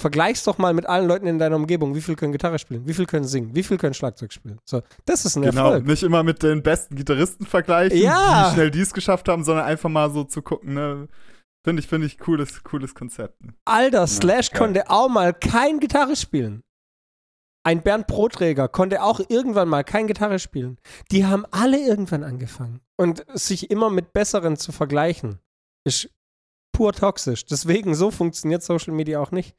vergleich's 0.00 0.44
doch 0.44 0.58
mal 0.58 0.74
mit 0.74 0.86
allen 0.86 1.06
Leuten 1.06 1.26
in 1.26 1.38
deiner 1.38 1.56
Umgebung. 1.56 1.94
Wie 1.94 2.00
viel 2.00 2.16
können 2.16 2.32
Gitarre 2.32 2.58
spielen? 2.58 2.86
Wie 2.86 2.94
viel 2.94 3.06
können 3.06 3.24
singen? 3.24 3.54
Wie 3.54 3.62
viel 3.62 3.78
können 3.78 3.94
Schlagzeug 3.94 4.32
spielen? 4.32 4.58
So, 4.64 4.82
das 5.04 5.24
ist 5.24 5.36
ein 5.36 5.42
genau, 5.42 5.66
Erfolg. 5.66 5.86
Nicht 5.86 6.02
immer 6.02 6.22
mit 6.22 6.42
den 6.42 6.62
besten 6.62 6.94
Gitarristen 6.96 7.46
vergleichen, 7.46 7.98
ja. 7.98 8.48
wie 8.48 8.54
schnell 8.54 8.70
die 8.70 8.80
es 8.80 8.92
geschafft 8.92 9.28
haben, 9.28 9.44
sondern 9.44 9.64
einfach 9.64 9.88
mal 9.88 10.10
so 10.10 10.24
zu 10.24 10.42
gucken, 10.42 10.74
ne? 10.74 11.08
Finde 11.64 11.80
ich, 11.80 11.88
finde 11.88 12.06
ich 12.06 12.18
cooles, 12.18 12.62
cooles 12.64 12.94
Konzept. 12.94 13.44
Ne? 13.44 13.54
Alter, 13.64 14.06
Slash 14.06 14.50
ja, 14.52 14.58
konnte 14.58 14.90
auch 14.90 15.08
mal 15.08 15.32
kein 15.32 15.78
Gitarre 15.78 16.16
spielen. 16.16 16.62
Ein 17.64 17.82
Bernd 17.82 18.08
Broträger 18.08 18.68
konnte 18.68 19.02
auch 19.02 19.20
irgendwann 19.28 19.68
mal 19.68 19.84
kein 19.84 20.08
Gitarre 20.08 20.40
spielen. 20.40 20.78
Die 21.12 21.24
haben 21.26 21.46
alle 21.52 21.78
irgendwann 21.78 22.24
angefangen. 22.24 22.80
Und 22.98 23.24
sich 23.32 23.70
immer 23.70 23.88
mit 23.90 24.12
Besseren 24.12 24.56
zu 24.56 24.72
vergleichen, 24.72 25.38
ist 25.86 26.10
pur 26.74 26.92
toxisch. 26.92 27.44
Deswegen, 27.44 27.94
so 27.94 28.10
funktioniert 28.10 28.64
Social 28.64 28.92
Media 28.92 29.20
auch 29.20 29.30
nicht. 29.30 29.54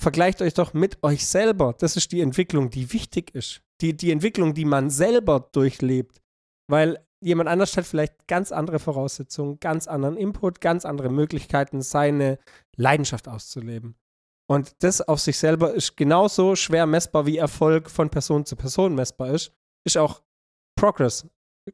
Vergleicht 0.00 0.42
euch 0.42 0.54
doch 0.54 0.74
mit 0.74 1.00
euch 1.04 1.24
selber. 1.24 1.74
Das 1.78 1.96
ist 1.96 2.10
die 2.10 2.20
Entwicklung, 2.20 2.70
die 2.70 2.92
wichtig 2.92 3.32
ist. 3.34 3.62
Die, 3.80 3.96
die 3.96 4.10
Entwicklung, 4.10 4.54
die 4.54 4.64
man 4.64 4.90
selber 4.90 5.48
durchlebt. 5.52 6.20
Weil 6.68 7.06
jemand 7.24 7.48
anders 7.48 7.76
hat 7.76 7.86
vielleicht 7.86 8.28
ganz 8.28 8.52
andere 8.52 8.78
Voraussetzungen, 8.78 9.58
ganz 9.60 9.86
anderen 9.88 10.16
Input, 10.16 10.60
ganz 10.60 10.84
andere 10.84 11.10
Möglichkeiten, 11.10 11.82
seine 11.82 12.38
Leidenschaft 12.76 13.28
auszuleben. 13.28 13.96
Und 14.46 14.82
das 14.82 15.00
auf 15.00 15.20
sich 15.20 15.38
selber 15.38 15.72
ist 15.72 15.96
genauso 15.96 16.54
schwer 16.54 16.86
messbar, 16.86 17.26
wie 17.26 17.38
Erfolg 17.38 17.90
von 17.90 18.10
Person 18.10 18.44
zu 18.44 18.56
Person 18.56 18.94
messbar 18.94 19.30
ist, 19.30 19.52
ist 19.86 19.96
auch 19.96 20.22
Progress 20.78 21.26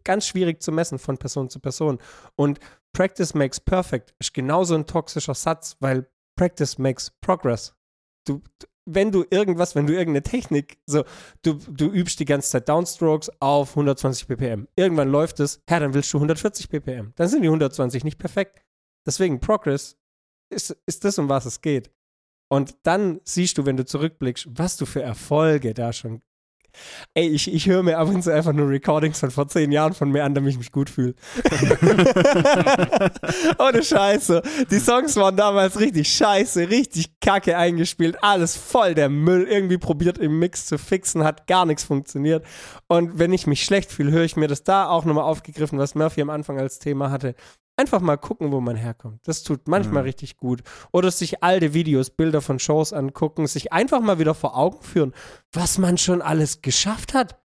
ganz 0.05 0.26
schwierig 0.26 0.62
zu 0.62 0.72
messen 0.72 0.98
von 0.98 1.18
Person 1.18 1.51
zu 1.51 1.61
Person. 1.61 1.98
Und 2.36 2.61
Practice 2.92 3.34
makes 3.34 3.61
perfect 3.61 4.14
ist 4.18 4.34
genauso 4.34 4.74
ein 4.74 4.86
toxischer 4.86 5.34
Satz, 5.34 5.76
weil 5.80 6.09
Practice 6.36 6.78
makes 6.78 7.11
progress. 7.20 7.74
Du, 8.26 8.42
wenn 8.86 9.12
du 9.12 9.24
irgendwas, 9.30 9.74
wenn 9.74 9.86
du 9.86 9.92
irgendeine 9.92 10.22
Technik, 10.22 10.78
so, 10.86 11.04
du, 11.42 11.54
du 11.54 11.86
übst 11.86 12.18
die 12.20 12.24
ganze 12.24 12.50
Zeit 12.50 12.68
Downstrokes 12.68 13.30
auf 13.40 13.70
120 13.70 14.26
ppm. 14.26 14.68
Irgendwann 14.76 15.10
läuft 15.10 15.40
es, 15.40 15.62
Herr, 15.68 15.80
dann 15.80 15.94
willst 15.94 16.12
du 16.12 16.18
140 16.18 16.68
ppm. 16.68 17.12
Dann 17.16 17.28
sind 17.28 17.42
die 17.42 17.48
120 17.48 18.04
nicht 18.04 18.18
perfekt. 18.18 18.62
Deswegen 19.06 19.40
Progress 19.40 19.96
ist, 20.50 20.76
ist 20.86 21.04
das, 21.04 21.18
um 21.18 21.28
was 21.28 21.46
es 21.46 21.60
geht. 21.60 21.90
Und 22.48 22.76
dann 22.82 23.20
siehst 23.24 23.58
du, 23.58 23.66
wenn 23.66 23.76
du 23.76 23.84
zurückblickst, 23.84 24.48
was 24.50 24.76
du 24.76 24.86
für 24.86 25.02
Erfolge 25.02 25.72
da 25.72 25.92
schon. 25.92 26.22
Ey, 27.14 27.28
ich, 27.28 27.52
ich 27.52 27.66
höre 27.66 27.82
mir 27.82 27.98
ab 27.98 28.08
und 28.08 28.22
zu 28.22 28.32
einfach 28.32 28.52
nur 28.52 28.68
Recordings 28.68 29.20
von 29.20 29.30
vor 29.30 29.48
zehn 29.48 29.72
Jahren 29.72 29.94
von 29.94 30.10
mir 30.10 30.24
an, 30.24 30.34
damit 30.34 30.52
ich 30.52 30.58
mich 30.58 30.72
gut 30.72 30.90
fühle. 30.90 31.14
Ohne 33.58 33.82
Scheiße. 33.82 34.42
Die 34.70 34.78
Songs 34.78 35.16
waren 35.16 35.36
damals 35.36 35.80
richtig 35.80 36.12
scheiße, 36.12 36.70
richtig 36.70 37.20
kacke 37.20 37.56
eingespielt, 37.56 38.18
alles 38.22 38.56
voll 38.56 38.94
der 38.94 39.08
Müll. 39.08 39.46
Irgendwie 39.48 39.78
probiert 39.78 40.18
im 40.18 40.38
Mix 40.38 40.66
zu 40.66 40.78
fixen, 40.78 41.24
hat 41.24 41.46
gar 41.46 41.66
nichts 41.66 41.84
funktioniert. 41.84 42.44
Und 42.88 43.18
wenn 43.18 43.32
ich 43.32 43.46
mich 43.46 43.64
schlecht 43.64 43.92
fühle, 43.92 44.10
höre 44.10 44.24
ich 44.24 44.36
mir 44.36 44.48
das 44.48 44.64
da 44.64 44.88
auch 44.88 45.04
nochmal 45.04 45.24
aufgegriffen, 45.24 45.78
was 45.78 45.94
Murphy 45.94 46.22
am 46.22 46.30
Anfang 46.30 46.58
als 46.58 46.78
Thema 46.78 47.10
hatte. 47.10 47.34
Einfach 47.80 48.02
mal 48.02 48.18
gucken, 48.18 48.52
wo 48.52 48.60
man 48.60 48.76
herkommt. 48.76 49.26
Das 49.26 49.42
tut 49.42 49.66
manchmal 49.66 50.02
mhm. 50.02 50.08
richtig 50.08 50.36
gut. 50.36 50.60
Oder 50.92 51.10
sich 51.10 51.42
alte 51.42 51.72
Videos, 51.72 52.10
Bilder 52.10 52.42
von 52.42 52.58
Shows 52.58 52.92
angucken, 52.92 53.46
sich 53.46 53.72
einfach 53.72 54.00
mal 54.00 54.18
wieder 54.18 54.34
vor 54.34 54.54
Augen 54.54 54.82
führen, 54.82 55.14
was 55.50 55.78
man 55.78 55.96
schon 55.96 56.20
alles 56.20 56.60
geschafft 56.60 57.14
hat. 57.14 57.40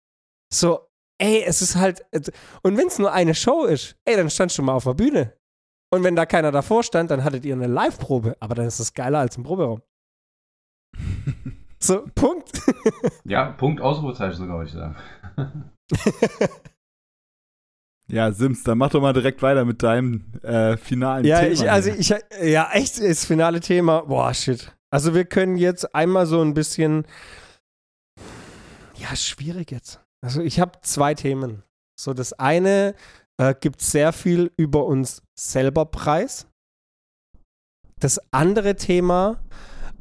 So, 0.54 0.90
ey, 1.20 1.42
es 1.46 1.62
ist 1.62 1.78
halt. 1.78 2.06
Und 2.64 2.78
wenn 2.78 2.88
es 2.88 3.00
nur 3.00 3.14
eine 3.14 3.34
Show 3.34 3.64
ist, 3.64 3.96
ey, 4.04 4.18
dann 4.18 4.30
standst 4.30 4.58
du 4.58 4.62
mal 4.62 4.74
auf 4.74 4.84
der 4.84 4.96
Bühne. 4.96 5.38
Und 5.90 6.04
wenn 6.04 6.18
da 6.18 6.26
keiner 6.26 6.52
davor 6.52 6.84
stand, 6.84 7.12
dann 7.12 7.24
hattet 7.24 7.46
ihr 7.46 7.56
eine 7.56 7.68
Live-Probe. 7.68 8.36
Aber 8.42 8.56
dann 8.56 8.66
ist 8.66 8.80
es 8.80 8.94
geiler 8.94 9.20
als 9.20 9.38
ein 9.38 9.44
Proberaum. 9.44 9.82
so, 11.80 12.04
Punkt. 12.14 12.62
ja, 13.24 13.52
Punkt, 13.52 13.80
Ausrufezeichen 13.80 14.36
sogar, 14.36 14.58
würde 14.58 14.68
ich 14.68 14.76
sagen. 14.76 15.72
Ja, 18.08 18.32
Sims, 18.32 18.64
dann 18.64 18.78
mach 18.78 18.92
doch 18.92 19.02
mal 19.02 19.14
direkt 19.14 19.42
weiter 19.42 19.66
mit 19.66 19.82
deinem 19.82 20.26
äh, 20.44 20.78
finalen 20.78 21.26
ja, 21.26 21.40
Thema. 21.40 21.52
Ich, 21.52 21.72
also 21.72 21.90
ich, 21.90 22.14
ja, 22.44 22.70
echt, 22.72 23.02
das 23.02 23.26
finale 23.26 23.60
Thema, 23.60 24.02
boah, 24.02 24.34
shit. 24.34 24.76
Also 24.92 25.14
wir 25.14 25.26
können 25.26 25.58
jetzt 25.58 25.96
einmal 25.96 26.26
so 26.26 26.42
ein 26.42 26.54
bisschen, 26.54 27.06
ja, 28.98 29.16
schwierig 29.16 29.72
jetzt. 29.72 30.00
Also 30.24 30.42
ich 30.42 30.60
habe 30.60 30.80
zwei 30.82 31.16
Themen. 31.16 31.64
So, 32.00 32.14
das 32.14 32.34
eine 32.34 32.96
äh, 33.38 33.56
gibt 33.60 33.82
sehr 33.82 34.14
viel 34.14 34.52
über 34.58 34.86
uns 34.86 35.24
selber 35.38 35.86
preis. 35.86 36.48
Das 38.00 38.20
andere 38.32 38.76
Thema 38.76 39.40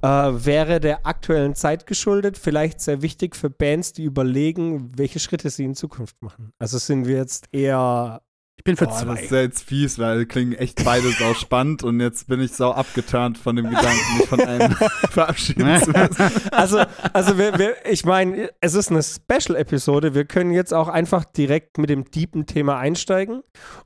äh, 0.05 0.45
wäre 0.45 0.81
der 0.81 1.07
aktuellen 1.07 1.55
Zeit 1.55 1.87
geschuldet, 1.87 2.37
vielleicht 2.37 2.83
sehr 2.83 3.01
wichtig 3.01 3.35
für 3.35 3.49
Bands, 3.49 3.95
die 3.95 4.05
überlegen, 4.05 4.93
welche 4.99 5.19
Schritte 5.19 5.49
sie 5.49 5.65
in 5.65 5.75
Zukunft 5.75 6.21
machen. 6.21 6.53
Also 6.59 6.77
sind 6.77 7.07
wir 7.07 7.17
jetzt 7.17 7.49
eher 7.53 8.21
ich 8.57 8.65
bin 8.65 8.77
für 8.77 8.87
Boah, 8.87 8.97
zwei. 8.97 9.15
Das 9.15 9.23
ist 9.25 9.31
jetzt 9.31 9.63
fies, 9.65 9.99
weil 9.99 10.27
klingen 10.27 10.53
echt 10.53 10.85
beide 10.85 11.11
sau 11.11 11.35
spannend 11.35 11.83
und 11.83 12.01
jetzt 12.01 12.29
bin 12.29 12.41
ich 12.41 12.53
sau 12.53 12.71
abgeturnt 12.71 13.37
von 13.37 13.57
dem 13.57 13.69
Gedanken, 13.69 14.17
mich 14.17 14.27
von 14.27 14.41
einem 14.41 14.73
verabschieden 15.11 15.83
zu 15.83 15.91
müssen. 15.91 16.51
Also, 16.51 16.81
also 17.13 17.37
wir, 17.37 17.59
wir, 17.59 17.75
ich 17.91 18.05
meine, 18.05 18.51
es 18.61 18.75
ist 18.75 18.91
eine 18.91 19.03
Special-Episode. 19.03 20.15
Wir 20.15 20.25
können 20.25 20.53
jetzt 20.53 20.73
auch 20.73 20.89
einfach 20.89 21.25
direkt 21.25 21.79
mit 21.79 21.91
dem 21.91 22.11
deepen 22.11 22.47
Thema 22.47 22.79
einsteigen. 22.79 23.43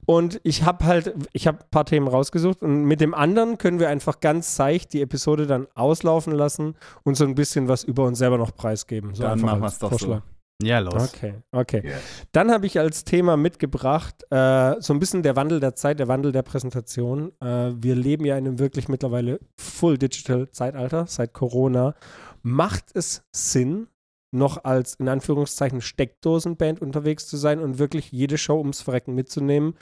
Und 0.06 0.38
ich 0.44 0.64
habe 0.64 0.84
halt, 0.84 1.14
ich 1.32 1.46
habe 1.46 1.58
ein 1.60 1.70
paar 1.70 1.86
Themen 1.86 2.06
rausgesucht 2.06 2.62
und 2.62 2.84
mit 2.84 3.00
dem 3.00 3.14
anderen 3.14 3.58
können 3.58 3.80
wir 3.80 3.88
einfach 3.88 4.20
ganz 4.20 4.54
seicht 4.54 4.92
die 4.92 5.00
Episode 5.00 5.46
dann 5.46 5.66
auslaufen 5.74 6.32
lassen 6.32 6.76
und 7.04 7.16
so 7.16 7.24
ein 7.24 7.34
bisschen 7.34 7.68
was 7.68 7.84
über 7.84 8.04
uns 8.04 8.18
selber 8.18 8.38
noch 8.38 8.54
preisgeben. 8.54 9.14
So 9.14 9.22
dann 9.22 9.40
machen 9.40 9.60
wir 9.60 9.66
es 9.66 9.78
doch 9.78 9.88
Vorschlag. 9.88 10.18
so. 10.18 10.37
Ja, 10.60 10.80
los. 10.80 11.14
Okay, 11.14 11.34
okay. 11.52 11.82
Yeah. 11.84 11.98
Dann 12.32 12.50
habe 12.50 12.66
ich 12.66 12.80
als 12.80 13.04
Thema 13.04 13.36
mitgebracht, 13.36 14.24
äh, 14.30 14.74
so 14.80 14.92
ein 14.92 14.98
bisschen 14.98 15.22
der 15.22 15.36
Wandel 15.36 15.60
der 15.60 15.76
Zeit, 15.76 16.00
der 16.00 16.08
Wandel 16.08 16.32
der 16.32 16.42
Präsentation. 16.42 17.32
Äh, 17.40 17.72
wir 17.76 17.94
leben 17.94 18.24
ja 18.24 18.36
in 18.36 18.46
einem 18.46 18.58
wirklich 18.58 18.88
mittlerweile 18.88 19.38
Full 19.56 19.98
Digital 19.98 20.50
Zeitalter 20.50 21.06
seit 21.06 21.32
Corona. 21.32 21.94
Macht 22.42 22.86
es 22.94 23.22
Sinn, 23.32 23.86
noch 24.32 24.64
als 24.64 24.94
in 24.94 25.08
Anführungszeichen 25.08 25.80
Steckdosenband 25.80 26.82
unterwegs 26.82 27.28
zu 27.28 27.36
sein 27.36 27.60
und 27.60 27.78
wirklich 27.78 28.10
jede 28.10 28.36
Show 28.36 28.58
ums 28.58 28.82
Verrecken 28.82 29.14
mitzunehmen? 29.14 29.74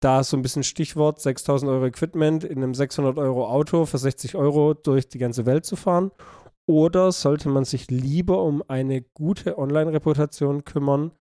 Da 0.00 0.24
so 0.24 0.36
ein 0.38 0.42
bisschen 0.42 0.62
Stichwort 0.62 1.20
6000 1.20 1.70
Euro 1.70 1.86
Equipment 1.86 2.42
in 2.42 2.58
einem 2.58 2.74
600 2.74 3.18
Euro 3.18 3.48
Auto 3.48 3.84
für 3.84 3.98
60 3.98 4.34
Euro 4.34 4.72
durch 4.72 5.08
die 5.08 5.18
ganze 5.18 5.44
Welt 5.44 5.66
zu 5.66 5.76
fahren 5.76 6.10
oder 6.68 7.12
sollte 7.12 7.48
man 7.48 7.64
sich 7.64 7.90
lieber 7.90 8.42
um 8.42 8.62
eine 8.68 9.02
gute 9.02 9.58
Online-Reputation 9.58 10.64
kümmern 10.64 11.12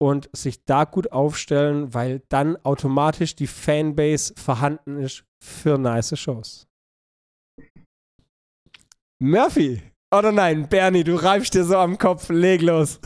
und 0.00 0.28
sich 0.34 0.64
da 0.64 0.84
gut 0.84 1.12
aufstellen, 1.12 1.94
weil 1.94 2.22
dann 2.28 2.56
automatisch 2.64 3.36
die 3.36 3.46
Fanbase 3.46 4.34
vorhanden 4.36 4.98
ist 4.98 5.24
für 5.42 5.78
nice 5.78 6.18
Shows? 6.18 6.66
Murphy! 9.20 9.82
Oder 10.14 10.32
nein, 10.32 10.68
Bernie, 10.68 11.04
du 11.04 11.14
reibst 11.14 11.54
dir 11.54 11.64
so 11.64 11.76
am 11.76 11.96
Kopf, 11.96 12.28
leg 12.28 12.60
los. 12.60 13.00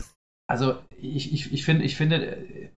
Also, 0.49 0.79
ich, 0.97 1.31
ich, 1.31 1.53
ich, 1.53 1.63
find, 1.63 1.81
ich 1.81 1.95
finde, 1.95 2.71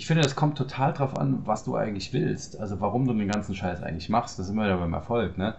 ich 0.00 0.06
finde, 0.06 0.22
das 0.22 0.34
kommt 0.34 0.58
total 0.58 0.92
drauf 0.92 1.16
an, 1.16 1.46
was 1.46 1.64
du 1.64 1.76
eigentlich 1.76 2.12
willst. 2.12 2.58
Also 2.58 2.80
warum 2.80 3.06
du 3.06 3.12
den 3.12 3.28
ganzen 3.28 3.54
Scheiß 3.54 3.82
eigentlich 3.82 4.08
machst. 4.08 4.38
Das 4.38 4.46
ist 4.46 4.52
immer 4.52 4.64
wieder 4.64 4.78
beim 4.78 4.94
Erfolg, 4.94 5.38
ne? 5.38 5.56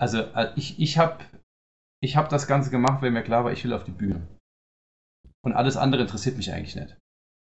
Also 0.00 0.18
äh, 0.18 0.52
ich, 0.56 0.80
ich 0.80 0.98
habe 0.98 1.18
ich 2.04 2.16
hab 2.16 2.28
das 2.28 2.46
Ganze 2.46 2.70
gemacht, 2.70 3.02
weil 3.02 3.10
mir 3.10 3.22
klar 3.22 3.44
war, 3.44 3.52
ich 3.52 3.64
will 3.64 3.72
auf 3.72 3.84
die 3.84 3.90
Bühne. 3.90 4.26
Und 5.44 5.54
alles 5.54 5.76
andere 5.76 6.02
interessiert 6.02 6.36
mich 6.36 6.52
eigentlich 6.52 6.76
nicht. 6.76 6.96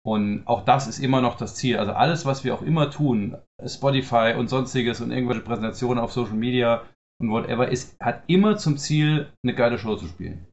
Und 0.05 0.45
auch 0.45 0.63
das 0.63 0.87
ist 0.87 0.99
immer 0.99 1.19
noch 1.19 1.35
das 1.35 1.55
Ziel. 1.55 1.77
Also 1.77 1.93
alles, 1.93 2.25
was 2.25 2.43
wir 2.43 2.53
auch 2.53 2.61
immer 2.61 2.91
tun, 2.91 3.37
Spotify 3.65 4.35
und 4.37 4.49
sonstiges 4.49 5.01
und 5.01 5.11
irgendwelche 5.11 5.41
Präsentationen 5.41 6.03
auf 6.03 6.11
Social 6.11 6.35
Media 6.35 6.83
und 7.19 7.31
whatever, 7.31 7.69
ist, 7.69 7.99
hat 7.99 8.23
immer 8.27 8.57
zum 8.57 8.77
Ziel, 8.77 9.31
eine 9.43 9.55
geile 9.55 9.79
Show 9.79 9.95
zu 9.95 10.07
spielen. 10.07 10.47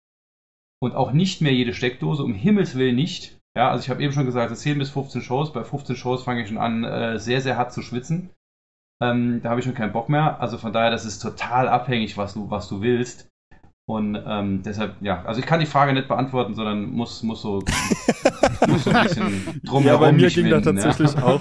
Und 0.81 0.94
auch 0.94 1.12
nicht 1.12 1.43
mehr 1.43 1.52
jede 1.52 1.74
Steckdose, 1.74 2.23
um 2.23 2.32
Himmels 2.32 2.77
Willen 2.77 2.97
nicht. 2.97 3.39
Ja, 3.55 3.70
also 3.70 3.85
ich 3.85 3.90
habe 3.90 4.02
eben 4.02 4.14
schon 4.14 4.24
gesagt, 4.24 4.56
10 4.56 4.78
bis 4.78 4.90
15 4.90 5.20
Shows. 5.20 5.52
Bei 5.52 5.64
15 5.64 5.97
Shows 5.97 6.24
fange 6.24 6.43
ich 6.43 6.48
schon 6.48 6.59
an, 6.59 6.85
äh, 6.85 7.19
sehr, 7.19 7.43
sehr 7.43 7.59
hart 7.59 7.73
zu 7.73 7.82
schwitzen. 7.82 8.31
Ähm, 9.02 9.43
da 9.43 9.51
habe 9.51 9.60
ich 9.60 9.66
schon 9.66 9.74
keinen 9.74 9.93
Bock 9.93 10.09
mehr. 10.09 10.40
Also 10.40 10.56
von 10.56 10.73
daher, 10.73 10.90
das 10.90 11.05
ist 11.05 11.19
total 11.19 11.69
abhängig, 11.69 12.16
was 12.16 12.32
du, 12.32 12.51
was 12.51 12.69
du 12.69 12.81
willst. 12.81 13.28
Und 13.87 14.17
ähm, 14.27 14.63
deshalb, 14.63 14.95
ja, 15.01 15.25
also 15.25 15.41
ich 15.41 15.47
kann 15.47 15.59
die 15.61 15.67
Frage 15.67 15.93
nicht 15.93 16.07
beantworten, 16.07 16.55
sondern 16.55 16.91
muss, 16.93 17.23
muss, 17.23 17.43
so, 17.43 17.63
muss 18.69 18.85
so 18.85 18.91
ein 18.91 19.03
bisschen 19.03 19.61
drumherum. 19.65 19.85
Ja, 19.87 19.97
bei 19.97 20.13
mir 20.13 20.31
ging 20.31 20.49
da 20.49 20.61
tatsächlich 20.61 21.15
ja. 21.15 21.25
auch 21.25 21.41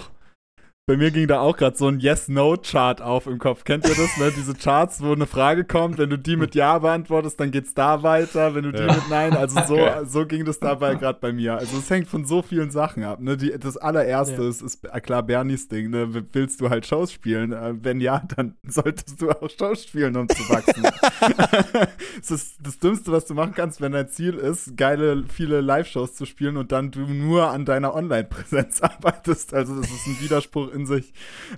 bei 0.91 0.97
mir 0.97 1.09
ging 1.09 1.25
da 1.25 1.39
auch 1.39 1.55
gerade 1.55 1.77
so 1.77 1.87
ein 1.87 2.01
Yes-No-Chart 2.01 3.01
auf 3.01 3.25
im 3.25 3.39
Kopf. 3.39 3.63
Kennt 3.63 3.87
ihr 3.87 3.95
das, 3.95 4.17
ne? 4.17 4.29
Diese 4.35 4.53
Charts, 4.53 5.01
wo 5.01 5.13
eine 5.13 5.25
Frage 5.25 5.63
kommt, 5.63 5.97
wenn 5.97 6.09
du 6.09 6.17
die 6.17 6.35
mit 6.35 6.53
Ja 6.53 6.79
beantwortest, 6.79 7.39
dann 7.39 7.49
geht's 7.49 7.73
da 7.73 8.03
weiter, 8.03 8.55
wenn 8.55 8.63
du 8.63 8.73
die 8.73 8.81
ja. 8.81 8.87
mit 8.87 9.09
Nein, 9.09 9.31
also 9.31 9.61
so, 9.65 9.79
so 10.03 10.25
ging 10.25 10.43
das 10.43 10.59
dabei 10.59 10.95
gerade 10.95 11.17
bei 11.21 11.31
mir. 11.31 11.55
Also 11.55 11.77
es 11.77 11.89
hängt 11.89 12.09
von 12.09 12.25
so 12.25 12.41
vielen 12.41 12.71
Sachen 12.71 13.05
ab, 13.05 13.21
ne? 13.21 13.37
Die, 13.37 13.57
das 13.57 13.77
allererste 13.77 14.41
ja. 14.41 14.49
ist, 14.49 14.61
ist 14.61 14.81
klar 15.01 15.23
Bernies 15.23 15.69
Ding, 15.69 15.91
ne? 15.91 16.09
Willst 16.33 16.59
du 16.59 16.69
halt 16.69 16.85
Shows 16.85 17.13
spielen? 17.13 17.53
Äh, 17.53 17.73
wenn 17.81 18.01
ja, 18.01 18.21
dann 18.35 18.55
solltest 18.67 19.21
du 19.21 19.29
auch 19.29 19.49
Shows 19.49 19.85
spielen, 19.85 20.17
um 20.17 20.27
zu 20.27 20.43
wachsen. 20.49 20.83
das 22.19 22.31
ist 22.31 22.55
das 22.61 22.79
Dümmste, 22.79 23.13
was 23.13 23.23
du 23.25 23.33
machen 23.33 23.53
kannst, 23.55 23.79
wenn 23.79 23.93
dein 23.93 24.09
Ziel 24.09 24.33
ist, 24.33 24.75
geile, 24.75 25.23
viele 25.29 25.61
Live-Shows 25.61 26.15
zu 26.15 26.25
spielen 26.25 26.57
und 26.57 26.73
dann 26.73 26.91
du 26.91 26.99
nur 26.99 27.49
an 27.49 27.63
deiner 27.63 27.95
Online-Präsenz 27.95 28.81
arbeitest. 28.81 29.53
Also 29.53 29.79
das 29.79 29.89
ist 29.89 30.07
ein 30.07 30.19
Widerspruch 30.19 30.73
in 30.73 30.80
sich. 30.85 31.13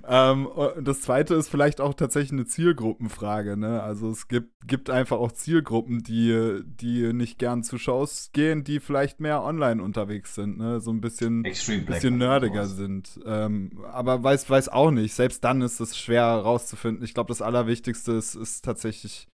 Ähm, 0.06 0.48
das 0.80 1.00
zweite 1.00 1.34
ist 1.34 1.48
vielleicht 1.48 1.80
auch 1.80 1.94
tatsächlich 1.94 2.32
eine 2.32 2.46
Zielgruppenfrage. 2.46 3.56
Ne? 3.56 3.82
Also 3.82 4.10
es 4.10 4.28
gibt, 4.28 4.66
gibt 4.66 4.90
einfach 4.90 5.18
auch 5.18 5.32
Zielgruppen, 5.32 6.02
die, 6.02 6.60
die 6.64 7.12
nicht 7.12 7.38
gern 7.38 7.62
zu 7.62 7.78
Shows 7.78 8.30
gehen, 8.32 8.64
die 8.64 8.80
vielleicht 8.80 9.20
mehr 9.20 9.42
online 9.42 9.82
unterwegs 9.82 10.34
sind, 10.34 10.58
ne? 10.58 10.80
so 10.80 10.90
ein 10.90 11.00
bisschen, 11.00 11.42
bisschen 11.42 12.18
nerdiger 12.18 12.66
sind. 12.66 13.20
Ähm, 13.24 13.84
aber 13.92 14.22
weiß, 14.22 14.48
weiß 14.48 14.68
auch 14.68 14.90
nicht. 14.90 15.14
Selbst 15.14 15.44
dann 15.44 15.62
ist 15.62 15.80
es 15.80 15.98
schwer 15.98 16.24
herauszufinden. 16.24 17.04
Ich 17.04 17.14
glaube, 17.14 17.28
das 17.28 17.42
Allerwichtigste 17.42 18.12
ist, 18.12 18.34
ist 18.34 18.64
tatsächlich 18.64 19.28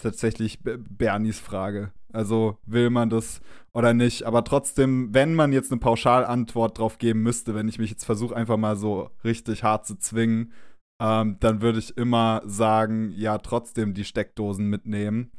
tatsächlich 0.00 0.58
Bernies 0.62 1.38
Frage. 1.38 1.92
Also 2.12 2.58
will 2.66 2.90
man 2.90 3.10
das 3.10 3.40
oder 3.72 3.94
nicht? 3.94 4.24
Aber 4.24 4.44
trotzdem, 4.44 5.14
wenn 5.14 5.34
man 5.34 5.52
jetzt 5.52 5.70
eine 5.70 5.80
Pauschalantwort 5.80 6.78
drauf 6.78 6.98
geben 6.98 7.22
müsste, 7.22 7.54
wenn 7.54 7.68
ich 7.68 7.78
mich 7.78 7.90
jetzt 7.90 8.04
versuche, 8.04 8.34
einfach 8.34 8.56
mal 8.56 8.76
so 8.76 9.10
richtig 9.24 9.62
hart 9.62 9.86
zu 9.86 9.96
zwingen, 9.96 10.52
ähm, 11.00 11.38
dann 11.40 11.62
würde 11.62 11.78
ich 11.78 11.96
immer 11.96 12.42
sagen, 12.44 13.12
ja, 13.16 13.38
trotzdem 13.38 13.94
die 13.94 14.04
Steckdosen 14.04 14.68
mitnehmen. 14.68 15.32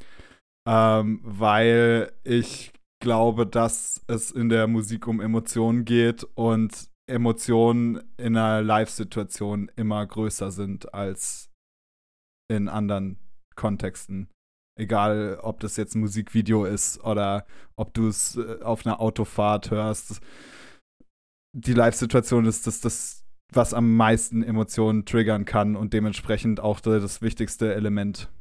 Ähm, 0.67 1.21
weil 1.23 2.11
ich 2.23 2.71
glaube, 3.01 3.47
dass 3.47 4.03
es 4.07 4.31
in 4.31 4.49
der 4.49 4.67
Musik 4.67 5.07
um 5.07 5.19
Emotionen 5.19 5.85
geht 5.85 6.23
und 6.35 6.89
Emotionen 7.09 8.01
in 8.17 8.37
einer 8.37 8.61
Live-Situation 8.61 9.71
immer 9.75 10.05
größer 10.05 10.51
sind 10.51 10.93
als 10.93 11.49
in 12.49 12.69
anderen 12.69 13.17
Kontexten. 13.55 14.29
Egal, 14.81 15.37
ob 15.43 15.59
das 15.59 15.77
jetzt 15.77 15.93
ein 15.93 15.99
Musikvideo 15.99 16.65
ist 16.65 17.03
oder 17.03 17.45
ob 17.75 17.93
du 17.93 18.07
es 18.07 18.35
äh, 18.35 18.63
auf 18.63 18.83
einer 18.83 18.99
Autofahrt 18.99 19.69
hörst. 19.69 20.21
Die 21.55 21.73
Live-Situation 21.73 22.45
ist 22.45 22.65
das, 22.65 22.81
das, 22.81 23.23
was 23.53 23.75
am 23.75 23.95
meisten 23.95 24.41
Emotionen 24.41 25.05
triggern 25.05 25.45
kann 25.45 25.75
und 25.75 25.93
dementsprechend 25.93 26.59
auch 26.59 26.79
das 26.79 27.21
wichtigste 27.21 27.75
Element, 27.75 28.31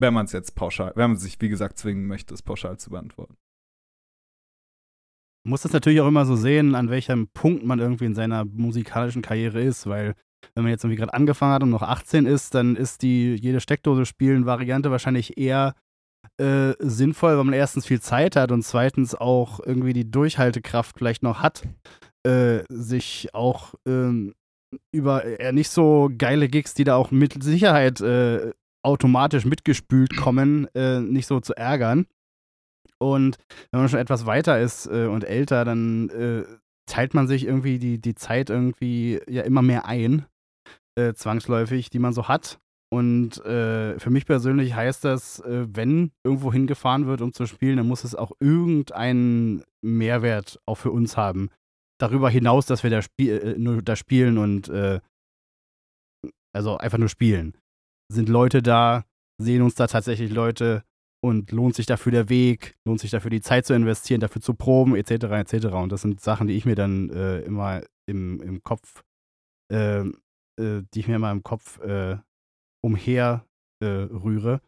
wenn 0.00 0.12
man 0.12 0.26
es 0.26 0.32
jetzt 0.32 0.54
pauschal, 0.54 0.92
wenn 0.96 1.12
man 1.12 1.18
sich, 1.18 1.40
wie 1.40 1.48
gesagt, 1.48 1.78
zwingen 1.78 2.06
möchte, 2.06 2.34
es 2.34 2.42
pauschal 2.42 2.76
zu 2.76 2.90
beantworten. 2.90 3.36
Muss 5.44 5.62
das 5.62 5.72
natürlich 5.72 6.02
auch 6.02 6.08
immer 6.08 6.26
so 6.26 6.36
sehen, 6.36 6.74
an 6.74 6.90
welchem 6.90 7.28
Punkt 7.28 7.64
man 7.64 7.78
irgendwie 7.78 8.04
in 8.04 8.14
seiner 8.14 8.44
musikalischen 8.44 9.22
Karriere 9.22 9.62
ist, 9.62 9.86
weil 9.86 10.14
wenn 10.54 10.64
man 10.64 10.70
jetzt 10.70 10.84
irgendwie 10.84 10.98
gerade 10.98 11.14
angefangen 11.14 11.52
hat 11.52 11.62
und 11.62 11.70
noch 11.70 11.82
18 11.82 12.26
ist, 12.26 12.54
dann 12.54 12.76
ist 12.76 13.02
die 13.02 13.34
jede 13.34 13.60
Steckdose 13.60 14.06
spielen 14.06 14.46
Variante 14.46 14.90
wahrscheinlich 14.90 15.38
eher 15.38 15.74
äh, 16.38 16.74
sinnvoll, 16.78 17.36
weil 17.36 17.44
man 17.44 17.54
erstens 17.54 17.86
viel 17.86 18.00
Zeit 18.00 18.36
hat 18.36 18.52
und 18.52 18.62
zweitens 18.62 19.14
auch 19.14 19.60
irgendwie 19.60 19.92
die 19.92 20.10
Durchhaltekraft 20.10 20.96
vielleicht 20.96 21.22
noch 21.22 21.40
hat, 21.40 21.62
äh, 22.24 22.60
sich 22.68 23.34
auch 23.34 23.74
ähm, 23.86 24.34
über 24.92 25.24
eher 25.24 25.52
nicht 25.52 25.70
so 25.70 26.10
geile 26.16 26.48
Gigs, 26.48 26.74
die 26.74 26.84
da 26.84 26.96
auch 26.96 27.10
mit 27.10 27.42
Sicherheit 27.42 28.00
äh, 28.00 28.52
automatisch 28.82 29.44
mitgespült 29.44 30.16
kommen, 30.16 30.68
äh, 30.74 31.00
nicht 31.00 31.26
so 31.26 31.40
zu 31.40 31.54
ärgern. 31.56 32.06
Und 32.98 33.36
wenn 33.70 33.80
man 33.80 33.88
schon 33.88 33.98
etwas 33.98 34.26
weiter 34.26 34.60
ist 34.60 34.86
äh, 34.86 35.06
und 35.06 35.24
älter, 35.24 35.64
dann 35.64 36.08
äh, 36.10 36.44
teilt 36.86 37.14
man 37.14 37.26
sich 37.26 37.46
irgendwie 37.46 37.78
die, 37.78 38.00
die 38.00 38.14
Zeit 38.14 38.50
irgendwie 38.50 39.20
ja 39.28 39.42
immer 39.42 39.62
mehr 39.62 39.86
ein 39.86 40.24
äh, 40.98 41.14
zwangsläufig, 41.14 41.90
die 41.90 41.98
man 41.98 42.12
so 42.12 42.28
hat. 42.28 42.58
Und 42.92 43.42
äh, 43.46 43.98
für 43.98 44.10
mich 44.10 44.26
persönlich 44.26 44.74
heißt 44.74 45.04
das, 45.04 45.40
äh, 45.40 45.66
wenn 45.72 46.12
irgendwo 46.24 46.52
hingefahren 46.52 47.06
wird, 47.06 47.22
um 47.22 47.32
zu 47.32 47.46
spielen, 47.46 47.78
dann 47.78 47.88
muss 47.88 48.04
es 48.04 48.14
auch 48.14 48.32
irgendeinen 48.38 49.64
Mehrwert 49.82 50.60
auch 50.66 50.74
für 50.74 50.90
uns 50.90 51.16
haben. 51.16 51.48
Darüber 51.98 52.28
hinaus, 52.28 52.66
dass 52.66 52.82
wir 52.82 52.90
da, 52.90 53.00
spie 53.00 53.30
äh, 53.30 53.58
nur 53.58 53.80
da 53.80 53.96
spielen 53.96 54.36
und 54.36 54.68
äh, 54.68 55.00
also 56.54 56.76
einfach 56.76 56.98
nur 56.98 57.08
spielen. 57.08 57.56
Sind 58.12 58.28
Leute 58.28 58.62
da, 58.62 59.06
sehen 59.40 59.62
uns 59.62 59.74
da 59.74 59.86
tatsächlich 59.86 60.30
Leute 60.30 60.84
und 61.24 61.50
lohnt 61.50 61.74
sich 61.74 61.86
dafür 61.86 62.12
der 62.12 62.28
Weg, 62.28 62.74
lohnt 62.84 63.00
sich 63.00 63.10
dafür 63.10 63.30
die 63.30 63.40
Zeit 63.40 63.64
zu 63.64 63.72
investieren, 63.72 64.20
dafür 64.20 64.42
zu 64.42 64.52
proben, 64.52 64.96
etc., 64.96 65.12
etc. 65.12 65.66
Und 65.68 65.92
das 65.92 66.02
sind 66.02 66.20
Sachen, 66.20 66.46
die 66.46 66.54
ich 66.54 66.66
mir 66.66 66.74
dann 66.74 67.08
äh, 67.08 67.40
immer 67.40 67.80
im, 68.06 68.42
im 68.42 68.62
Kopf 68.62 69.02
äh, 69.72 70.04
äh, 70.58 70.82
die 70.94 71.00
ich 71.00 71.08
mir 71.08 71.18
mal 71.18 71.32
im 71.32 71.42
Kopf 71.42 71.80
äh, 71.80 72.16
umher 72.84 73.46
äh, 73.80 73.86
rühre. 73.86 74.60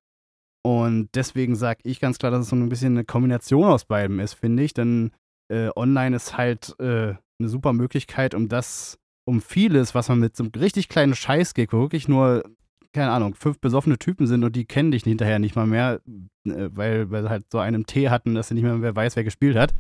Und 0.67 1.11
deswegen 1.15 1.57
sage 1.57 1.81
ich 1.85 2.01
ganz 2.01 2.19
klar, 2.19 2.31
dass 2.31 2.43
es 2.43 2.49
so 2.49 2.57
ein 2.57 2.69
bisschen 2.69 2.95
eine 2.95 3.05
Kombination 3.05 3.69
aus 3.69 3.85
beidem 3.85 4.19
ist, 4.19 4.35
finde 4.35 4.63
ich. 4.63 4.73
Denn 4.73 5.13
äh, 5.53 5.69
online 5.77 6.17
ist 6.17 6.37
halt 6.39 6.75
äh, 6.81 7.15
eine 7.39 7.49
super 7.49 7.73
Möglichkeit, 7.73 8.35
um 8.35 8.49
das, 8.49 8.99
um 9.27 9.41
vieles, 9.43 9.95
was 9.95 10.09
man 10.09 10.21
mit 10.21 10.37
so 10.37 10.45
einem 10.45 10.53
richtig 10.57 10.89
kleinen 10.89 11.15
Scheiß-Gig, 11.15 11.73
wo 11.73 11.81
wirklich 11.81 12.09
nur, 12.09 12.45
keine 12.93 13.11
Ahnung, 13.11 13.35
fünf 13.35 13.61
besoffene 13.61 13.99
Typen 13.99 14.27
sind 14.27 14.43
und 14.43 14.57
die 14.57 14.65
kennen 14.65 14.91
dich 14.91 15.05
hinterher 15.05 15.39
nicht 15.39 15.57
mal 15.57 15.67
mehr, 15.67 16.01
äh, 16.47 16.71
weil, 16.73 17.11
weil 17.11 17.25
sie 17.25 17.31
halt 17.31 17.45
so 17.53 17.59
einen 17.59 17.85
Tee 17.85 18.09
hatten, 18.09 18.35
dass 18.35 18.49
sie 18.49 18.55
nicht 18.55 18.65
mehr 18.65 18.81
wer 18.81 18.97
weiß, 18.97 19.17
wer 19.17 19.25
gespielt 19.25 19.57
hat. 19.57 19.75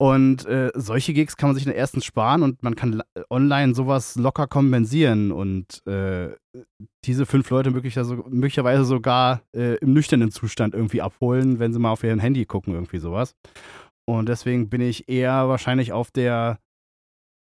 Und 0.00 0.46
äh, 0.46 0.70
solche 0.74 1.12
Gigs 1.12 1.36
kann 1.36 1.48
man 1.48 1.56
sich 1.56 1.64
dann 1.64 1.74
erstens 1.74 2.04
sparen 2.04 2.44
und 2.44 2.62
man 2.62 2.76
kann 2.76 3.02
online 3.30 3.74
sowas 3.74 4.14
locker 4.14 4.46
kompensieren 4.46 5.32
und 5.32 5.84
äh, 5.88 6.30
diese 7.04 7.26
fünf 7.26 7.50
Leute 7.50 7.72
möglicherweise 7.72 8.84
sogar 8.84 9.42
äh, 9.52 9.74
im 9.78 9.94
nüchternen 9.94 10.30
Zustand 10.30 10.74
irgendwie 10.74 11.02
abholen, 11.02 11.58
wenn 11.58 11.72
sie 11.72 11.80
mal 11.80 11.90
auf 11.90 12.04
ihrem 12.04 12.20
Handy 12.20 12.46
gucken, 12.46 12.74
irgendwie 12.74 12.98
sowas. 12.98 13.34
Und 14.08 14.28
deswegen 14.28 14.70
bin 14.70 14.80
ich 14.80 15.08
eher 15.08 15.48
wahrscheinlich 15.48 15.92
auf 15.92 16.12
der 16.12 16.60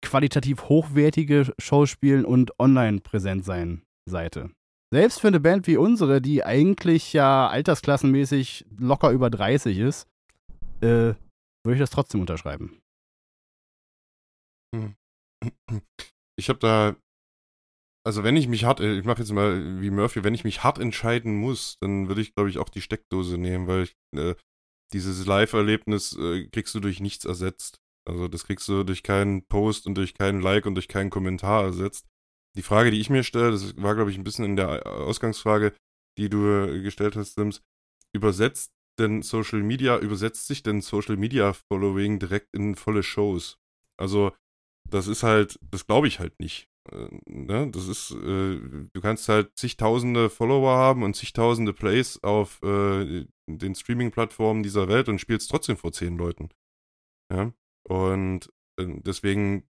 qualitativ 0.03 0.69
hochwertige 0.69 1.51
Showspielen 1.57 2.25
und 2.25 2.59
online 2.59 3.01
präsent 3.01 3.43
sein 3.43 3.81
Seite. 4.07 4.51
Selbst 4.93 5.19
für 5.19 5.29
eine 5.29 5.39
Band 5.39 5.65
wie 5.65 5.77
unsere, 5.77 6.21
die 6.21 6.43
eigentlich 6.45 7.11
ja 7.11 7.47
altersklassenmäßig 7.47 8.67
locker 8.77 9.09
über 9.09 9.31
30 9.31 9.79
ist, 9.79 10.07
äh, 10.81 11.15
würde 11.65 11.75
ich 11.75 11.81
das 11.81 11.89
trotzdem 11.89 12.21
unterschreiben. 12.21 12.81
Hm. 14.75 14.95
Ich 16.37 16.49
habe 16.49 16.59
da, 16.59 16.95
also 18.05 18.23
wenn 18.23 18.35
ich 18.35 18.47
mich 18.47 18.65
hart, 18.65 18.79
äh, 18.79 18.97
ich 18.97 19.05
mache 19.05 19.19
jetzt 19.19 19.31
mal 19.31 19.81
wie 19.81 19.89
Murphy, 19.89 20.23
wenn 20.23 20.33
ich 20.33 20.43
mich 20.43 20.63
hart 20.63 20.79
entscheiden 20.79 21.35
muss, 21.35 21.77
dann 21.81 22.07
würde 22.07 22.21
ich, 22.21 22.33
glaube 22.35 22.49
ich, 22.49 22.57
auch 22.57 22.69
die 22.69 22.81
Steckdose 22.81 23.37
nehmen, 23.37 23.67
weil 23.67 23.83
ich, 23.83 23.95
äh, 24.15 24.35
dieses 24.93 25.25
Live-Erlebnis 25.25 26.15
äh, 26.17 26.47
kriegst 26.47 26.75
du 26.75 26.79
durch 26.79 26.99
nichts 26.99 27.25
ersetzt. 27.25 27.79
Also 28.07 28.27
das 28.27 28.45
kriegst 28.45 28.67
du 28.67 28.83
durch 28.83 29.01
keinen 29.01 29.45
Post 29.47 29.87
und 29.87 29.95
durch 29.95 30.13
keinen 30.13 30.41
Like 30.41 30.65
und 30.65 30.75
durch 30.75 30.87
keinen 30.87 31.09
Kommentar 31.09 31.63
ersetzt. 31.63 32.05
Die 32.55 32.61
Frage, 32.61 32.91
die 32.91 33.01
ich 33.01 33.09
mir 33.09 33.23
stelle, 33.23 33.51
das 33.51 33.75
war, 33.77 33.95
glaube 33.95 34.11
ich, 34.11 34.17
ein 34.17 34.23
bisschen 34.23 34.45
in 34.45 34.55
der 34.55 34.85
Ausgangsfrage, 34.85 35.73
die 36.17 36.29
du 36.29 36.47
äh, 36.47 36.81
gestellt 36.81 37.15
hast, 37.15 37.33
Sims, 37.33 37.61
übersetzt 38.13 38.71
denn 38.99 39.21
Social 39.21 39.61
Media, 39.61 39.97
übersetzt 39.99 40.47
sich 40.47 40.63
denn 40.63 40.81
Social 40.81 41.17
Media 41.17 41.53
Following 41.53 42.19
direkt 42.19 42.53
in 42.53 42.75
volle 42.75 43.03
Shows? 43.03 43.59
Also, 43.97 44.31
das 44.89 45.07
ist 45.07 45.23
halt, 45.23 45.59
das 45.71 45.87
glaube 45.87 46.07
ich 46.07 46.19
halt 46.19 46.39
nicht. 46.39 46.69
Äh, 46.91 47.07
ne? 47.25 47.69
Das 47.71 47.87
ist, 47.87 48.11
äh, 48.11 48.59
du 48.59 49.01
kannst 49.01 49.29
halt 49.29 49.57
zigtausende 49.57 50.29
Follower 50.29 50.77
haben 50.77 51.03
und 51.03 51.15
zigtausende 51.15 51.73
Plays 51.73 52.19
auf 52.23 52.61
äh, 52.63 53.25
den 53.47 53.75
Streaming-Plattformen 53.75 54.63
dieser 54.63 54.87
Welt 54.87 55.09
und 55.09 55.19
spielst 55.19 55.49
trotzdem 55.49 55.77
vor 55.77 55.91
zehn 55.91 56.17
Leuten. 56.17 56.49
Ja. 57.31 57.53
Und 57.87 58.51
äh, 58.79 58.87
deswegen, 59.01 59.67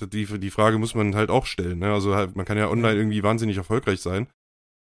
die, 0.00 0.26
die 0.26 0.50
Frage 0.50 0.78
muss 0.78 0.94
man 0.94 1.14
halt 1.14 1.30
auch 1.30 1.46
stellen. 1.46 1.80
Ne? 1.80 1.92
Also 1.92 2.14
halt, 2.14 2.36
man 2.36 2.46
kann 2.46 2.58
ja 2.58 2.68
online 2.68 2.96
irgendwie 2.96 3.22
wahnsinnig 3.22 3.56
erfolgreich 3.56 4.00
sein, 4.00 4.28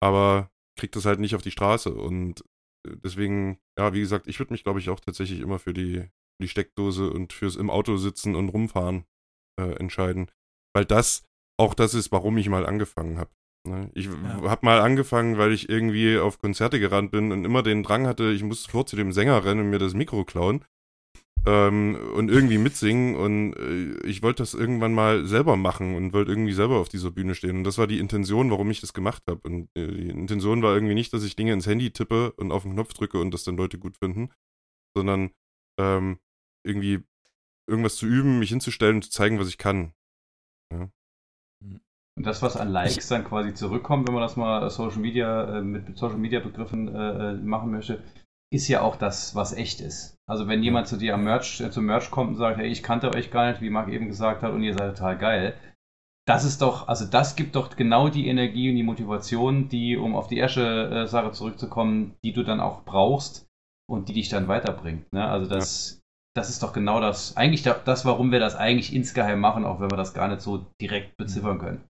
aber 0.00 0.50
kriegt 0.76 0.96
das 0.96 1.04
halt 1.04 1.20
nicht 1.20 1.34
auf 1.34 1.42
die 1.42 1.50
Straße. 1.50 1.92
Und 1.94 2.44
deswegen, 2.97 3.59
ja, 3.78 3.93
wie 3.93 4.01
gesagt, 4.01 4.27
ich 4.27 4.39
würde 4.39 4.52
mich, 4.52 4.65
glaube 4.65 4.81
ich, 4.81 4.90
auch 4.90 5.01
tatsächlich 5.01 5.40
immer 5.40 5.59
für 5.59 5.73
die, 5.73 6.05
die 6.40 6.48
Steckdose 6.48 7.10
und 7.10 7.32
fürs 7.32 7.56
im 7.56 7.70
Auto 7.70 7.97
sitzen 7.97 8.35
und 8.35 8.48
rumfahren 8.48 9.05
äh, 9.60 9.73
entscheiden. 9.78 10.31
Weil 10.74 10.85
das 10.85 11.24
auch 11.59 11.74
das 11.74 11.94
ist, 11.94 12.12
warum 12.12 12.36
ich 12.39 12.48
mal 12.48 12.66
angefangen 12.66 13.19
habe. 13.19 13.31
Ne? 13.66 13.90
Ich 13.94 14.06
ja. 14.06 14.43
habe 14.43 14.65
mal 14.65 14.81
angefangen, 14.81 15.39
weil 15.39 15.52
ich 15.52 15.69
irgendwie 15.69 16.19
auf 16.19 16.39
Konzerte 16.39 16.78
gerannt 16.78 17.10
bin 17.10 17.32
und 17.32 17.44
immer 17.44 17.62
den 17.62 17.82
Drang 17.82 18.06
hatte, 18.06 18.31
ich 18.31 18.43
muss 18.43 18.66
vor 18.66 18.86
zu 18.86 18.97
dem 18.97 19.12
Sänger 19.12 19.44
rennen 19.44 19.62
und 19.62 19.70
mir 19.70 19.78
das 19.78 19.94
Mikro 19.94 20.24
klauen 20.24 20.65
ähm, 21.48 21.96
und 22.14 22.30
irgendwie 22.30 22.58
mitsingen. 22.58 23.16
Und 23.16 23.54
äh, 23.54 24.06
ich 24.06 24.22
wollte 24.22 24.42
das 24.42 24.52
irgendwann 24.52 24.92
mal 24.92 25.24
selber 25.24 25.56
machen 25.56 25.94
und 25.94 26.12
wollte 26.12 26.30
irgendwie 26.30 26.52
selber 26.52 26.76
auf 26.76 26.90
dieser 26.90 27.10
Bühne 27.10 27.34
stehen. 27.34 27.56
Und 27.56 27.64
das 27.64 27.78
war 27.78 27.86
die 27.86 27.98
Intention, 27.98 28.50
warum 28.50 28.70
ich 28.70 28.80
das 28.82 28.92
gemacht 28.92 29.22
habe. 29.26 29.40
Und 29.44 29.70
äh, 29.74 29.86
die 29.86 30.10
Intention 30.10 30.62
war 30.62 30.74
irgendwie 30.74 30.94
nicht, 30.94 31.12
dass 31.12 31.24
ich 31.24 31.36
Dinge 31.36 31.54
ins 31.54 31.66
Handy 31.66 31.90
tippe 31.90 32.32
und 32.32 32.52
auf 32.52 32.64
den 32.64 32.72
Knopf 32.72 32.92
drücke 32.92 33.18
und 33.18 33.32
das 33.32 33.44
dann 33.44 33.56
Leute 33.56 33.78
gut 33.78 33.96
finden, 33.96 34.30
sondern 34.94 35.30
ähm, 35.80 36.18
irgendwie 36.66 37.02
irgendwas 37.66 37.96
zu 37.96 38.06
üben, 38.06 38.38
mich 38.38 38.50
hinzustellen 38.50 38.96
und 38.96 39.02
zu 39.02 39.10
zeigen, 39.10 39.38
was 39.38 39.48
ich 39.48 39.58
kann. 39.58 39.92
Ja. 40.72 40.90
Und 42.18 42.26
das, 42.26 42.42
was 42.42 42.56
an 42.56 42.68
Likes 42.68 43.08
dann 43.08 43.24
quasi 43.24 43.54
zurückkommt, 43.54 44.08
wenn 44.08 44.14
man 44.14 44.22
das 44.22 44.36
mal 44.36 44.68
Social 44.70 44.98
Media, 44.98 45.58
äh, 45.58 45.62
mit 45.62 45.96
Social 45.96 46.18
Media 46.18 46.40
Begriffen 46.40 46.88
äh, 46.88 47.30
äh, 47.30 47.34
machen 47.34 47.70
möchte, 47.70 48.02
ist 48.50 48.68
ja 48.68 48.80
auch 48.80 48.96
das, 48.96 49.34
was 49.34 49.52
echt 49.52 49.80
ist. 49.80 50.16
Also 50.26 50.48
wenn 50.48 50.62
jemand 50.62 50.88
zu 50.88 50.96
dir 50.96 51.14
am 51.14 51.24
Merch, 51.24 51.60
äh, 51.60 51.70
zum 51.70 51.86
Merch 51.86 52.10
kommt 52.10 52.30
und 52.30 52.36
sagt, 52.36 52.58
hey, 52.58 52.68
ich 52.68 52.82
kannte 52.82 53.14
euch 53.14 53.30
gar 53.30 53.50
nicht, 53.50 53.60
wie 53.60 53.70
Marc 53.70 53.88
eben 53.88 54.08
gesagt 54.08 54.42
hat, 54.42 54.52
und 54.52 54.62
ihr 54.62 54.74
seid 54.74 54.96
total 54.96 55.18
geil, 55.18 55.54
das 56.26 56.44
ist 56.44 56.60
doch, 56.60 56.88
also 56.88 57.06
das 57.06 57.36
gibt 57.36 57.56
doch 57.56 57.74
genau 57.74 58.08
die 58.08 58.28
Energie 58.28 58.68
und 58.68 58.76
die 58.76 58.82
Motivation, 58.82 59.68
die, 59.70 59.96
um 59.96 60.14
auf 60.14 60.28
die 60.28 60.36
erste 60.36 60.90
äh, 60.90 61.06
Sache 61.06 61.32
zurückzukommen, 61.32 62.16
die 62.22 62.32
du 62.32 62.42
dann 62.42 62.60
auch 62.60 62.84
brauchst 62.84 63.46
und 63.88 64.08
die 64.08 64.12
dich 64.12 64.28
dann 64.28 64.48
weiterbringt. 64.48 65.10
Ne? 65.12 65.26
Also 65.26 65.48
das, 65.48 65.92
ja. 65.92 66.00
das 66.36 66.50
ist 66.50 66.62
doch 66.62 66.74
genau 66.74 67.00
das, 67.00 67.36
eigentlich 67.38 67.62
das, 67.62 68.04
warum 68.04 68.30
wir 68.30 68.40
das 68.40 68.56
eigentlich 68.56 68.94
insgeheim 68.94 69.40
machen, 69.40 69.64
auch 69.64 69.80
wenn 69.80 69.90
wir 69.90 69.96
das 69.96 70.12
gar 70.12 70.28
nicht 70.28 70.42
so 70.42 70.66
direkt 70.80 71.16
beziffern 71.16 71.58
können. 71.58 71.88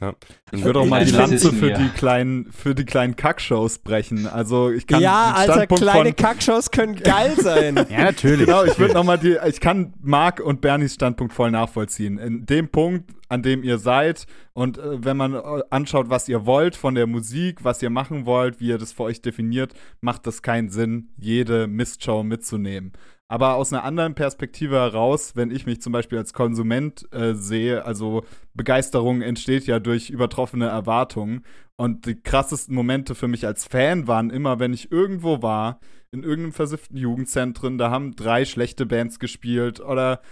Ja. 0.00 0.14
Ich 0.52 0.64
würde 0.64 0.80
auch 0.80 0.86
mal 0.86 1.04
die 1.04 1.10
Lanze 1.10 1.52
für 1.52 1.72
die 1.72 1.88
kleinen, 1.90 2.50
für 2.52 2.74
die 2.74 2.84
kleinen 2.84 3.16
Kackshows 3.16 3.78
brechen. 3.78 4.26
Also 4.26 4.70
ich 4.70 4.86
kann 4.86 5.02
ja, 5.02 5.32
Alter, 5.32 5.66
kleine 5.66 6.12
Kackshows 6.12 6.70
können 6.70 6.96
geil 6.96 7.34
sein. 7.38 7.76
ja, 7.90 8.04
natürlich. 8.04 8.46
Genau, 8.46 8.64
ich 8.64 8.78
würde 8.78 8.94
noch 8.94 9.04
mal 9.04 9.18
die, 9.18 9.36
ich 9.46 9.60
kann 9.60 9.92
Marc 10.00 10.40
und 10.40 10.60
Bernies 10.60 10.94
Standpunkt 10.94 11.32
voll 11.32 11.50
nachvollziehen. 11.50 12.18
In 12.18 12.46
dem 12.46 12.68
Punkt, 12.68 13.10
an 13.28 13.42
dem 13.42 13.62
ihr 13.62 13.78
seid 13.78 14.26
und 14.52 14.78
äh, 14.78 15.04
wenn 15.04 15.16
man 15.16 15.34
äh, 15.34 15.40
anschaut, 15.70 16.10
was 16.10 16.28
ihr 16.28 16.46
wollt 16.46 16.76
von 16.76 16.94
der 16.94 17.06
Musik, 17.06 17.62
was 17.62 17.82
ihr 17.82 17.90
machen 17.90 18.26
wollt, 18.26 18.60
wie 18.60 18.68
ihr 18.68 18.78
das 18.78 18.92
für 18.92 19.04
euch 19.04 19.22
definiert, 19.22 19.74
macht 20.00 20.26
das 20.26 20.42
keinen 20.42 20.70
Sinn, 20.70 21.10
jede 21.16 21.66
Mistshow 21.66 22.22
mitzunehmen. 22.22 22.92
Aber 23.30 23.54
aus 23.54 23.72
einer 23.72 23.84
anderen 23.84 24.16
Perspektive 24.16 24.74
heraus, 24.74 25.36
wenn 25.36 25.52
ich 25.52 25.64
mich 25.64 25.80
zum 25.80 25.92
Beispiel 25.92 26.18
als 26.18 26.32
Konsument 26.32 27.06
äh, 27.12 27.34
sehe, 27.34 27.84
also 27.84 28.24
Begeisterung 28.54 29.22
entsteht 29.22 29.68
ja 29.68 29.78
durch 29.78 30.10
übertroffene 30.10 30.66
Erwartungen. 30.66 31.44
Und 31.76 32.06
die 32.06 32.20
krassesten 32.20 32.74
Momente 32.74 33.14
für 33.14 33.28
mich 33.28 33.46
als 33.46 33.68
Fan 33.68 34.08
waren 34.08 34.30
immer, 34.30 34.58
wenn 34.58 34.72
ich 34.72 34.90
irgendwo 34.90 35.42
war, 35.42 35.78
in 36.10 36.24
irgendeinem 36.24 36.54
versifften 36.54 36.96
Jugendzentrum, 36.96 37.78
da 37.78 37.92
haben 37.92 38.16
drei 38.16 38.44
schlechte 38.44 38.84
Bands 38.84 39.20
gespielt 39.20 39.78
oder 39.78 40.22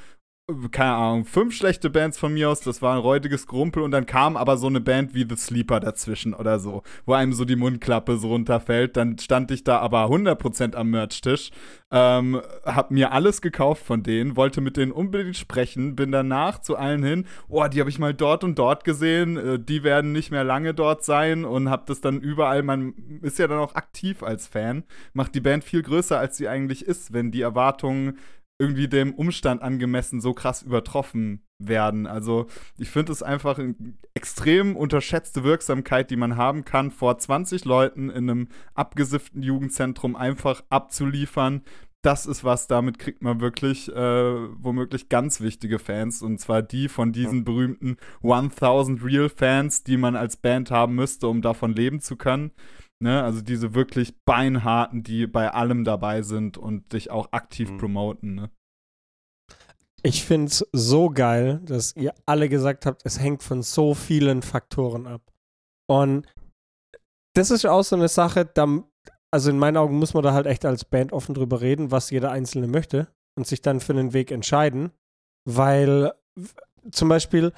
keine 0.70 0.94
Ahnung, 0.94 1.24
fünf 1.26 1.54
schlechte 1.54 1.90
Bands 1.90 2.18
von 2.18 2.32
mir 2.32 2.48
aus, 2.48 2.60
das 2.60 2.80
war 2.80 2.94
ein 2.94 3.00
räudiges 3.00 3.46
Grumpel 3.46 3.82
und 3.82 3.90
dann 3.90 4.06
kam 4.06 4.34
aber 4.34 4.56
so 4.56 4.66
eine 4.66 4.80
Band 4.80 5.12
wie 5.12 5.26
The 5.28 5.36
Sleeper 5.36 5.78
dazwischen 5.78 6.32
oder 6.32 6.58
so, 6.58 6.82
wo 7.04 7.12
einem 7.12 7.34
so 7.34 7.44
die 7.44 7.56
Mundklappe 7.56 8.16
so 8.16 8.28
runterfällt, 8.28 8.96
dann 8.96 9.18
stand 9.18 9.50
ich 9.50 9.62
da 9.62 9.78
aber 9.80 10.04
100% 10.04 10.74
am 10.74 10.90
Merch-Tisch, 10.90 11.50
ähm, 11.90 12.40
hab 12.64 12.90
mir 12.90 13.12
alles 13.12 13.42
gekauft 13.42 13.84
von 13.84 14.02
denen, 14.02 14.36
wollte 14.36 14.62
mit 14.62 14.78
denen 14.78 14.90
unbedingt 14.90 15.36
sprechen, 15.36 15.96
bin 15.96 16.12
danach 16.12 16.62
zu 16.62 16.76
allen 16.76 17.02
hin, 17.02 17.26
oh, 17.48 17.66
die 17.66 17.80
habe 17.80 17.90
ich 17.90 17.98
mal 17.98 18.14
dort 18.14 18.42
und 18.42 18.58
dort 18.58 18.84
gesehen, 18.84 19.36
äh, 19.36 19.58
die 19.58 19.82
werden 19.82 20.12
nicht 20.12 20.30
mehr 20.30 20.44
lange 20.44 20.72
dort 20.72 21.04
sein 21.04 21.44
und 21.44 21.68
hab 21.68 21.84
das 21.84 22.00
dann 22.00 22.22
überall, 22.22 22.62
man 22.62 22.94
ist 23.20 23.38
ja 23.38 23.48
dann 23.48 23.58
auch 23.58 23.74
aktiv 23.74 24.22
als 24.22 24.46
Fan, 24.46 24.84
macht 25.12 25.34
die 25.34 25.40
Band 25.40 25.62
viel 25.62 25.82
größer, 25.82 26.18
als 26.18 26.38
sie 26.38 26.48
eigentlich 26.48 26.86
ist, 26.86 27.12
wenn 27.12 27.30
die 27.30 27.42
Erwartungen 27.42 28.16
irgendwie 28.58 28.88
dem 28.88 29.14
Umstand 29.14 29.62
angemessen 29.62 30.20
so 30.20 30.34
krass 30.34 30.62
übertroffen 30.62 31.42
werden. 31.58 32.06
Also 32.06 32.46
ich 32.76 32.90
finde 32.90 33.12
es 33.12 33.22
einfach 33.22 33.58
eine 33.58 33.74
extrem 34.14 34.76
unterschätzte 34.76 35.44
Wirksamkeit, 35.44 36.10
die 36.10 36.16
man 36.16 36.36
haben 36.36 36.64
kann, 36.64 36.90
vor 36.90 37.18
20 37.18 37.64
Leuten 37.64 38.10
in 38.10 38.28
einem 38.28 38.48
abgesifften 38.74 39.42
Jugendzentrum 39.42 40.16
einfach 40.16 40.62
abzuliefern. 40.70 41.62
Das 42.02 42.26
ist 42.26 42.44
was, 42.44 42.68
damit 42.68 42.98
kriegt 42.98 43.22
man 43.22 43.40
wirklich 43.40 43.88
äh, 43.92 43.94
womöglich 44.62 45.08
ganz 45.08 45.40
wichtige 45.40 45.78
Fans. 45.80 46.22
Und 46.22 46.38
zwar 46.38 46.62
die 46.62 46.88
von 46.88 47.12
diesen 47.12 47.44
berühmten 47.44 47.96
1000 48.22 49.02
Real 49.04 49.28
Fans, 49.28 49.82
die 49.82 49.96
man 49.96 50.14
als 50.14 50.36
Band 50.36 50.70
haben 50.70 50.94
müsste, 50.94 51.26
um 51.26 51.42
davon 51.42 51.74
leben 51.74 52.00
zu 52.00 52.16
können. 52.16 52.52
Ne? 53.00 53.22
Also 53.22 53.40
diese 53.40 53.74
wirklich 53.74 54.14
beinharten, 54.24 55.02
die 55.02 55.26
bei 55.26 55.50
allem 55.50 55.84
dabei 55.84 56.22
sind 56.22 56.58
und 56.58 56.92
dich 56.92 57.10
auch 57.10 57.32
aktiv 57.32 57.70
mhm. 57.70 57.78
promoten. 57.78 58.34
Ne? 58.34 58.50
Ich 60.02 60.24
finde 60.24 60.46
es 60.46 60.66
so 60.72 61.10
geil, 61.10 61.60
dass 61.64 61.94
ihr 61.96 62.14
alle 62.26 62.48
gesagt 62.48 62.86
habt, 62.86 63.02
es 63.04 63.20
hängt 63.20 63.42
von 63.42 63.62
so 63.62 63.94
vielen 63.94 64.42
Faktoren 64.42 65.06
ab. 65.06 65.22
Und 65.88 66.26
das 67.34 67.50
ist 67.50 67.66
auch 67.66 67.82
so 67.82 67.96
eine 67.96 68.08
Sache, 68.08 68.44
da, 68.44 68.82
also 69.30 69.50
in 69.50 69.58
meinen 69.58 69.76
Augen 69.76 69.98
muss 69.98 70.14
man 70.14 70.22
da 70.22 70.32
halt 70.32 70.46
echt 70.46 70.64
als 70.64 70.84
Band 70.84 71.12
offen 71.12 71.34
drüber 71.34 71.60
reden, 71.60 71.90
was 71.90 72.10
jeder 72.10 72.30
Einzelne 72.30 72.66
möchte 72.66 73.08
und 73.36 73.46
sich 73.46 73.62
dann 73.62 73.80
für 73.80 73.92
einen 73.92 74.12
Weg 74.12 74.30
entscheiden. 74.30 74.92
Weil 75.44 76.12
zum 76.90 77.08
Beispiel 77.08 77.52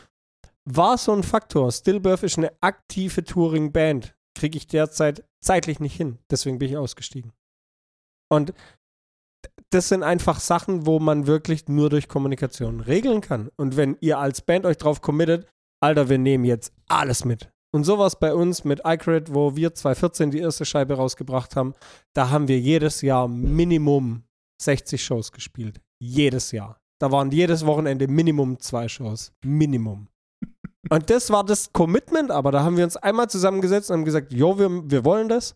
war 0.64 0.98
so 0.98 1.12
ein 1.12 1.22
Faktor, 1.22 1.72
Stillbirth 1.72 2.22
ist 2.22 2.38
eine 2.38 2.52
aktive 2.60 3.24
Touring-Band 3.24 4.14
kriege 4.34 4.56
ich 4.56 4.66
derzeit 4.66 5.24
zeitlich 5.40 5.80
nicht 5.80 5.96
hin. 5.96 6.18
Deswegen 6.30 6.58
bin 6.58 6.68
ich 6.68 6.76
ausgestiegen. 6.76 7.32
Und 8.30 8.54
das 9.70 9.88
sind 9.88 10.02
einfach 10.02 10.40
Sachen, 10.40 10.86
wo 10.86 10.98
man 10.98 11.26
wirklich 11.26 11.68
nur 11.68 11.90
durch 11.90 12.08
Kommunikation 12.08 12.80
regeln 12.80 13.20
kann. 13.20 13.50
Und 13.56 13.76
wenn 13.76 13.96
ihr 14.00 14.18
als 14.18 14.40
Band 14.42 14.66
euch 14.66 14.76
drauf 14.76 15.00
committet, 15.00 15.46
Alter, 15.82 16.08
wir 16.08 16.18
nehmen 16.18 16.44
jetzt 16.44 16.72
alles 16.88 17.24
mit. 17.24 17.50
Und 17.72 17.84
sowas 17.84 18.18
bei 18.18 18.34
uns 18.34 18.64
mit 18.64 18.80
iCredit, 18.84 19.32
wo 19.32 19.54
wir 19.54 19.74
2014 19.74 20.32
die 20.32 20.40
erste 20.40 20.64
Scheibe 20.64 20.94
rausgebracht 20.94 21.54
haben, 21.54 21.74
da 22.14 22.30
haben 22.30 22.48
wir 22.48 22.58
jedes 22.58 23.00
Jahr 23.00 23.28
Minimum 23.28 24.24
60 24.60 25.02
Shows 25.02 25.30
gespielt. 25.30 25.80
Jedes 26.00 26.50
Jahr. 26.50 26.80
Da 27.00 27.12
waren 27.12 27.30
jedes 27.30 27.64
Wochenende 27.64 28.08
Minimum 28.08 28.58
zwei 28.58 28.88
Shows. 28.88 29.32
Minimum. 29.44 30.08
Und 30.88 31.10
das 31.10 31.30
war 31.30 31.44
das 31.44 31.72
Commitment, 31.72 32.30
aber 32.30 32.52
da 32.52 32.62
haben 32.62 32.76
wir 32.76 32.84
uns 32.84 32.96
einmal 32.96 33.28
zusammengesetzt 33.28 33.90
und 33.90 33.98
haben 33.98 34.04
gesagt, 34.04 34.32
jo, 34.32 34.58
wir, 34.58 34.90
wir 34.90 35.04
wollen 35.04 35.28
das. 35.28 35.54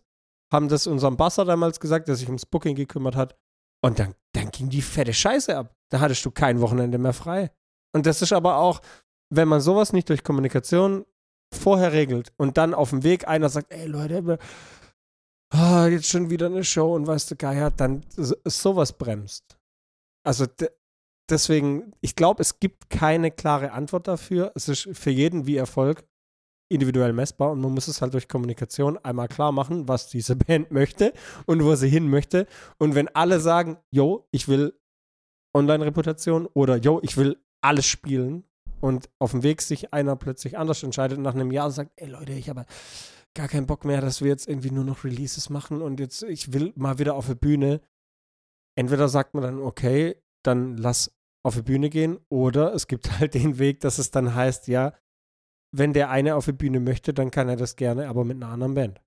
Haben 0.51 0.69
das 0.69 0.85
unserem 0.85 1.17
Basser 1.17 1.45
damals 1.45 1.79
gesagt, 1.79 2.07
der 2.07 2.15
sich 2.15 2.27
ums 2.27 2.45
Booking 2.45 2.75
gekümmert 2.75 3.15
hat. 3.15 3.35
Und 3.81 3.99
dann, 3.99 4.13
dann 4.33 4.51
ging 4.51 4.69
die 4.69 4.83
fette 4.83 5.13
Scheiße 5.13 5.57
ab. 5.57 5.75
Da 5.89 5.99
hattest 5.99 6.23
du 6.25 6.31
kein 6.31 6.61
Wochenende 6.61 6.97
mehr 6.97 7.13
frei. 7.13 7.51
Und 7.93 8.05
das 8.05 8.21
ist 8.21 8.33
aber 8.33 8.57
auch, 8.57 8.81
wenn 9.29 9.47
man 9.47 9.61
sowas 9.61 9.93
nicht 9.93 10.09
durch 10.09 10.23
Kommunikation 10.23 11.05
vorher 11.53 11.93
regelt 11.93 12.31
und 12.37 12.57
dann 12.57 12.73
auf 12.73 12.91
dem 12.91 13.03
Weg 13.03 13.27
einer 13.27 13.49
sagt, 13.49 13.71
ey 13.71 13.87
Leute, 13.87 14.37
oh, 15.53 15.85
jetzt 15.85 16.07
schon 16.07 16.29
wieder 16.29 16.47
eine 16.47 16.63
Show 16.63 16.95
und 16.95 17.07
weißt 17.07 17.31
du, 17.31 17.35
Geier, 17.35 17.71
dann 17.71 18.03
sowas 18.15 18.93
bremst. 18.93 19.57
Also 20.23 20.45
deswegen, 21.29 21.93
ich 22.01 22.15
glaube, 22.15 22.41
es 22.41 22.59
gibt 22.59 22.89
keine 22.89 23.31
klare 23.31 23.71
Antwort 23.71 24.07
dafür. 24.07 24.51
Es 24.55 24.69
ist 24.69 24.89
für 24.93 25.11
jeden 25.11 25.45
wie 25.45 25.57
Erfolg 25.57 26.05
individuell 26.69 27.13
messbar 27.13 27.51
und 27.51 27.61
man 27.61 27.73
muss 27.73 27.87
es 27.87 28.01
halt 28.01 28.13
durch 28.13 28.27
Kommunikation 28.27 28.97
einmal 28.97 29.27
klar 29.27 29.51
machen, 29.51 29.87
was 29.87 30.09
diese 30.09 30.35
Band 30.47 30.71
möchte 30.71 31.13
und 31.45 31.63
wo 31.63 31.75
sie 31.75 31.89
hin 31.89 32.09
möchte. 32.09 32.47
Und 32.77 32.95
wenn 32.95 33.07
alle 33.09 33.39
sagen, 33.39 33.77
yo, 33.91 34.27
ich 34.31 34.47
will 34.47 34.73
Online-Reputation 35.55 36.47
oder 36.47 36.77
yo, 36.77 36.99
ich 37.03 37.17
will 37.17 37.37
alles 37.61 37.85
spielen 37.85 38.43
und 38.81 39.09
auf 39.19 39.31
dem 39.31 39.43
Weg 39.43 39.61
sich 39.61 39.93
einer 39.93 40.15
plötzlich 40.15 40.57
anders 40.57 40.83
entscheidet 40.83 41.17
und 41.17 41.23
nach 41.23 41.35
einem 41.35 41.51
Jahr 41.51 41.71
sagt, 41.71 41.91
ey 41.95 42.09
Leute, 42.09 42.33
ich 42.33 42.49
habe 42.49 42.65
gar 43.35 43.47
keinen 43.47 43.67
Bock 43.67 43.85
mehr, 43.85 44.01
dass 44.01 44.21
wir 44.21 44.29
jetzt 44.29 44.47
irgendwie 44.47 44.71
nur 44.71 44.83
noch 44.83 45.03
Releases 45.03 45.49
machen 45.49 45.81
und 45.81 45.99
jetzt, 45.99 46.23
ich 46.23 46.53
will 46.53 46.73
mal 46.75 46.99
wieder 46.99 47.15
auf 47.15 47.27
der 47.27 47.35
Bühne. 47.35 47.81
Entweder 48.77 49.07
sagt 49.07 49.33
man 49.33 49.43
dann, 49.43 49.59
okay, 49.59 50.15
dann 50.47 50.77
lass 50.77 51.11
auf 51.45 51.55
die 51.55 51.61
Bühne 51.61 51.89
gehen 51.89 52.19
oder 52.29 52.73
es 52.73 52.87
gibt 52.87 53.11
halt 53.19 53.33
den 53.33 53.59
Weg, 53.59 53.81
dass 53.81 53.97
es 53.97 54.11
dann 54.11 54.33
heißt, 54.33 54.67
ja, 54.67 54.93
wenn 55.71 55.93
der 55.93 56.09
eine 56.09 56.35
auf 56.35 56.45
die 56.45 56.53
Bühne 56.53 56.79
möchte, 56.79 57.13
dann 57.13 57.31
kann 57.31 57.49
er 57.49 57.57
das 57.57 57.75
gerne, 57.75 58.07
aber 58.07 58.23
mit 58.23 58.37
einer 58.37 58.51
anderen 58.51 58.73
Band. 58.75 59.01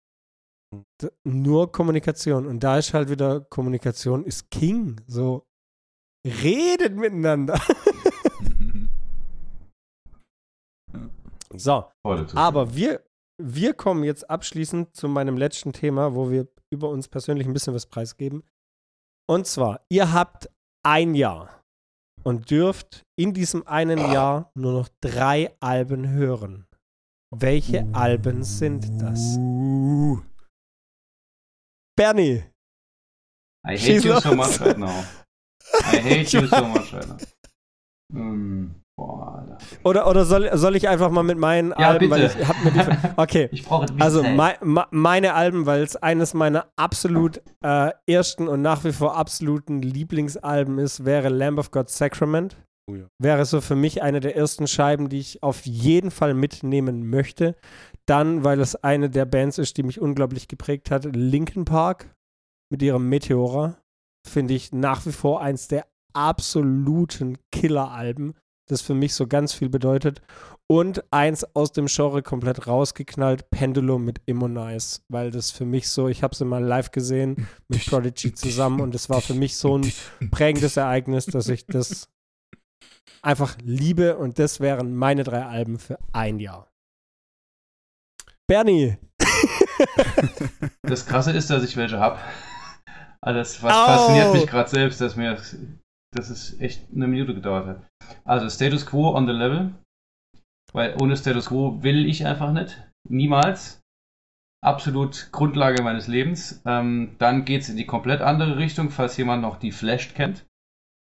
D 1.01 1.09
nur 1.25 1.73
Kommunikation. 1.73 2.47
Und 2.47 2.63
da 2.63 2.77
ist 2.77 2.93
halt 2.93 3.09
wieder, 3.09 3.41
Kommunikation 3.41 4.25
ist 4.25 4.51
King. 4.51 5.01
So, 5.07 5.47
redet 6.27 6.95
miteinander. 6.95 7.59
so, 11.55 11.87
aber 12.03 12.75
wir, 12.75 13.03
wir 13.43 13.73
kommen 13.73 14.05
jetzt 14.05 14.29
abschließend 14.29 14.95
zu 14.95 15.09
meinem 15.09 15.39
letzten 15.39 15.73
Thema, 15.73 16.15
wo 16.15 16.31
wir 16.31 16.49
über 16.71 16.91
uns 16.91 17.09
persönlich 17.09 17.47
ein 17.47 17.55
bisschen 17.55 17.75
was 17.75 17.87
preisgeben. 17.87 18.43
Und 19.27 19.47
zwar, 19.47 19.81
ihr 19.89 20.13
habt 20.13 20.51
ein 20.85 21.15
Jahr 21.15 21.63
und 22.25 22.51
dürft 22.51 23.05
in 23.19 23.33
diesem 23.33 23.67
einen 23.67 23.99
Jahr 23.99 24.51
nur 24.55 24.73
noch 24.73 24.89
drei 25.01 25.55
Alben 25.61 26.09
hören. 26.09 26.67
Welche 27.35 27.87
Alben 27.93 28.43
sind 28.43 29.01
das? 29.01 29.37
Uh. 29.39 30.21
Bernie. 31.97 32.45
I 33.67 33.73
hate 33.73 33.79
Schieß 33.79 34.05
you 34.05 34.21
so 34.21 34.29
los. 34.31 34.37
much 34.37 34.61
right 34.61 34.79
now. 34.79 35.05
I 35.93 35.99
hate 35.99 36.33
you 36.33 36.47
so 36.47 36.65
much 36.75 36.93
right 36.95 37.09
now. 37.09 37.19
Mm, 38.11 38.75
boah. 38.99 39.57
Oder, 39.85 40.07
oder 40.09 40.25
soll, 40.25 40.51
soll 40.57 40.77
ich 40.77 40.89
einfach 40.89 41.11
mal 41.11 41.23
mit 41.23 41.39
meinen 41.39 41.71
Ja, 41.71 41.89
Alben, 41.91 42.11
weil 42.11 42.23
bitte. 42.29 42.41
ich 42.41 42.49
hab 42.49 42.63
mir 42.65 42.71
die. 42.73 43.09
Okay. 43.17 43.49
Ich 43.53 43.65
brauche 43.65 43.87
Also 43.99 44.23
me- 44.23 44.87
meine 44.91 45.35
Alben, 45.35 45.65
weil 45.67 45.83
es 45.83 45.97
eines 45.97 46.35
meiner 46.35 46.67
absolut 46.77 47.41
äh, 47.65 47.91
ersten 48.07 48.47
und 48.49 48.61
nach 48.63 48.85
wie 48.85 48.93
vor 48.93 49.17
absoluten 49.17 49.81
Lieblingsalben 49.83 50.79
ist, 50.79 51.05
wäre 51.05 51.29
Lamb 51.29 51.59
of 51.59 51.71
God 51.71 51.89
Sacrament. 51.89 52.57
Oh 52.91 52.95
ja. 52.95 53.05
Wäre 53.19 53.45
so 53.45 53.61
für 53.61 53.77
mich 53.77 54.03
eine 54.03 54.21
der 54.21 54.37
ersten 54.37 54.67
Scheiben, 54.67 55.09
die 55.09 55.19
ich 55.19 55.43
auf 55.43 55.65
jeden 55.67 56.11
Fall 56.11 56.35
mitnehmen 56.35 57.09
möchte. 57.09 57.55
Dann, 58.07 58.45
weil 58.45 58.61
es 58.61 58.77
eine 58.77 59.11
der 59.11 59.27
Bands 59.27 59.59
ist, 59.59 59.77
die 59.77 59.83
mich 59.83 60.01
unglaublich 60.01 60.49
geprägt 60.49 60.91
hat, 60.91 61.05
Linkin 61.15 61.65
Park 61.65 62.15
mit 62.71 62.83
ihrem 62.83 63.09
Meteora. 63.09 63.77
Finde 64.27 64.55
ich 64.55 64.73
nach 64.73 65.05
wie 65.07 65.13
vor 65.13 65.41
eins 65.43 65.69
der 65.69 65.87
absoluten 66.15 67.39
Killer-Alben, 67.53 68.35
das 68.69 68.81
für 68.81 68.95
mich 68.95 69.15
so 69.15 69.27
ganz 69.27 69.53
viel 69.53 69.69
bedeutet. 69.69 70.23
Und 70.67 71.03
eins 71.11 71.45
aus 71.57 71.73
dem 71.73 71.87
Genre 71.87 72.23
komplett 72.23 72.67
rausgeknallt, 72.67 73.51
Pendulum 73.51 74.05
mit 74.05 74.21
Immonize, 74.27 75.01
weil 75.09 75.31
das 75.31 75.51
für 75.51 75.65
mich 75.65 75.89
so, 75.89 76.09
ich 76.09 76.23
habe 76.23 76.35
sie 76.35 76.45
mal 76.45 76.63
live 76.63 76.91
gesehen 76.91 77.49
mit 77.69 77.87
Prodigy 77.87 78.35
zusammen 78.35 78.81
und 78.81 78.95
es 78.95 79.09
war 79.09 79.21
für 79.21 79.35
mich 79.35 79.57
so 79.57 79.79
ein 79.79 79.93
prägendes 80.31 80.77
Ereignis, 80.77 81.27
dass 81.27 81.49
ich 81.49 81.67
das 81.67 82.09
einfach 83.23 83.57
liebe 83.63 84.17
und 84.19 84.39
das 84.39 84.61
wären 84.61 84.95
meine 84.95 85.25
drei 85.25 85.45
Alben 85.45 85.79
für 85.79 85.99
ein 86.13 86.39
Jahr. 86.39 86.71
Bernie. 88.47 88.97
Das 90.83 91.07
Krasse 91.07 91.33
ist, 91.33 91.51
dass 91.51 91.63
ich 91.63 91.77
welche 91.77 91.99
habe. 91.99 92.19
Also 93.21 93.39
das 93.39 93.63
was 93.63 93.73
Au! 93.75 93.87
fasziniert 93.87 94.33
mich 94.33 94.47
gerade 94.47 94.71
selbst, 94.71 95.01
dass 95.01 95.17
mir 95.17 95.37
dass 96.15 96.31
es 96.31 96.59
echt 96.61 96.87
eine 96.95 97.07
Minute 97.07 97.35
gedauert 97.35 97.67
hat. 97.67 97.89
Also 98.25 98.49
Status 98.49 98.87
Quo 98.87 99.15
on 99.15 99.27
the 99.27 99.33
Level. 99.33 99.75
Weil 100.73 100.97
ohne 101.01 101.17
Status 101.17 101.47
Quo 101.47 101.83
will 101.83 102.07
ich 102.07 102.27
einfach 102.27 102.53
nicht. 102.53 102.83
Niemals. 103.09 103.81
Absolut 104.65 105.29
Grundlage 105.33 105.83
meines 105.83 106.09
Lebens. 106.09 106.61
Ähm, 106.67 107.15
dann 107.19 107.45
geht 107.45 107.63
es 107.63 107.69
in 107.69 107.77
die 107.77 107.87
komplett 107.87 108.21
andere 108.21 108.59
Richtung, 108.59 108.91
falls 108.91 109.17
jemand 109.17 109.43
noch 109.43 109.59
die 109.59 109.73
Flashed 109.73 110.15
kennt. 110.15 110.45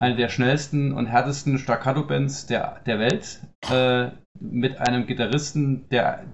Eine 0.02 0.16
der 0.16 0.30
schnellsten 0.30 0.94
und 0.94 1.08
härtesten 1.08 1.58
Staccato-Bands 1.58 2.48
der, 2.48 2.82
der 2.86 3.00
Welt. 3.00 3.42
Äh, 3.70 4.12
mit 4.40 4.78
einem 4.80 5.06
Gitarristen, 5.06 5.88
der 5.90 6.26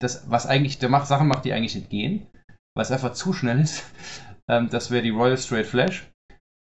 das, 0.00 0.30
was 0.30 0.46
eigentlich, 0.46 0.78
der 0.78 0.88
macht 0.88 1.06
Sachen 1.06 1.28
macht, 1.28 1.44
die 1.44 1.52
eigentlich 1.52 1.74
nicht 1.74 1.90
gehen, 1.90 2.26
weil 2.74 2.82
es 2.82 2.90
einfach 2.90 3.12
zu 3.12 3.32
schnell 3.32 3.60
ist. 3.60 3.84
Ähm, 4.48 4.68
das 4.70 4.90
wäre 4.90 5.02
die 5.02 5.10
Royal 5.10 5.38
Straight 5.38 5.66
Flash. 5.66 6.10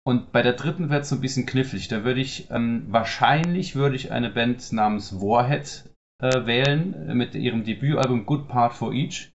Und 0.05 0.31
bei 0.31 0.41
der 0.41 0.53
dritten 0.53 0.89
wird 0.89 1.03
es 1.03 1.09
so 1.09 1.15
ein 1.15 1.21
bisschen 1.21 1.45
knifflig. 1.45 1.87
Da 1.87 2.03
würde 2.03 2.19
ich, 2.19 2.51
ähm, 2.51 2.85
wahrscheinlich 2.89 3.75
würde 3.75 3.95
ich 3.95 4.11
eine 4.11 4.29
Band 4.29 4.73
namens 4.73 5.21
Warhead 5.21 5.89
äh, 6.21 6.45
wählen, 6.45 7.09
äh, 7.09 7.13
mit 7.13 7.35
ihrem 7.35 7.63
Debütalbum 7.63 8.25
Good 8.25 8.47
Part 8.47 8.73
for 8.73 8.93
Each. 8.93 9.31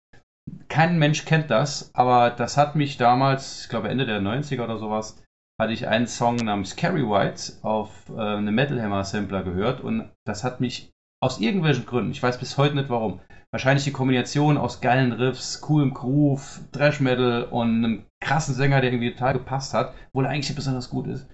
Kein 0.69 0.99
Mensch 0.99 1.25
kennt 1.25 1.51
das, 1.51 1.95
aber 1.95 2.31
das 2.31 2.57
hat 2.57 2.77
mich 2.77 2.97
damals, 2.97 3.63
ich 3.63 3.69
glaube 3.69 3.89
Ende 3.89 4.07
der 4.07 4.21
90er 4.21 4.63
oder 4.63 4.79
sowas, 4.79 5.23
hatte 5.61 5.73
ich 5.73 5.89
einen 5.89 6.07
Song 6.07 6.37
namens 6.37 6.77
Carrie 6.77 7.09
White 7.09 7.55
auf 7.63 8.11
äh, 8.11 8.21
einem 8.21 8.55
Metal 8.55 8.81
Hammer 8.81 9.05
Sampler 9.05 9.43
gehört 9.43 9.81
und 9.81 10.11
das 10.25 10.45
hat 10.45 10.61
mich 10.61 10.91
aus 11.21 11.41
irgendwelchen 11.41 11.87
Gründen, 11.87 12.11
ich 12.11 12.23
weiß 12.23 12.39
bis 12.39 12.59
heute 12.59 12.77
nicht 12.77 12.91
warum, 12.91 13.21
wahrscheinlich 13.51 13.85
die 13.85 13.93
Kombination 13.93 14.59
aus 14.59 14.81
geilen 14.81 15.13
Riffs, 15.13 15.61
coolem 15.61 15.95
Groove, 15.95 16.61
Thrash 16.73 17.01
Metal 17.01 17.45
und 17.45 17.85
einem 17.85 18.06
krassen 18.21 18.55
Sänger, 18.55 18.81
der 18.81 18.91
irgendwie 18.91 19.13
total 19.13 19.35
gepasst 19.35 19.75
hat, 19.75 19.95
obwohl 20.09 20.25
er 20.25 20.31
eigentlich 20.31 20.55
besonders 20.55 20.91
gut 20.91 21.07
ist, 21.07 21.27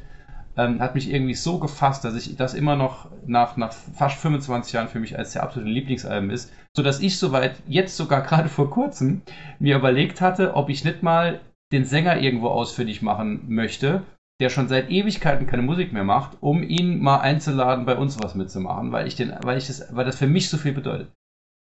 ähm, 0.56 0.80
hat 0.80 0.94
mich 0.94 1.10
irgendwie 1.10 1.34
so 1.34 1.59
gefasst, 1.59 2.04
dass 2.04 2.14
ich 2.14 2.36
das 2.36 2.54
immer 2.54 2.76
noch 2.76 3.10
nach, 3.26 3.56
nach 3.56 3.72
fast 3.72 4.18
25 4.18 4.72
Jahren 4.72 4.88
für 4.88 5.00
mich 5.00 5.18
als 5.18 5.32
der 5.32 5.42
absolute 5.42 5.70
Lieblingsalbum 5.70 6.30
ist, 6.30 6.52
sodass 6.76 7.00
ich 7.00 7.18
soweit 7.18 7.62
jetzt 7.66 7.96
sogar 7.96 8.22
gerade 8.26 8.48
vor 8.48 8.70
kurzem 8.70 9.22
mir 9.59 9.76
überlegt 9.76 10.20
hatte, 10.20 10.54
ob 10.54 10.68
ich 10.68 10.84
nicht 10.84 11.02
mal 11.02 11.40
den 11.72 11.84
Sänger 11.84 12.20
irgendwo 12.20 12.48
ausfindig 12.48 13.00
machen 13.00 13.44
möchte, 13.48 14.02
der 14.40 14.50
schon 14.50 14.68
seit 14.68 14.90
Ewigkeiten 14.90 15.46
keine 15.46 15.62
Musik 15.62 15.92
mehr 15.92 16.04
macht, 16.04 16.36
um 16.40 16.62
ihn 16.62 17.00
mal 17.00 17.20
einzuladen, 17.20 17.86
bei 17.86 17.96
uns 17.96 18.18
was 18.22 18.34
mitzumachen, 18.34 18.92
weil 18.92 19.06
ich 19.06 19.16
den, 19.16 19.32
weil 19.42 19.56
ich 19.56 19.68
das, 19.68 19.94
weil 19.94 20.04
das 20.04 20.18
für 20.18 20.26
mich 20.26 20.50
so 20.50 20.59
viel 20.59 20.72
bedeutet. 20.72 21.10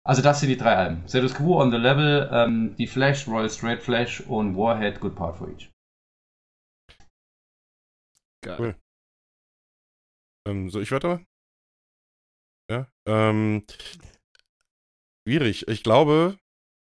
Also 0.07 0.21
das 0.21 0.39
sind 0.39 0.47
die 0.47 0.55
drei 0.55 0.73
Alben. 0.73 1.05
Status 1.05 1.34
Quo 1.34 1.61
on 1.61 1.69
the 1.69 1.75
Level, 1.75 2.29
ähm, 2.31 2.75
die 2.77 2.88
Flash, 2.88 3.27
Royal 3.27 3.49
Straight 3.49 3.84
Flash 3.84 4.21
und 4.21 4.55
Warhead, 4.55 5.01
Good 5.01 5.15
Part 5.15 5.38
for 5.38 5.49
Each. 5.49 5.69
Geil. 8.41 8.57
Cool. 8.57 8.75
Ähm, 10.47 10.69
soll 10.69 10.84
ich 10.84 10.91
weiter? 10.91 11.21
Ja. 12.71 12.88
Ähm, 13.05 13.65
schwierig. 15.27 15.67
Ich 15.67 15.84
glaube, 15.84 16.38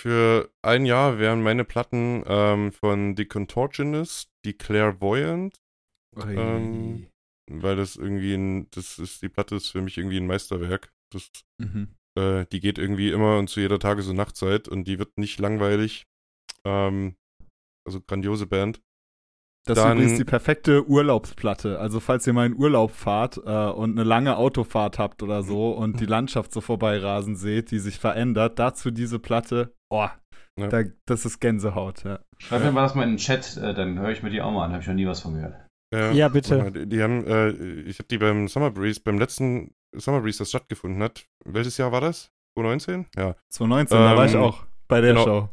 für 0.01 0.49
ein 0.63 0.87
Jahr 0.87 1.19
wären 1.19 1.43
meine 1.43 1.65
Platten 1.65 2.23
ähm, 2.27 2.71
von 2.71 3.17
The 3.17 3.25
Contortionist, 3.25 4.31
die 4.45 4.53
Clairvoyant. 4.53 5.61
Ähm, 6.17 7.11
weil 7.51 7.75
das 7.75 7.97
irgendwie 7.97 8.35
ein, 8.35 8.71
das 8.71 9.01
ist, 9.01 9.21
die 9.23 9.29
Platte 9.29 9.57
ist 9.57 9.71
für 9.71 9.83
mich 9.83 9.99
irgendwie 9.99 10.19
ein 10.19 10.29
Meisterwerk. 10.29 10.93
Das, 11.13 11.29
mhm. 11.59 11.97
Äh, 12.19 12.47
die 12.53 12.61
geht 12.61 12.79
irgendwie 12.79 13.11
immer 13.11 13.39
und 13.39 13.49
zu 13.49 13.61
jeder 13.61 13.79
Tages- 13.79 14.09
und 14.09 14.17
Nachtzeit 14.17 14.69
und 14.69 14.85
die 14.85 14.99
wird 14.99 15.17
nicht 15.19 15.39
langweilig. 15.41 16.07
Ähm, 16.65 17.17
also 17.87 18.01
grandiose 18.01 18.47
Band. 18.47 18.81
Das 19.67 19.77
ist 19.77 19.85
Dann- 19.85 19.99
übrigens 19.99 20.19
die 20.19 20.25
perfekte 20.25 20.89
Urlaubsplatte. 20.89 21.79
Also 21.79 22.01
falls 22.01 22.27
ihr 22.27 22.33
mal 22.33 22.47
in 22.47 22.57
Urlaub 22.57 22.93
fahrt 22.93 23.37
äh, 23.37 23.71
und 23.71 23.93
eine 23.93 24.05
lange 24.05 24.37
Autofahrt 24.37 24.99
habt 24.99 25.23
oder 25.23 25.43
so 25.43 25.71
und 25.73 26.01
die 26.01 26.07
Landschaft 26.07 26.53
so 26.53 26.61
vorbeirasen 26.63 27.37
seht, 27.37 27.71
die 27.71 27.79
sich 27.79 27.99
verändert, 27.99 28.59
dazu 28.59 28.91
diese 28.91 29.19
Platte, 29.19 29.75
oh, 29.91 30.09
Ja. 30.59 30.67
da, 30.69 30.85
das 31.07 31.27
ist 31.27 31.41
Gänsehaut, 31.41 32.05
ja. 32.05 32.21
Schreib 32.39 32.63
mir 32.65 32.73
mal 32.73 32.83
das 32.83 32.95
mal 32.95 33.03
in 33.05 33.11
den 33.11 33.17
Chat, 33.19 33.57
äh, 33.59 33.75
dann 33.75 33.99
höre 33.99 34.11
ich 34.11 34.23
mir 34.23 34.31
die 34.31 34.41
auch 34.41 34.51
mal 34.51 34.65
an, 34.65 34.73
habe 34.73 34.81
ich 34.83 34.89
noch 34.89 34.95
nie 34.95 35.07
was 35.07 35.21
von 35.21 35.35
gehört. 35.35 35.55
Ja, 35.93 36.29
bitte. 36.29 36.57
warte 36.59 36.71
mal, 36.71 36.87
Die, 36.87 36.89
die 36.89 37.03
haben, 37.03 37.27
äh, 37.27 37.51
ich 37.83 37.99
habe 37.99 38.09
die 38.09 38.19
beim 38.19 38.49
Summer 38.49 38.71
Breeze, 38.71 39.01
beim 39.05 39.19
letzten 39.19 39.75
Summer 39.97 40.21
Breeze, 40.21 40.39
das 40.39 40.49
stattgefunden 40.51 41.03
hat. 41.03 41.25
Welches 41.45 41.77
Jahr 41.79 41.93
war 41.93 42.01
das? 42.01 42.31
2019? 42.55 43.07
Ja. 43.17 43.35
2019, 43.51 43.99
da 43.99 44.17
war 44.17 44.27
ich 44.27 44.35
Ähm, 44.35 44.41
auch 44.43 44.65
bei 44.89 45.01
der 45.01 45.13
genau. 45.15 45.25
Show. 45.25 45.49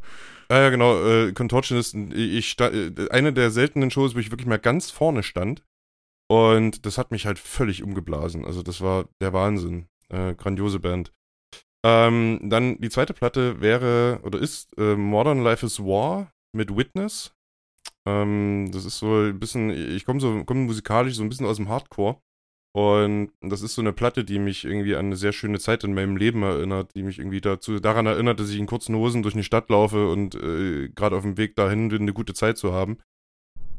Ja, 0.50 0.60
ja, 0.62 0.70
genau. 0.70 1.04
Äh, 1.06 1.32
Contortionist, 1.32 1.94
ich 1.94 2.48
sta- 2.50 2.70
äh, 2.70 2.92
eine 3.10 3.32
der 3.32 3.50
seltenen 3.50 3.90
Shows, 3.90 4.14
wo 4.14 4.18
ich 4.18 4.30
wirklich 4.30 4.46
mal 4.46 4.58
ganz 4.58 4.90
vorne 4.90 5.22
stand. 5.22 5.62
Und 6.30 6.84
das 6.86 6.98
hat 6.98 7.10
mich 7.10 7.26
halt 7.26 7.38
völlig 7.38 7.82
umgeblasen. 7.82 8.44
Also, 8.44 8.62
das 8.62 8.80
war 8.80 9.06
der 9.20 9.32
Wahnsinn. 9.32 9.86
Äh, 10.10 10.34
grandiose 10.34 10.80
Band. 10.80 11.12
Ähm, 11.84 12.40
dann 12.44 12.78
die 12.80 12.90
zweite 12.90 13.14
Platte 13.14 13.60
wäre 13.60 14.20
oder 14.22 14.38
ist 14.38 14.76
äh, 14.78 14.96
Modern 14.96 15.42
Life 15.42 15.64
is 15.64 15.78
War 15.80 16.30
mit 16.52 16.76
Witness. 16.76 17.32
Ähm, 18.06 18.70
das 18.72 18.84
ist 18.84 18.98
so 18.98 19.20
ein 19.26 19.38
bisschen, 19.38 19.70
ich 19.70 20.04
komme 20.04 20.18
so 20.20 20.42
komm 20.44 20.64
musikalisch 20.66 21.14
so 21.14 21.22
ein 21.22 21.28
bisschen 21.28 21.46
aus 21.46 21.56
dem 21.56 21.68
Hardcore. 21.68 22.20
Und 22.78 23.32
das 23.40 23.62
ist 23.62 23.74
so 23.74 23.82
eine 23.82 23.92
Platte, 23.92 24.24
die 24.24 24.38
mich 24.38 24.64
irgendwie 24.64 24.94
an 24.94 25.06
eine 25.06 25.16
sehr 25.16 25.32
schöne 25.32 25.58
Zeit 25.58 25.82
in 25.82 25.94
meinem 25.94 26.16
Leben 26.16 26.44
erinnert, 26.44 26.94
die 26.94 27.02
mich 27.02 27.18
irgendwie 27.18 27.40
dazu 27.40 27.80
daran 27.80 28.06
erinnert, 28.06 28.38
dass 28.38 28.50
ich 28.50 28.58
in 28.58 28.66
kurzen 28.66 28.94
Hosen 28.94 29.24
durch 29.24 29.34
die 29.34 29.42
Stadt 29.42 29.68
laufe 29.68 30.08
und 30.08 30.36
äh, 30.36 30.88
gerade 30.90 31.16
auf 31.16 31.24
dem 31.24 31.36
Weg 31.36 31.56
dahin 31.56 31.88
bin, 31.88 32.02
eine 32.02 32.12
gute 32.12 32.34
Zeit 32.34 32.56
zu 32.56 32.72
haben. 32.72 32.98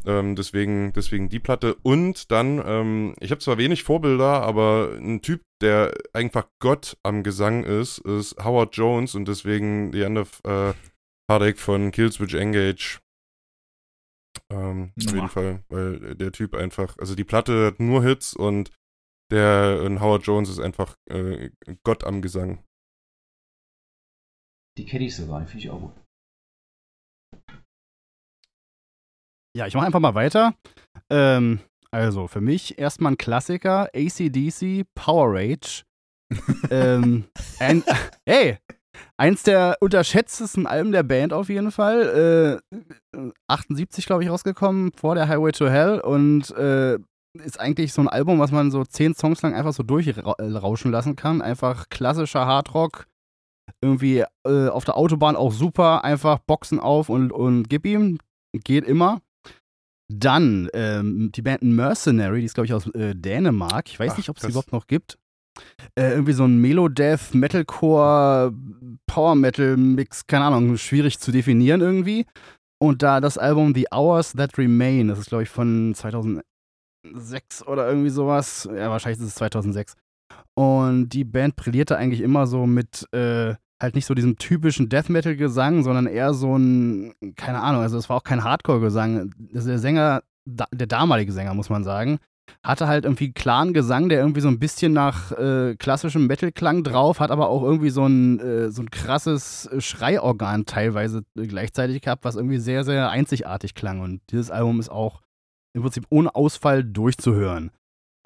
Ähm, 0.05 0.35
deswegen, 0.35 0.91
deswegen 0.91 1.29
die 1.29 1.39
Platte. 1.39 1.75
Und 1.81 2.29
dann, 2.29 2.61
ähm, 2.65 3.15
ich 3.21 3.31
habe 3.31 3.39
zwar 3.39 3.57
wenig 3.57 3.83
Vorbilder, 3.83 4.41
aber 4.41 4.97
ein 4.99 5.21
Typ, 5.21 5.43
der 5.61 5.93
einfach 6.11 6.49
Gott 6.61 6.97
am 7.01 7.23
Gesang 7.23 7.63
ist, 7.63 7.99
ist 7.99 8.35
Howard 8.43 8.75
Jones 8.75 9.15
und 9.15 9.29
deswegen 9.29 9.93
The 9.93 10.01
End 10.01 10.17
of 10.17 10.41
äh, 10.43 10.73
Heartache 11.31 11.55
von 11.55 11.91
Killswitch 11.91 12.33
Engage. 12.33 12.99
Ähm, 14.51 14.91
auf 14.97 15.13
jeden 15.13 15.29
Fall, 15.29 15.63
weil 15.69 16.15
der 16.15 16.33
Typ 16.33 16.53
einfach, 16.53 16.97
also 16.97 17.15
die 17.15 17.23
Platte 17.23 17.67
hat 17.67 17.79
nur 17.79 18.03
Hits 18.03 18.33
und 18.33 18.71
der 19.31 19.81
äh, 19.81 19.99
Howard 19.99 20.25
Jones 20.25 20.49
ist 20.49 20.59
einfach 20.59 20.95
äh, 21.09 21.49
Gott 21.83 22.03
am 22.03 22.21
Gesang. 22.21 22.63
Die 24.77 24.85
kenne 24.85 25.05
ich 25.05 25.15
sogar, 25.15 25.45
finde 25.45 25.65
ich 25.65 25.69
auch 25.69 25.79
gut. 25.81 25.93
Ja, 29.57 29.67
ich 29.67 29.73
mache 29.73 29.85
einfach 29.85 29.99
mal 29.99 30.15
weiter. 30.15 30.53
Ähm, 31.09 31.59
also, 31.91 32.27
für 32.27 32.41
mich 32.41 32.77
erstmal 32.77 33.13
ein 33.13 33.17
Klassiker: 33.17 33.89
ACDC 33.93 34.85
Power 34.95 35.33
Rage. 35.33 35.83
ähm, 36.69 37.25
ein, 37.59 37.83
hey, 38.25 38.57
eins 39.17 39.43
der 39.43 39.77
unterschätztesten 39.81 40.67
Alben 40.67 40.91
der 40.91 41.03
Band 41.03 41.33
auf 41.33 41.49
jeden 41.49 41.71
Fall. 41.71 42.61
Äh, 43.13 43.37
78, 43.47 44.05
glaube 44.05 44.23
ich, 44.23 44.29
rausgekommen, 44.29 44.91
vor 44.93 45.15
der 45.15 45.27
Highway 45.27 45.51
to 45.51 45.67
Hell. 45.67 45.99
Und 45.99 46.51
äh, 46.51 46.99
ist 47.33 47.59
eigentlich 47.59 47.93
so 47.93 48.01
ein 48.01 48.07
Album, 48.07 48.39
was 48.39 48.51
man 48.51 48.71
so 48.71 48.83
zehn 48.83 49.13
Songs 49.13 49.41
lang 49.41 49.53
einfach 49.53 49.73
so 49.73 49.83
durchrauschen 49.83 50.91
lassen 50.91 51.15
kann. 51.15 51.41
Einfach 51.41 51.89
klassischer 51.89 52.45
Hardrock. 52.45 53.07
Irgendwie 53.81 54.25
äh, 54.45 54.67
auf 54.67 54.85
der 54.85 54.97
Autobahn 54.97 55.35
auch 55.35 55.51
super. 55.51 56.03
Einfach 56.03 56.39
Boxen 56.39 56.79
auf 56.79 57.09
und, 57.09 57.31
und 57.31 57.69
gib 57.69 57.85
ihm. 57.85 58.17
Geht 58.53 58.85
immer. 58.85 59.21
Dann 60.11 60.69
ähm, 60.73 61.31
die 61.31 61.43
Band 61.43 61.61
Mercenary, 61.61 62.39
die 62.39 62.45
ist, 62.45 62.55
glaube 62.55 62.65
ich, 62.65 62.73
aus 62.73 62.87
äh, 62.95 63.13
Dänemark. 63.13 63.87
Ich 63.89 63.99
weiß 63.99 64.13
Ach, 64.13 64.17
nicht, 64.17 64.29
ob 64.29 64.37
es 64.37 64.41
die 64.41 64.49
überhaupt 64.49 64.73
noch 64.73 64.87
gibt. 64.87 65.19
Äh, 65.95 66.11
irgendwie 66.11 66.33
so 66.33 66.45
ein 66.45 66.57
Melodeath, 66.57 67.35
Metalcore, 67.35 68.53
Power 69.05 69.35
Metal 69.35 69.77
Mix, 69.77 70.25
keine 70.25 70.45
Ahnung, 70.45 70.77
schwierig 70.77 71.19
zu 71.19 71.31
definieren 71.31 71.81
irgendwie. 71.81 72.25
Und 72.81 73.03
da 73.03 73.19
das 73.19 73.37
Album 73.37 73.75
The 73.75 73.87
Hours 73.91 74.33
That 74.33 74.57
Remain, 74.57 75.09
das 75.09 75.19
ist, 75.19 75.29
glaube 75.29 75.43
ich, 75.43 75.49
von 75.49 75.93
2006 77.03 77.67
oder 77.67 77.87
irgendwie 77.87 78.09
sowas. 78.09 78.69
Ja, 78.73 78.89
wahrscheinlich 78.89 79.19
ist 79.19 79.27
es 79.27 79.35
2006. 79.35 79.95
Und 80.55 81.09
die 81.09 81.23
Band 81.23 81.55
brillierte 81.55 81.97
eigentlich 81.97 82.21
immer 82.21 82.47
so 82.47 82.65
mit 82.65 83.07
äh, 83.13 83.55
halt 83.81 83.95
nicht 83.95 84.05
so 84.05 84.13
diesem 84.13 84.37
typischen 84.37 84.89
Death 84.89 85.09
Metal 85.09 85.35
Gesang, 85.35 85.83
sondern 85.83 86.05
eher 86.05 86.33
so 86.33 86.57
ein, 86.57 87.13
keine 87.35 87.61
Ahnung, 87.61 87.81
also 87.81 87.97
es 87.97 88.09
war 88.09 88.17
auch 88.17 88.23
kein 88.23 88.43
Hardcore 88.43 88.81
Gesang. 88.81 89.33
Der 89.37 89.79
Sänger, 89.79 90.23
der 90.45 90.87
damalige 90.87 91.31
Sänger, 91.31 91.53
muss 91.53 91.69
man 91.69 91.83
sagen, 91.83 92.19
hatte 92.63 92.87
halt 92.87 93.05
irgendwie 93.05 93.31
klaren 93.31 93.73
Gesang, 93.73 94.09
der 94.09 94.19
irgendwie 94.19 94.41
so 94.41 94.47
ein 94.49 94.59
bisschen 94.59 94.91
nach 94.91 95.31
äh, 95.31 95.75
klassischem 95.75 96.27
Metal-Klang 96.27 96.83
drauf, 96.83 97.19
hat 97.19 97.31
aber 97.31 97.47
auch 97.47 97.63
irgendwie 97.63 97.91
so 97.91 98.05
ein, 98.05 98.39
äh, 98.39 98.71
so 98.71 98.81
ein 98.81 98.89
krasses 98.89 99.69
Schreiorgan 99.77 100.65
teilweise 100.65 101.23
gleichzeitig 101.35 102.01
gehabt, 102.01 102.25
was 102.25 102.35
irgendwie 102.35 102.57
sehr, 102.57 102.83
sehr 102.83 103.11
einzigartig 103.11 103.75
klang. 103.75 104.01
Und 104.01 104.21
dieses 104.31 104.51
Album 104.51 104.79
ist 104.79 104.89
auch 104.89 105.21
im 105.75 105.81
Prinzip 105.81 106.05
ohne 106.09 106.35
Ausfall 106.35 106.83
durchzuhören. 106.83 107.71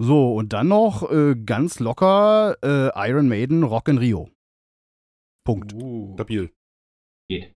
So, 0.02 0.34
und 0.34 0.52
dann 0.52 0.68
noch 0.68 1.10
äh, 1.10 1.36
ganz 1.36 1.78
locker 1.78 2.56
äh, 2.62 3.08
Iron 3.08 3.28
Maiden 3.28 3.62
Rock 3.62 3.88
in 3.88 3.98
Rio. 3.98 4.30
Punkt. 5.44 5.72
Uh. 5.74 6.14
Stabil. 6.14 6.50
Geht. 7.28 7.52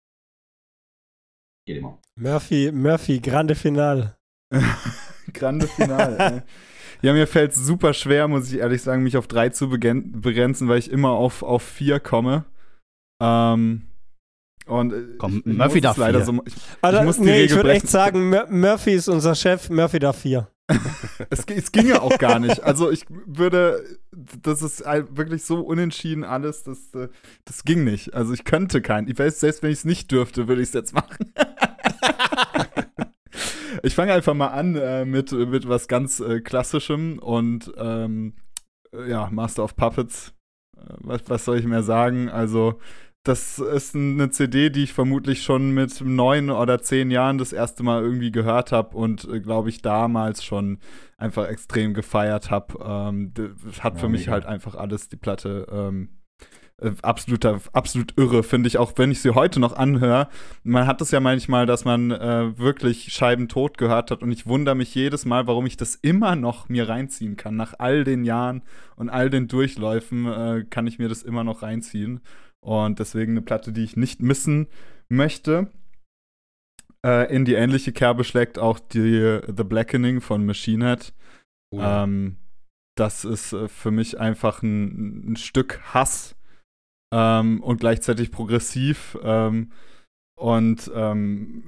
Geht 1.66 1.78
immer. 1.78 2.00
Murphy, 2.20 2.72
Murphy, 2.72 3.20
grande 3.20 3.56
Finale. 3.56 4.18
grande 5.34 5.68
Finale. 5.68 6.44
ja, 7.02 7.14
mir 7.14 7.28
fällt 7.28 7.52
es 7.52 7.58
super 7.58 7.94
schwer, 7.94 8.28
muss 8.28 8.52
ich 8.52 8.60
ehrlich 8.60 8.82
sagen, 8.82 9.04
mich 9.04 9.18
auf 9.18 9.28
drei 9.28 9.50
zu 9.50 9.70
begrenzen, 9.70 10.68
weil 10.68 10.80
ich 10.80 10.92
immer 10.92 11.12
auf, 11.12 11.42
auf 11.42 11.64
vier 11.64 12.00
komme. 12.00 12.46
Ähm, 13.22 13.88
und 14.66 14.94
äh, 14.94 15.04
Komm, 15.18 15.42
Murphy 15.46 15.82
darf 15.82 15.98
leider 15.98 16.20
vier. 16.20 16.26
so. 16.26 16.42
Ich, 16.46 16.54
also, 16.82 17.00
ich, 17.00 17.06
muss 17.06 17.20
nee, 17.20 17.44
ich 17.44 17.56
würde 17.56 17.72
echt 17.72 17.88
sagen, 17.88 18.30
Murphy 18.30 18.94
ist 18.94 19.08
unser 19.08 19.36
Chef, 19.36 19.70
Murphy 19.70 20.00
darf 20.00 20.20
vier. 20.20 20.50
es, 21.30 21.46
es 21.46 21.72
ginge 21.72 22.02
auch 22.02 22.18
gar 22.18 22.40
nicht. 22.40 22.64
Also 22.64 22.90
ich 22.90 23.06
würde, 23.10 23.84
das 24.12 24.64
ist 24.64 24.84
wirklich 24.84 25.46
so 25.46 25.60
unentschieden 25.60 26.24
alles, 26.24 26.64
das, 26.64 26.94
äh, 26.96 27.10
das 27.46 27.64
ging 27.64 27.84
nicht. 27.84 28.16
Also 28.16 28.34
ich 28.34 28.46
könnte 28.46 28.82
keinen. 28.82 29.08
Ich 29.08 29.20
weiß, 29.20 29.40
selbst 29.40 29.62
wenn 29.62 29.72
ich 29.72 29.80
es 29.80 29.86
nicht 29.86 30.12
dürfte, 30.12 30.48
würde 30.48 30.62
ich 30.62 30.70
es 30.70 30.74
jetzt 30.74 30.96
machen. 30.96 31.34
ich 33.84 33.94
fange 33.94 34.14
einfach 34.14 34.34
mal 34.34 34.48
an 34.48 34.76
äh, 34.76 35.06
mit, 35.06 35.32
mit 35.32 35.70
was 35.70 35.88
ganz 35.88 36.20
äh, 36.20 36.42
Klassischem 36.42 37.20
und 37.20 37.72
ähm, 37.78 38.34
ja, 39.08 39.30
Master 39.32 39.64
of 39.64 39.76
Puppets. 39.76 40.34
Äh, 40.78 40.94
was, 41.00 41.22
was 41.28 41.46
soll 41.46 41.60
ich 41.60 41.66
mehr 41.66 41.84
sagen? 41.84 42.30
Also 42.30 42.80
das 43.26 43.58
ist 43.58 43.96
eine 43.96 44.30
CD, 44.30 44.70
die 44.70 44.84
ich 44.84 44.94
vermutlich 44.94 45.44
schon 45.44 45.72
mit 45.72 46.00
neun 46.00 46.52
oder 46.52 46.82
zehn 46.82 47.10
Jahren 47.10 47.40
das 47.40 47.54
erste 47.54 47.82
Mal 47.82 48.04
irgendwie 48.04 48.32
gehört 48.32 48.72
habe 48.72 48.96
und 48.96 49.28
äh, 49.28 49.40
glaube 49.40 49.70
ich 49.70 49.82
damals 49.82 50.44
schon 50.44 50.78
einfach 51.18 51.48
extrem 51.48 51.96
gefeiert 51.96 52.52
habe. 52.52 52.76
Ähm, 52.80 53.34
hat 53.80 53.96
ja, 53.96 54.00
für 54.00 54.10
mich 54.10 54.22
mega. 54.22 54.34
halt 54.34 54.46
einfach 54.46 54.76
alles 54.76 55.10
die 55.10 55.16
Platte 55.16 55.66
ähm, 55.72 56.10
äh, 56.78 56.92
absoluter, 57.02 57.62
absolut 57.74 58.14
irre, 58.16 58.44
finde 58.44 58.68
ich, 58.68 58.78
auch 58.78 58.94
wenn 58.98 59.10
ich 59.10 59.22
sie 59.22 59.32
heute 59.32 59.60
noch 59.60 59.76
anhöre. 59.76 60.28
Man 60.64 60.86
hat 60.86 61.02
es 61.02 61.10
ja 61.10 61.20
manchmal, 61.20 61.66
dass 61.66 61.84
man 61.84 62.12
äh, 62.12 62.58
wirklich 62.60 63.12
Scheiben 63.12 63.48
tot 63.48 63.80
gehört 63.80 64.12
hat 64.12 64.22
und 64.22 64.32
ich 64.32 64.46
wundere 64.46 64.76
mich 64.76 64.94
jedes 64.94 65.26
Mal, 65.26 65.48
warum 65.48 65.66
ich 65.66 65.78
das 65.78 65.96
immer 65.96 66.36
noch 66.36 66.70
mir 66.70 66.90
reinziehen 66.90 67.38
kann. 67.38 67.56
Nach 67.56 67.74
all 67.80 68.04
den 68.04 68.24
Jahren 68.24 68.62
und 68.98 69.10
all 69.10 69.32
den 69.32 69.48
Durchläufen 69.48 70.26
äh, 70.28 70.66
kann 70.70 70.86
ich 70.86 71.00
mir 71.00 71.10
das 71.10 71.24
immer 71.24 71.44
noch 71.44 71.64
reinziehen. 71.64 72.22
Und 72.66 72.98
deswegen 72.98 73.34
eine 73.34 73.44
Platte, 73.44 73.72
die 73.72 73.84
ich 73.84 73.96
nicht 73.96 74.24
missen 74.24 74.68
möchte. 75.08 75.72
Äh, 77.06 77.32
in 77.32 77.46
die 77.46 77.54
ähnliche 77.54 77.94
Kerbe 77.94 78.24
schlägt 78.24 78.58
auch 78.58 78.80
die 78.80 79.40
The 79.46 79.64
Blackening 79.64 80.20
von 80.20 80.48
Machine 80.48 80.84
Head. 80.84 81.14
Oh 81.70 81.78
ja. 81.78 82.04
ähm, 82.04 82.38
das 82.98 83.24
ist 83.24 83.54
äh, 83.54 83.68
für 83.68 83.92
mich 83.92 84.20
einfach 84.20 84.64
ein, 84.64 85.34
ein 85.34 85.36
Stück 85.36 85.80
Hass 85.94 86.36
ähm, 87.14 87.62
und 87.62 87.80
gleichzeitig 87.80 88.32
progressiv. 88.32 89.16
Ähm, 89.22 89.72
und 90.36 90.90
ähm, 90.96 91.66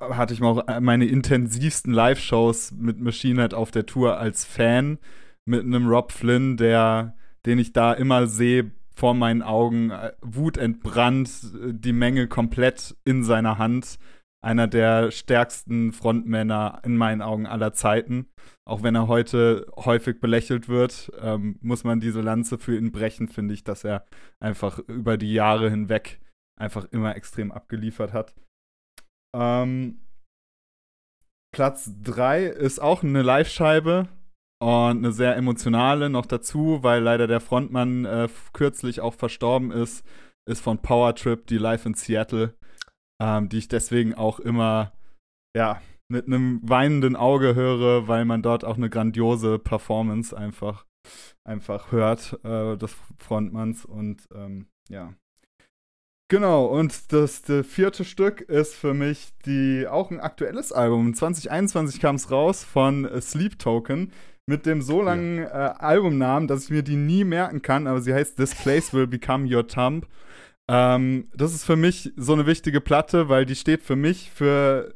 hatte 0.00 0.34
ich 0.34 0.40
mal 0.40 0.48
auch 0.48 0.80
meine 0.80 1.06
intensivsten 1.06 1.92
Live-Shows 1.92 2.72
mit 2.72 2.98
Machine 2.98 3.40
Head 3.40 3.54
auf 3.54 3.70
der 3.70 3.86
Tour 3.86 4.18
als 4.18 4.44
Fan 4.44 4.98
mit 5.44 5.62
einem 5.62 5.86
Rob 5.86 6.10
Flynn, 6.10 6.56
der, 6.56 7.16
den 7.46 7.60
ich 7.60 7.72
da 7.72 7.92
immer 7.92 8.26
sehe 8.26 8.72
vor 9.00 9.14
meinen 9.14 9.40
Augen, 9.40 9.90
äh, 9.90 10.12
wutentbrannt, 10.20 11.30
äh, 11.54 11.72
die 11.72 11.94
Menge 11.94 12.28
komplett 12.28 12.96
in 13.04 13.24
seiner 13.24 13.56
Hand. 13.56 13.98
Einer 14.42 14.68
der 14.68 15.10
stärksten 15.10 15.92
Frontmänner 15.92 16.82
in 16.84 16.98
meinen 16.98 17.22
Augen 17.22 17.46
aller 17.46 17.72
Zeiten. 17.72 18.28
Auch 18.66 18.82
wenn 18.82 18.94
er 18.94 19.08
heute 19.08 19.66
häufig 19.74 20.20
belächelt 20.20 20.68
wird, 20.68 21.10
ähm, 21.18 21.58
muss 21.62 21.82
man 21.82 22.00
diese 22.00 22.20
Lanze 22.20 22.58
für 22.58 22.76
ihn 22.76 22.92
brechen, 22.92 23.28
finde 23.28 23.54
ich, 23.54 23.64
dass 23.64 23.84
er 23.84 24.04
einfach 24.38 24.78
über 24.80 25.16
die 25.16 25.32
Jahre 25.32 25.70
hinweg 25.70 26.20
einfach 26.58 26.84
immer 26.90 27.16
extrem 27.16 27.52
abgeliefert 27.52 28.12
hat. 28.12 28.34
Ähm, 29.34 30.02
Platz 31.54 31.90
3 32.02 32.44
ist 32.44 32.80
auch 32.80 33.02
eine 33.02 33.22
Live-Scheibe 33.22 34.08
und 34.60 34.98
eine 34.98 35.12
sehr 35.12 35.36
emotionale 35.36 36.10
noch 36.10 36.26
dazu, 36.26 36.82
weil 36.82 37.02
leider 37.02 37.26
der 37.26 37.40
Frontmann 37.40 38.04
äh, 38.04 38.28
kürzlich 38.52 39.00
auch 39.00 39.14
verstorben 39.14 39.70
ist, 39.70 40.04
ist 40.48 40.60
von 40.60 40.78
Power 40.78 41.14
Trip, 41.14 41.46
die 41.46 41.58
Live 41.58 41.86
in 41.86 41.94
Seattle, 41.94 42.54
ähm, 43.22 43.48
die 43.48 43.58
ich 43.58 43.68
deswegen 43.68 44.14
auch 44.14 44.38
immer, 44.38 44.92
ja, 45.56 45.80
mit 46.10 46.26
einem 46.26 46.60
weinenden 46.62 47.16
Auge 47.16 47.54
höre, 47.54 48.06
weil 48.08 48.24
man 48.24 48.42
dort 48.42 48.64
auch 48.64 48.76
eine 48.76 48.90
grandiose 48.90 49.58
Performance 49.58 50.36
einfach, 50.36 50.84
einfach 51.48 51.92
hört, 51.92 52.38
äh, 52.44 52.76
des 52.76 52.94
Frontmanns 53.18 53.84
und 53.86 54.28
ähm, 54.34 54.66
ja. 54.90 55.14
Genau, 56.28 56.66
und 56.66 57.12
das, 57.12 57.42
das 57.42 57.66
vierte 57.66 58.04
Stück 58.04 58.40
ist 58.42 58.74
für 58.74 58.94
mich 58.94 59.32
die 59.46 59.86
auch 59.88 60.10
ein 60.10 60.20
aktuelles 60.20 60.70
Album. 60.72 61.14
2021 61.14 62.00
kam 62.00 62.16
es 62.16 62.30
raus 62.30 62.62
von 62.62 63.08
Sleep 63.20 63.58
Token 63.58 64.12
mit 64.50 64.66
dem 64.66 64.82
so 64.82 65.00
langen 65.00 65.38
äh, 65.38 65.46
Albumnamen, 65.78 66.48
dass 66.48 66.64
ich 66.64 66.70
mir 66.70 66.82
die 66.82 66.96
nie 66.96 67.24
merken 67.24 67.62
kann, 67.62 67.86
aber 67.86 68.00
sie 68.00 68.12
heißt 68.12 68.36
This 68.36 68.54
Place 68.54 68.92
Will 68.92 69.06
Become 69.06 69.48
Your 69.48 69.66
Thumb. 69.66 70.06
Ähm, 70.68 71.28
das 71.34 71.54
ist 71.54 71.64
für 71.64 71.76
mich 71.76 72.12
so 72.16 72.32
eine 72.32 72.46
wichtige 72.46 72.80
Platte, 72.80 73.28
weil 73.28 73.46
die 73.46 73.54
steht 73.54 73.82
für 73.82 73.94
mich 73.94 74.30
für 74.34 74.92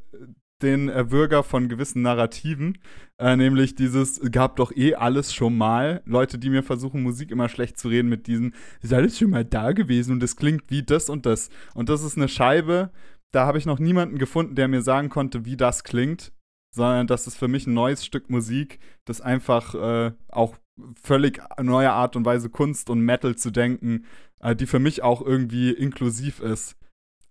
den 0.60 0.88
Erwürger 0.88 1.44
von 1.44 1.68
gewissen 1.68 2.02
Narrativen, 2.02 2.78
äh, 3.18 3.36
nämlich 3.36 3.76
dieses 3.76 4.20
gab 4.32 4.56
doch 4.56 4.72
eh 4.74 4.94
alles 4.96 5.32
schon 5.32 5.56
mal. 5.56 6.02
Leute, 6.04 6.38
die 6.38 6.50
mir 6.50 6.64
versuchen, 6.64 7.02
Musik 7.02 7.30
immer 7.30 7.48
schlecht 7.48 7.78
zu 7.78 7.88
reden 7.88 8.08
mit 8.08 8.26
diesem, 8.26 8.54
ist 8.82 8.92
alles 8.92 9.18
schon 9.18 9.30
mal 9.30 9.44
da 9.44 9.70
gewesen 9.70 10.12
und 10.12 10.22
es 10.22 10.34
klingt 10.34 10.64
wie 10.68 10.82
das 10.82 11.08
und 11.08 11.26
das. 11.26 11.48
Und 11.74 11.88
das 11.90 12.02
ist 12.02 12.16
eine 12.16 12.28
Scheibe, 12.28 12.90
da 13.30 13.46
habe 13.46 13.58
ich 13.58 13.66
noch 13.66 13.78
niemanden 13.78 14.18
gefunden, 14.18 14.56
der 14.56 14.66
mir 14.66 14.82
sagen 14.82 15.10
konnte, 15.10 15.44
wie 15.44 15.56
das 15.56 15.84
klingt 15.84 16.32
sondern 16.74 17.06
das 17.06 17.26
ist 17.26 17.36
für 17.36 17.46
mich 17.46 17.66
ein 17.66 17.74
neues 17.74 18.04
Stück 18.04 18.30
Musik, 18.30 18.80
das 19.04 19.20
einfach 19.20 19.74
äh, 19.74 20.12
auch 20.28 20.56
völlig 21.00 21.40
neue 21.62 21.92
Art 21.92 22.16
und 22.16 22.24
Weise 22.24 22.50
Kunst 22.50 22.90
und 22.90 23.00
Metal 23.00 23.36
zu 23.36 23.52
denken, 23.52 24.06
äh, 24.40 24.56
die 24.56 24.66
für 24.66 24.80
mich 24.80 25.02
auch 25.02 25.22
irgendwie 25.22 25.70
inklusiv 25.70 26.40
ist. 26.40 26.76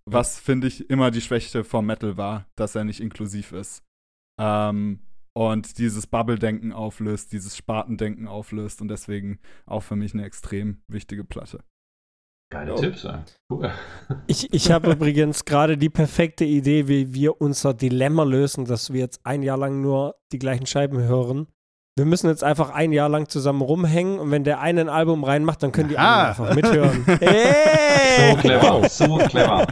Was, 0.06 0.40
finde 0.40 0.68
ich, 0.68 0.90
immer 0.90 1.12
die 1.12 1.22
Schwäche 1.22 1.64
vom 1.64 1.86
Metal 1.86 2.16
war, 2.16 2.48
dass 2.56 2.76
er 2.76 2.86
nicht 2.86 3.02
inklusiv 3.02 3.52
ist. 3.52 3.84
Ähm, 4.40 5.00
und 5.34 5.78
dieses 5.78 6.08
Bubble-Denken 6.08 6.72
auflöst, 6.72 7.34
dieses 7.34 7.58
Spartendenken 7.58 8.28
auflöst 8.28 8.82
und 8.82 8.88
deswegen 8.88 9.40
auch 9.66 9.82
für 9.82 9.96
mich 9.96 10.14
eine 10.14 10.24
extrem 10.24 10.82
wichtige 10.88 11.26
Platte. 11.26 11.64
Geile 12.54 12.74
oh. 12.74 12.78
Tipps, 12.78 13.04
ey. 13.04 13.16
Cool. 13.50 13.72
Ich, 14.28 14.54
ich 14.54 14.72
habe 14.72 14.92
übrigens 14.92 15.44
gerade 15.44 15.78
die 15.78 15.90
perfekte 15.90 16.46
Idee, 16.46 16.88
wie 16.88 17.14
wir 17.14 17.42
unser 17.42 17.74
Dilemma 17.74 18.24
lösen, 18.24 18.66
dass 18.66 18.94
wir 18.94 19.00
jetzt 19.00 19.22
ein 19.24 19.42
Jahr 19.42 19.58
lang 19.58 19.82
nur 19.82 20.16
die 20.32 20.40
gleichen 20.40 20.68
Scheiben 20.68 21.00
hören. 21.00 21.48
Wir 21.96 22.06
müssen 22.06 22.28
jetzt 22.28 22.44
einfach 22.44 22.70
ein 22.70 22.92
Jahr 22.92 23.10
lang 23.10 23.28
zusammen 23.28 23.62
rumhängen 23.62 24.20
und 24.20 24.30
wenn 24.32 24.44
der 24.44 24.60
eine 24.60 24.82
ein 24.82 24.90
Album 24.90 25.24
reinmacht, 25.24 25.64
dann 25.64 25.72
können 25.72 25.90
die 25.90 25.98
anderen 25.98 26.30
einfach 26.30 26.56
mithören. 26.56 27.06
hey! 27.20 28.32
So 28.32 28.38
clever, 28.38 28.90
so 28.90 29.18
clever. 29.18 29.68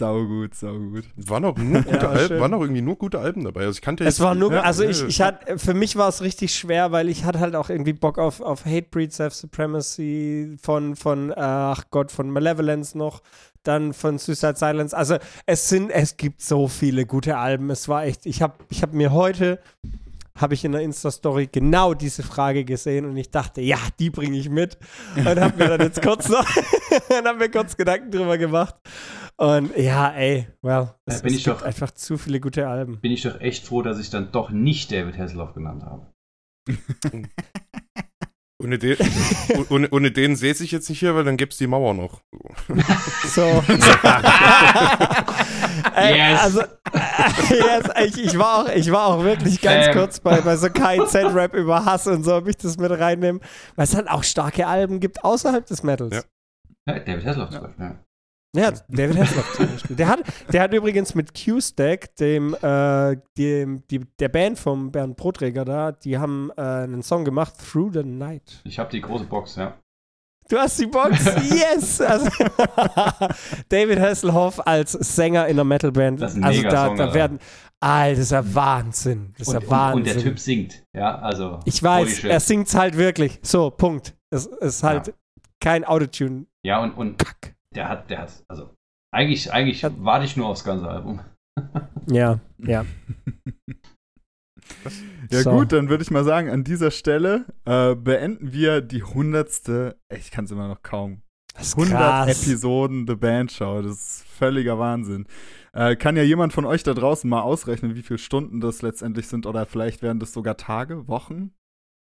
Sau 0.00 0.24
gut, 0.24 0.54
sau 0.54 0.78
gut. 0.78 1.04
Waren 1.14 1.44
auch 1.44 1.58
nur 1.58 1.82
gute 1.82 1.96
ja, 1.96 2.08
Alben, 2.08 2.40
waren 2.40 2.54
auch 2.54 2.62
irgendwie 2.62 2.80
nur 2.80 2.96
gute 2.96 3.18
Alben 3.18 3.44
dabei. 3.44 3.66
Also 3.66 3.72
ich 3.72 3.82
kannte 3.82 4.04
es 4.04 4.18
war 4.18 4.34
nur, 4.34 4.50
ja, 4.50 4.62
also 4.62 4.82
ich, 4.82 5.02
ich 5.02 5.20
hatte, 5.20 5.58
für 5.58 5.74
mich 5.74 5.94
war 5.94 6.08
es 6.08 6.22
richtig 6.22 6.54
schwer, 6.54 6.90
weil 6.90 7.10
ich 7.10 7.26
hatte 7.26 7.38
halt 7.38 7.54
auch 7.54 7.68
irgendwie 7.68 7.92
Bock 7.92 8.16
auf, 8.16 8.40
auf 8.40 8.64
Hatebreed, 8.64 9.12
Self-Supremacy 9.12 10.56
von, 10.62 10.96
von, 10.96 11.34
ach 11.36 11.84
Gott, 11.90 12.12
von 12.12 12.30
Malevolence 12.30 12.96
noch, 12.96 13.20
dann 13.62 13.92
von 13.92 14.16
Suicide 14.16 14.56
Silence. 14.56 14.96
Also 14.96 15.18
es 15.44 15.68
sind, 15.68 15.90
es 15.90 16.16
gibt 16.16 16.40
so 16.40 16.66
viele 16.66 17.04
gute 17.04 17.36
Alben. 17.36 17.68
Es 17.68 17.86
war 17.86 18.06
echt, 18.06 18.24
ich 18.24 18.40
habe 18.40 18.54
ich 18.70 18.82
hab 18.82 18.94
mir 18.94 19.12
heute 19.12 19.58
habe 20.40 20.54
ich 20.54 20.64
in 20.64 20.72
der 20.72 20.80
Insta-Story 20.80 21.48
genau 21.52 21.92
diese 21.94 22.22
Frage 22.22 22.64
gesehen 22.64 23.04
und 23.04 23.16
ich 23.16 23.30
dachte, 23.30 23.60
ja, 23.60 23.78
die 23.98 24.10
bringe 24.10 24.38
ich 24.38 24.48
mit. 24.48 24.78
Und 25.16 25.38
habe 25.38 25.56
mir 25.58 25.68
dann 25.68 25.80
jetzt 25.80 26.00
kurz 26.02 26.28
noch, 26.28 26.46
und 27.08 27.26
habe 27.26 27.38
mir 27.38 27.50
kurz 27.50 27.76
Gedanken 27.76 28.10
drüber 28.10 28.38
gemacht. 28.38 28.76
Und 29.40 29.74
ja, 29.74 30.10
ey, 30.10 30.48
well, 30.60 30.90
es, 31.06 31.22
bin 31.22 31.32
es 31.32 31.38
ich 31.38 31.44
gibt 31.44 31.56
doch, 31.56 31.64
einfach 31.64 31.92
zu 31.92 32.18
viele 32.18 32.40
gute 32.40 32.68
Alben. 32.68 33.00
Bin 33.00 33.10
ich 33.10 33.22
doch 33.22 33.40
echt 33.40 33.64
froh, 33.66 33.80
dass 33.80 33.98
ich 33.98 34.10
dann 34.10 34.30
doch 34.32 34.50
nicht 34.50 34.92
David 34.92 35.16
Hasselhoff 35.16 35.54
genannt 35.54 35.82
habe. 35.82 36.12
Ohne 38.62 38.78
den, 38.78 38.98
ohne, 39.70 39.88
ohne 39.88 40.10
den 40.10 40.36
sehe 40.36 40.52
ich 40.52 40.70
jetzt 40.70 40.90
nicht 40.90 40.98
hier, 40.98 41.14
weil 41.14 41.24
dann 41.24 41.38
gäbe 41.38 41.50
es 41.50 41.56
die 41.56 41.66
Mauer 41.66 41.94
noch. 41.94 42.20
So. 43.24 43.40
Ey, 45.94 46.18
yes. 46.18 46.40
Also, 46.42 46.60
yes, 47.48 47.88
ich, 48.04 48.22
ich, 48.22 48.36
war 48.38 48.58
auch, 48.58 48.68
ich 48.68 48.92
war 48.92 49.06
auch 49.06 49.24
wirklich 49.24 49.62
ganz 49.62 49.86
ähm. 49.86 49.94
kurz 49.94 50.20
bei, 50.20 50.42
bei 50.42 50.56
so 50.56 50.68
kein 50.68 51.06
Z-Rap 51.06 51.54
über 51.54 51.86
Hass 51.86 52.06
und 52.06 52.22
so, 52.24 52.34
ob 52.34 52.46
ich 52.48 52.58
das 52.58 52.76
mit 52.76 52.90
reinnehme. 52.90 53.40
Weil 53.76 53.84
es 53.84 53.94
halt 53.94 54.10
auch 54.10 54.22
starke 54.22 54.66
Alben 54.66 55.00
gibt 55.00 55.24
außerhalb 55.24 55.64
des 55.64 55.82
Metals. 55.82 56.14
Ja. 56.14 56.92
ja 56.92 56.98
David 56.98 57.24
Hasselhoff 57.24 57.48
zum 57.48 57.62
Beispiel, 57.62 57.84
ja. 57.86 58.04
Ja, 58.56 58.72
David 58.88 59.18
Hasselhoff 59.18 59.52
zum 59.54 59.66
Beispiel. 59.72 59.96
Der 59.96 60.08
hat, 60.08 60.20
der 60.52 60.62
hat 60.62 60.74
übrigens 60.74 61.14
mit 61.14 61.32
Q-Stack, 61.34 62.16
dem, 62.16 62.54
äh, 62.60 63.16
dem 63.38 63.86
die, 63.88 64.00
der 64.18 64.28
Band 64.28 64.58
vom 64.58 64.90
Bernd 64.90 65.16
Broträger 65.16 65.64
da, 65.64 65.92
die 65.92 66.18
haben 66.18 66.50
äh, 66.56 66.60
einen 66.60 67.02
Song 67.02 67.24
gemacht, 67.24 67.54
Through 67.58 67.92
the 67.92 68.02
Night. 68.02 68.60
Ich 68.64 68.78
habe 68.78 68.90
die 68.90 69.00
große 69.00 69.24
Box, 69.24 69.56
ja. 69.56 69.78
Du 70.48 70.58
hast 70.58 70.80
die 70.80 70.86
Box? 70.86 71.24
yes! 71.50 72.00
Also, 72.00 72.28
David 73.68 74.00
Hasselhoff 74.00 74.66
als 74.66 74.92
Sänger 74.92 75.46
in 75.46 75.52
einer 75.52 75.64
Metalband. 75.64 76.20
Das 76.20 76.32
ist 76.32 76.38
ein 76.38 76.44
also 76.44 76.62
da, 76.62 76.86
Song, 76.86 76.96
da 76.96 77.14
werden. 77.14 77.38
Alter, 77.78 78.16
das 78.16 78.24
ist 78.24 78.32
ja 78.32 78.54
Wahnsinn. 78.54 79.32
Das 79.38 79.46
ist 79.46 79.54
und, 79.54 79.62
ja 79.62 79.70
Wahnsinn. 79.70 80.02
Und, 80.02 80.08
und, 80.08 80.14
der 80.16 80.22
Typ 80.22 80.38
singt, 80.40 80.82
ja, 80.92 81.18
also. 81.20 81.60
Ich 81.66 81.80
weiß, 81.80 82.24
er 82.24 82.40
singt's 82.40 82.74
halt 82.74 82.96
wirklich. 82.96 83.38
So, 83.42 83.70
Punkt. 83.70 84.16
Es 84.30 84.46
ist 84.46 84.82
halt 84.82 85.06
ja. 85.06 85.12
kein 85.60 85.84
Autotune. 85.84 86.46
Ja, 86.64 86.82
und, 86.82 86.92
und 86.94 87.16
Kack. 87.16 87.54
Der 87.74 87.88
hat, 87.88 88.10
der 88.10 88.22
hat, 88.22 88.44
also 88.48 88.74
eigentlich, 89.12 89.52
eigentlich 89.52 89.84
hat, 89.84 89.94
warte 89.98 90.24
ich 90.24 90.36
nur 90.36 90.46
aufs 90.48 90.64
ganze 90.64 90.88
Album. 90.88 91.20
ja, 92.06 92.40
ja. 92.58 92.84
Ja 95.30 95.42
so. 95.42 95.50
gut, 95.50 95.72
dann 95.72 95.88
würde 95.88 96.02
ich 96.02 96.10
mal 96.10 96.24
sagen, 96.24 96.48
an 96.48 96.64
dieser 96.64 96.90
Stelle 96.90 97.44
äh, 97.64 97.94
beenden 97.94 98.52
wir 98.52 98.80
die 98.80 99.02
hundertste, 99.02 99.98
ich 100.08 100.30
kann 100.30 100.44
es 100.44 100.52
immer 100.52 100.68
noch 100.68 100.82
kaum, 100.82 101.22
100 101.56 101.90
krass. 101.90 102.44
Episoden 102.44 103.06
The 103.06 103.16
Band 103.16 103.52
Show. 103.52 103.82
Das 103.82 103.92
ist 103.92 104.24
völliger 104.26 104.78
Wahnsinn. 104.78 105.26
Äh, 105.72 105.96
kann 105.96 106.16
ja 106.16 106.22
jemand 106.22 106.52
von 106.52 106.64
euch 106.64 106.82
da 106.82 106.94
draußen 106.94 107.28
mal 107.28 107.42
ausrechnen, 107.42 107.94
wie 107.94 108.02
viele 108.02 108.18
Stunden 108.18 108.60
das 108.60 108.82
letztendlich 108.82 109.28
sind 109.28 109.46
oder 109.46 109.66
vielleicht 109.66 110.02
wären 110.02 110.20
das 110.20 110.32
sogar 110.32 110.56
Tage, 110.56 111.06
Wochen? 111.08 111.52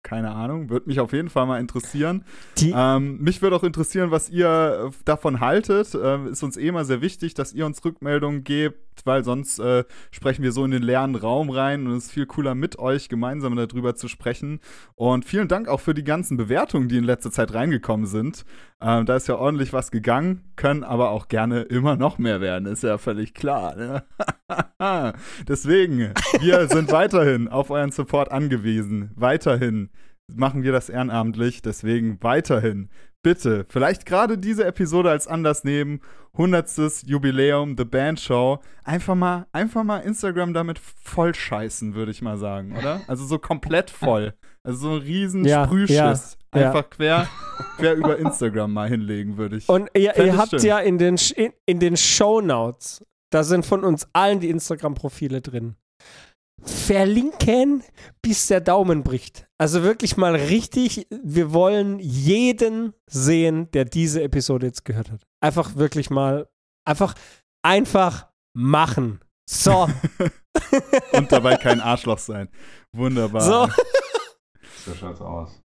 Keine 0.08 0.32
Ahnung. 0.32 0.70
Würde 0.70 0.88
mich 0.88 1.02
auf 1.02 1.12
jeden 1.12 1.30
Fall 1.30 1.46
mal 1.46 1.60
interessieren. 1.60 2.24
Ähm, 2.74 3.18
mich 3.20 3.42
würde 3.42 3.58
auch 3.58 3.64
interessieren, 3.64 4.10
was 4.10 4.30
ihr 4.30 4.92
davon 5.04 5.42
haltet. 5.42 5.98
Ähm, 6.02 6.28
ist 6.28 6.44
uns 6.44 6.56
eh 6.56 6.70
immer 6.70 6.86
sehr 6.86 7.02
wichtig, 7.02 7.34
dass 7.34 7.52
ihr 7.52 7.66
uns 7.66 7.84
Rückmeldungen 7.84 8.46
gebt, 8.46 8.80
weil 9.06 9.24
sonst 9.24 9.60
äh, 9.60 9.84
sprechen 10.12 10.44
wir 10.44 10.52
so 10.52 10.66
in 10.66 10.72
den 10.72 10.84
leeren 10.84 11.16
Raum 11.16 11.50
rein 11.50 11.88
und 11.88 11.94
es 11.94 12.06
ist 12.06 12.12
viel 12.12 12.26
cooler 12.26 12.56
mit 12.56 12.80
euch 12.80 13.10
gemeinsam 13.10 13.56
darüber 13.56 13.96
zu 13.96 14.08
sprechen. 14.08 14.60
Und 14.96 15.26
vielen 15.26 15.48
Dank 15.48 15.68
auch 15.68 15.80
für 15.80 15.94
die 15.94 16.04
ganzen 16.04 16.38
Bewertungen, 16.38 16.88
die 16.88 16.98
in 16.98 17.04
letzter 17.04 17.32
Zeit 17.32 17.54
reingekommen 17.54 18.06
sind. 18.06 18.46
Ähm, 18.82 19.06
da 19.06 19.16
ist 19.16 19.28
ja 19.28 19.36
ordentlich 19.36 19.74
was 19.74 19.92
gegangen, 19.92 20.44
können 20.56 20.84
aber 20.84 21.10
auch 21.10 21.28
gerne 21.28 21.62
immer 21.62 21.96
noch 21.96 22.18
mehr 22.18 22.42
werden, 22.42 22.68
ist 22.68 22.84
ja 22.84 22.98
völlig 22.98 23.34
klar. 23.34 23.76
Ne? 23.76 24.04
Deswegen, 25.48 26.14
wir 26.40 26.68
sind 26.70 26.92
weiterhin 26.92 27.48
auf 27.48 27.70
euren 27.70 27.92
Support 27.92 28.32
angewiesen. 28.32 29.12
Weiterhin 29.16 29.90
machen 30.34 30.64
wir 30.64 30.72
das 30.72 30.90
ehrenamtlich. 30.90 31.62
Deswegen 31.62 32.18
weiterhin 32.22 32.90
bitte, 33.24 33.66
vielleicht 33.70 34.06
gerade 34.06 34.38
diese 34.38 34.66
Episode 34.66 35.10
als 35.10 35.28
Anlass 35.28 35.64
nehmen. 35.64 36.02
100. 36.34 37.04
Jubiläum, 37.06 37.76
The 37.78 37.86
Band 37.86 38.20
Show. 38.20 38.60
Einfach 38.84 39.16
mal, 39.16 39.48
einfach 39.52 39.84
mal 39.84 40.00
Instagram 40.00 40.54
damit 40.54 40.80
voll 40.80 41.34
scheißen, 41.34 41.96
würde 41.96 42.12
ich 42.12 42.22
mal 42.22 42.38
sagen, 42.38 42.78
oder? 42.78 43.02
Also 43.08 43.26
so 43.26 43.40
komplett 43.40 43.90
voll. 43.90 44.36
Also 44.64 44.80
so 44.80 44.96
ein 44.96 45.02
riesen 45.02 45.46
ja, 45.46 45.66
Sprühschiss. 45.66 46.38
Ja, 46.54 46.62
einfach 46.62 46.84
ja. 46.84 46.84
quer, 46.84 47.28
quer 47.78 47.96
über 47.96 48.18
Instagram 48.18 48.72
mal 48.72 48.88
hinlegen, 48.88 49.38
würde 49.38 49.58
ich. 49.58 49.68
Und 49.68 49.90
ihr, 49.96 50.16
ihr 50.16 50.38
habt 50.38 50.62
ja 50.62 50.78
in 50.80 50.98
den, 50.98 51.18
in, 51.36 51.54
in 51.66 51.80
den 51.80 51.98
Shownotes, 51.98 53.04
da 53.32 53.44
sind 53.44 53.66
von 53.66 53.84
uns 53.84 54.08
allen 54.14 54.40
die 54.40 54.50
Instagram-Profile 54.50 55.42
drin 55.42 55.76
verlinken, 56.64 57.84
bis 58.22 58.48
der 58.48 58.62
Daumen 58.62 59.04
bricht. 59.04 59.47
Also 59.60 59.82
wirklich 59.82 60.18
mal 60.18 60.36
richtig, 60.36 61.08
wir 61.10 61.52
wollen 61.52 62.00
jeden 62.00 62.94
sehen, 63.10 63.72
der 63.72 63.86
diese 63.86 64.22
Episode 64.22 64.68
jetzt 64.68 64.86
gehört 64.86 65.10
hat. 65.10 65.28
Einfach 65.42 65.76
wirklich 65.76 66.12
mal, 66.12 66.48
einfach, 66.86 67.16
einfach 67.66 68.32
machen. 68.56 69.20
So. 69.50 69.90
Und 71.14 71.32
dabei 71.32 71.56
kein 71.56 71.82
Arschloch 71.82 72.20
sein. 72.20 72.50
Wunderbar. 72.96 73.42
So. 73.42 73.68
so 74.86 74.96
schaut's 74.96 75.22
aus. 75.22 75.62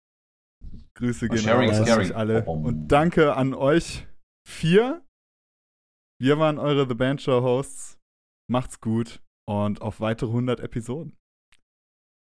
Grüße 0.95 1.27
gehen 1.27 1.49
raus 1.49 1.89
an 1.89 2.11
alle. 2.13 2.45
Und 2.45 2.87
danke 2.87 3.35
an 3.35 3.53
euch 3.53 4.07
vier. 4.47 5.03
Wir 6.21 6.37
waren 6.37 6.59
eure 6.59 6.87
The 6.87 6.93
Band 6.93 7.21
Show 7.21 7.41
Hosts. 7.41 7.97
Macht's 8.49 8.79
gut 8.79 9.21
und 9.49 9.81
auf 9.81 9.99
weitere 9.99 10.29
100 10.29 10.59
Episoden. 10.59 11.17